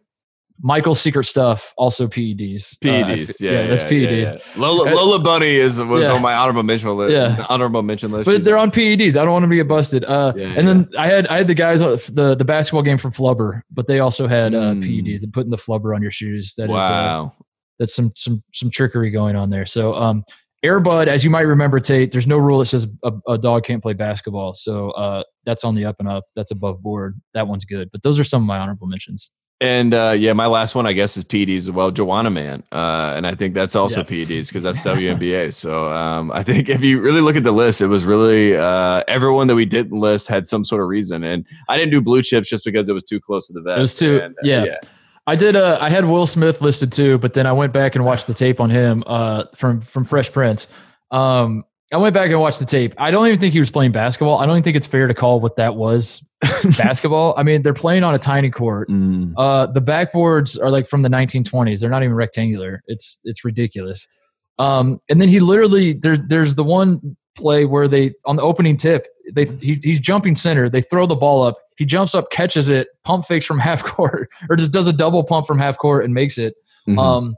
Michael's 0.61 1.01
secret 1.01 1.25
stuff 1.25 1.75
also 1.77 2.07
PEDs. 2.07 2.79
PEDs, 2.79 3.31
uh, 3.31 3.35
yeah, 3.41 3.51
yeah, 3.51 3.67
that's 3.67 3.83
PEDs. 3.83 4.25
Yeah, 4.25 4.33
yeah. 4.33 4.39
Lola, 4.57 4.95
Lola 4.95 5.19
Bunny 5.19 5.57
is 5.57 5.79
was 5.79 6.05
on 6.05 6.23
my 6.23 6.35
honorable 6.35 6.63
mention 6.63 6.91
list. 6.91 7.13
Yeah. 7.13 7.45
honorable 7.49 7.83
mention 7.83 8.13
list. 8.13 8.27
But 8.27 8.45
they're 8.45 8.59
on 8.59 8.71
PEDs. 8.71 9.17
I 9.17 9.25
don't 9.25 9.33
want 9.33 9.43
them 9.43 9.51
to 9.51 9.57
get 9.57 9.69
busted. 9.69 10.05
Uh, 10.05 10.33
and 10.37 10.67
then 10.67 10.89
I 10.99 11.07
had 11.07 11.27
I 11.29 11.39
had 11.39 11.49
the 11.49 11.55
guys 11.55 11.83
uh, 11.83 11.99
the 12.13 12.35
the 12.35 12.45
basketball 12.45 12.83
game 12.83 12.99
from 12.99 13.13
Flubber, 13.13 13.63
but 13.71 13.87
they 13.87 14.01
also 14.01 14.27
had 14.27 14.55
uh, 14.55 14.75
mm. 14.75 14.83
PEDs 14.83 15.23
and 15.23 15.33
putting 15.33 15.51
the 15.51 15.57
Flubber 15.57 15.95
on 15.95 16.03
your 16.03 16.11
shoes. 16.11 16.55
That 16.55 16.69
wow. 16.69 16.79
is, 16.79 16.91
uh, 16.91 17.45
that's 17.79 17.95
some 17.95 18.13
some 18.15 18.43
some 18.53 18.71
trickery 18.71 19.11
going 19.11 19.37
on 19.37 19.51
there. 19.51 19.67
So 19.67 19.95
um, 19.95 20.25
Airbud, 20.65 21.09
as 21.09 21.23
you 21.23 21.31
might 21.31 21.43
remember, 21.43 21.79
Tate, 21.79 22.11
there's 22.11 22.27
no 22.27 22.39
rule 22.39 22.59
that 22.61 22.67
says 22.67 22.87
a, 23.03 23.13
a 23.29 23.39
dog 23.39 23.65
can't 23.65 23.83
play 23.83 23.93
basketball. 23.93 24.55
So 24.55 24.91
uh, 24.93 25.23
that's 25.45 25.63
on 25.63 25.75
the 25.75 25.85
up 25.85 25.97
and 25.99 26.09
up. 26.09 26.25
That's 26.35 26.51
above 26.51 26.83
board. 26.83 27.21
That 27.35 27.47
one's 27.47 27.67
good. 27.67 27.91
But 27.93 28.03
those 28.03 28.19
are 28.19 28.25
some 28.25 28.43
of 28.43 28.47
my 28.47 28.59
honorable 28.59 28.87
mentions. 28.87 29.31
And 29.61 29.95
uh, 29.95 30.15
yeah, 30.17 30.33
my 30.33 30.47
last 30.47 30.75
one, 30.75 30.87
I 30.87 30.93
guess, 30.93 31.17
is 31.17 31.25
PEDs 31.25 31.59
as 31.59 31.71
well. 31.71 31.93
Juwanna 31.93 32.33
Mann. 32.33 32.65
Uh, 32.73 33.13
and 33.17 33.27
I 33.27 33.35
think 33.35 33.55
that's 33.55 33.77
also 33.77 34.01
yeah. 34.01 34.07
PEDs 34.07 34.49
because 34.49 34.63
that's 34.63 34.79
WNBA. 34.81 35.55
so 35.55 35.93
um, 35.93 36.33
I 36.33 36.43
think 36.43 36.69
if 36.69 36.83
you 36.83 37.01
really 37.01 37.21
look 37.21 37.37
at 37.37 37.45
the 37.45 37.53
list, 37.53 37.81
it 37.81 37.87
was 37.87 38.05
really 38.05 38.57
uh, 38.57 39.05
everyone 39.07 39.47
that 39.47 39.55
we 39.55 39.65
didn't 39.67 39.99
list 39.99 40.29
had 40.29 40.47
some 40.47 40.65
sort 40.65 40.83
of 40.83 40.89
reason. 40.89 41.23
And 41.23 41.47
I 41.69 41.77
didn't 41.77 41.93
do 41.93 42.01
blue 42.01 42.23
chips 42.23 42.49
just 42.49 42.65
because 42.65 42.89
it 42.89 42.95
was 42.95 43.05
too 43.05 43.21
close 43.21 43.47
to 43.49 43.53
the 43.53 43.63
vest. 43.63 43.79
It 43.79 43.81
was 43.81 43.97
too, 43.97 44.21
and, 44.23 44.35
uh, 44.35 44.41
yeah. 44.43 44.65
yeah. 44.65 44.79
I 45.27 45.37
did. 45.37 45.57
Uh, 45.57 45.79
I 45.81 45.89
had 45.89 46.05
Will 46.05 46.27
Smith 46.27 46.61
listed 46.61 46.93
too, 46.93 47.19
but 47.19 47.35
then 47.35 47.47
I 47.47 47.53
went 47.53 47.73
back 47.73 47.95
and 47.95 48.05
watched 48.05 48.27
the 48.27 48.35
tape 48.35 48.61
on 48.61 48.71
him 48.71 49.03
uh, 49.07 49.45
from 49.55 49.81
from 49.81 50.05
Fresh 50.05 50.33
Prince. 50.33 50.69
Um, 51.11 51.65
I 51.93 51.97
went 51.97 52.13
back 52.13 52.31
and 52.31 52.41
watched 52.41 52.59
the 52.59 52.67
tape. 52.67 52.95
I 52.99 53.11
don't 53.11 53.27
even 53.27 53.39
think 53.39 53.53
he 53.53 53.61
was 53.61 53.71
playing 53.71 53.93
basketball. 53.93 54.39
I 54.39 54.47
don't 54.47 54.57
even 54.57 54.65
think 54.65 54.77
it's 54.77 54.87
fair 54.87 55.07
to 55.07 55.15
call 55.15 55.41
what 55.41 55.57
that 55.57 55.77
was 55.77 56.25
basketball. 56.77 57.35
I 57.37 57.43
mean, 57.43 57.63
they're 57.63 57.73
playing 57.73 58.03
on 58.03 58.15
a 58.15 58.19
tiny 58.19 58.51
court. 58.51 58.89
Mm. 58.89 59.33
Uh, 59.37 59.67
the 59.67 59.81
backboards 59.81 60.61
are 60.61 60.71
like 60.71 60.87
from 60.87 61.03
the 61.03 61.09
1920s. 61.09 61.81
They're 61.81 61.91
not 61.91 62.03
even 62.03 62.15
rectangular. 62.15 62.83
It's 62.87 63.19
it's 63.25 63.45
ridiculous. 63.45 64.07
Um, 64.59 65.01
and 65.09 65.21
then 65.21 65.29
he 65.29 65.41
literally 65.41 65.95
there 65.95 66.17
there's 66.17 66.55
the 66.55 66.65
one 66.65 67.17
play 67.37 67.65
where 67.65 67.89
they 67.89 68.15
on 68.27 68.37
the 68.37 68.43
opening 68.43 68.77
tip 68.77 69.09
they 69.33 69.45
he, 69.45 69.75
he's 69.83 70.01
jumping 70.01 70.37
center. 70.37 70.69
They 70.69 70.83
throw 70.83 71.07
the 71.07 71.17
ball 71.17 71.43
up. 71.43 71.59
He 71.77 71.85
jumps 71.85 72.15
up, 72.15 72.31
catches 72.31 72.69
it, 72.69 72.89
pump 73.05 73.27
fakes 73.27 73.47
from 73.47 73.59
half 73.61 73.85
court, 73.85 74.29
or 74.49 74.57
just 74.57 74.73
does 74.73 74.89
a 74.89 74.93
double 74.93 75.25
pump 75.25 75.47
from 75.47 75.59
half 75.59 75.79
court 75.79 76.05
and 76.05 76.15
makes 76.15 76.39
it. 76.39 76.55
Mm-hmm. 76.89 76.99
Um, 76.99 77.35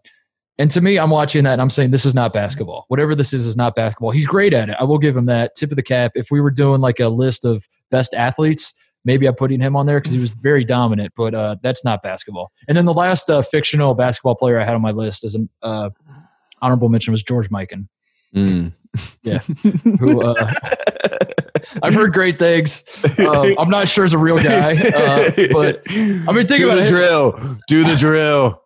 And 0.59 0.70
to 0.70 0.80
me, 0.80 0.99
I'm 0.99 1.11
watching 1.11 1.45
that 1.45 1.53
and 1.53 1.61
I'm 1.61 1.70
saying 1.70 1.91
this 1.91 2.07
is 2.07 2.14
not 2.14 2.32
basketball. 2.32 2.87
Whatever 2.89 3.14
this 3.14 3.32
is 3.32 3.47
is 3.47 3.57
not 3.57 3.74
basketball. 3.74 4.11
He's 4.11 4.26
great 4.26 4.55
at 4.55 4.70
it. 4.70 4.76
I 4.80 4.84
will 4.84 4.99
give 4.99 5.16
him 5.16 5.26
that 5.26 5.55
tip 5.55 5.70
of 5.70 5.76
the 5.76 5.82
cap. 5.82 6.12
If 6.14 6.30
we 6.30 6.41
were 6.41 6.51
doing 6.51 6.80
like 6.80 6.99
a 6.99 7.09
list 7.09 7.45
of 7.45 7.68
best 7.91 8.14
athletes, 8.14 8.72
maybe 9.05 9.26
I'm 9.26 9.34
putting 9.34 9.61
him 9.61 9.76
on 9.76 9.84
there 9.84 10.01
because 10.01 10.12
he 10.12 10.18
was 10.18 10.30
very 10.30 10.64
dominant. 10.64 11.12
But 11.14 11.34
uh, 11.34 11.57
that's 11.62 11.84
not 11.84 12.03
basketball. 12.03 12.53
And 12.68 12.76
then 12.76 12.87
the 12.87 12.95
last 12.95 13.28
uh, 13.28 13.43
fictional 13.43 13.95
basketball 13.95 14.34
player 14.34 14.59
I 14.59 14.64
had 14.64 14.74
on 14.74 14.80
my 14.80 14.93
list 14.93 15.24
as 15.24 15.34
an 15.34 15.51
uh, 15.62 15.91
honorable 16.62 16.89
mention 16.89 17.12
was 17.12 17.22
George 17.22 17.51
Mikan. 17.51 17.89
Mm. 18.34 18.72
Yeah, 19.22 19.38
who 20.01 20.22
uh, 20.22 20.53
I've 21.82 21.94
heard 21.94 22.12
great 22.12 22.38
things. 22.38 22.84
Uh, 23.18 23.55
I'm 23.59 23.70
not 23.70 23.88
sure 23.88 24.05
he's 24.05 24.14
a 24.14 24.18
real 24.18 24.38
guy, 24.38 24.72
uh, 24.74 25.30
but 25.53 25.82
I 25.90 26.32
mean, 26.32 26.47
think 26.47 26.59
Do 26.59 26.66
about 26.66 26.76
the 26.76 26.84
it. 26.84 26.88
drill. 26.88 27.59
Do 27.68 27.84
the 27.84 27.97
drill. 27.97 28.62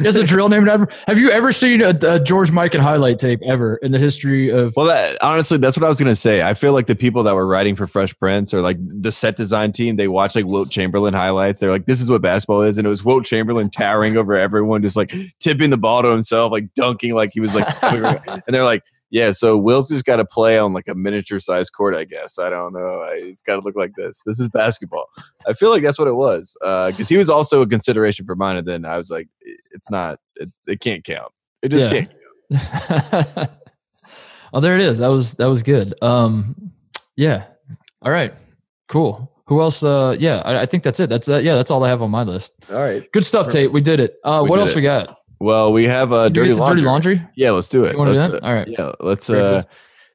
Is 0.00 0.16
a 0.16 0.24
drill 0.24 0.48
named? 0.50 0.68
Have 0.68 1.18
you 1.18 1.30
ever 1.30 1.52
seen 1.52 1.80
a, 1.80 1.98
a 2.02 2.20
George 2.20 2.50
Mikan 2.50 2.80
highlight 2.80 3.18
tape 3.18 3.40
ever 3.42 3.76
in 3.76 3.92
the 3.92 3.98
history 3.98 4.50
of? 4.50 4.74
Well, 4.76 4.86
that, 4.86 5.16
honestly, 5.22 5.56
that's 5.56 5.74
what 5.76 5.84
I 5.84 5.88
was 5.88 5.98
gonna 5.98 6.14
say. 6.16 6.42
I 6.42 6.52
feel 6.52 6.74
like 6.74 6.86
the 6.86 6.94
people 6.94 7.22
that 7.22 7.34
were 7.34 7.46
writing 7.46 7.76
for 7.76 7.86
Fresh 7.86 8.18
Prince 8.18 8.52
or 8.52 8.60
like 8.60 8.76
the 8.80 9.10
set 9.10 9.36
design 9.36 9.72
team, 9.72 9.96
they 9.96 10.08
watch 10.08 10.34
like 10.34 10.44
Wilt 10.44 10.70
Chamberlain 10.70 11.14
highlights. 11.14 11.60
They're 11.60 11.70
like, 11.70 11.86
"This 11.86 12.00
is 12.02 12.10
what 12.10 12.20
basketball 12.20 12.62
is," 12.62 12.76
and 12.76 12.86
it 12.86 12.90
was 12.90 13.02
Wilt 13.02 13.24
Chamberlain 13.24 13.70
towering 13.70 14.18
over 14.18 14.34
everyone, 14.34 14.82
just 14.82 14.96
like 14.96 15.14
tipping 15.38 15.70
the 15.70 15.78
ball 15.78 16.02
to 16.02 16.10
himself, 16.10 16.52
like 16.52 16.74
dunking, 16.74 17.14
like 17.14 17.30
he 17.32 17.40
was 17.40 17.54
like, 17.54 17.66
and 17.82 18.42
they're 18.48 18.64
like 18.64 18.82
yeah, 19.10 19.32
so 19.32 19.58
Will's 19.58 19.88
just 19.88 20.04
got 20.04 20.16
to 20.16 20.24
play 20.24 20.56
on 20.56 20.72
like 20.72 20.86
a 20.86 20.94
miniature 20.94 21.40
size 21.40 21.68
court, 21.68 21.96
I 21.96 22.04
guess. 22.04 22.38
I 22.38 22.48
don't 22.48 22.72
know. 22.72 23.00
I, 23.00 23.14
it's 23.14 23.42
got 23.42 23.56
to 23.56 23.62
look 23.62 23.74
like 23.74 23.92
this. 23.96 24.22
This 24.24 24.38
is 24.38 24.48
basketball. 24.48 25.06
I 25.48 25.52
feel 25.52 25.70
like 25.70 25.82
that's 25.82 25.98
what 25.98 26.06
it 26.06 26.14
was 26.14 26.56
because 26.60 27.00
uh, 27.00 27.04
he 27.08 27.16
was 27.16 27.28
also 27.28 27.60
a 27.62 27.66
consideration 27.66 28.24
for 28.24 28.36
mine. 28.36 28.56
And 28.56 28.66
then 28.66 28.84
I 28.84 28.96
was 28.96 29.10
like, 29.10 29.28
it's 29.72 29.90
not. 29.90 30.20
It, 30.36 30.50
it 30.66 30.80
can't 30.80 31.04
count. 31.04 31.32
It 31.62 31.70
just 31.70 31.90
yeah. 31.90 32.06
can't. 32.50 33.50
oh, 34.52 34.60
there 34.60 34.76
it 34.76 34.82
is. 34.82 34.98
That 34.98 35.08
was 35.08 35.34
that 35.34 35.46
was 35.46 35.62
good. 35.64 35.94
Um, 36.02 36.72
yeah. 37.16 37.46
All 38.02 38.12
right. 38.12 38.32
Cool. 38.88 39.30
Who 39.46 39.60
else? 39.60 39.82
Uh, 39.82 40.16
yeah, 40.20 40.42
I, 40.44 40.62
I 40.62 40.66
think 40.66 40.84
that's 40.84 41.00
it. 41.00 41.10
That's 41.10 41.28
uh, 41.28 41.38
yeah, 41.38 41.56
that's 41.56 41.72
all 41.72 41.82
I 41.82 41.88
have 41.88 42.00
on 42.02 42.10
my 42.10 42.22
list. 42.22 42.64
All 42.70 42.78
right. 42.78 43.10
Good 43.12 43.26
stuff, 43.26 43.48
Tate. 43.48 43.72
We 43.72 43.80
did 43.80 43.98
it. 43.98 44.14
Uh, 44.22 44.44
what 44.44 44.60
else 44.60 44.70
it. 44.70 44.76
we 44.76 44.82
got? 44.82 45.19
Well, 45.40 45.72
we 45.72 45.84
have 45.84 46.12
a 46.12 46.28
dirty 46.28 46.52
laundry. 46.52 46.76
dirty 46.76 46.86
laundry. 46.86 47.28
Yeah, 47.34 47.50
let's 47.52 47.68
do 47.68 47.84
it. 47.84 47.92
You 47.92 47.98
want 47.98 48.10
to 48.10 48.26
do 48.26 48.32
that? 48.32 48.42
All 48.42 48.54
right. 48.54 48.68
Yeah, 48.68 48.92
let's. 49.00 49.28
Uh, 49.30 49.62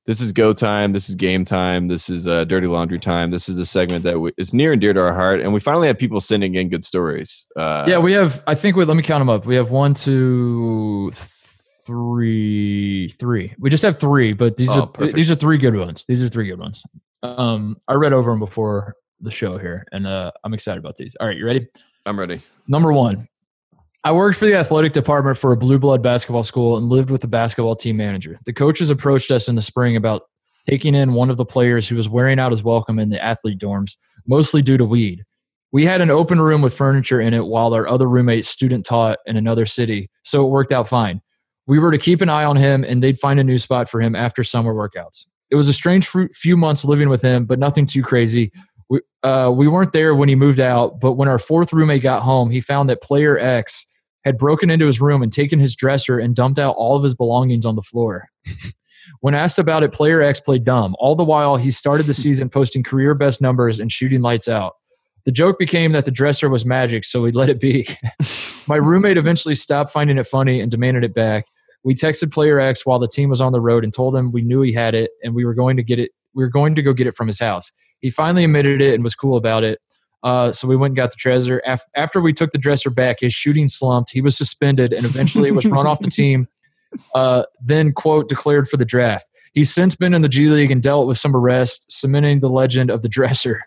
this 0.06 0.22
is 0.22 0.32
go 0.32 0.54
time. 0.54 0.94
This 0.94 1.10
is 1.10 1.16
game 1.16 1.44
time. 1.44 1.88
This 1.88 2.12
is 2.12 2.28
uh, 2.28 2.44
dirty 2.44 2.68
laundry 2.68 3.00
time. 3.00 3.32
This 3.32 3.50
is 3.50 3.58
a 3.58 3.66
segment 3.66 4.04
that 4.04 4.20
we, 4.20 4.32
is 4.38 4.54
near 4.54 4.74
and 4.74 4.80
dear 4.80 4.94
to 4.94 5.02
our 5.02 5.14
heart, 5.14 5.42
and 5.42 5.52
we 5.52 5.60
finally 5.60 5.88
have 5.88 5.98
people 5.98 6.22
sending 6.22 6.54
in 6.54 6.70
good 6.70 6.86
stories. 6.86 7.48
Uh, 7.56 7.86
yeah, 7.88 7.98
we 7.98 8.14
have. 8.14 8.44
I 8.46 8.54
think. 8.54 8.76
We, 8.76 8.86
let 8.86 8.96
me 8.96 9.02
count 9.02 9.22
them 9.22 9.30
up. 9.30 9.48
We 9.48 9.56
have 9.56 9.72
one, 9.72 9.96
two, 9.96 11.12
three, 11.88 13.10
three. 13.10 13.56
We 13.58 13.72
just 13.72 13.84
have 13.84 14.00
three, 14.00 14.34
but 14.34 14.58
these 14.58 14.70
oh, 14.70 14.82
are 14.82 14.88
perfect. 14.88 15.16
these 15.16 15.32
are 15.32 15.36
three 15.36 15.58
good 15.58 15.76
ones. 15.76 16.06
These 16.08 16.22
are 16.22 16.30
three 16.30 16.48
good 16.48 16.60
ones. 16.60 16.84
Um, 17.24 17.78
I 17.88 17.96
read 17.96 18.14
over 18.14 18.30
them 18.30 18.40
before 18.40 18.96
the 19.22 19.32
show 19.32 19.58
here, 19.58 19.88
and 19.92 20.06
uh, 20.06 20.32
I'm 20.44 20.54
excited 20.54 20.78
about 20.78 20.98
these. 20.98 21.16
All 21.20 21.26
right, 21.26 21.36
you 21.36 21.48
ready? 21.48 21.66
I'm 22.06 22.20
ready. 22.20 22.42
Number 22.68 22.94
one. 22.94 23.28
I 24.06 24.12
worked 24.12 24.38
for 24.38 24.46
the 24.46 24.54
athletic 24.54 24.94
department 24.94 25.36
for 25.36 25.52
a 25.52 25.58
blue 25.58 25.80
blood 25.80 26.04
basketball 26.04 26.44
school 26.44 26.78
and 26.78 26.90
lived 26.90 27.10
with 27.10 27.22
the 27.22 27.28
basketball 27.28 27.76
team 27.76 27.98
manager. 27.98 28.38
The 28.46 28.54
coaches 28.54 28.92
approached 28.92 29.32
us 29.32 29.48
in 29.48 29.56
the 29.56 29.64
spring 29.64 29.96
about 29.96 30.30
taking 30.70 30.94
in 30.94 31.14
one 31.14 31.32
of 31.32 31.38
the 31.38 31.46
players 31.46 31.90
who 31.90 31.96
was 31.96 32.08
wearing 32.08 32.38
out 32.38 32.52
his 32.52 32.62
welcome 32.62 33.00
in 33.00 33.10
the 33.10 33.22
athlete 33.22 33.58
dorms, 33.58 33.98
mostly 34.28 34.62
due 34.62 34.78
to 34.78 34.86
weed. 34.86 35.24
We 35.72 35.88
had 35.88 36.02
an 36.02 36.12
open 36.12 36.40
room 36.40 36.62
with 36.62 36.78
furniture 36.78 37.20
in 37.20 37.34
it 37.34 37.48
while 37.48 37.74
our 37.74 37.88
other 37.88 38.08
roommate 38.08 38.46
student 38.46 38.86
taught 38.86 39.18
in 39.26 39.38
another 39.38 39.66
city, 39.66 40.12
so 40.22 40.46
it 40.46 40.52
worked 40.52 40.72
out 40.72 40.88
fine. 40.88 41.20
We 41.66 41.80
were 41.80 41.90
to 41.90 41.98
keep 41.98 42.22
an 42.22 42.30
eye 42.30 42.46
on 42.46 42.58
him 42.58 42.84
and 42.84 43.02
they'd 43.02 43.18
find 43.18 43.40
a 43.40 43.44
new 43.44 43.58
spot 43.58 43.90
for 43.90 44.00
him 44.00 44.16
after 44.16 44.44
summer 44.44 44.76
workouts. 44.76 45.26
It 45.50 45.56
was 45.56 45.68
a 45.68 45.74
strange 45.74 46.08
few 46.08 46.58
months 46.58 46.86
living 46.86 47.10
with 47.10 47.24
him, 47.24 47.46
but 47.46 47.58
nothing 47.58 47.88
too 47.88 48.04
crazy. 48.04 48.52
We, 48.88 49.02
uh, 49.24 49.52
we 49.52 49.68
weren't 49.68 49.94
there 49.94 50.14
when 50.14 50.30
he 50.30 50.36
moved 50.36 50.60
out, 50.60 51.00
but 51.00 51.14
when 51.14 51.28
our 51.28 51.40
fourth 51.40 51.74
roommate 51.74 52.04
got 52.04 52.22
home, 52.22 52.52
he 52.52 52.62
found 52.62 52.88
that 52.92 53.02
player 53.02 53.40
X 53.40 53.88
had 54.26 54.38
broken 54.40 54.72
into 54.72 54.88
his 54.88 55.00
room 55.00 55.22
and 55.22 55.32
taken 55.32 55.60
his 55.60 55.76
dresser 55.76 56.18
and 56.18 56.36
dumped 56.36 56.60
out 56.60 56.76
all 56.76 56.98
of 56.98 57.04
his 57.04 57.14
belongings 57.14 57.66
on 57.66 57.76
the 57.76 57.82
floor. 57.84 58.28
when 59.22 59.36
asked 59.36 59.60
about 59.60 59.84
it, 59.84 59.94
player 59.94 60.22
X 60.22 60.40
played 60.40 60.66
dumb. 60.66 60.96
All 61.00 61.16
the 61.16 61.24
while, 61.24 61.56
he 61.56 61.70
started 61.70 62.08
the 62.08 62.14
season 62.14 62.50
posting 62.50 62.84
career 62.84 63.14
best 63.14 63.40
numbers 63.40 63.80
and 63.80 63.92
shooting 63.92 64.22
lights 64.22 64.48
out. 64.48 64.74
The 65.26 65.32
joke 65.32 65.58
became 65.58 65.92
that 65.94 66.06
the 66.06 66.12
dresser 66.12 66.50
was 66.50 66.66
magic, 66.66 67.06
so 67.06 67.22
we 67.22 67.32
let 67.32 67.50
it 67.50 67.60
be. 67.60 67.88
My 68.68 68.76
roommate 68.76 69.18
eventually 69.18 69.56
stopped 69.56 69.92
finding 69.92 70.18
it 70.18 70.28
funny 70.28 70.60
and 70.60 70.72
demanded 70.72 71.04
it 71.04 71.14
back. 71.14 71.46
We 71.84 71.94
texted 71.94 72.32
player 72.32 72.60
X 72.60 72.84
while 72.84 72.98
the 72.98 73.08
team 73.08 73.30
was 73.30 73.42
on 73.42 73.52
the 73.52 73.62
road 73.62 73.84
and 73.84 73.94
told 73.94 74.16
him 74.16 74.32
we 74.32 74.42
knew 74.42 74.62
he 74.62 74.74
had 74.74 74.96
it 74.96 75.12
and 75.24 75.36
we 75.36 75.46
were 75.46 75.54
going 75.54 75.78
to 75.78 75.84
get 75.84 76.00
it. 76.00 76.12
We 76.34 76.44
were 76.44 76.50
going 76.50 76.74
to 76.76 76.82
go 76.82 76.94
get 76.94 77.08
it 77.08 77.16
from 77.16 77.28
his 77.28 77.40
house. 77.40 77.72
He 78.02 78.10
finally 78.10 78.44
admitted 78.44 78.82
it 78.82 78.96
and 78.96 79.04
was 79.04 79.16
cool 79.16 79.38
about 79.38 79.64
it. 79.64 79.80
Uh, 80.26 80.52
so 80.52 80.68
we 80.68 80.76
went 80.76 80.90
and 80.90 80.98
got 80.98 81.12
the 81.12 81.18
dresser. 81.20 81.62
after 81.96 82.20
we 82.20 82.34
took 82.34 82.50
the 82.50 82.58
dresser 82.58 82.90
back, 82.90 83.18
his 83.20 83.32
shooting 83.32 83.68
slumped. 83.68 84.10
He 84.10 84.22
was 84.22 84.36
suspended 84.36 84.92
and 84.92 85.06
eventually 85.06 85.52
was 85.52 85.68
run 85.68 85.86
off 85.86 86.00
the 86.00 86.10
team. 86.12 86.48
Uh, 87.14 87.44
then, 87.62 87.94
quote, 87.94 88.28
declared 88.28 88.68
for 88.68 88.78
the 88.78 88.86
draft. 88.86 89.30
He's 89.54 89.72
since 89.72 89.96
been 89.96 90.16
in 90.16 90.24
the 90.24 90.30
G 90.30 90.48
League 90.50 90.72
and 90.72 90.82
dealt 90.82 91.08
with 91.08 91.20
some 91.20 91.36
arrests, 91.36 91.86
cementing 91.96 92.40
the 92.40 92.50
legend 92.50 92.90
of 92.90 93.04
the 93.04 93.10
dresser. 93.18 93.62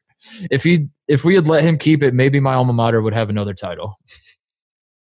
If 0.50 0.64
he 0.64 0.88
if 1.06 1.24
we 1.24 1.36
had 1.36 1.46
let 1.46 1.62
him 1.62 1.78
keep 1.78 2.02
it, 2.02 2.12
maybe 2.12 2.40
my 2.40 2.54
alma 2.54 2.72
mater 2.72 3.00
would 3.00 3.14
have 3.14 3.30
another 3.30 3.54
title. 3.54 3.98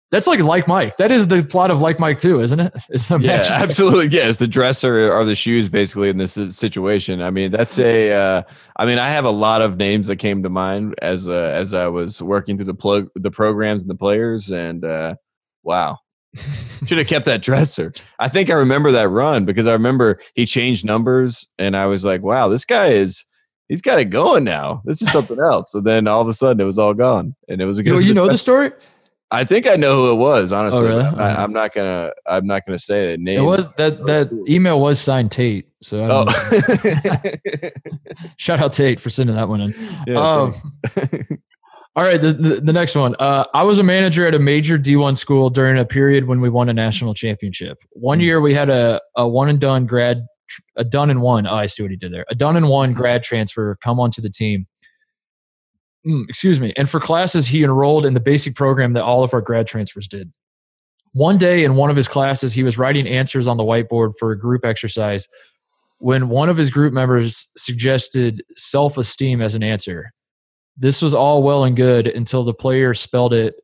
That's 0.09 0.25
like 0.25 0.39
like 0.39 0.69
Mike. 0.69 0.95
That 0.97 1.11
is 1.11 1.27
the 1.27 1.43
plot 1.43 1.69
of 1.69 1.81
like 1.81 1.99
Mike 1.99 2.17
too, 2.17 2.39
isn't 2.39 2.59
it? 2.59 2.73
yeah, 3.19 3.45
absolutely. 3.49 4.07
Yes, 4.07 4.37
the 4.37 4.47
dresser 4.47 5.11
are 5.11 5.25
the 5.25 5.35
shoes 5.35 5.67
basically 5.67 6.09
in 6.09 6.17
this 6.17 6.33
situation. 6.33 7.21
I 7.21 7.29
mean, 7.29 7.51
that's 7.51 7.77
a. 7.77 8.13
Uh, 8.13 8.43
I 8.77 8.85
mean, 8.85 8.99
I 8.99 9.09
have 9.09 9.25
a 9.25 9.29
lot 9.29 9.61
of 9.61 9.75
names 9.75 10.07
that 10.07 10.15
came 10.15 10.43
to 10.43 10.49
mind 10.49 10.95
as 11.01 11.27
uh, 11.27 11.33
as 11.33 11.73
I 11.73 11.87
was 11.87 12.21
working 12.21 12.55
through 12.55 12.67
the 12.67 12.73
plug 12.73 13.09
the 13.15 13.31
programs 13.31 13.81
and 13.81 13.89
the 13.89 13.95
players, 13.95 14.49
and 14.49 14.85
uh, 14.85 15.15
wow, 15.63 15.97
should 16.85 16.99
have 16.99 17.07
kept 17.07 17.25
that 17.25 17.41
dresser. 17.41 17.91
I 18.17 18.29
think 18.29 18.49
I 18.49 18.53
remember 18.53 18.93
that 18.93 19.09
run 19.09 19.43
because 19.43 19.67
I 19.67 19.73
remember 19.73 20.21
he 20.35 20.45
changed 20.45 20.85
numbers, 20.85 21.45
and 21.59 21.75
I 21.75 21.85
was 21.85 22.05
like, 22.05 22.21
wow, 22.21 22.47
this 22.47 22.65
guy 22.65 22.87
is. 22.87 23.25
He's 23.67 23.81
got 23.81 23.99
it 23.99 24.05
going 24.05 24.45
now. 24.45 24.81
This 24.85 25.01
is 25.01 25.11
something 25.11 25.37
else. 25.41 25.73
So 25.73 25.81
then 25.81 26.07
all 26.07 26.21
of 26.21 26.29
a 26.29 26.33
sudden 26.33 26.61
it 26.61 26.63
was 26.63 26.79
all 26.79 26.93
gone, 26.93 27.35
and 27.49 27.61
it 27.61 27.65
was 27.65 27.77
a 27.77 27.83
good. 27.83 27.99
You, 27.99 28.05
you 28.05 28.13
know 28.13 28.29
the 28.29 28.37
story. 28.37 28.71
I 29.29 29.43
think 29.43 29.67
I 29.67 29.75
know 29.75 29.95
who 29.95 30.11
it 30.11 30.15
was. 30.15 30.53
Honestly, 30.53 30.87
oh, 30.87 30.87
really? 30.87 31.03
I, 31.03 31.43
am 31.43 31.51
not 31.51 31.73
gonna. 31.73 32.11
I'm 32.25 32.47
not 32.47 32.65
gonna 32.65 32.79
say 32.79 33.11
the 33.11 33.17
name. 33.17 33.39
It 33.39 33.43
was 33.43 33.67
that 33.77 34.05
that 34.05 34.27
schools. 34.27 34.49
email 34.49 34.79
was 34.79 34.99
signed 35.01 35.31
Tate. 35.31 35.67
So 35.83 36.03
I 36.03 36.09
oh. 36.09 37.69
shout 38.37 38.61
out 38.61 38.73
Tate 38.73 39.01
for 39.01 39.09
sending 39.09 39.35
that 39.35 39.49
one 39.49 39.61
in. 39.61 39.75
Yeah, 40.07 40.19
um, 40.19 40.55
all 41.97 42.03
right, 42.03 42.21
the, 42.21 42.31
the, 42.31 42.61
the 42.61 42.73
next 42.73 42.95
one. 42.95 43.15
Uh, 43.19 43.43
I 43.55 43.63
was 43.63 43.79
a 43.79 43.83
manager 43.83 44.23
at 44.25 44.35
a 44.35 44.39
major 44.39 44.77
D1 44.77 45.17
school 45.17 45.49
during 45.49 45.79
a 45.79 45.85
period 45.85 46.27
when 46.27 46.41
we 46.41 46.49
won 46.49 46.69
a 46.69 46.73
national 46.73 47.15
championship. 47.15 47.79
One 47.93 48.19
mm. 48.19 48.23
year 48.23 48.39
we 48.39 48.53
had 48.53 48.69
a, 48.69 49.01
a 49.15 49.27
one 49.27 49.49
and 49.49 49.59
done 49.59 49.87
grad, 49.87 50.25
a 50.75 50.83
done 50.83 51.09
and 51.09 51.23
one. 51.23 51.47
Oh, 51.47 51.55
I 51.55 51.65
see 51.65 51.81
what 51.81 51.89
he 51.89 51.97
did 51.97 52.13
there. 52.13 52.23
A 52.29 52.35
done 52.35 52.55
and 52.55 52.69
one 52.69 52.93
grad 52.93 53.23
transfer 53.23 53.77
come 53.83 53.99
onto 53.99 54.21
the 54.21 54.29
team 54.29 54.67
mm, 56.07 56.23
excuse 56.29 56.59
me. 56.59 56.73
And 56.77 56.89
for 56.89 56.99
classes, 56.99 57.47
he 57.47 57.63
enrolled 57.63 58.05
in 58.05 58.13
the 58.13 58.19
basic 58.19 58.55
program 58.55 58.93
that 58.93 59.03
all 59.03 59.23
of 59.23 59.33
our 59.33 59.41
grad 59.41 59.67
transfers 59.67 60.07
did. 60.07 60.31
One 61.13 61.37
day 61.37 61.63
in 61.63 61.75
one 61.75 61.89
of 61.89 61.95
his 61.95 62.07
classes, 62.07 62.53
he 62.53 62.63
was 62.63 62.77
writing 62.77 63.07
answers 63.07 63.47
on 63.47 63.57
the 63.57 63.63
whiteboard 63.63 64.13
for 64.19 64.31
a 64.31 64.39
group 64.39 64.65
exercise 64.65 65.27
when 65.99 66.29
one 66.29 66.49
of 66.49 66.57
his 66.57 66.69
group 66.69 66.93
members 66.93 67.47
suggested 67.57 68.43
self 68.55 68.97
esteem 68.97 69.41
as 69.41 69.55
an 69.55 69.63
answer. 69.63 70.11
This 70.77 71.01
was 71.01 71.13
all 71.13 71.41
well 71.41 71.63
and 71.63 71.75
good 71.75 72.07
until 72.07 72.43
the 72.43 72.53
player 72.53 72.93
spelled 72.93 73.33
it 73.33 73.55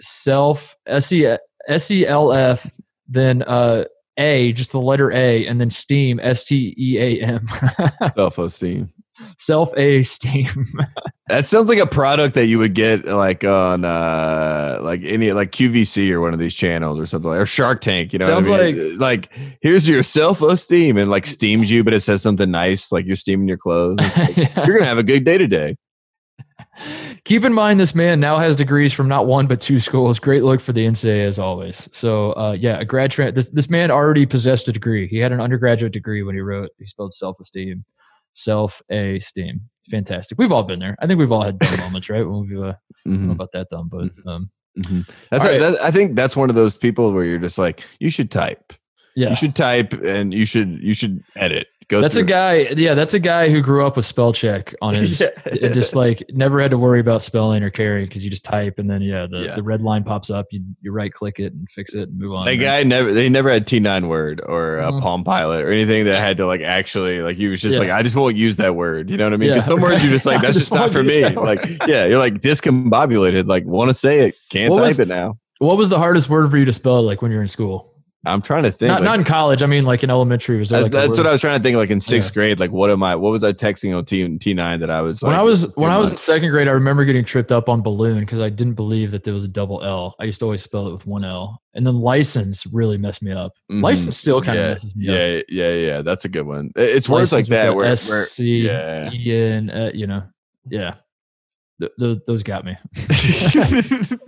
self, 0.00 0.76
S 0.86 1.12
E 1.12 2.06
L 2.06 2.32
F, 2.32 2.72
then 3.06 3.42
uh, 3.42 3.84
A, 4.18 4.52
just 4.52 4.72
the 4.72 4.80
letter 4.80 5.12
A, 5.12 5.46
and 5.46 5.60
then 5.60 5.70
steam, 5.70 6.18
S 6.20 6.44
T 6.44 6.74
E 6.76 6.98
A 6.98 7.22
M. 7.22 7.46
Self 8.16 8.38
esteem 8.38 8.92
self 9.38 9.72
esteem. 9.76 10.66
that 11.28 11.46
sounds 11.46 11.68
like 11.68 11.78
a 11.78 11.86
product 11.86 12.34
that 12.34 12.46
you 12.46 12.58
would 12.58 12.74
get 12.74 13.04
like 13.04 13.44
on 13.44 13.84
uh 13.84 14.78
like 14.82 15.00
any 15.04 15.32
like 15.32 15.52
QVC 15.52 16.10
or 16.10 16.20
one 16.20 16.34
of 16.34 16.40
these 16.40 16.54
channels 16.54 16.98
or 16.98 17.06
something 17.06 17.30
like, 17.30 17.40
or 17.40 17.46
Shark 17.46 17.80
Tank. 17.80 18.12
You 18.12 18.18
know, 18.18 18.26
sounds 18.26 18.48
I 18.48 18.72
mean? 18.72 18.98
like 18.98 19.32
like 19.32 19.58
here's 19.60 19.88
your 19.88 20.02
self 20.02 20.42
esteem 20.42 20.96
and 20.96 21.10
like 21.10 21.26
steams 21.26 21.70
you, 21.70 21.84
but 21.84 21.94
it 21.94 22.00
says 22.00 22.22
something 22.22 22.50
nice 22.50 22.92
like 22.92 23.06
you're 23.06 23.16
steaming 23.16 23.48
your 23.48 23.58
clothes. 23.58 23.98
Like, 23.98 24.36
yeah. 24.36 24.66
You're 24.66 24.76
gonna 24.76 24.88
have 24.88 24.98
a 24.98 25.02
good 25.02 25.24
day 25.24 25.38
today. 25.38 25.76
Keep 27.24 27.44
in 27.44 27.52
mind, 27.52 27.80
this 27.80 27.94
man 27.94 28.20
now 28.20 28.38
has 28.38 28.54
degrees 28.54 28.92
from 28.92 29.08
not 29.08 29.26
one 29.26 29.46
but 29.46 29.60
two 29.60 29.80
schools. 29.80 30.18
Great 30.18 30.44
look 30.44 30.60
for 30.60 30.72
the 30.72 30.86
NCAA 30.86 31.26
as 31.26 31.38
always. 31.38 31.88
So, 31.90 32.32
uh, 32.32 32.56
yeah, 32.58 32.78
a 32.78 32.84
grad. 32.84 33.10
Tra- 33.10 33.32
this 33.32 33.48
this 33.48 33.70
man 33.70 33.90
already 33.90 34.26
possessed 34.26 34.68
a 34.68 34.72
degree. 34.72 35.08
He 35.08 35.18
had 35.18 35.32
an 35.32 35.40
undergraduate 35.40 35.92
degree 35.92 36.22
when 36.22 36.34
he 36.34 36.40
wrote. 36.40 36.70
He 36.78 36.86
spelled 36.86 37.14
self 37.14 37.40
esteem 37.40 37.84
self 38.36 38.82
esteem. 38.90 39.62
Fantastic. 39.90 40.38
We've 40.38 40.52
all 40.52 40.64
been 40.64 40.80
there. 40.80 40.96
I 41.00 41.06
think 41.06 41.18
we've 41.18 41.32
all 41.32 41.42
had 41.42 41.58
dumb 41.58 41.76
moments, 41.80 42.10
right? 42.10 42.26
When 42.26 42.48
we've 42.48 42.60
uh, 42.60 42.74
mm-hmm. 43.06 43.30
about 43.30 43.52
that 43.52 43.68
dumb, 43.70 43.88
but 43.90 44.04
mm-hmm. 44.04 44.28
um, 44.28 44.50
Mm-hmm. 44.78 45.00
That's 45.30 45.42
right. 45.42 45.58
that's, 45.58 45.80
I 45.80 45.90
think 45.90 46.16
that's 46.16 46.36
one 46.36 46.50
of 46.50 46.56
those 46.56 46.76
people 46.76 47.10
where 47.12 47.24
you're 47.24 47.38
just 47.38 47.56
like, 47.56 47.82
you 47.98 48.10
should 48.10 48.30
type. 48.30 48.74
Yeah. 49.14 49.30
You 49.30 49.34
should 49.34 49.56
type 49.56 49.94
and 50.04 50.34
you 50.34 50.44
should 50.44 50.82
you 50.82 50.92
should 50.92 51.22
edit. 51.34 51.68
Go 51.88 52.00
that's 52.00 52.16
through. 52.16 52.24
a 52.24 52.26
guy. 52.26 52.54
Yeah, 52.76 52.94
that's 52.94 53.14
a 53.14 53.20
guy 53.20 53.48
who 53.48 53.62
grew 53.62 53.86
up 53.86 53.94
with 53.94 54.04
spell 54.04 54.32
check 54.32 54.74
on 54.82 54.94
his. 54.96 55.20
yeah. 55.20 55.68
Just 55.68 55.94
like 55.94 56.24
never 56.30 56.60
had 56.60 56.72
to 56.72 56.78
worry 56.78 56.98
about 56.98 57.22
spelling 57.22 57.62
or 57.62 57.70
carrying 57.70 58.06
because 58.06 58.24
you 58.24 58.30
just 58.30 58.44
type 58.44 58.80
and 58.80 58.90
then 58.90 59.02
yeah, 59.02 59.26
the, 59.30 59.38
yeah. 59.38 59.54
the 59.54 59.62
red 59.62 59.82
line 59.82 60.02
pops 60.02 60.28
up. 60.28 60.46
You 60.50 60.64
you 60.80 60.90
right 60.90 61.12
click 61.12 61.38
it 61.38 61.52
and 61.52 61.70
fix 61.70 61.94
it 61.94 62.08
and 62.08 62.18
move 62.18 62.32
on. 62.32 62.46
That 62.46 62.56
guy 62.56 62.82
never. 62.82 63.14
They 63.14 63.28
never 63.28 63.50
had 63.50 63.68
T 63.68 63.78
nine 63.78 64.08
word 64.08 64.42
or 64.44 64.78
a 64.78 64.90
mm-hmm. 64.90 64.98
Palm 64.98 65.22
Pilot 65.22 65.64
or 65.64 65.70
anything 65.70 66.06
that 66.06 66.18
had 66.18 66.36
to 66.38 66.46
like 66.46 66.60
actually 66.60 67.20
like 67.20 67.36
he 67.36 67.46
was 67.46 67.60
just 67.60 67.74
yeah. 67.74 67.78
like 67.80 67.90
I 67.90 68.02
just 68.02 68.16
won't 68.16 68.36
use 68.36 68.56
that 68.56 68.74
word. 68.74 69.08
You 69.08 69.16
know 69.16 69.24
what 69.24 69.34
I 69.34 69.36
mean? 69.36 69.50
Because 69.50 69.66
some 69.66 69.80
words 69.80 70.02
you're 70.02 70.12
just 70.12 70.26
like 70.26 70.40
that's 70.42 70.54
just, 70.54 70.70
just 70.70 70.80
not 70.80 70.92
for 70.92 71.04
me. 71.04 71.28
Like 71.28 71.64
yeah, 71.86 72.06
you're 72.06 72.18
like 72.18 72.34
discombobulated. 72.34 73.46
Like 73.46 73.64
want 73.64 73.90
to 73.90 73.94
say 73.94 74.26
it, 74.26 74.36
can't 74.50 74.72
what 74.72 74.78
type 74.78 74.88
was, 74.88 74.98
it 74.98 75.06
now. 75.06 75.38
What 75.58 75.76
was 75.76 75.88
the 75.88 75.98
hardest 75.98 76.28
word 76.28 76.50
for 76.50 76.58
you 76.58 76.64
to 76.64 76.72
spell? 76.72 77.00
Like 77.02 77.22
when 77.22 77.30
you're 77.30 77.42
in 77.42 77.48
school? 77.48 77.95
I'm 78.26 78.42
trying 78.42 78.64
to 78.64 78.70
think. 78.70 78.88
Not, 78.88 79.00
like, 79.00 79.04
not 79.04 79.18
in 79.18 79.24
college. 79.24 79.62
I 79.62 79.66
mean, 79.66 79.84
like 79.84 80.02
in 80.02 80.10
elementary. 80.10 80.58
Was 80.58 80.70
there 80.70 80.82
like 80.82 80.92
that's 80.92 81.16
what 81.16 81.26
I 81.26 81.32
was 81.32 81.40
trying 81.40 81.58
to 81.58 81.62
think. 81.62 81.76
Like 81.76 81.90
in 81.90 82.00
sixth 82.00 82.30
yeah. 82.30 82.34
grade, 82.34 82.60
like 82.60 82.70
what 82.70 82.90
am 82.90 83.02
I? 83.02 83.16
What 83.16 83.30
was 83.30 83.44
I 83.44 83.52
texting 83.52 83.96
on 83.96 84.04
T 84.04 84.38
T 84.38 84.54
nine 84.54 84.80
that 84.80 84.90
I 84.90 85.00
was 85.00 85.22
when 85.22 85.34
I 85.34 85.42
was 85.42 85.74
when 85.76 85.90
I 85.90 85.98
was 85.98 86.10
in 86.10 86.16
second 86.16 86.50
grade. 86.50 86.68
I 86.68 86.72
remember 86.72 87.04
getting 87.04 87.24
tripped 87.24 87.52
up 87.52 87.68
on 87.68 87.82
balloon 87.82 88.20
because 88.20 88.40
I 88.40 88.48
didn't 88.48 88.74
believe 88.74 89.10
that 89.12 89.24
there 89.24 89.34
was 89.34 89.44
a 89.44 89.48
double 89.48 89.82
L. 89.82 90.14
I 90.20 90.24
used 90.24 90.40
to 90.40 90.44
always 90.44 90.62
spell 90.62 90.88
it 90.88 90.92
with 90.92 91.06
one 91.06 91.24
L. 91.24 91.62
And 91.74 91.86
then 91.86 91.96
license 91.96 92.66
really 92.66 92.96
messed 92.96 93.22
me 93.22 93.32
up. 93.32 93.52
Mm-hmm. 93.70 93.84
License 93.84 94.16
still 94.16 94.40
kind 94.40 94.58
yeah, 94.58 94.64
of 94.64 94.70
messes 94.70 94.96
me 94.96 95.04
yeah, 95.04 95.12
up. 95.12 95.44
Yeah, 95.48 95.68
yeah, 95.68 95.86
yeah. 95.86 96.02
That's 96.02 96.24
a 96.24 96.28
good 96.28 96.46
one. 96.46 96.72
It's 96.74 97.08
words 97.08 97.32
like 97.32 97.46
that 97.46 97.74
where 97.74 97.84
S 97.84 98.02
C 98.30 98.66
E 98.66 98.70
N. 98.70 99.70
Uh, 99.70 99.90
you 99.92 100.06
know, 100.06 100.22
yeah. 100.68 100.94
Th- 101.78 101.92
th- 101.98 102.20
those 102.26 102.42
got 102.42 102.64
me. 102.64 102.76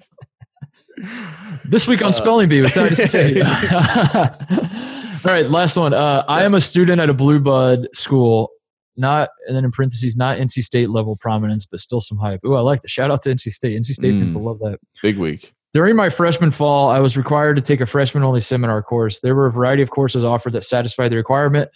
this 1.69 1.87
week 1.87 2.03
on 2.03 2.09
uh, 2.09 2.13
Spelling 2.13 2.49
Bee 2.49 2.61
with 2.61 2.73
Titus 2.73 3.13
Tate. 3.13 3.43
All 3.43 5.35
right, 5.35 5.51
last 5.51 5.77
one. 5.77 5.93
Uh, 5.93 6.25
I 6.29 6.45
am 6.45 6.55
a 6.55 6.61
student 6.61 7.01
at 7.01 7.11
a 7.11 7.15
blue 7.15 7.39
blood 7.41 7.89
school, 7.93 8.51
not 8.97 9.31
and 9.47 9.57
then 9.57 9.65
in 9.65 9.71
parentheses, 9.71 10.17
not 10.17 10.39
NC 10.39 10.63
State 10.65 10.91
level 10.91 11.17
prominence, 11.17 11.67
but 11.67 11.81
still 11.81 12.01
some 12.01 12.19
hype. 12.19 12.41
Oh, 12.45 12.55
I 12.55 12.61
like 12.61 12.83
the 12.83 12.89
shout 12.89 13.11
out 13.11 13.23
to 13.23 13.31
NC 13.31 13.53
State. 13.53 13.79
NC 13.79 13.87
State 13.87 14.15
mm, 14.15 14.21
fans 14.21 14.35
will 14.35 14.45
love 14.45 14.59
that. 14.61 14.79
Big 15.03 15.19
week. 15.19 15.53
During 15.75 15.97
my 15.97 16.09
freshman 16.09 16.51
fall, 16.51 16.89
I 16.89 17.01
was 17.01 17.17
required 17.17 17.57
to 17.57 17.63
take 17.63 17.81
a 17.81 17.87
freshman 17.87 18.25
only 18.25 18.41
seminar 18.41 18.83
course. 18.83 19.21
There 19.21 19.35
were 19.35 19.47
a 19.47 19.53
variety 19.53 19.83
of 19.83 19.91
courses 19.91 20.25
offered 20.25 20.53
that 20.55 20.65
satisfied 20.65 21.11
the 21.11 21.17
requirement, 21.17 21.71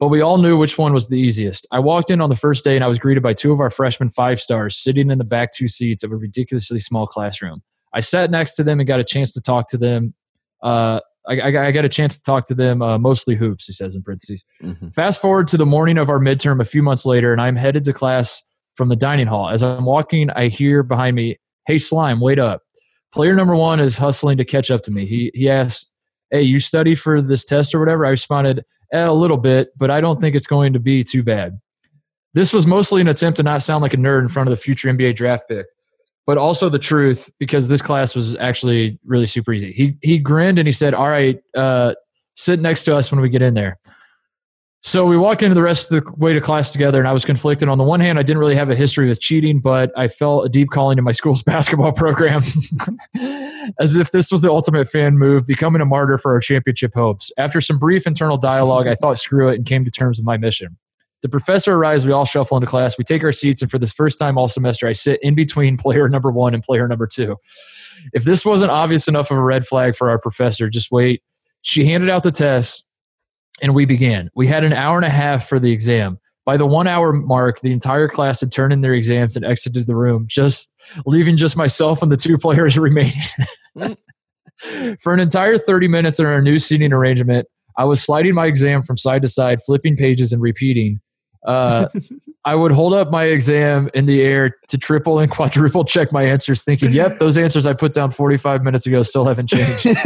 but 0.00 0.08
we 0.08 0.20
all 0.20 0.38
knew 0.38 0.58
which 0.58 0.76
one 0.78 0.92
was 0.92 1.08
the 1.08 1.18
easiest. 1.18 1.66
I 1.70 1.78
walked 1.78 2.10
in 2.10 2.20
on 2.20 2.28
the 2.28 2.36
first 2.36 2.64
day 2.64 2.74
and 2.74 2.84
I 2.84 2.88
was 2.88 2.98
greeted 2.98 3.22
by 3.22 3.34
two 3.34 3.52
of 3.52 3.60
our 3.60 3.70
freshman 3.70 4.10
five 4.10 4.40
stars 4.40 4.76
sitting 4.76 5.10
in 5.10 5.18
the 5.18 5.24
back 5.24 5.52
two 5.52 5.68
seats 5.68 6.02
of 6.02 6.10
a 6.10 6.16
ridiculously 6.16 6.80
small 6.80 7.06
classroom. 7.06 7.62
I 7.94 8.00
sat 8.00 8.30
next 8.30 8.54
to 8.54 8.64
them 8.64 8.80
and 8.80 8.86
got 8.86 9.00
a 9.00 9.04
chance 9.04 9.32
to 9.32 9.40
talk 9.40 9.68
to 9.68 9.78
them. 9.78 10.14
Uh, 10.62 11.00
I, 11.26 11.40
I, 11.40 11.66
I, 11.66 11.72
got 11.72 11.84
a 11.84 11.88
chance 11.88 12.16
to 12.16 12.22
talk 12.22 12.46
to 12.46 12.54
them, 12.54 12.82
uh, 12.82 12.98
mostly 12.98 13.34
hoops, 13.34 13.66
he 13.66 13.72
says 13.72 13.94
in 13.94 14.02
parentheses. 14.02 14.44
Mm-hmm. 14.62 14.88
Fast 14.90 15.20
forward 15.20 15.48
to 15.48 15.56
the 15.56 15.66
morning 15.66 15.98
of 15.98 16.08
our 16.08 16.18
midterm 16.18 16.60
a 16.60 16.64
few 16.64 16.82
months 16.82 17.04
later, 17.04 17.32
and 17.32 17.40
I'm 17.40 17.56
headed 17.56 17.84
to 17.84 17.92
class 17.92 18.42
from 18.74 18.88
the 18.88 18.96
dining 18.96 19.26
hall. 19.26 19.48
As 19.48 19.62
I'm 19.62 19.84
walking, 19.84 20.30
I 20.30 20.48
hear 20.48 20.82
behind 20.82 21.16
me, 21.16 21.38
Hey, 21.66 21.78
Slime, 21.78 22.20
wait 22.20 22.38
up. 22.38 22.62
Player 23.12 23.34
number 23.34 23.56
one 23.56 23.80
is 23.80 23.98
hustling 23.98 24.36
to 24.38 24.44
catch 24.44 24.70
up 24.70 24.82
to 24.84 24.90
me. 24.90 25.06
He, 25.06 25.30
he 25.34 25.48
asked, 25.48 25.90
Hey, 26.30 26.42
you 26.42 26.60
study 26.60 26.94
for 26.94 27.20
this 27.20 27.44
test 27.44 27.74
or 27.74 27.80
whatever? 27.80 28.06
I 28.06 28.10
responded, 28.10 28.64
eh, 28.92 29.06
A 29.06 29.12
little 29.12 29.36
bit, 29.36 29.70
but 29.76 29.90
I 29.90 30.00
don't 30.00 30.20
think 30.20 30.36
it's 30.36 30.46
going 30.46 30.72
to 30.74 30.80
be 30.80 31.02
too 31.02 31.22
bad. 31.22 31.58
This 32.34 32.52
was 32.52 32.66
mostly 32.66 33.00
an 33.00 33.08
attempt 33.08 33.38
to 33.38 33.42
not 33.42 33.62
sound 33.62 33.82
like 33.82 33.94
a 33.94 33.96
nerd 33.96 34.20
in 34.20 34.28
front 34.28 34.48
of 34.48 34.50
the 34.50 34.62
future 34.62 34.88
NBA 34.88 35.16
draft 35.16 35.48
pick 35.48 35.66
but 36.26 36.36
also 36.36 36.68
the 36.68 36.78
truth 36.78 37.30
because 37.38 37.68
this 37.68 37.80
class 37.80 38.14
was 38.14 38.36
actually 38.36 38.98
really 39.04 39.26
super 39.26 39.52
easy. 39.52 39.72
He 39.72 39.96
he 40.02 40.18
grinned 40.18 40.58
and 40.58 40.66
he 40.66 40.72
said, 40.72 40.92
"All 40.92 41.08
right, 41.08 41.40
uh, 41.54 41.94
sit 42.34 42.60
next 42.60 42.82
to 42.84 42.96
us 42.96 43.10
when 43.10 43.20
we 43.20 43.28
get 43.28 43.42
in 43.42 43.54
there." 43.54 43.78
So 44.82 45.04
we 45.04 45.16
walked 45.16 45.42
into 45.42 45.54
the 45.54 45.62
rest 45.62 45.90
of 45.90 46.04
the 46.04 46.12
way 46.16 46.32
to 46.32 46.40
class 46.40 46.70
together, 46.70 47.00
and 47.00 47.08
I 47.08 47.12
was 47.12 47.24
conflicted. 47.24 47.68
On 47.68 47.76
the 47.76 47.82
one 47.82 47.98
hand, 47.98 48.20
I 48.20 48.22
didn't 48.22 48.38
really 48.38 48.54
have 48.54 48.70
a 48.70 48.76
history 48.76 49.08
with 49.08 49.20
cheating, 49.20 49.58
but 49.58 49.90
I 49.96 50.06
felt 50.06 50.46
a 50.46 50.48
deep 50.48 50.70
calling 50.70 50.96
to 50.96 51.02
my 51.02 51.10
school's 51.20 51.42
basketball 51.42 51.92
program, 51.92 52.42
as 53.80 53.96
if 53.96 54.12
this 54.12 54.30
was 54.30 54.42
the 54.42 54.50
ultimate 54.50 54.88
fan 54.88 55.18
move, 55.18 55.46
becoming 55.46 55.80
a 55.80 55.86
martyr 55.86 56.18
for 56.18 56.32
our 56.34 56.40
championship 56.40 56.94
hopes. 56.94 57.32
After 57.38 57.60
some 57.60 57.78
brief 57.78 58.06
internal 58.06 58.36
dialogue, 58.36 58.86
I 58.86 58.94
thought, 58.94 59.18
"Screw 59.18 59.48
it," 59.48 59.56
and 59.56 59.66
came 59.66 59.84
to 59.84 59.90
terms 59.90 60.18
with 60.18 60.26
my 60.26 60.36
mission. 60.36 60.76
The 61.26 61.30
professor 61.30 61.74
arrives. 61.74 62.06
We 62.06 62.12
all 62.12 62.24
shuffle 62.24 62.56
into 62.56 62.68
class. 62.68 62.96
We 62.96 63.02
take 63.02 63.24
our 63.24 63.32
seats, 63.32 63.60
and 63.60 63.68
for 63.68 63.80
the 63.80 63.88
first 63.88 64.16
time 64.16 64.38
all 64.38 64.46
semester, 64.46 64.86
I 64.86 64.92
sit 64.92 65.18
in 65.24 65.34
between 65.34 65.76
player 65.76 66.08
number 66.08 66.30
one 66.30 66.54
and 66.54 66.62
player 66.62 66.86
number 66.86 67.04
two. 67.04 67.34
If 68.12 68.22
this 68.22 68.44
wasn't 68.44 68.70
obvious 68.70 69.08
enough 69.08 69.32
of 69.32 69.36
a 69.38 69.42
red 69.42 69.66
flag 69.66 69.96
for 69.96 70.08
our 70.08 70.20
professor, 70.20 70.70
just 70.70 70.92
wait. 70.92 71.24
She 71.62 71.84
handed 71.84 72.10
out 72.10 72.22
the 72.22 72.30
test, 72.30 72.86
and 73.60 73.74
we 73.74 73.86
began. 73.86 74.30
We 74.36 74.46
had 74.46 74.62
an 74.62 74.72
hour 74.72 74.98
and 74.98 75.04
a 75.04 75.10
half 75.10 75.48
for 75.48 75.58
the 75.58 75.72
exam. 75.72 76.20
By 76.44 76.56
the 76.56 76.66
one 76.66 76.86
hour 76.86 77.12
mark, 77.12 77.58
the 77.58 77.72
entire 77.72 78.06
class 78.06 78.40
had 78.40 78.52
turned 78.52 78.72
in 78.72 78.82
their 78.82 78.94
exams 78.94 79.34
and 79.34 79.44
exited 79.44 79.88
the 79.88 79.96
room, 79.96 80.26
just 80.28 80.72
leaving 81.06 81.36
just 81.36 81.56
myself 81.56 82.04
and 82.04 82.12
the 82.12 82.16
two 82.16 82.38
players 82.38 82.78
remaining. 82.78 83.24
For 85.00 85.12
an 85.12 85.18
entire 85.18 85.58
30 85.58 85.88
minutes 85.88 86.20
in 86.20 86.26
our 86.26 86.40
new 86.40 86.60
seating 86.60 86.92
arrangement, 86.92 87.48
I 87.76 87.84
was 87.84 88.00
sliding 88.00 88.34
my 88.34 88.46
exam 88.46 88.82
from 88.82 88.96
side 88.96 89.22
to 89.22 89.28
side, 89.28 89.60
flipping 89.60 89.96
pages 89.96 90.32
and 90.32 90.40
repeating. 90.40 91.00
Uh, 91.46 91.88
I 92.44 92.54
would 92.54 92.70
hold 92.70 92.94
up 92.94 93.10
my 93.10 93.24
exam 93.24 93.90
in 93.92 94.06
the 94.06 94.22
air 94.22 94.56
to 94.68 94.78
triple 94.78 95.18
and 95.18 95.30
quadruple 95.36 95.84
check 95.84 96.12
my 96.12 96.22
answers, 96.22 96.62
thinking, 96.62 96.92
"Yep, 96.92 97.18
those 97.18 97.36
answers 97.38 97.66
I 97.66 97.72
put 97.72 97.92
down 97.92 98.10
45 98.10 98.62
minutes 98.62 98.86
ago 98.86 99.02
still 99.02 99.24
haven't 99.24 99.48
changed." 99.48 99.86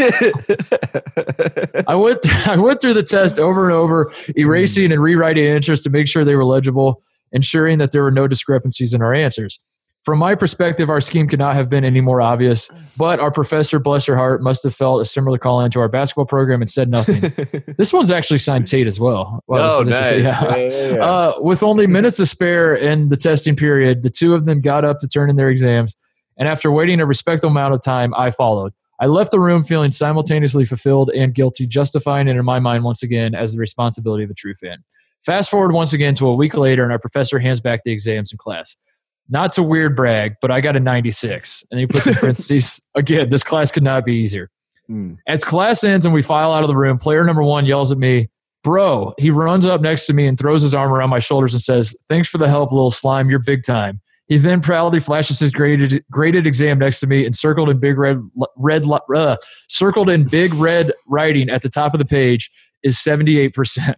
I 1.86 1.95
went 1.95 2.49
I 2.49 2.57
went 2.57 2.80
through 2.80 2.95
the 2.95 3.03
test 3.03 3.38
over 3.38 3.64
and 3.64 3.74
over, 3.74 4.12
erasing 4.36 4.93
and 4.93 5.03
rewriting 5.03 5.47
answers 5.47 5.82
to 5.82 5.91
make 5.91 6.09
sure 6.09 6.24
they 6.24 6.34
were 6.34 6.45
legible, 6.45 7.03
ensuring 7.32 7.78
that 7.78 7.93
there 7.93 8.03
were 8.03 8.11
no 8.11 8.26
discrepancies 8.26 8.95
in 8.95 9.03
our 9.03 9.14
answers. 9.14 9.61
From 10.05 10.18
my 10.18 10.34
perspective, 10.34 10.88
our 10.88 11.03
scheme 11.03 11.28
could 11.28 11.38
not 11.38 11.55
have 11.55 11.68
been 11.68 11.84
any 11.84 12.01
more 12.01 12.22
obvious, 12.22 12.70
but 12.96 13.20
our 13.20 13.30
professor, 13.30 13.78
bless 13.78 14.07
her 14.07 14.16
heart, 14.16 14.42
must 14.42 14.62
have 14.64 14.74
felt 14.74 15.03
a 15.03 15.05
similar 15.05 15.36
call 15.36 15.61
into 15.61 15.78
our 15.78 15.88
basketball 15.88 16.24
program 16.24 16.62
and 16.62 16.70
said 16.70 16.88
nothing. 16.88 17.20
this 17.76 17.92
one's 17.92 18.11
actually 18.11 18.38
signed 18.38 18.66
Tate 18.66 18.86
as 18.86 18.98
well. 18.98 19.44
Wow, 19.46 19.80
oh, 19.80 19.82
nice. 19.82 20.12
Yeah. 20.12 20.57
Yeah, 20.57 20.92
yeah, 20.92 21.05
uh, 21.05 21.34
with 21.40 21.62
only 21.62 21.86
minutes 21.86 22.16
to 22.16 22.24
spare 22.24 22.74
in 22.74 23.11
the 23.11 23.16
testing 23.16 23.55
period, 23.57 24.03
the 24.03 24.09
two 24.09 24.32
of 24.32 24.46
them 24.46 24.62
got 24.62 24.86
up 24.86 25.01
to 25.01 25.09
turn 25.09 25.28
in 25.28 25.36
their 25.36 25.51
exams, 25.51 25.94
and 26.38 26.48
after 26.48 26.70
waiting 26.70 26.98
a 27.01 27.07
respectable 27.07 27.51
amount 27.51 27.74
of 27.74 27.82
time, 27.82 28.14
I 28.14 28.30
followed. 28.30 28.72
I 29.01 29.07
left 29.07 29.32
the 29.32 29.40
room 29.40 29.64
feeling 29.64 29.90
simultaneously 29.90 30.64
fulfilled 30.64 31.11
and 31.14 31.34
guilty, 31.34 31.66
justifying 31.66 32.26
it 32.26 32.36
in 32.36 32.44
my 32.44 32.59
mind 32.59 32.84
once 32.84 33.03
again 33.03 33.34
as 33.34 33.53
the 33.53 33.59
responsibility 33.59 34.24
of 34.24 34.30
a 34.30 34.34
true 34.34 34.55
fan. 34.55 34.78
Fast 35.24 35.51
forward 35.51 35.72
once 35.72 35.92
again 35.92 36.14
to 36.14 36.26
a 36.26 36.34
week 36.34 36.57
later, 36.57 36.84
and 36.84 36.92
our 36.92 36.98
professor 36.98 37.38
hands 37.38 37.61
back 37.61 37.82
the 37.84 37.92
exams 37.92 38.32
in 38.32 38.38
class 38.38 38.76
not 39.31 39.53
to 39.53 39.62
weird 39.62 39.97
brag, 39.97 40.35
but 40.43 40.51
I 40.51 40.61
got 40.61 40.76
a 40.76 40.81
96. 40.81 41.64
And 41.70 41.81
he 41.81 41.87
puts 41.87 42.07
in 42.07 42.14
parentheses, 42.16 42.81
again, 42.95 43.31
this 43.31 43.43
class 43.43 43.70
could 43.70 43.83
not 43.83 44.05
be 44.05 44.14
easier. 44.14 44.51
Mm. 44.91 45.18
As 45.26 45.45
class 45.45 45.85
ends 45.85 46.05
and 46.05 46.14
we 46.14 46.22
file 46.22 46.53
out 46.53 46.62
of 46.62 46.68
the 46.68 46.76
room, 46.76 46.99
player 46.99 47.24
number 47.24 47.43
one 47.43 47.64
yells 47.64 47.93
at 47.93 47.99
me, 47.99 48.28
Bro, 48.62 49.14
he 49.18 49.31
runs 49.31 49.64
up 49.64 49.81
next 49.81 50.05
to 50.07 50.12
me 50.12 50.26
and 50.26 50.39
throws 50.39 50.61
his 50.61 50.74
arm 50.74 50.93
around 50.93 51.09
my 51.09 51.18
shoulders 51.18 51.55
and 51.55 51.62
says, 51.62 51.97
Thanks 52.09 52.28
for 52.28 52.37
the 52.37 52.49
help, 52.49 52.72
little 52.72 52.91
slime. 52.91 53.31
You're 53.31 53.39
big 53.39 53.64
time. 53.64 54.03
He 54.26 54.37
then 54.39 54.61
proudly 54.61 55.01
flashes 55.01 55.41
his 55.41 55.51
graded, 55.51 56.05
graded 56.11 56.47
exam 56.47 56.78
next 56.78 57.01
to 57.01 57.07
me 57.07 57.24
and 57.24 57.35
circled 57.35 57.68
in 57.68 57.81
big 57.81 57.99
red, 57.99 58.20
red 58.57 58.85
uh, 59.14 59.37
circled 59.68 60.11
in 60.11 60.24
big 60.24 60.53
red 60.55 60.93
writing 61.09 61.49
at 61.51 61.62
the 61.62 61.68
top 61.68 61.95
of 61.95 61.99
the 61.99 62.05
page 62.05 62.51
is 62.83 62.97
78%. 62.97 63.95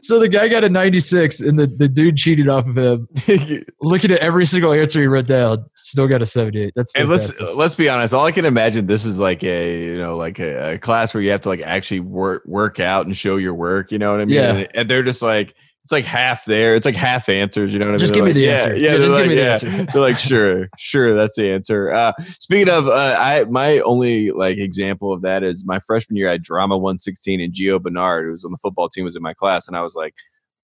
so 0.02 0.18
the 0.18 0.28
guy 0.28 0.48
got 0.48 0.64
a 0.64 0.68
96 0.68 1.40
and 1.40 1.58
the, 1.58 1.66
the 1.66 1.88
dude 1.88 2.16
cheated 2.16 2.48
off 2.48 2.66
of 2.66 2.78
him. 2.78 3.08
Looking 3.80 4.12
at 4.12 4.18
every 4.18 4.46
single 4.46 4.72
answer 4.72 5.00
he 5.00 5.06
wrote 5.06 5.26
down, 5.26 5.64
still 5.74 6.06
got 6.08 6.22
a 6.22 6.26
78. 6.26 6.72
That's 6.74 6.92
fantastic. 6.92 7.38
And 7.38 7.48
let's 7.48 7.56
let's 7.56 7.74
be 7.74 7.88
honest. 7.88 8.14
All 8.14 8.26
I 8.26 8.32
can 8.32 8.44
imagine 8.44 8.86
this 8.86 9.04
is 9.04 9.18
like 9.18 9.42
a 9.42 9.84
you 9.84 9.98
know 9.98 10.16
like 10.16 10.38
a, 10.38 10.74
a 10.74 10.78
class 10.78 11.12
where 11.12 11.22
you 11.22 11.30
have 11.30 11.40
to 11.42 11.48
like 11.48 11.62
actually 11.62 12.00
work 12.00 12.42
work 12.46 12.80
out 12.80 13.06
and 13.06 13.16
show 13.16 13.36
your 13.36 13.54
work. 13.54 13.90
You 13.90 13.98
know 13.98 14.12
what 14.12 14.20
I 14.20 14.24
mean? 14.24 14.36
Yeah. 14.36 14.54
And, 14.54 14.68
and 14.74 14.90
they're 14.90 15.02
just 15.02 15.22
like 15.22 15.54
it's 15.82 15.92
like 15.92 16.04
half 16.04 16.44
there. 16.44 16.74
It's 16.74 16.84
like 16.84 16.96
half 16.96 17.28
answers. 17.28 17.72
You 17.72 17.78
know 17.78 17.86
what 17.86 17.90
I 17.90 17.92
mean? 17.92 17.98
Just 18.00 18.14
give 18.14 18.24
me 18.24 18.32
the 18.32 18.40
yeah, 18.40 18.52
answer. 18.52 18.76
Yeah, 18.76 18.92
yeah 18.92 18.96
just 18.98 19.14
like, 19.14 19.22
give 19.22 19.30
me 19.30 19.34
the 19.36 19.42
yeah. 19.42 19.52
answer. 19.52 19.86
they're 19.92 20.02
like, 20.02 20.18
sure, 20.18 20.68
sure, 20.76 21.14
that's 21.14 21.36
the 21.36 21.50
answer. 21.50 21.90
Uh, 21.90 22.12
speaking 22.38 22.68
of, 22.68 22.88
uh, 22.88 23.16
I 23.18 23.44
my 23.44 23.78
only 23.80 24.30
like 24.30 24.58
example 24.58 25.12
of 25.12 25.22
that 25.22 25.42
is 25.42 25.64
my 25.64 25.80
freshman 25.80 26.16
year. 26.16 26.28
I 26.28 26.32
had 26.32 26.42
drama 26.42 26.76
116 26.76 27.40
and 27.40 27.52
Gio 27.52 27.82
Bernard, 27.82 28.26
who 28.26 28.32
was 28.32 28.44
on 28.44 28.52
the 28.52 28.58
football 28.58 28.88
team, 28.88 29.04
was 29.04 29.16
in 29.16 29.22
my 29.22 29.34
class, 29.34 29.68
and 29.68 29.76
I 29.76 29.82
was 29.82 29.94
like, 29.94 30.14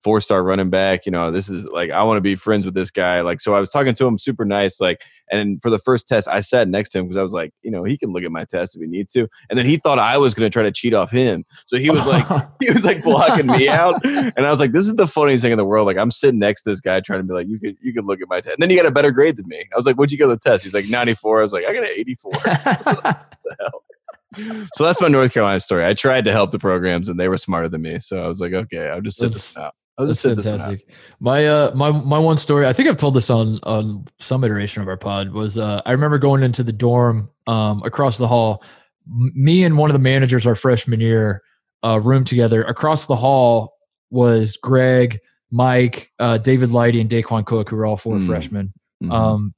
four 0.07 0.21
star 0.21 0.45
running 0.45 0.71
back. 0.71 1.05
You 1.05 1.11
know, 1.11 1.33
this 1.33 1.49
is 1.49 1.65
like 1.65 1.91
I 1.91 2.05
want 2.05 2.17
to 2.17 2.21
be 2.21 2.37
friends 2.37 2.65
with 2.65 2.75
this 2.75 2.93
guy. 2.93 3.23
Like, 3.23 3.41
so 3.41 3.55
I 3.55 3.61
was 3.61 3.71
talking 3.71 3.93
to 3.93 4.07
him, 4.07 4.19
super 4.19 4.45
nice. 4.45 4.81
Like, 4.81 5.03
and 5.33 5.61
for 5.61 5.69
the 5.69 5.81
first 5.81 6.07
test, 6.07 6.29
I 6.29 6.39
sat 6.39 6.69
next 6.69 6.91
to 6.91 6.99
him 6.99 7.07
because 7.07 7.17
I 7.17 7.25
was 7.25 7.33
like, 7.33 7.53
you 7.63 7.73
know, 7.73 7.83
he 7.83 7.99
can 7.99 8.13
look 8.13 8.23
at 8.23 8.31
my 8.31 8.45
test 8.45 8.77
if 8.77 8.83
he 8.83 8.87
needs 8.87 9.13
to. 9.15 9.27
And 9.51 9.59
then 9.59 9.67
he 9.67 9.79
thought 9.79 9.99
I 9.99 10.17
was 10.17 10.33
going 10.33 10.49
to 10.49 10.53
try 10.53 10.63
to 10.63 10.71
cheat 10.71 10.95
off 10.95 11.11
him, 11.11 11.45
so 11.67 11.77
he 11.77 11.91
was 11.91 12.07
like, 12.07 12.25
he 12.61 12.71
was 12.71 12.85
like 12.85 13.03
blocking 13.03 13.49
me 13.49 13.69
out. 13.69 14.07
And 14.07 14.47
I 14.47 14.51
was 14.51 14.61
like, 14.61 14.71
this 14.71 14.87
is 14.87 14.95
the 14.95 15.09
funniest 15.09 15.43
thing 15.43 15.51
in 15.51 15.59
the 15.59 15.65
world. 15.65 15.87
Like, 15.87 15.99
I'm 15.99 16.13
sitting 16.13 16.39
next 16.39 16.63
to 16.63 16.71
this 16.71 16.81
guy 16.81 17.01
trying 17.01 17.19
to 17.19 17.25
be 17.25 17.35
like, 17.35 17.49
you 17.49 17.59
could 17.59 17.77
you 17.83 17.93
could 17.93 18.05
look 18.05 18.23
at 18.23 18.29
my 18.29 18.41
test. 18.41 18.55
And 18.55 18.63
then 18.63 18.71
he 18.71 18.77
got 18.77 18.87
a 18.87 18.93
better 18.93 19.11
grade 19.11 19.37
than 19.37 19.49
me. 19.49 19.65
I 19.73 19.77
was 19.77 19.87
like, 19.87 19.97
what'd 19.97 20.13
you 20.13 20.19
get 20.19 20.29
the 20.29 20.39
test? 20.39 20.63
He's 20.63 20.75
like 20.75 20.89
94. 20.89 21.41
I 21.41 21.43
was 21.43 21.53
like, 21.53 21.65
I 21.65 21.75
got 21.75 21.83
an 21.83 21.91
84. 21.93 22.33
so 24.75 24.85
that's 24.85 25.01
my 25.01 25.09
North 25.09 25.33
Carolina 25.33 25.61
story. 25.61 25.85
I 25.85 25.95
tried 25.95 26.27
to 26.27 26.33
help 26.33 26.53
the 26.53 26.61
programs, 26.61 27.09
and 27.09 27.19
they 27.19 27.29
were 27.29 27.37
smarter 27.37 27.69
than 27.69 27.83
me. 27.83 27.99
So 27.99 28.23
I 28.23 28.29
was 28.29 28.41
like, 28.41 28.53
okay, 28.53 28.89
I'll 28.89 29.01
just 29.01 29.19
sit 29.19 29.33
that's, 29.33 29.53
this 29.53 29.57
out. 29.57 29.75
I'll 29.99 30.07
just 30.07 30.22
that's 30.22 30.42
fantastic. 30.42 30.88
My 31.20 31.47
uh, 31.47 31.72
my 31.74 31.90
my 31.90 32.18
one 32.18 32.36
story. 32.36 32.66
I 32.66 32.72
think 32.72 32.88
I've 32.88 32.99
told 32.99 33.14
this 33.14 33.30
on 33.30 33.61
on 33.62 34.07
some 34.18 34.44
iteration 34.44 34.82
of 34.82 34.88
our 34.88 34.97
pod. 34.97 35.32
Was 35.32 35.57
uh, 35.57 35.80
I 35.86 35.92
remember 35.92 36.18
going 36.18 36.42
into 36.42 36.62
the 36.62 36.72
dorm 36.72 37.30
um, 37.47 37.82
across 37.84 38.18
the 38.18 38.28
hall. 38.28 38.62
Me 39.07 39.64
and 39.64 39.78
one 39.78 39.88
of 39.88 39.94
the 39.94 40.01
managers, 40.01 40.47
our 40.47 40.55
freshman 40.55 41.01
year, 41.01 41.42
uh, 41.82 42.01
room 42.01 42.24
together. 42.24 42.64
Across 42.64 43.07
the 43.07 43.16
hall 43.16 43.74
was 44.11 44.57
Greg, 44.57 45.20
Mike, 45.51 46.11
uh, 46.18 46.38
David 46.38 46.70
Lighty, 46.70 47.01
and 47.01 47.09
Daequan 47.09 47.47
Cook, 47.47 47.70
who 47.70 47.76
were 47.76 47.86
all 47.86 47.97
4 47.97 48.16
mm. 48.16 48.26
freshmen. 48.26 48.72
Mm-hmm. 49.03 49.12
Um, 49.12 49.55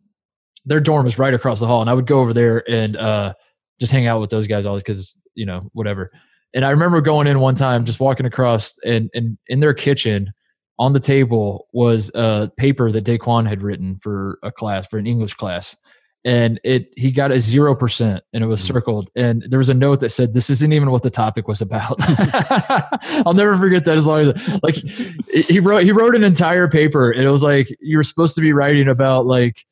their 0.67 0.81
dorm 0.81 1.05
was 1.05 1.19
right 1.19 1.33
across 1.33 1.61
the 1.61 1.67
hall, 1.67 1.81
and 1.81 1.89
I 1.89 1.95
would 1.95 2.07
go 2.07 2.21
over 2.21 2.35
there 2.35 2.69
and 2.71 2.97
uh, 2.97 3.33
just 3.81 3.91
hang 3.91 4.07
out 4.07 4.21
with 4.21 4.31
those 4.31 4.47
guys 4.47 4.67
always 4.67 4.83
because 4.83 5.19
you 5.35 5.47
know 5.47 5.69
whatever. 5.73 6.13
And 6.55 6.65
I 6.65 6.71
remember 6.71 7.01
going 7.01 7.27
in 7.27 7.41
one 7.41 7.55
time, 7.55 7.85
just 7.85 8.01
walking 8.01 8.27
across, 8.27 8.75
and 8.85 9.11
and 9.15 9.39
in 9.49 9.61
their 9.61 9.75
kitchen 9.75 10.33
on 10.79 10.93
the 10.93 11.01
table 11.01 11.67
was 11.73 12.11
a 12.15 12.51
paper 12.57 12.93
that 12.93 13.05
Daequan 13.05 13.47
had 13.47 13.63
written 13.63 13.99
for 14.01 14.39
a 14.43 14.53
class 14.53 14.87
for 14.87 14.99
an 14.99 15.07
English 15.07 15.35
class, 15.35 15.77
and 16.25 16.61
it 16.65 16.89
he 16.97 17.11
got 17.11 17.33
a 17.33 17.39
zero 17.39 17.75
percent, 17.75 18.25
and 18.33 18.43
it 18.43 18.47
was 18.47 18.63
mm. 18.63 18.67
circled, 18.67 19.11
and 19.15 19.43
there 19.49 19.59
was 19.59 19.69
a 19.69 19.75
note 19.75 20.01
that 20.01 20.11
said, 20.11 20.35
"This 20.35 20.51
isn't 20.51 20.73
even 20.73 20.91
what 20.91 21.03
the 21.03 21.11
topic 21.11 21.49
was 21.49 21.61
about." 21.61 21.97
I'll 23.27 23.35
never 23.35 23.57
forget 23.57 23.85
that 23.85 23.97
as 23.97 24.07
long 24.07 24.21
as 24.21 24.63
like 24.63 24.77
he 24.77 25.61
wrote 25.61 25.85
he 25.85 25.93
wrote 25.93 26.15
an 26.15 26.25
entire 26.25 26.69
paper, 26.69 27.11
and 27.11 27.25
it 27.25 27.31
was 27.31 27.43
like 27.43 27.69
you 27.81 27.97
were 27.97 28.03
supposed 28.03 28.35
to 28.37 28.41
be 28.41 28.53
writing 28.53 28.89
about 28.89 29.27
like 29.27 29.65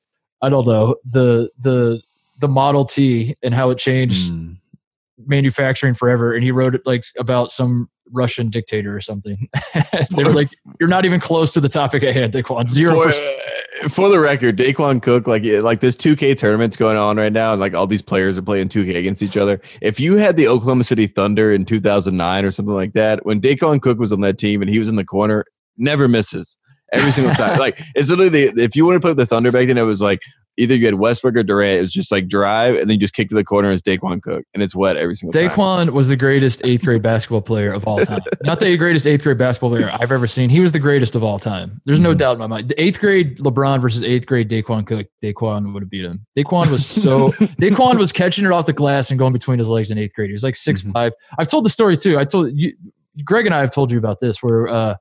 I 0.43 0.49
don't 0.49 0.67
know 0.67 0.97
the 1.05 1.51
the 1.61 2.01
the 2.41 2.49
Model 2.49 2.85
T 2.85 3.35
and 3.43 3.55
how 3.55 3.71
it 3.71 3.79
changed 3.79 4.33
mm. 4.33 4.57
Manufacturing 5.25 5.95
forever. 5.95 6.35
And 6.35 6.45
he 6.45 6.51
wrote 6.51 6.75
it 6.75 6.83
like 6.85 7.05
about 7.19 7.51
some 7.51 7.89
Russian 8.13 8.51
dictator 8.51 8.95
or 8.95 9.01
something. 9.01 9.49
they 10.11 10.25
were 10.25 10.33
like, 10.33 10.51
"You're 10.79 10.89
not 10.89 11.05
even 11.05 11.21
close 11.21 11.53
to 11.53 11.61
the 11.61 11.69
topic 11.69 12.03
at 12.03 12.15
hand, 12.15 12.33
Daequan. 12.33 12.69
Zero 12.71 13.01
for, 13.01 13.09
uh, 13.09 13.89
for 13.89 14.09
the 14.09 14.19
record, 14.19 14.57
Daequan 14.57 15.03
Cook, 15.03 15.27
like 15.27 15.45
like 15.45 15.81
there's 15.81 15.97
2K 15.97 16.39
tournaments 16.39 16.77
going 16.77 16.97
on 16.97 17.17
right 17.17 17.33
now, 17.33 17.53
and 17.53 17.61
like 17.61 17.75
all 17.75 17.87
these 17.87 18.03
players 18.03 18.39
are 18.39 18.43
playing 18.43 18.69
2K 18.69 18.97
against 18.97 19.23
each 19.23 19.37
other. 19.37 19.61
If 19.81 19.99
you 19.99 20.17
had 20.17 20.37
the 20.37 20.49
Oklahoma 20.49 20.85
City 20.85 21.07
Thunder 21.07 21.53
in 21.53 21.65
2009 21.65 22.45
or 22.45 22.51
something 22.51 22.75
like 22.75 22.93
that, 22.93 23.25
when 23.27 23.41
Daequan 23.41 23.83
Cook 23.83 23.99
was 23.99 24.13
on 24.13 24.21
that 24.21 24.39
team 24.39 24.63
and 24.63 24.71
he 24.71 24.79
was 24.79 24.89
in 24.89 24.97
the 24.97 25.05
corner, 25.05 25.45
never 25.77 26.09
misses 26.09 26.57
every 26.93 27.13
single 27.13 27.35
time. 27.35 27.59
like 27.59 27.81
it's 27.95 28.09
literally 28.09 28.51
the, 28.51 28.63
if 28.63 28.77
you 28.77 28.85
want 28.85 28.97
to 28.97 29.01
play 29.01 29.11
with 29.11 29.19
the 29.19 29.27
Thunder 29.27 29.53
back 29.53 29.67
then, 29.67 29.79
it 29.79 29.83
was 29.83 30.01
like 30.01 30.21
either 30.59 30.75
you 30.75 30.87
had 30.87 30.95
Westbrook 30.95 31.37
or 31.37 31.43
Durant. 31.43 31.79
It 31.79 31.81
was 31.83 31.93
just 31.93 32.11
like 32.11 32.29
drive 32.29 32.77
and 32.77 32.89
then 32.89 32.95
you 32.95 32.99
just 32.99 33.15
kick 33.15 33.29
to 33.29 33.35
the 33.35 33.45
corner 33.45 33.71
as 33.71 33.83
Daequan 33.83 34.23
Cook, 34.23 34.45
and 34.55 34.63
it's 34.63 34.75
wet 34.75 34.97
every 34.97 35.15
single 35.15 35.33
Daequan 35.33 35.55
time. 35.55 35.89
Daequan 35.89 35.91
was 35.91 36.09
the 36.09 36.17
greatest 36.17 36.65
eighth 36.65 36.85
grade 36.85 37.03
basketball 37.03 37.43
player 37.43 37.73
of 37.73 37.87
all 37.87 38.05
time. 38.05 38.21
Not 38.43 38.61
the 38.61 38.77
greatest 38.77 39.07
eighth 39.07 39.23
grade 39.23 39.39
basketball 39.39 39.71
player 39.71 39.91
I've 39.93 40.13
ever 40.13 40.27
seen. 40.27 40.51
He 40.51 40.61
was 40.61 40.73
the 40.73 40.79
greatest 40.79 41.17
of 41.17 41.23
all 41.23 41.39
time. 41.39 41.81
There's 41.85 42.01
no 42.01 42.11
mm-hmm. 42.11 42.19
doubt 42.19 42.33
in 42.33 42.39
my 42.39 42.47
mind. 42.47 42.69
The 42.69 42.83
eighth 42.83 43.01
grade 43.01 43.39
LeBron 43.39 43.81
versus 43.81 44.03
eighth 44.03 44.27
grade 44.27 44.49
Daequan 44.49 44.87
Cook. 44.87 45.07
Daequan 45.23 45.73
would 45.73 45.83
have 45.83 45.91
beat 45.91 46.05
him. 46.05 46.27
Daequan 46.37 46.71
was 46.71 46.87
so 46.87 47.29
Daequan 47.61 47.99
was 47.99 48.13
catching 48.13 48.45
it 48.45 48.53
off 48.53 48.67
the 48.67 48.73
glass 48.73 49.11
and 49.11 49.19
going 49.19 49.33
between 49.33 49.59
his 49.59 49.69
legs 49.69 49.91
in 49.91 49.99
eighth 49.99 50.15
grade. 50.15 50.29
He 50.29 50.33
was 50.33 50.45
like 50.45 50.57
6 50.57 50.83
mm-hmm. 50.83 50.93
five. 50.93 51.13
I've 51.39 51.49
told 51.49 51.65
the 51.65 51.71
story 51.71 51.97
too. 51.97 52.19
I 52.19 52.25
told 52.25 52.53
you, 52.55 52.75
Greg 53.25 53.47
and 53.47 53.55
I 53.55 53.61
have 53.61 53.71
told 53.71 53.91
you 53.91 53.99
about 53.99 54.21
this 54.21 54.43
where. 54.43 54.69
uh 54.69 54.97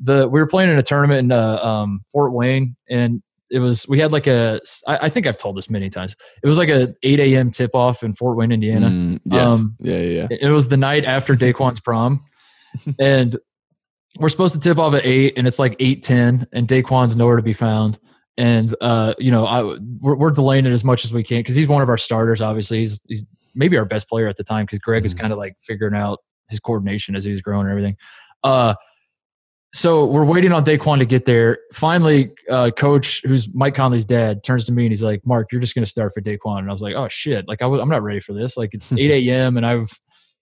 the 0.00 0.28
we 0.28 0.40
were 0.40 0.46
playing 0.46 0.70
in 0.70 0.78
a 0.78 0.82
tournament 0.82 1.20
in 1.20 1.32
uh, 1.32 1.58
um, 1.58 2.00
Fort 2.10 2.32
Wayne, 2.32 2.76
and 2.88 3.22
it 3.50 3.58
was 3.58 3.86
we 3.88 3.98
had 3.98 4.12
like 4.12 4.26
a 4.26 4.60
I, 4.86 4.98
I 5.02 5.08
think 5.08 5.26
I've 5.26 5.36
told 5.36 5.56
this 5.56 5.68
many 5.68 5.90
times. 5.90 6.16
It 6.42 6.48
was 6.48 6.58
like 6.58 6.68
a 6.68 6.94
8 7.02 7.20
a.m. 7.20 7.50
tip 7.50 7.74
off 7.74 8.02
in 8.02 8.14
Fort 8.14 8.36
Wayne, 8.36 8.52
Indiana. 8.52 8.88
Mm, 8.88 9.20
yes. 9.24 9.50
Um, 9.50 9.76
yeah, 9.80 9.96
yeah, 9.96 10.26
yeah. 10.30 10.38
It 10.40 10.50
was 10.50 10.68
the 10.68 10.76
night 10.76 11.04
after 11.04 11.34
Daequan's 11.34 11.80
prom, 11.80 12.24
and 12.98 13.36
we're 14.18 14.28
supposed 14.28 14.54
to 14.54 14.60
tip 14.60 14.78
off 14.78 14.94
at 14.94 15.04
eight, 15.04 15.34
and 15.36 15.46
it's 15.46 15.58
like 15.58 15.76
eight 15.80 16.02
ten, 16.02 16.46
and 16.52 16.66
Daequan's 16.66 17.16
nowhere 17.16 17.36
to 17.36 17.42
be 17.42 17.52
found. 17.52 17.98
And 18.36 18.74
uh, 18.80 19.14
you 19.18 19.30
know, 19.30 19.46
I 19.46 19.62
we're, 20.00 20.14
we're 20.14 20.30
delaying 20.30 20.66
it 20.66 20.72
as 20.72 20.84
much 20.84 21.04
as 21.04 21.12
we 21.12 21.22
can 21.22 21.40
because 21.40 21.56
he's 21.56 21.68
one 21.68 21.82
of 21.82 21.88
our 21.88 21.98
starters. 21.98 22.40
Obviously, 22.40 22.78
he's 22.78 23.00
he's 23.06 23.24
maybe 23.54 23.76
our 23.76 23.84
best 23.84 24.08
player 24.08 24.28
at 24.28 24.36
the 24.36 24.44
time 24.44 24.64
because 24.64 24.78
Greg 24.78 25.02
mm. 25.02 25.06
is 25.06 25.14
kind 25.14 25.32
of 25.32 25.38
like 25.38 25.56
figuring 25.62 25.94
out 25.94 26.20
his 26.48 26.60
coordination 26.60 27.16
as 27.16 27.24
he's 27.24 27.42
growing 27.42 27.66
and 27.66 27.70
everything. 27.70 27.96
Uh, 28.42 28.74
so 29.72 30.04
we're 30.04 30.24
waiting 30.24 30.52
on 30.52 30.64
Daequan 30.64 30.98
to 30.98 31.04
get 31.04 31.26
there. 31.26 31.58
Finally, 31.72 32.32
uh, 32.50 32.70
coach, 32.72 33.22
who's 33.24 33.52
Mike 33.54 33.74
Conley's 33.74 34.04
dad, 34.04 34.42
turns 34.42 34.64
to 34.64 34.72
me 34.72 34.84
and 34.84 34.92
he's 34.92 35.02
like, 35.02 35.24
"Mark, 35.24 35.52
you're 35.52 35.60
just 35.60 35.74
going 35.74 35.84
to 35.84 35.90
start 35.90 36.12
for 36.12 36.20
Daequan." 36.20 36.58
And 36.58 36.68
I 36.68 36.72
was 36.72 36.82
like, 36.82 36.94
"Oh 36.94 37.08
shit! 37.08 37.46
Like 37.46 37.62
I 37.62 37.66
was, 37.66 37.80
I'm 37.80 37.88
not 37.88 38.02
ready 38.02 38.20
for 38.20 38.32
this. 38.32 38.56
Like 38.56 38.74
it's 38.74 38.90
8 38.96 39.28
a.m. 39.28 39.56
and 39.56 39.64
I've 39.64 39.90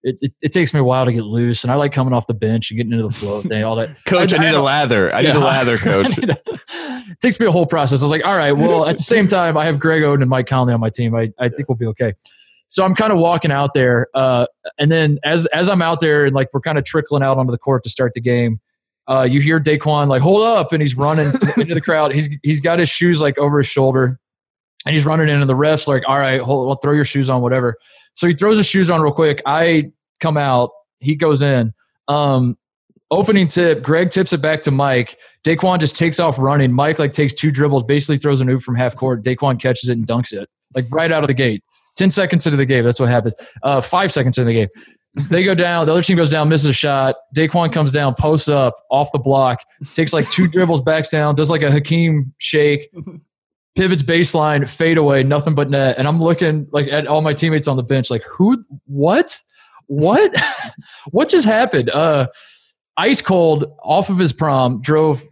it, 0.03 0.17
it, 0.21 0.33
it, 0.43 0.53
takes 0.53 0.73
me 0.73 0.81
a 0.81 0.85
while 0.85 1.05
to 1.05 1.13
get 1.13 1.25
loose, 1.25 1.65
and 1.65 1.73
I 1.73 1.75
like 1.75 1.93
coming 1.93 2.13
off 2.13 2.27
the 2.27 2.35
bench 2.35 2.71
and 2.71 2.79
getting 2.79 2.93
into 2.93 3.09
the 3.09 3.15
flow 3.15 3.43
thing, 3.43 3.65
all 3.65 3.77
that. 3.77 4.03
coach, 4.07 4.33
I, 4.33 4.37
I 4.37 4.41
need 4.41 4.55
I, 4.55 4.59
a 4.59 4.63
lather. 4.63 5.13
I 5.15 5.21
yeah, 5.21 5.33
need 5.33 5.39
a 5.39 5.45
lather, 5.45 5.77
coach. 5.79 6.17
A, 6.19 6.41
it 7.11 7.21
takes 7.21 7.41
me 7.41 7.47
a 7.47 7.51
whole 7.51 7.67
process. 7.67 8.01
I 8.01 8.05
was 8.05 8.11
like, 8.11 8.25
all 8.25 8.37
right, 8.37 8.53
well, 8.53 8.87
at 8.87 8.97
the 8.97 9.03
same 9.03 9.27
time, 9.27 9.57
I 9.57 9.65
have 9.65 9.81
Greg 9.81 10.03
Oden 10.03 10.21
and 10.21 10.31
Mike 10.31 10.47
Conley 10.47 10.73
on 10.73 10.81
my 10.81 10.91
team. 10.91 11.15
I, 11.15 11.33
I 11.39 11.49
think 11.49 11.69
we'll 11.69 11.77
be 11.77 11.87
okay. 11.87 12.15
So 12.69 12.85
I'm 12.85 12.95
kind 12.95 13.13
of 13.13 13.19
walking 13.19 13.51
out 13.51 13.73
there, 13.75 14.07
uh, 14.15 14.47
and 14.79 14.93
then 14.93 15.19
as 15.25 15.47
as 15.47 15.69
I'm 15.69 15.83
out 15.83 16.01
there 16.01 16.27
and 16.27 16.35
like 16.35 16.49
we're 16.53 16.61
kind 16.61 16.79
of 16.79 16.85
trickling 16.85 17.23
out 17.23 17.39
onto 17.39 17.51
the 17.51 17.59
court 17.59 17.83
to 17.83 17.91
start 17.91 18.13
the 18.15 18.21
game, 18.21 18.61
uh, 19.09 19.27
you 19.29 19.41
hear 19.41 19.59
Daequan 19.59 20.09
like 20.09 20.23
hold 20.23 20.43
up, 20.43 20.73
and 20.73 20.83
he's 20.83 20.97
running 20.97 21.27
into 21.57 21.75
the 21.75 21.81
crowd. 21.81 22.15
He's 22.15 22.29
he's 22.43 22.61
got 22.61 22.79
his 22.79 22.89
shoes 22.89 23.21
like 23.21 23.39
over 23.39 23.59
his 23.59 23.67
shoulder, 23.67 24.19
and 24.87 24.95
he's 24.95 25.05
running 25.05 25.29
into 25.29 25.47
the 25.47 25.55
refs 25.55 25.89
like, 25.89 26.03
all 26.07 26.19
right, 26.19 26.41
hold, 26.41 26.67
well, 26.67 26.77
throw 26.77 26.93
your 26.93 27.05
shoes 27.05 27.31
on, 27.31 27.41
whatever. 27.43 27.77
So 28.15 28.27
he 28.27 28.35
throws 28.35 28.57
his 28.59 28.67
shoes 28.67 28.91
on 28.91 29.01
real 29.01 29.13
quick. 29.13 29.43
I 29.47 29.93
come 30.21 30.37
out, 30.37 30.71
he 30.99 31.17
goes 31.17 31.43
in. 31.43 31.73
Um, 32.09 32.57
opening 33.11 33.49
tip, 33.49 33.83
Greg 33.83 34.11
tips 34.11 34.33
it 34.33 34.43
back 34.43 34.63
to 34.63 34.71
Mike. 34.71 35.17
Daequan 35.45 35.79
just 35.79 35.97
takes 35.97 36.21
off 36.21 36.39
running. 36.39 36.73
Mike 36.73 36.99
like 36.99 37.13
takes 37.13 37.33
two 37.33 37.51
dribbles, 37.51 37.85
basically 37.85 38.19
throws 38.19 38.41
an 38.41 38.49
oop 38.49 38.63
from 38.63 38.75
half 38.75 38.95
court. 38.95 39.23
Daequan 39.25 39.61
catches 39.61 39.89
it 39.89 39.97
and 39.97 40.07
dunks 40.07 40.33
it 40.33 40.49
like 40.75 40.85
right 40.91 41.11
out 41.13 41.23
of 41.23 41.29
the 41.29 41.35
gate. 41.35 41.63
10 41.97 42.11
seconds 42.11 42.47
into 42.47 42.57
the 42.57 42.67
game. 42.67 42.85
That's 42.85 43.01
what 43.01 43.09
happens. 43.09 43.35
Uh, 43.63 43.81
five 43.81 44.13
seconds 44.13 44.39
into 44.39 44.47
the 44.47 44.55
game 44.55 44.69
they 45.15 45.43
go 45.43 45.55
down. 45.55 45.87
The 45.87 45.93
other 45.93 46.03
team 46.03 46.17
goes 46.17 46.31
down, 46.31 46.49
misses 46.49 46.71
a 46.71 46.73
shot. 46.73 47.17
Daequan 47.35 47.73
comes 47.73 47.91
down, 47.91 48.15
posts 48.15 48.49
up 48.49 48.75
off 48.91 49.11
the 49.13 49.19
block, 49.19 49.61
takes 49.95 50.13
like 50.13 50.29
two 50.31 50.49
dribbles, 50.49 50.81
backs 50.81 51.09
down, 51.09 51.35
does 51.35 51.51
like 51.51 51.63
a 51.63 51.71
Hakeem 51.71 52.35
shake, 52.39 52.91
pivots 53.77 54.03
baseline, 54.03 54.69
fade 54.69 54.99
away, 54.99 55.23
nothing 55.23 55.55
but 55.55 55.71
net. 55.71 55.99
And 55.99 56.07
I'm 56.07 56.23
looking 56.23 56.69
like 56.73 56.89
at 56.89 57.07
all 57.07 57.21
my 57.21 57.35
teammates 57.35 57.69
on 57.69 57.77
the 57.77 57.83
bench, 57.83 58.11
like 58.11 58.25
who, 58.25 58.65
what, 58.87 59.39
what, 59.87 60.35
what 61.11 61.29
just 61.29 61.47
happened? 61.47 61.91
Uh, 61.91 62.29
ice 62.97 63.23
cold 63.23 63.65
off 63.83 64.11
of 64.11 64.19
his 64.19 64.33
prom, 64.33 64.81
drove, 64.81 65.23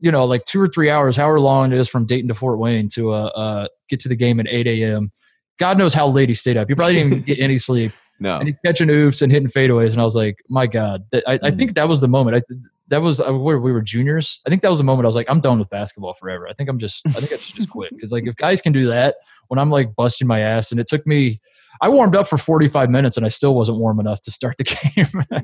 you 0.00 0.10
know, 0.10 0.24
like 0.24 0.44
two 0.44 0.60
or 0.60 0.68
three 0.68 0.90
hours, 0.90 1.16
however 1.16 1.40
long 1.40 1.72
it 1.72 1.78
is 1.78 1.88
from 1.88 2.04
Dayton 2.04 2.28
to 2.28 2.34
Fort 2.34 2.58
Wayne 2.58 2.88
to 2.88 3.12
uh, 3.12 3.26
uh, 3.26 3.68
get 3.88 4.00
to 4.00 4.08
the 4.08 4.16
game 4.16 4.40
at 4.40 4.48
8 4.48 4.66
a.m. 4.66 5.10
God 5.58 5.78
knows 5.78 5.94
how 5.94 6.08
late 6.08 6.28
he 6.28 6.34
stayed 6.34 6.56
up. 6.56 6.68
He 6.68 6.74
probably 6.74 6.94
didn't 6.94 7.26
get 7.26 7.38
any 7.38 7.56
sleep. 7.56 7.92
No. 8.20 8.38
And 8.38 8.48
he's 8.48 8.56
catching 8.64 8.88
oops 8.90 9.22
and 9.22 9.32
hitting 9.32 9.48
fadeaways. 9.48 9.92
And 9.92 10.00
I 10.00 10.04
was 10.04 10.14
like, 10.14 10.44
my 10.48 10.66
God. 10.66 11.04
I, 11.12 11.22
I 11.26 11.38
mm. 11.38 11.56
think 11.56 11.74
that 11.74 11.88
was 11.88 12.00
the 12.00 12.08
moment. 12.08 12.36
I, 12.36 12.54
that 12.88 13.02
was, 13.02 13.20
uh, 13.20 13.32
we 13.32 13.56
were 13.56 13.80
juniors. 13.80 14.40
I 14.46 14.50
think 14.50 14.62
that 14.62 14.68
was 14.68 14.78
the 14.78 14.84
moment 14.84 15.06
I 15.06 15.08
was 15.08 15.16
like, 15.16 15.28
I'm 15.28 15.40
done 15.40 15.58
with 15.58 15.70
basketball 15.70 16.14
forever. 16.14 16.46
I 16.48 16.52
think 16.52 16.68
I'm 16.68 16.78
just, 16.78 17.02
I 17.06 17.12
think 17.12 17.32
I 17.32 17.36
should 17.36 17.56
just 17.56 17.70
quit. 17.70 17.92
Cause 18.00 18.12
like 18.12 18.26
if 18.26 18.36
guys 18.36 18.60
can 18.60 18.72
do 18.72 18.86
that 18.86 19.16
when 19.48 19.58
I'm 19.58 19.70
like 19.70 19.94
busting 19.96 20.26
my 20.26 20.40
ass 20.40 20.70
and 20.70 20.80
it 20.80 20.86
took 20.86 21.06
me, 21.06 21.40
I 21.80 21.88
warmed 21.88 22.14
up 22.14 22.28
for 22.28 22.38
45 22.38 22.90
minutes 22.90 23.16
and 23.16 23.26
I 23.26 23.28
still 23.28 23.54
wasn't 23.54 23.78
warm 23.78 23.98
enough 23.98 24.20
to 24.22 24.30
start 24.30 24.56
the 24.56 24.64
game. 24.94 25.42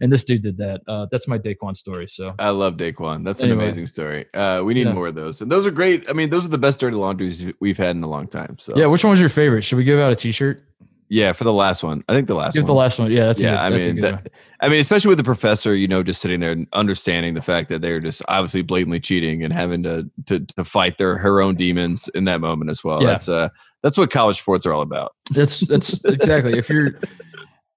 and 0.00 0.12
this 0.12 0.24
dude 0.24 0.42
did 0.42 0.58
that. 0.58 0.80
Uh, 0.86 1.06
that's 1.10 1.28
my 1.28 1.38
Daequan 1.38 1.76
story. 1.76 2.06
So 2.08 2.34
I 2.38 2.50
love 2.50 2.76
Daequan. 2.76 3.24
That's 3.24 3.42
anyway. 3.42 3.64
an 3.64 3.64
amazing 3.64 3.86
story. 3.86 4.26
Uh, 4.32 4.62
we 4.64 4.74
need 4.74 4.86
yeah. 4.86 4.92
more 4.92 5.08
of 5.08 5.14
those, 5.14 5.40
and 5.40 5.50
those 5.50 5.66
are 5.66 5.70
great. 5.70 6.08
I 6.08 6.12
mean, 6.12 6.30
those 6.30 6.44
are 6.44 6.50
the 6.50 6.58
best 6.58 6.80
dirty 6.80 6.96
laundries 6.96 7.44
we've 7.60 7.78
had 7.78 7.96
in 7.96 8.02
a 8.02 8.08
long 8.08 8.26
time. 8.26 8.56
So 8.58 8.72
yeah, 8.76 8.86
which 8.86 9.04
one 9.04 9.10
was 9.10 9.20
your 9.20 9.28
favorite? 9.28 9.62
Should 9.62 9.76
we 9.76 9.84
give 9.84 9.98
out 9.98 10.12
a 10.12 10.16
T-shirt? 10.16 10.62
Yeah, 11.10 11.32
for 11.32 11.44
the 11.44 11.52
last 11.52 11.82
one. 11.82 12.04
I 12.08 12.14
think 12.14 12.28
the 12.28 12.34
last 12.34 12.54
Give 12.54 12.64
one. 12.64 12.68
the 12.68 12.74
last 12.74 12.98
one. 12.98 13.10
Yeah, 13.10 13.26
that's 13.26 13.40
yeah. 13.40 13.68
Good, 13.68 13.82
I 13.82 13.86
mean, 13.86 14.00
that, 14.02 14.30
I 14.60 14.68
mean, 14.68 14.80
especially 14.80 15.08
with 15.08 15.18
the 15.18 15.24
professor, 15.24 15.74
you 15.74 15.88
know, 15.88 16.02
just 16.02 16.20
sitting 16.20 16.40
there 16.40 16.52
and 16.52 16.66
understanding 16.74 17.34
the 17.34 17.40
fact 17.40 17.70
that 17.70 17.80
they're 17.80 18.00
just 18.00 18.22
obviously 18.28 18.62
blatantly 18.62 19.00
cheating 19.00 19.42
and 19.42 19.52
having 19.52 19.82
to 19.84 20.10
to, 20.26 20.40
to 20.40 20.64
fight 20.64 20.98
their 20.98 21.16
her 21.16 21.40
own 21.40 21.56
demons 21.56 22.08
in 22.14 22.24
that 22.24 22.40
moment 22.40 22.70
as 22.70 22.84
well. 22.84 23.00
Yeah. 23.00 23.08
That's 23.08 23.28
uh 23.28 23.48
that's 23.82 23.96
what 23.96 24.10
college 24.10 24.38
sports 24.38 24.66
are 24.66 24.72
all 24.72 24.82
about. 24.82 25.14
That's 25.30 25.60
that's 25.60 26.04
exactly. 26.04 26.58
If 26.58 26.68
you're 26.68 26.98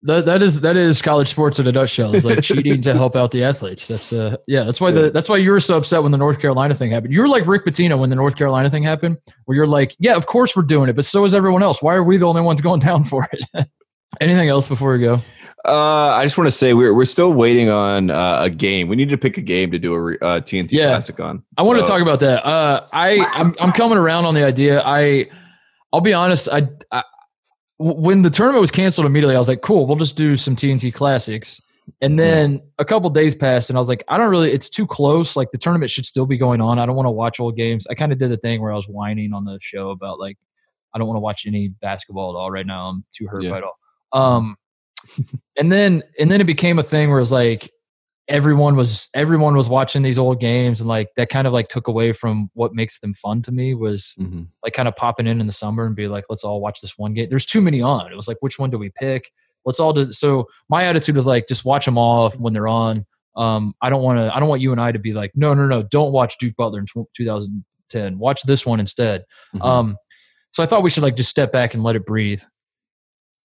That 0.03 0.25
that 0.25 0.41
is 0.41 0.61
that 0.61 0.77
is 0.77 0.99
college 0.99 1.27
sports 1.27 1.59
in 1.59 1.67
a 1.67 1.71
nutshell. 1.71 2.15
It's 2.15 2.25
like 2.25 2.41
cheating 2.43 2.81
to 2.81 2.93
help 2.93 3.15
out 3.15 3.29
the 3.29 3.43
athletes. 3.43 3.87
That's 3.87 4.11
uh 4.11 4.37
yeah. 4.47 4.63
That's 4.63 4.81
why 4.81 4.89
the 4.91 5.11
that's 5.11 5.29
why 5.29 5.37
you 5.37 5.51
were 5.51 5.59
so 5.59 5.77
upset 5.77 6.01
when 6.01 6.11
the 6.11 6.17
North 6.17 6.39
Carolina 6.39 6.73
thing 6.73 6.91
happened. 6.91 7.13
You 7.13 7.21
were 7.21 7.27
like 7.27 7.45
Rick 7.45 7.65
Pitino 7.65 7.99
when 7.99 8.09
the 8.09 8.15
North 8.15 8.35
Carolina 8.35 8.69
thing 8.71 8.81
happened, 8.81 9.17
where 9.45 9.55
you're 9.55 9.67
like, 9.67 9.95
yeah, 9.99 10.15
of 10.15 10.25
course 10.25 10.55
we're 10.55 10.63
doing 10.63 10.89
it, 10.89 10.95
but 10.95 11.05
so 11.05 11.23
is 11.23 11.35
everyone 11.35 11.61
else. 11.61 11.83
Why 11.83 11.93
are 11.93 12.03
we 12.03 12.17
the 12.17 12.25
only 12.25 12.41
ones 12.41 12.61
going 12.61 12.79
down 12.79 13.03
for 13.03 13.29
it? 13.31 13.67
Anything 14.21 14.49
else 14.49 14.67
before 14.67 14.93
we 14.93 14.99
go? 14.99 15.21
Uh, 15.63 16.15
I 16.15 16.25
just 16.25 16.37
want 16.37 16.47
to 16.47 16.51
say 16.51 16.73
we're 16.73 16.95
we're 16.95 17.05
still 17.05 17.33
waiting 17.33 17.69
on 17.69 18.09
uh, 18.09 18.39
a 18.41 18.49
game. 18.49 18.87
We 18.87 18.95
need 18.95 19.09
to 19.09 19.17
pick 19.17 19.37
a 19.37 19.41
game 19.41 19.69
to 19.69 19.77
do 19.77 19.93
a 19.93 20.13
uh, 20.15 20.39
TNT 20.39 20.71
yeah. 20.71 20.87
Classic 20.87 21.19
on. 21.19 21.43
I 21.57 21.61
want 21.61 21.79
to 21.79 21.85
talk 21.85 22.01
about 22.01 22.19
that. 22.21 22.43
Uh, 22.43 22.87
I 22.91 23.19
I'm, 23.35 23.53
I'm 23.59 23.71
coming 23.71 23.99
around 23.99 24.25
on 24.25 24.33
the 24.33 24.43
idea. 24.43 24.81
I 24.83 25.29
I'll 25.93 26.01
be 26.01 26.13
honest. 26.13 26.49
I, 26.49 26.67
I 26.91 27.03
when 27.81 28.21
the 28.21 28.29
tournament 28.29 28.61
was 28.61 28.71
canceled 28.71 29.07
immediately, 29.07 29.35
I 29.35 29.37
was 29.37 29.47
like, 29.47 29.61
cool, 29.61 29.85
we'll 29.85 29.97
just 29.97 30.15
do 30.15 30.37
some 30.37 30.55
TNT 30.55 30.93
classics. 30.93 31.61
And 32.01 32.17
then 32.17 32.61
a 32.79 32.85
couple 32.85 33.09
days 33.09 33.35
passed, 33.35 33.69
and 33.69 33.77
I 33.77 33.79
was 33.79 33.89
like, 33.89 34.03
I 34.07 34.17
don't 34.17 34.29
really, 34.29 34.51
it's 34.51 34.69
too 34.69 34.87
close. 34.87 35.35
Like 35.35 35.51
the 35.51 35.57
tournament 35.57 35.91
should 35.91 36.05
still 36.05 36.25
be 36.25 36.37
going 36.37 36.61
on. 36.61 36.79
I 36.79 36.85
don't 36.85 36.95
want 36.95 37.07
to 37.07 37.11
watch 37.11 37.39
old 37.39 37.57
games. 37.57 37.85
I 37.87 37.95
kind 37.95 38.11
of 38.11 38.17
did 38.17 38.31
the 38.31 38.37
thing 38.37 38.61
where 38.61 38.71
I 38.71 38.75
was 38.75 38.87
whining 38.87 39.33
on 39.33 39.45
the 39.45 39.57
show 39.61 39.89
about 39.89 40.19
like, 40.19 40.37
I 40.93 40.99
don't 40.99 41.07
want 41.07 41.17
to 41.17 41.21
watch 41.21 41.45
any 41.45 41.69
basketball 41.69 42.31
at 42.31 42.37
all 42.37 42.51
right 42.51 42.65
now. 42.65 42.89
I'm 42.89 43.03
too 43.11 43.27
hurt 43.27 43.43
yeah. 43.43 43.49
by 43.51 43.57
it 43.59 43.63
all. 43.63 43.77
Um, 44.13 44.57
and 45.57 45.71
then 45.71 46.03
and 46.19 46.29
then 46.29 46.41
it 46.41 46.45
became 46.45 46.79
a 46.79 46.83
thing 46.83 47.09
where 47.09 47.17
it 47.17 47.21
was 47.21 47.31
like 47.31 47.71
everyone 48.27 48.75
was 48.75 49.09
everyone 49.13 49.55
was 49.55 49.67
watching 49.67 50.01
these 50.01 50.17
old 50.17 50.39
games 50.39 50.79
and 50.79 50.87
like 50.87 51.09
that 51.15 51.29
kind 51.29 51.47
of 51.47 51.53
like 51.53 51.67
took 51.67 51.87
away 51.87 52.13
from 52.13 52.49
what 52.53 52.73
makes 52.73 52.99
them 52.99 53.13
fun 53.13 53.41
to 53.41 53.51
me 53.51 53.73
was 53.73 54.15
mm-hmm. 54.19 54.43
like 54.63 54.73
kind 54.73 54.87
of 54.87 54.95
popping 54.95 55.27
in 55.27 55.41
in 55.41 55.47
the 55.47 55.53
summer 55.53 55.85
and 55.85 55.95
be 55.95 56.07
like 56.07 56.25
let's 56.29 56.43
all 56.43 56.61
watch 56.61 56.81
this 56.81 56.97
one 56.97 57.13
game. 57.13 57.27
There's 57.29 57.45
too 57.45 57.61
many 57.61 57.81
on. 57.81 58.11
It 58.11 58.15
was 58.15 58.27
like 58.27 58.37
which 58.39 58.59
one 58.59 58.69
do 58.69 58.77
we 58.77 58.89
pick? 58.89 59.31
Let's 59.65 59.79
all 59.79 59.93
do 59.93 60.11
so 60.11 60.47
my 60.69 60.85
attitude 60.85 61.15
was 61.15 61.25
like 61.25 61.47
just 61.47 61.65
watch 61.65 61.85
them 61.85 61.97
all 61.97 62.31
when 62.31 62.53
they're 62.53 62.67
on. 62.67 63.05
Um 63.35 63.73
i 63.81 63.89
don't 63.89 64.03
want 64.03 64.19
to 64.19 64.35
i 64.35 64.39
don't 64.39 64.49
want 64.49 64.61
you 64.61 64.71
and 64.71 64.81
i 64.81 64.91
to 64.91 64.99
be 64.99 65.13
like 65.13 65.31
no 65.35 65.53
no 65.53 65.65
no 65.65 65.83
don't 65.83 66.11
watch 66.11 66.37
duke 66.37 66.55
butler 66.57 66.79
in 66.79 66.85
2010 67.15 68.19
watch 68.19 68.43
this 68.43 68.65
one 68.65 68.79
instead. 68.79 69.23
Mm-hmm. 69.55 69.61
um 69.61 69.97
so 70.51 70.61
i 70.61 70.65
thought 70.65 70.83
we 70.83 70.89
should 70.89 71.03
like 71.03 71.15
just 71.15 71.29
step 71.29 71.51
back 71.51 71.73
and 71.73 71.81
let 71.81 71.95
it 71.95 72.05
breathe 72.05 72.41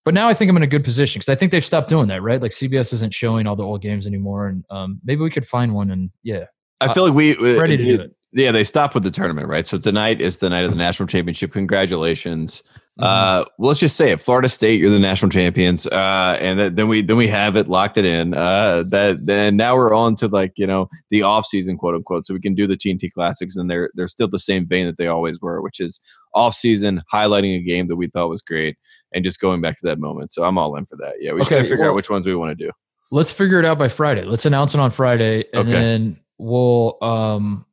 but 0.07 0.13
now 0.13 0.29
I 0.29 0.33
think 0.33 0.47
I'm 0.47 0.55
in 0.55 0.63
a 0.63 0.67
good 0.67 0.85
position 0.85 1.19
because 1.19 1.27
I 1.27 1.35
think 1.35 1.51
they've 1.51 1.65
stopped 1.65 1.89
doing 1.89 2.07
that, 2.07 2.21
right? 2.21 2.41
Like 2.41 2.51
CBS 2.51 2.93
isn't 2.93 3.13
showing 3.13 3.45
all 3.45 3.57
the 3.57 3.65
old 3.65 3.81
games 3.81 4.07
anymore, 4.07 4.47
and 4.47 4.63
um, 4.69 5.01
maybe 5.03 5.19
we 5.19 5.29
could 5.29 5.45
find 5.45 5.75
one. 5.75 5.91
And 5.91 6.11
yeah, 6.23 6.45
I 6.79 6.93
feel 6.93 7.03
like 7.03 7.13
we 7.13 7.35
uh, 7.35 7.59
ready 7.59 7.75
to 7.75 7.83
do 7.83 8.01
it. 8.03 8.15
Yeah, 8.31 8.53
they 8.53 8.63
stopped 8.63 8.93
with 8.93 9.03
the 9.03 9.11
tournament, 9.11 9.49
right? 9.49 9.67
So 9.67 9.77
tonight 9.77 10.21
is 10.21 10.37
the 10.37 10.49
night 10.49 10.63
of 10.63 10.71
the 10.71 10.77
national 10.77 11.07
championship. 11.07 11.51
Congratulations. 11.51 12.63
Mm-hmm. 13.01 13.03
Uh, 13.03 13.45
well, 13.57 13.67
let's 13.67 13.81
just 13.81 13.97
say 13.97 14.11
it. 14.11 14.21
Florida 14.21 14.47
State, 14.47 14.79
you're 14.79 14.89
the 14.89 14.97
national 14.97 15.29
champions. 15.29 15.85
Uh, 15.85 16.37
and 16.39 16.77
then 16.77 16.87
we 16.87 17.01
then 17.01 17.17
we 17.17 17.27
have 17.27 17.57
it 17.57 17.67
locked 17.67 17.97
it 17.97 18.05
in. 18.05 18.33
Uh, 18.33 18.83
that 18.87 19.25
then 19.25 19.57
now 19.57 19.75
we're 19.75 19.93
on 19.93 20.15
to 20.15 20.29
like 20.29 20.53
you 20.55 20.65
know 20.65 20.87
the 21.09 21.21
off 21.21 21.45
season, 21.45 21.77
quote 21.77 21.95
unquote. 21.95 22.25
So 22.25 22.33
we 22.33 22.39
can 22.39 22.55
do 22.55 22.65
the 22.65 22.77
TNT 22.77 23.11
classics, 23.11 23.57
and 23.57 23.69
they're 23.69 23.89
they're 23.95 24.07
still 24.07 24.29
the 24.29 24.39
same 24.39 24.65
vein 24.69 24.85
that 24.85 24.97
they 24.97 25.07
always 25.07 25.41
were, 25.41 25.61
which 25.61 25.81
is 25.81 25.99
off 26.33 26.55
season 26.55 27.01
highlighting 27.13 27.57
a 27.57 27.61
game 27.61 27.87
that 27.87 27.97
we 27.97 28.07
thought 28.07 28.29
was 28.29 28.41
great 28.41 28.77
and 29.13 29.23
just 29.23 29.39
going 29.39 29.61
back 29.61 29.77
to 29.77 29.85
that 29.87 29.99
moment. 29.99 30.31
So 30.31 30.43
I'm 30.43 30.57
all 30.57 30.75
in 30.75 30.85
for 30.85 30.95
that. 30.97 31.15
Yeah, 31.19 31.33
we 31.33 31.41
okay, 31.41 31.55
got 31.55 31.55
to 31.57 31.63
figure 31.63 31.79
well, 31.79 31.89
out 31.91 31.95
which 31.95 32.09
ones 32.09 32.25
we 32.25 32.35
want 32.35 32.57
to 32.57 32.65
do. 32.65 32.71
Let's 33.11 33.31
figure 33.31 33.59
it 33.59 33.65
out 33.65 33.77
by 33.77 33.87
Friday. 33.87 34.23
Let's 34.23 34.45
announce 34.45 34.73
it 34.73 34.79
on 34.79 34.91
Friday, 34.91 35.45
and 35.53 35.67
okay. 35.67 35.71
then 35.71 36.19
we'll 36.37 36.97
um 37.01 37.65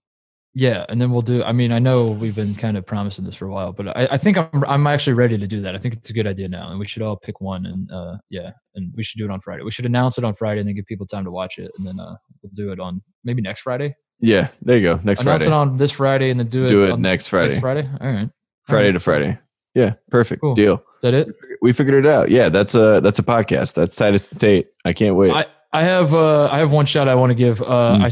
yeah, 0.57 0.87
and 0.89 1.01
then 1.01 1.11
we'll 1.11 1.23
do. 1.23 1.43
I 1.43 1.51
mean, 1.51 1.73
I 1.73 1.81
know 1.81 2.05
we've 2.07 2.35
been 2.35 2.55
kind 2.55 2.77
of 2.77 2.87
promising 2.87 3.25
this 3.25 3.35
for 3.35 3.47
a 3.47 3.51
while, 3.51 3.73
but 3.73 3.89
I, 3.89 4.09
I 4.13 4.17
think 4.17 4.39
I'm 4.39 4.65
I'm 4.67 4.87
actually 4.87 5.15
ready 5.15 5.37
to 5.37 5.47
do 5.49 5.61
that. 5.61 5.75
I 5.75 5.79
think 5.79 5.95
it's 5.95 6.11
a 6.11 6.13
good 6.13 6.29
idea 6.29 6.47
now, 6.47 6.71
and 6.71 6.79
we 6.79 6.87
should 6.87 7.03
all 7.03 7.17
pick 7.17 7.41
one, 7.41 7.67
and 7.67 7.91
uh, 7.91 8.17
yeah, 8.31 8.53
and 8.77 8.93
we 8.95 9.03
should 9.03 9.19
do 9.19 9.25
it 9.25 9.33
on 9.33 9.41
Friday. 9.41 9.65
We 9.65 9.73
should 9.73 9.87
announce 9.87 10.17
it 10.17 10.23
on 10.25 10.33
Friday, 10.33 10.61
and 10.61 10.69
then 10.69 10.77
give 10.77 10.87
people 10.87 11.07
time 11.07 11.25
to 11.25 11.33
watch 11.33 11.59
it, 11.59 11.73
and 11.77 11.87
then 11.87 11.99
uh, 11.99 12.15
we'll 12.41 12.53
do 12.55 12.71
it 12.71 12.79
on 12.79 13.03
maybe 13.25 13.43
next 13.43 13.63
Friday. 13.63 13.97
Yeah, 14.21 14.49
there 14.63 14.79
you 14.79 14.85
go. 14.85 15.01
Next 15.03 15.23
announce 15.23 15.43
Friday. 15.43 15.47
it 15.47 15.53
on 15.53 15.77
this 15.77 15.91
Friday, 15.91 16.31
and 16.31 16.39
then 16.39 16.47
do 16.47 16.67
it. 16.67 16.69
Do 16.69 16.85
it 16.85 16.99
next 17.01 17.27
Friday. 17.27 17.51
Next 17.55 17.61
Friday. 17.61 17.89
All 18.01 18.13
right. 18.13 18.31
Friday 18.69 18.93
to 18.93 19.01
Friday. 19.01 19.39
Yeah, 19.75 19.95
perfect 20.11 20.41
cool. 20.41 20.55
deal. 20.55 20.75
Is 20.75 21.03
that 21.03 21.15
it? 21.15 21.29
We 21.61 21.73
figured 21.73 22.05
it 22.05 22.09
out. 22.09 22.31
Yeah, 22.31 22.49
that's 22.49 22.75
a 22.75 23.01
that's 23.03 23.19
a 23.19 23.23
podcast. 23.23 23.75
That's 23.75 23.97
Titus 23.97 24.29
Tate. 24.39 24.69
I 24.85 24.93
can't 24.93 25.17
wait. 25.17 25.33
I, 25.33 25.47
I 25.73 25.83
have 25.83 26.15
uh 26.15 26.49
I 26.51 26.59
have 26.59 26.71
one 26.71 26.87
shot 26.87 27.09
I 27.09 27.15
want 27.17 27.31
to 27.31 27.35
give. 27.35 27.61
Uh 27.61 27.99
mm. 27.99 28.05
I 28.05 28.11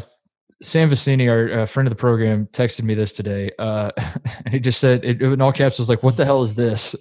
Sam 0.63 0.91
Vecenie, 0.91 1.29
our 1.29 1.63
uh, 1.63 1.67
friend 1.67 1.89
of 1.89 1.91
the 1.91 1.97
program, 1.97 2.47
texted 2.53 2.83
me 2.83 2.95
this 2.95 3.11
today. 3.11 3.51
Uh, 3.59 3.91
and 4.45 4.55
he 4.55 4.61
just 4.61 4.81
said, 4.81 5.05
it, 5.05 5.21
in 5.21 5.41
all 5.41 5.53
caps, 5.53 5.79
was 5.79 5.89
like, 5.89 6.03
"What 6.03 6.17
the 6.17 6.25
hell 6.25 6.43
is 6.43 6.55
this?" 6.55 6.95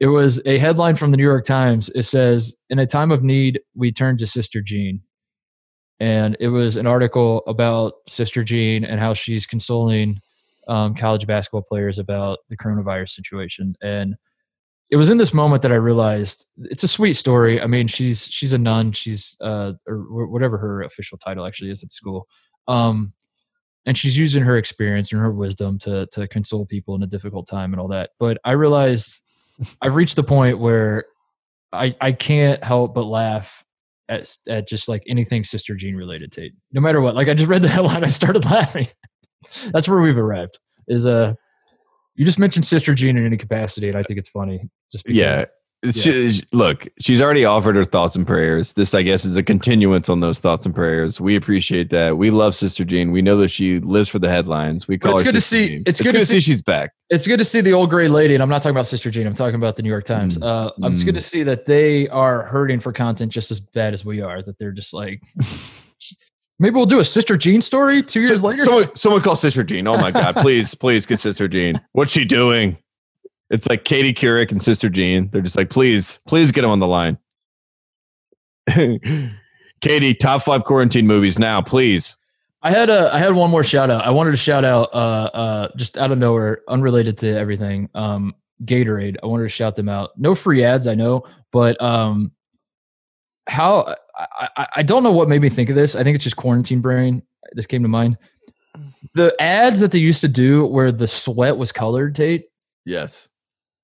It 0.00 0.06
was 0.06 0.44
a 0.46 0.58
headline 0.58 0.96
from 0.96 1.10
the 1.10 1.16
New 1.16 1.22
York 1.22 1.44
Times. 1.44 1.90
It 1.94 2.04
says, 2.04 2.56
"In 2.70 2.78
a 2.78 2.86
time 2.86 3.10
of 3.10 3.22
need, 3.22 3.60
we 3.74 3.92
turn 3.92 4.16
to 4.18 4.26
Sister 4.26 4.62
Jean," 4.62 5.02
and 6.00 6.36
it 6.40 6.48
was 6.48 6.76
an 6.76 6.86
article 6.86 7.42
about 7.46 7.94
Sister 8.08 8.42
Jean 8.42 8.84
and 8.84 8.98
how 8.98 9.12
she's 9.12 9.46
consoling 9.46 10.18
um, 10.68 10.94
college 10.94 11.26
basketball 11.26 11.62
players 11.62 11.98
about 11.98 12.38
the 12.48 12.56
coronavirus 12.56 13.10
situation. 13.10 13.76
And 13.82 14.16
it 14.90 14.96
was 14.96 15.10
in 15.10 15.18
this 15.18 15.32
moment 15.32 15.62
that 15.62 15.72
I 15.72 15.76
realized 15.76 16.46
it's 16.58 16.84
a 16.84 16.88
sweet 16.88 17.14
story. 17.14 17.60
I 17.60 17.66
mean, 17.66 17.86
she's 17.86 18.26
she's 18.26 18.52
a 18.52 18.58
nun. 18.58 18.92
She's 18.92 19.36
uh, 19.40 19.72
or 19.86 20.26
whatever 20.26 20.58
her 20.58 20.82
official 20.82 21.18
title 21.18 21.46
actually 21.46 21.70
is 21.70 21.82
at 21.82 21.92
school. 21.92 22.26
Um, 22.68 23.12
and 23.86 23.98
she's 23.98 24.16
using 24.16 24.42
her 24.42 24.56
experience 24.56 25.12
and 25.12 25.20
her 25.20 25.32
wisdom 25.32 25.78
to 25.80 26.06
to 26.12 26.28
console 26.28 26.66
people 26.66 26.94
in 26.94 27.02
a 27.02 27.06
difficult 27.06 27.46
time 27.46 27.72
and 27.72 27.80
all 27.80 27.88
that. 27.88 28.10
But 28.18 28.38
I 28.44 28.52
realized 28.52 29.22
I've 29.82 29.94
reached 29.94 30.16
the 30.16 30.22
point 30.22 30.58
where 30.58 31.06
I 31.72 31.96
I 32.00 32.12
can't 32.12 32.62
help 32.62 32.94
but 32.94 33.04
laugh 33.04 33.64
at 34.08 34.36
at 34.48 34.68
just 34.68 34.88
like 34.88 35.02
anything 35.06 35.44
Sister 35.44 35.74
Jean 35.74 35.96
related, 35.96 36.32
Tate. 36.32 36.52
No 36.72 36.80
matter 36.80 37.00
what. 37.00 37.14
Like 37.14 37.28
I 37.28 37.34
just 37.34 37.48
read 37.48 37.62
the 37.62 37.68
headline, 37.76 38.04
I 38.04 38.08
started 38.08 38.44
laughing. 38.44 38.86
That's 39.72 39.88
where 39.88 40.00
we've 40.00 40.18
arrived. 40.18 40.58
Is 40.88 41.06
a 41.06 41.12
uh, 41.12 41.34
you 42.14 42.24
just 42.24 42.38
mentioned 42.38 42.64
Sister 42.64 42.94
Jean 42.94 43.16
in 43.16 43.26
any 43.26 43.36
capacity, 43.36 43.88
and 43.88 43.98
I 43.98 44.02
think 44.02 44.18
it's 44.18 44.28
funny. 44.28 44.68
Just 44.92 45.04
because, 45.04 45.16
yeah. 45.16 45.38
Yeah. 45.38 45.90
She, 45.90 46.42
look, 46.52 46.88
she's 46.98 47.20
already 47.20 47.44
offered 47.44 47.76
her 47.76 47.84
thoughts 47.84 48.16
and 48.16 48.26
prayers. 48.26 48.72
This, 48.72 48.94
I 48.94 49.02
guess, 49.02 49.26
is 49.26 49.36
a 49.36 49.42
continuance 49.42 50.08
on 50.08 50.20
those 50.20 50.38
thoughts 50.38 50.64
and 50.64 50.74
prayers. 50.74 51.20
We 51.20 51.36
appreciate 51.36 51.90
that. 51.90 52.16
We 52.16 52.30
love 52.30 52.54
Sister 52.54 52.84
Jean. 52.84 53.10
We 53.10 53.20
know 53.20 53.36
that 53.38 53.48
she 53.48 53.80
lives 53.80 54.08
for 54.08 54.18
the 54.18 54.30
headlines. 54.30 54.88
We 54.88 54.96
call 54.96 55.12
it's 55.12 55.20
her 55.20 55.24
good 55.24 55.42
Sister 55.42 55.56
to 55.56 55.66
see. 55.66 55.68
Jean. 55.68 55.82
It's, 55.86 56.00
it's 56.00 56.06
good, 56.06 56.12
good, 56.12 56.20
to 56.20 56.26
see, 56.26 56.32
see, 56.34 56.40
she's 56.40 56.62
back. 56.62 56.92
It's 57.10 57.26
good 57.26 57.36
to 57.36 57.44
see 57.44 57.60
the 57.60 57.74
old 57.74 57.90
gray 57.90 58.08
lady, 58.08 58.32
and 58.32 58.42
I'm 58.42 58.48
not 58.48 58.62
talking 58.62 58.74
about 58.74 58.86
Sister 58.86 59.10
Jean. 59.10 59.26
I'm 59.26 59.34
talking 59.34 59.56
about 59.56 59.76
the 59.76 59.82
New 59.82 59.90
York 59.90 60.06
Times. 60.06 60.38
Mm. 60.38 60.46
Uh, 60.46 60.72
mm. 60.78 60.92
It's 60.92 61.04
good 61.04 61.16
to 61.16 61.20
see 61.20 61.42
that 61.42 61.66
they 61.66 62.08
are 62.08 62.44
hurting 62.44 62.80
for 62.80 62.92
content 62.92 63.30
just 63.30 63.50
as 63.50 63.60
bad 63.60 63.92
as 63.92 64.06
we 64.06 64.22
are. 64.22 64.42
That 64.42 64.58
they're 64.58 64.72
just 64.72 64.94
like, 64.94 65.22
Maybe 66.58 66.76
we'll 66.76 66.86
do 66.86 67.00
a 67.00 67.04
Sister 67.04 67.36
Jean 67.36 67.60
story 67.60 68.02
two 68.02 68.20
years 68.20 68.40
so, 68.40 68.46
later. 68.46 68.64
Someone, 68.64 68.96
someone 68.96 69.22
call 69.22 69.36
Sister 69.36 69.64
Jean. 69.64 69.86
Oh 69.88 69.96
my 69.96 70.10
God, 70.10 70.36
please, 70.38 70.74
please 70.74 71.04
get 71.04 71.18
Sister 71.18 71.48
Jean. 71.48 71.80
What's 71.92 72.12
she 72.12 72.24
doing? 72.24 72.78
It's 73.50 73.68
like 73.68 73.84
Katie 73.84 74.14
Couric 74.14 74.50
and 74.50 74.62
Sister 74.62 74.88
Jean. 74.88 75.28
They're 75.30 75.42
just 75.42 75.56
like, 75.56 75.70
please, 75.70 76.20
please 76.26 76.52
get 76.52 76.62
them 76.62 76.70
on 76.70 76.78
the 76.78 76.86
line. 76.86 77.18
Katie, 79.80 80.14
top 80.14 80.42
five 80.42 80.64
quarantine 80.64 81.06
movies 81.06 81.38
now, 81.38 81.60
please. 81.60 82.16
I 82.62 82.70
had 82.70 82.88
a 82.88 83.12
I 83.12 83.18
had 83.18 83.34
one 83.34 83.50
more 83.50 83.62
shout 83.62 83.90
out. 83.90 84.06
I 84.06 84.10
wanted 84.10 84.30
to 84.30 84.38
shout 84.38 84.64
out 84.64 84.88
uh 84.94 85.30
uh 85.34 85.68
just 85.76 85.98
out 85.98 86.10
of 86.10 86.18
nowhere, 86.18 86.62
unrelated 86.66 87.18
to 87.18 87.28
everything. 87.28 87.90
Um 87.94 88.34
Gatorade. 88.64 89.16
I 89.22 89.26
wanted 89.26 89.42
to 89.42 89.50
shout 89.50 89.76
them 89.76 89.90
out. 89.90 90.18
No 90.18 90.34
free 90.34 90.64
ads, 90.64 90.86
I 90.86 90.94
know, 90.94 91.24
but 91.52 91.80
um 91.82 92.32
how 93.46 93.94
I, 94.16 94.68
I 94.76 94.82
don't 94.82 95.02
know 95.02 95.12
what 95.12 95.28
made 95.28 95.42
me 95.42 95.48
think 95.48 95.70
of 95.70 95.76
this. 95.76 95.96
I 95.96 96.02
think 96.04 96.14
it's 96.14 96.24
just 96.24 96.36
quarantine 96.36 96.80
brain. 96.80 97.22
This 97.52 97.66
came 97.66 97.82
to 97.82 97.88
mind. 97.88 98.16
The 99.14 99.34
ads 99.40 99.80
that 99.80 99.92
they 99.92 99.98
used 99.98 100.20
to 100.22 100.28
do 100.28 100.66
where 100.66 100.90
the 100.92 101.08
sweat 101.08 101.56
was 101.56 101.72
colored, 101.72 102.14
Tate. 102.14 102.46
Yes. 102.84 103.28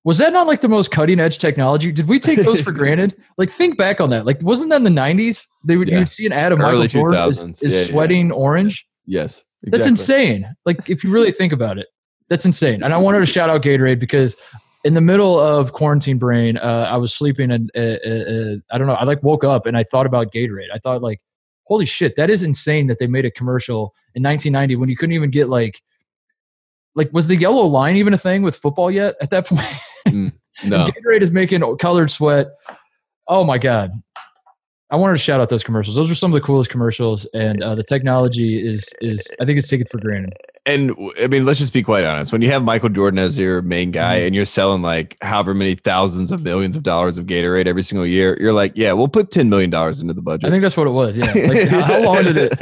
Was 0.03 0.17
that 0.17 0.33
not 0.33 0.47
like 0.47 0.61
the 0.61 0.67
most 0.67 0.89
cutting 0.89 1.19
edge 1.19 1.37
technology? 1.37 1.91
Did 1.91 2.07
we 2.07 2.19
take 2.19 2.41
those 2.41 2.59
for 2.59 2.71
granted? 2.71 3.15
Like, 3.37 3.51
think 3.51 3.77
back 3.77 4.01
on 4.01 4.09
that. 4.09 4.25
Like, 4.25 4.41
wasn't 4.41 4.71
that 4.71 4.77
in 4.77 4.83
the 4.83 4.89
'90s? 4.89 5.45
They 5.63 5.77
would 5.77 5.87
yeah. 5.87 5.99
you'd 5.99 6.09
see 6.09 6.25
an 6.25 6.33
ad 6.33 6.51
of 6.51 6.59
Early 6.59 6.79
Michael 6.79 6.87
Jordan 6.87 7.29
is, 7.29 7.45
is 7.61 7.73
yeah, 7.73 7.83
sweating 7.85 8.27
yeah. 8.27 8.33
orange. 8.33 8.87
Yes, 9.05 9.43
exactly. 9.61 9.71
that's 9.71 9.87
insane. 9.87 10.55
Like, 10.65 10.89
if 10.89 11.03
you 11.03 11.11
really 11.11 11.31
think 11.31 11.53
about 11.53 11.77
it, 11.77 11.87
that's 12.29 12.45
insane. 12.45 12.81
And 12.81 12.93
I 12.93 12.97
wanted 12.97 13.19
to 13.19 13.27
shout 13.27 13.51
out 13.51 13.61
Gatorade 13.61 13.99
because 13.99 14.35
in 14.83 14.93
the 14.93 15.01
middle 15.01 15.39
of 15.39 15.73
quarantine 15.73 16.17
brain, 16.17 16.57
uh, 16.57 16.87
I 16.89 16.97
was 16.97 17.13
sleeping 17.13 17.51
and 17.51 17.71
uh, 17.75 17.79
uh, 17.79 18.09
uh, 18.09 18.55
I 18.71 18.77
don't 18.77 18.87
know. 18.87 18.93
I 18.93 19.03
like 19.03 19.21
woke 19.23 19.43
up 19.43 19.65
and 19.65 19.77
I 19.77 19.83
thought 19.83 20.05
about 20.05 20.31
Gatorade. 20.33 20.69
I 20.73 20.79
thought 20.79 21.01
like, 21.01 21.21
holy 21.65 21.85
shit, 21.85 22.15
that 22.15 22.29
is 22.29 22.43
insane 22.43 22.87
that 22.87 22.99
they 22.99 23.07
made 23.07 23.25
a 23.25 23.31
commercial 23.31 23.93
in 24.15 24.23
1990 24.23 24.75
when 24.77 24.89
you 24.89 24.97
couldn't 24.97 25.13
even 25.13 25.29
get 25.29 25.49
like, 25.49 25.81
like 26.95 27.11
was 27.13 27.27
the 27.27 27.35
yellow 27.35 27.63
line 27.63 27.95
even 27.95 28.13
a 28.13 28.17
thing 28.17 28.41
with 28.41 28.57
football 28.57 28.91
yet 28.91 29.15
at 29.21 29.29
that 29.29 29.45
point? 29.47 29.67
Mm, 30.07 30.33
no. 30.65 30.87
Gatorade 30.87 31.21
is 31.21 31.31
making 31.31 31.61
colored 31.77 32.09
sweat. 32.09 32.47
Oh 33.27 33.43
my 33.43 33.57
god. 33.57 33.91
I 34.89 34.97
wanted 34.97 35.13
to 35.13 35.19
shout 35.19 35.39
out 35.39 35.47
those 35.47 35.63
commercials. 35.63 35.95
Those 35.95 36.11
are 36.11 36.15
some 36.15 36.33
of 36.33 36.41
the 36.41 36.45
coolest 36.45 36.69
commercials, 36.69 37.25
and 37.33 37.63
uh, 37.63 37.75
the 37.75 37.83
technology 37.83 38.61
is 38.61 38.93
is 38.99 39.25
I 39.39 39.45
think 39.45 39.57
it's 39.57 39.69
taken 39.69 39.87
for 39.87 39.99
granted. 39.99 40.33
And 40.65 40.95
I 41.19 41.25
mean, 41.25 41.43
let's 41.43 41.57
just 41.57 41.73
be 41.73 41.81
quite 41.81 42.03
honest. 42.03 42.31
When 42.31 42.43
you 42.43 42.51
have 42.51 42.63
Michael 42.63 42.89
Jordan 42.89 43.17
as 43.17 43.37
your 43.37 43.63
main 43.63 43.89
guy 43.89 44.17
mm-hmm. 44.17 44.27
and 44.27 44.35
you're 44.35 44.45
selling 44.45 44.83
like 44.83 45.17
however 45.21 45.55
many 45.55 45.73
thousands 45.73 46.31
of 46.31 46.43
millions 46.43 46.75
of 46.75 46.83
dollars 46.83 47.17
of 47.17 47.25
Gatorade 47.25 47.65
every 47.65 47.81
single 47.81 48.05
year, 48.05 48.37
you're 48.39 48.53
like, 48.53 48.71
yeah, 48.75 48.93
we'll 48.93 49.07
put 49.07 49.31
ten 49.31 49.49
million 49.49 49.71
dollars 49.71 50.01
into 50.01 50.13
the 50.13 50.21
budget. 50.21 50.45
I 50.45 50.51
think 50.51 50.61
that's 50.61 50.77
what 50.77 50.85
it 50.85 50.91
was. 50.91 51.17
Yeah. 51.17 51.25
Like, 51.25 51.63
how, 51.67 51.81
how, 51.81 52.01
long 52.03 52.23
did 52.23 52.37
it? 52.37 52.59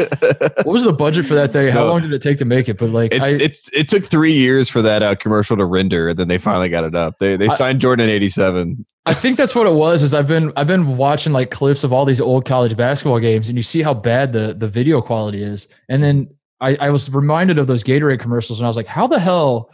What 0.58 0.68
was 0.68 0.84
the 0.84 0.94
budget 0.94 1.26
for 1.26 1.34
that 1.34 1.52
thing? 1.52 1.70
How 1.72 1.84
no, 1.84 1.90
long 1.90 2.02
did 2.02 2.14
it 2.14 2.22
take 2.22 2.38
to 2.38 2.46
make 2.46 2.70
it? 2.70 2.78
But 2.78 2.92
like, 2.92 3.14
it, 3.14 3.22
I, 3.22 3.30
it's 3.30 3.70
it 3.74 3.90
took 3.90 4.06
three 4.06 4.34
years 4.34 4.70
for 4.70 4.82
that 4.82 5.04
uh, 5.04 5.16
commercial 5.16 5.58
to 5.58 5.66
render, 5.66 6.10
and 6.10 6.18
then 6.18 6.30
they 6.30 6.38
finally 6.38 6.70
got 6.70 6.86
it 6.86 6.96
up. 6.96 7.20
They 7.20 7.36
they 7.36 7.50
signed 7.50 7.78
I, 7.78 7.80
Jordan 7.80 8.08
in 8.08 8.16
'87. 8.16 8.86
I 9.08 9.14
think 9.14 9.38
that's 9.38 9.56
what 9.56 9.68
it 9.68 9.74
was. 9.74 10.04
Is 10.04 10.14
I've 10.14 10.28
been 10.28 10.54
I've 10.56 10.68
been 10.68 10.96
watching 10.96 11.34
like 11.34 11.52
clips 11.52 11.84
of 11.84 11.92
all 11.92 12.06
these 12.06 12.22
old 12.22 12.46
college 12.46 12.78
basketball 12.78 13.20
games, 13.20 13.50
and 13.50 13.58
you 13.58 13.64
see 13.64 13.82
how 13.82 13.94
bad 13.94 14.32
the 14.32 14.56
the 14.58 14.70
video 14.70 15.02
quality 15.02 15.44
is, 15.44 15.68
and 15.90 16.02
then 16.02 16.30
I, 16.62 16.76
I 16.76 16.90
was 16.90 17.10
reminded 17.10 17.58
of 17.58 17.68
those 17.68 17.84
Gatorade 17.84 18.20
commercials, 18.20 18.60
and 18.60 18.66
I 18.66 18.70
was 18.70 18.78
like, 18.78 18.88
how 18.88 19.08
the 19.08 19.20
hell 19.20 19.72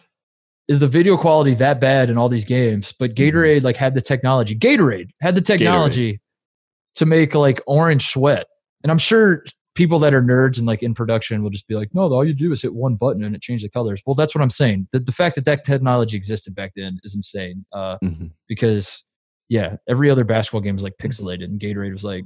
is 0.67 0.79
the 0.79 0.87
video 0.87 1.17
quality 1.17 1.53
that 1.55 1.79
bad 1.79 2.09
in 2.09 2.17
all 2.17 2.29
these 2.29 2.45
games? 2.45 2.93
But 2.97 3.15
mm-hmm. 3.15 3.37
Gatorade 3.37 3.63
like 3.63 3.77
had 3.77 3.95
the 3.95 4.01
technology. 4.01 4.55
Gatorade 4.55 5.09
had 5.21 5.35
the 5.35 5.41
technology 5.41 6.13
Gatorade. 6.13 6.95
to 6.95 7.05
make 7.05 7.35
like 7.35 7.61
orange 7.67 8.09
sweat, 8.09 8.45
and 8.83 8.91
I'm 8.91 8.97
sure 8.97 9.43
people 9.75 9.99
that 9.99 10.13
are 10.13 10.21
nerds 10.21 10.57
and 10.57 10.65
like 10.65 10.81
in 10.81 10.93
production 10.93 11.43
will 11.43 11.49
just 11.49 11.67
be 11.67 11.75
like, 11.75 11.93
no, 11.93 12.03
all 12.03 12.25
you 12.25 12.33
do 12.33 12.51
is 12.53 12.61
hit 12.61 12.73
one 12.73 12.95
button 12.95 13.23
and 13.23 13.35
it 13.35 13.41
changes 13.41 13.63
the 13.63 13.69
colors. 13.69 14.01
Well, 14.05 14.15
that's 14.15 14.33
what 14.33 14.41
I'm 14.41 14.49
saying. 14.49 14.87
The, 14.93 15.01
the 15.01 15.11
fact 15.11 15.35
that 15.35 15.43
that 15.45 15.65
technology 15.65 16.15
existed 16.15 16.55
back 16.55 16.71
then 16.77 16.97
is 17.03 17.13
insane. 17.13 17.65
Uh, 17.73 17.97
mm-hmm. 18.01 18.27
Because 18.47 19.03
yeah, 19.49 19.75
every 19.87 20.09
other 20.09 20.23
basketball 20.23 20.61
game 20.61 20.77
is 20.77 20.83
like 20.83 20.95
pixelated, 20.99 21.43
and 21.43 21.59
Gatorade 21.59 21.93
was 21.93 22.03
like, 22.03 22.23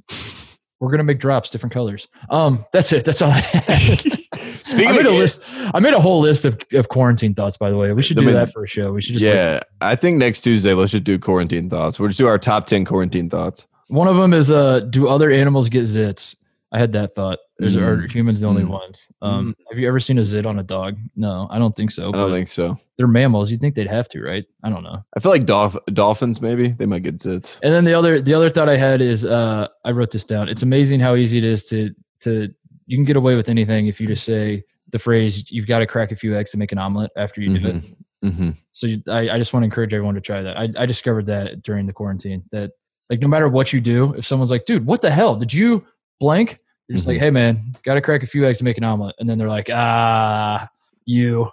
we're 0.79 0.91
gonna 0.91 1.03
make 1.03 1.19
drops 1.19 1.49
different 1.49 1.73
colors. 1.73 2.07
Um, 2.29 2.65
that's 2.71 2.93
it. 2.93 3.03
That's 3.03 3.21
all 3.21 3.31
I 3.31 3.39
had. 3.39 4.18
Speaking 4.69 4.89
I 4.89 4.91
made 4.93 5.05
a 5.05 5.11
list. 5.11 5.43
I 5.73 5.79
made 5.79 5.93
a 5.93 5.99
whole 5.99 6.19
list 6.19 6.45
of, 6.45 6.59
of 6.73 6.89
quarantine 6.89 7.33
thoughts. 7.33 7.57
By 7.57 7.69
the 7.69 7.77
way, 7.77 7.91
we 7.93 8.01
should 8.01 8.17
do 8.17 8.31
that 8.31 8.51
for 8.53 8.63
a 8.63 8.67
show. 8.67 8.91
We 8.91 9.01
should 9.01 9.13
just 9.13 9.23
yeah. 9.23 9.61
I 9.81 9.95
think 9.95 10.17
next 10.17 10.41
Tuesday 10.41 10.73
let's 10.73 10.91
just 10.91 11.03
do 11.03 11.17
quarantine 11.17 11.69
thoughts. 11.69 11.99
We'll 11.99 12.09
just 12.09 12.17
do 12.17 12.27
our 12.27 12.37
top 12.37 12.67
ten 12.67 12.85
quarantine 12.85 13.29
thoughts. 13.29 13.67
One 13.87 14.07
of 14.07 14.17
them 14.17 14.33
is 14.33 14.51
uh, 14.51 14.81
do 14.81 15.07
other 15.07 15.31
animals 15.31 15.69
get 15.69 15.83
zits? 15.83 16.35
I 16.71 16.77
had 16.77 16.91
that 16.91 17.15
thought. 17.15 17.39
Is 17.59 17.75
mm. 17.75 17.81
are 17.81 18.07
humans 18.07 18.41
the 18.41 18.47
only 18.47 18.63
mm. 18.63 18.69
ones? 18.69 19.11
Um, 19.21 19.55
mm. 19.55 19.63
Have 19.71 19.79
you 19.79 19.87
ever 19.87 19.99
seen 19.99 20.19
a 20.19 20.23
zit 20.23 20.45
on 20.45 20.59
a 20.59 20.63
dog? 20.63 20.97
No, 21.15 21.47
I 21.49 21.57
don't 21.57 21.75
think 21.75 21.89
so. 21.91 22.09
I 22.09 22.11
don't 22.11 22.31
think 22.31 22.47
so. 22.47 22.77
They're 22.97 23.07
mammals. 23.07 23.49
You'd 23.49 23.59
think 23.59 23.75
they'd 23.75 23.87
have 23.87 24.07
to, 24.09 24.21
right? 24.21 24.45
I 24.63 24.69
don't 24.69 24.83
know. 24.83 25.03
I 25.17 25.19
feel 25.19 25.31
like 25.31 25.45
dolph- 25.45 25.77
dolphins 25.91 26.41
maybe 26.41 26.69
they 26.69 26.85
might 26.85 27.03
get 27.03 27.17
zits. 27.17 27.59
And 27.63 27.73
then 27.73 27.85
the 27.85 27.95
other 27.95 28.21
the 28.21 28.33
other 28.35 28.49
thought 28.49 28.69
I 28.69 28.77
had 28.77 29.01
is 29.01 29.25
uh, 29.25 29.67
I 29.83 29.91
wrote 29.91 30.11
this 30.11 30.23
down. 30.23 30.47
It's 30.47 30.61
amazing 30.61 30.99
how 30.99 31.15
easy 31.15 31.39
it 31.39 31.43
is 31.43 31.63
to 31.65 31.93
to 32.21 32.53
you 32.89 32.97
can 32.97 33.05
get 33.05 33.15
away 33.15 33.35
with 33.35 33.49
anything 33.49 33.85
if 33.85 34.01
you 34.01 34.07
just 34.07 34.25
say 34.25 34.63
the 34.91 34.97
phrase 34.97 35.49
"you've 35.51 35.67
got 35.67 35.79
to 35.79 35.87
crack 35.87 36.11
a 36.11 36.15
few 36.15 36.35
eggs 36.35 36.49
to 36.51 36.57
make 36.57 36.71
an 36.71 36.79
omelet" 36.79 37.11
after 37.15 37.39
you 37.39 37.51
mm-hmm. 37.51 37.63
do 37.63 37.69
it. 37.69 37.95
Mm-hmm. 38.25 38.49
So 38.71 38.87
you, 38.87 39.03
I, 39.07 39.29
I 39.29 39.37
just 39.37 39.53
want 39.53 39.61
to 39.61 39.65
encourage 39.65 39.93
everyone 39.93 40.15
to 40.15 40.21
try 40.21 40.41
that. 40.41 40.57
I, 40.57 40.69
I 40.75 40.85
discovered 40.87 41.27
that 41.27 41.61
during 41.61 41.85
the 41.85 41.93
quarantine 41.93 42.43
that 42.51 42.71
like 43.11 43.19
no 43.21 43.27
matter 43.27 43.47
what 43.47 43.71
you 43.71 43.79
do, 43.79 44.15
if 44.15 44.25
someone's 44.25 44.49
like, 44.49 44.65
"Dude, 44.65 44.87
what 44.87 45.03
the 45.03 45.11
hell 45.11 45.35
did 45.35 45.53
you 45.53 45.85
blank?" 46.19 46.57
You're 46.87 46.97
just 46.97 47.07
mm-hmm. 47.07 47.13
like, 47.13 47.21
"Hey 47.21 47.29
man, 47.29 47.73
got 47.83 47.93
to 47.93 48.01
crack 48.01 48.23
a 48.23 48.27
few 48.27 48.43
eggs 48.43 48.57
to 48.57 48.63
make 48.63 48.79
an 48.79 48.83
omelet," 48.83 49.15
and 49.19 49.29
then 49.29 49.37
they're 49.37 49.47
like, 49.47 49.69
"Ah, 49.71 50.67
you." 51.05 51.49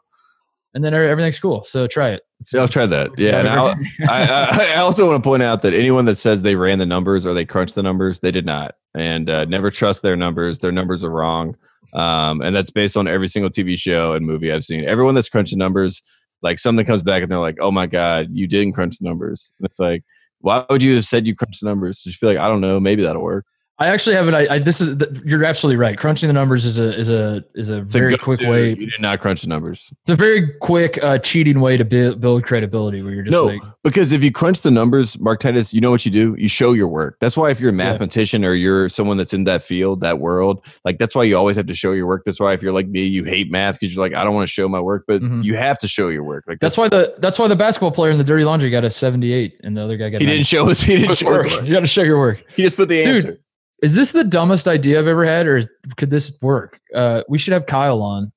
And 0.73 0.85
then 0.85 0.93
everything's 0.93 1.39
cool. 1.39 1.65
So 1.65 1.87
try 1.87 2.11
it. 2.11 2.23
Yeah, 2.53 2.61
I'll 2.61 2.69
try 2.69 2.85
that. 2.85 3.11
Yeah, 3.19 3.39
and 3.41 3.49
I, 3.49 3.75
I, 4.11 4.73
I, 4.75 4.81
also 4.81 5.07
want 5.07 5.23
to 5.23 5.27
point 5.27 5.43
out 5.43 5.63
that 5.63 5.73
anyone 5.73 6.05
that 6.05 6.17
says 6.17 6.43
they 6.43 6.55
ran 6.55 6.79
the 6.79 6.85
numbers 6.85 7.25
or 7.25 7.33
they 7.33 7.47
crunched 7.47 7.77
the 7.77 7.83
numbers, 7.83 8.21
they 8.21 8.31
did 8.31 8.45
not, 8.45 8.75
and 8.97 9.31
uh, 9.31 9.45
never 9.45 9.71
trust 9.71 10.03
their 10.03 10.17
numbers. 10.17 10.59
Their 10.59 10.73
numbers 10.73 11.05
are 11.05 11.11
wrong. 11.11 11.57
Um, 11.95 12.43
and 12.43 12.55
that's 12.55 12.71
based 12.71 12.97
on 12.97 13.07
every 13.07 13.29
single 13.29 13.51
TV 13.51 13.79
show 13.79 14.13
and 14.13 14.27
movie 14.27 14.53
I've 14.53 14.65
seen. 14.65 14.85
Everyone 14.85 15.15
that's 15.15 15.29
crunching 15.29 15.59
numbers, 15.59 16.03
like 16.43 16.59
something 16.59 16.85
comes 16.85 17.03
back 17.03 17.23
and 17.23 17.31
they're 17.31 17.39
like, 17.39 17.57
"Oh 17.61 17.71
my 17.71 17.87
god, 17.87 18.29
you 18.33 18.47
didn't 18.47 18.73
crunch 18.75 18.99
the 18.99 19.09
numbers." 19.09 19.53
And 19.59 19.67
it's 19.67 19.79
like, 19.79 20.03
why 20.41 20.65
would 20.71 20.83
you 20.83 20.95
have 20.97 21.07
said 21.07 21.27
you 21.27 21.35
crunched 21.35 21.61
the 21.61 21.67
numbers? 21.69 22.03
Just 22.03 22.21
be 22.21 22.27
like, 22.27 22.39
I 22.39 22.49
don't 22.49 22.61
know, 22.61 22.79
maybe 22.79 23.03
that'll 23.03 23.23
work. 23.23 23.47
I 23.79 23.89
actually 23.89 24.17
have 24.17 24.27
it. 24.27 24.33
I, 24.33 24.55
I 24.55 24.59
this 24.59 24.81
is 24.81 24.97
you're 25.25 25.45
absolutely 25.45 25.77
right. 25.77 25.99
Crunching 25.99 26.29
the 26.29 26.33
numbers 26.33 26.65
is 26.65 26.79
a 26.79 26.99
is 26.99 27.11
a 27.11 27.45
is 27.55 27.69
a 27.69 27.83
it's 27.83 27.93
very 27.93 28.15
a 28.15 28.19
quick 28.19 28.41
way. 28.41 28.71
You 28.71 28.91
did 28.91 29.01
not 29.01 29.21
crunch 29.21 29.43
the 29.43 29.49
numbers. 29.49 29.93
It's 30.01 30.11
a 30.11 30.17
very 30.17 30.55
quick 30.61 31.03
uh, 31.05 31.19
cheating 31.19 31.61
way 31.61 31.77
to 31.77 31.85
build, 31.85 32.19
build 32.19 32.45
credibility. 32.45 33.03
Where 33.03 33.13
you're 33.13 33.25
just 33.25 33.33
no, 33.33 33.45
like, 33.45 33.61
because 33.85 34.13
if 34.13 34.23
you 34.23 34.33
crunch 34.33 34.63
the 34.63 34.71
numbers, 34.71 35.19
Mark 35.19 35.41
Titus, 35.41 35.75
you 35.75 35.83
know 35.83 35.91
what 35.91 36.07
you 36.07 36.11
do. 36.11 36.35
You 36.39 36.49
show 36.49 36.73
your 36.73 36.89
work. 36.89 37.19
That's 37.21 37.37
why 37.37 37.51
if 37.51 37.61
you're 37.61 37.69
a 37.69 37.75
mathematician 37.75 38.43
yeah. 38.43 38.49
or 38.49 38.55
you're 38.55 38.89
someone 38.89 39.19
that's 39.19 39.35
in 39.35 39.45
that 39.45 39.63
field, 39.63 40.01
that 40.01 40.21
world, 40.21 40.65
like 40.87 40.99
that's 40.99 41.15
why 41.15 41.25
you 41.25 41.37
always 41.37 41.57
have 41.57 41.67
to 41.67 41.75
show 41.75 41.93
your 41.93 42.07
work. 42.07 42.23
That's 42.25 42.41
why 42.41 42.55
if 42.55 42.63
you're 42.63 42.73
like 42.73 42.89
me, 42.89 43.05
you 43.05 43.25
hate 43.25 43.51
math 43.51 43.79
because 43.79 43.95
you're 43.95 44.03
like 44.03 44.15
I 44.15 44.25
don't 44.25 44.35
want 44.35 44.49
to 44.49 44.53
show 44.53 44.71
my 44.71 44.81
work, 44.81 45.05
but 45.07 45.21
mm-hmm. 45.21 45.43
you 45.43 45.55
have 45.55 45.77
to 45.81 45.89
show 45.89 46.09
your 46.09 46.25
work. 46.25 46.45
Like 46.47 46.61
that's, 46.61 46.77
that's, 46.77 46.79
why 46.79 46.89
the 46.89 47.15
that's 47.19 47.39
why 47.39 47.47
the 47.47 47.57
basketball 47.57 47.93
player 47.93 48.11
in 48.11 48.17
the 48.17 48.25
Dirty 48.25 48.45
Laundry 48.45 48.71
got 48.71 48.87
a 48.87 48.91
78 48.91 49.61
and 49.65 49.77
the 49.77 49.83
other 49.83 49.99
guy 49.99 50.09
got. 50.09 50.23
He 50.23 50.27
didn't 50.27 50.47
show 50.47 50.65
his. 50.65 50.81
He 50.81 50.97
didn't 50.97 51.17
show 51.17 51.27
work. 51.27 51.51
You 51.63 51.75
got 51.75 51.81
to 51.81 51.87
show 51.87 52.03
your 52.03 52.19
work. 52.19 52.43
He 52.57 52.63
just 52.63 52.77
put 52.77 52.89
the 52.89 53.05
answer. 53.05 53.39
Is 53.83 53.95
this 53.95 54.13
the 54.13 54.25
dumbest 54.25 54.67
idea 54.67 54.99
I've 54.99 55.07
ever 55.07 55.25
had, 55.25 55.47
or 55.47 55.63
could 55.97 56.11
this 56.11 56.37
work? 56.41 56.81
Uh, 56.95 57.23
we 57.29 57.39
should 57.39 57.53
have 57.53 57.67
Kyle 57.67 58.03
on 58.03 58.33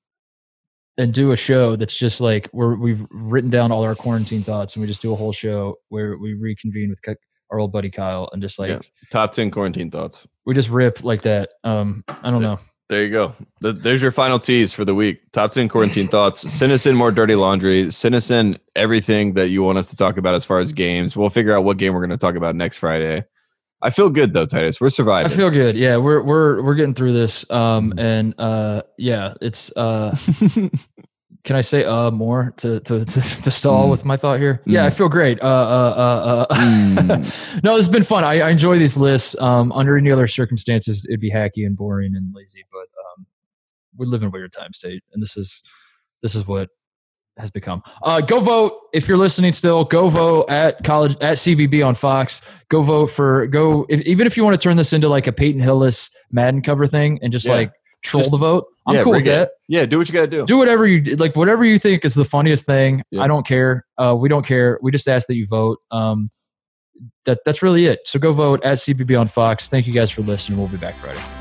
and 0.98 1.14
do 1.14 1.32
a 1.32 1.38
show 1.38 1.78
that's 1.78 1.98
just 1.98 2.20
like 2.20 2.49
where 2.52 2.76
we've 2.76 3.06
written 3.10 3.49
down 3.49 3.72
all 3.72 3.84
our 3.84 3.95
quarantine 3.95 4.41
thoughts, 4.41 4.76
and 4.76 4.82
we 4.82 4.88
just 4.88 5.02
do 5.02 5.14
a 5.14 5.16
whole 5.16 5.32
show 5.32 5.78
where 5.90 6.18
we 6.18 6.34
reconvene 6.34 6.90
with 6.90 6.99
our 7.52 7.60
old 7.60 7.72
buddy 7.72 7.90
Kyle 7.90 8.30
and 8.34 8.41
just 8.41 8.60
like 8.60 8.70
yeah. 8.70 8.80
top 9.11 9.32
ten 9.32 9.49
quarantine 9.49 9.90
thoughts. 9.90 10.28
We 10.45 10.53
just 10.53 10.70
rip 10.70 11.03
like 11.03 11.22
that. 11.22 11.52
Um, 11.64 12.03
I 12.07 12.30
don't 12.30 12.41
know. 12.41 12.60
There 12.90 13.03
you 13.03 13.11
go. 13.11 13.36
There's 13.61 14.02
your 14.02 14.11
final 14.11 14.40
tease 14.40 14.74
for 14.74 14.84
the 14.84 14.95
week. 14.95 15.32
Top 15.32 15.52
10 15.52 15.70
quarantine 15.70 16.07
thoughts. 16.07 16.52
Send 16.52 16.72
us 16.72 16.88
in 16.88 16.95
more 16.95 17.11
dirty 17.11 17.36
laundry. 17.36 17.91
Send 17.91 18.16
us 18.16 18.32
in 18.32 18.57
everything 18.76 19.36
that 19.36 19.49
you 19.49 19.61
want 19.61 19.78
us 19.78 19.91
to 19.91 19.95
talk 19.95 20.18
about 20.18 20.34
as 20.34 20.44
far 20.44 20.57
as 20.57 20.74
games. 20.74 21.16
We'll 21.16 21.30
figure 21.30 21.56
out 21.56 21.64
what 21.64 21.78
game 21.78 21.94
we're 21.94 21.99
going 21.99 22.10
to 22.10 22.18
talk 22.18 22.34
about 22.34 22.56
next 22.56 22.80
Friday. 22.80 23.26
I 23.82 23.90
feel 23.92 24.10
good 24.10 24.34
though, 24.34 24.46
Titus. 24.46 24.82
We're 24.82 24.90
surviving. 24.90 25.32
I 25.32 25.36
feel 25.36 25.50
good. 25.50 25.78
Yeah, 25.78 25.98
we're 25.98 26.22
we're 26.22 26.62
we're 26.62 26.76
getting 26.76 26.94
through 26.94 27.14
this. 27.14 27.50
Um, 27.50 27.92
mm-hmm. 27.92 28.00
and 28.00 28.40
uh, 28.40 28.82
yeah, 28.98 29.36
it's 29.42 29.76
uh, 29.78 30.16
can 31.44 31.56
I 31.56 31.62
say 31.62 31.86
uh 31.86 32.12
more 32.12 32.54
to 32.58 32.82
to 32.82 33.06
to, 33.06 33.22
to 33.22 33.52
stall 33.52 33.88
mm. 33.88 33.92
with 33.92 34.04
my 34.04 34.18
thought 34.18 34.40
here? 34.40 34.62
Mm. 34.66 34.74
Yeah, 34.74 34.86
I 34.86 34.90
feel 34.90 35.08
great. 35.08 35.42
Uh, 35.42 35.46
uh, 35.46 35.94
uh, 35.98 36.46
uh. 36.50 36.56
Mm. 36.56 37.64
no, 37.64 37.78
it's 37.78 37.88
been 37.88 38.04
fun. 38.04 38.24
I, 38.24 38.42
I 38.42 38.50
enjoy 38.50 38.78
these 38.78 38.98
lists. 38.98 39.40
Um, 39.40 39.72
under 39.72 39.98
any 39.98 40.12
other 40.12 40.28
circumstances, 40.28 41.06
it'd 41.10 41.22
be 41.22 41.32
hacky 41.32 41.66
and 41.66 41.78
boring 41.78 42.16
and 42.16 42.34
lazy, 42.36 42.66
but 42.72 42.80
um, 42.80 43.26
we 43.98 44.06
live 44.06 44.24
in 44.24 44.32
weird 44.32 44.52
time 44.52 44.74
state, 44.74 45.04
and 45.14 45.24
this 45.24 45.38
is 45.38 45.64
this 46.22 46.36
is 46.36 46.46
what 46.46 46.70
has 47.40 47.49
become. 47.49 47.82
Uh, 48.03 48.22
go 48.22 48.40
vote 48.40 48.74
if 48.94 49.07
you're 49.07 49.18
listening 49.18 49.53
still. 49.53 49.84
Go 49.86 50.10
vote 50.10 50.49
at 50.49 50.84
college 50.84 51.16
at 51.22 51.38
CBB 51.38 51.86
on 51.86 51.95
Fox. 51.95 52.41
Go 52.70 52.82
vote 52.82 53.07
for 53.07 53.48
go 53.48 53.86
if, 53.90 54.02
even 54.02 54.28
if 54.28 54.38
you 54.38 54.44
want 54.44 54.60
to 54.60 54.61
turn 54.61 54.78
this 54.78 54.94
into 54.94 55.10
like 55.10 55.28
a 55.28 55.32
Peyton 55.32 55.61
Hillis 55.61 56.11
Madden 56.32 56.61
cover 56.61 56.86
thing 56.88 57.20
and 57.22 57.32
just 57.32 57.45
yeah. 57.45 57.53
like 57.53 57.72
troll 58.03 58.22
just, 58.22 58.32
the 58.32 58.38
vote. 58.38 58.66
I'm 58.88 58.95
yeah, 58.95 59.03
cool 59.03 59.14
with 59.14 59.26
that. 59.26 59.52
Yeah, 59.68 59.86
do 59.86 59.98
what 59.98 60.07
you 60.07 60.14
got 60.14 60.22
to 60.22 60.28
do. 60.28 60.45
Do 60.45 60.57
whatever 60.57 60.86
you 60.88 61.16
like. 61.16 61.36
Whatever 61.36 61.64
you 61.64 61.80
think 61.80 62.06
is 62.06 62.14
the 62.14 62.26
funniest 62.26 62.66
thing. 62.66 63.03
Yeah. 63.11 63.22
I 63.22 63.28
don't 63.28 63.45
care. 63.45 63.86
Uh, 63.98 64.16
we 64.20 64.30
don't 64.30 64.45
care. 64.45 64.80
We 64.82 64.91
just 64.91 65.07
ask 65.07 65.28
that 65.28 65.36
you 65.36 65.48
vote. 65.48 65.80
Um, 65.91 66.32
that 67.26 67.40
that's 67.45 67.61
really 67.61 67.86
it. 67.86 67.99
So 68.06 68.20
go 68.20 68.34
vote 68.34 68.64
at 68.64 68.78
CBB 68.78 69.20
on 69.20 69.28
Fox. 69.28 69.70
Thank 69.70 69.88
you 69.88 69.94
guys 69.94 70.11
for 70.11 70.22
listening. 70.22 70.57
We'll 70.57 70.68
be 70.68 70.78
back 70.78 70.95
Friday. 70.95 71.39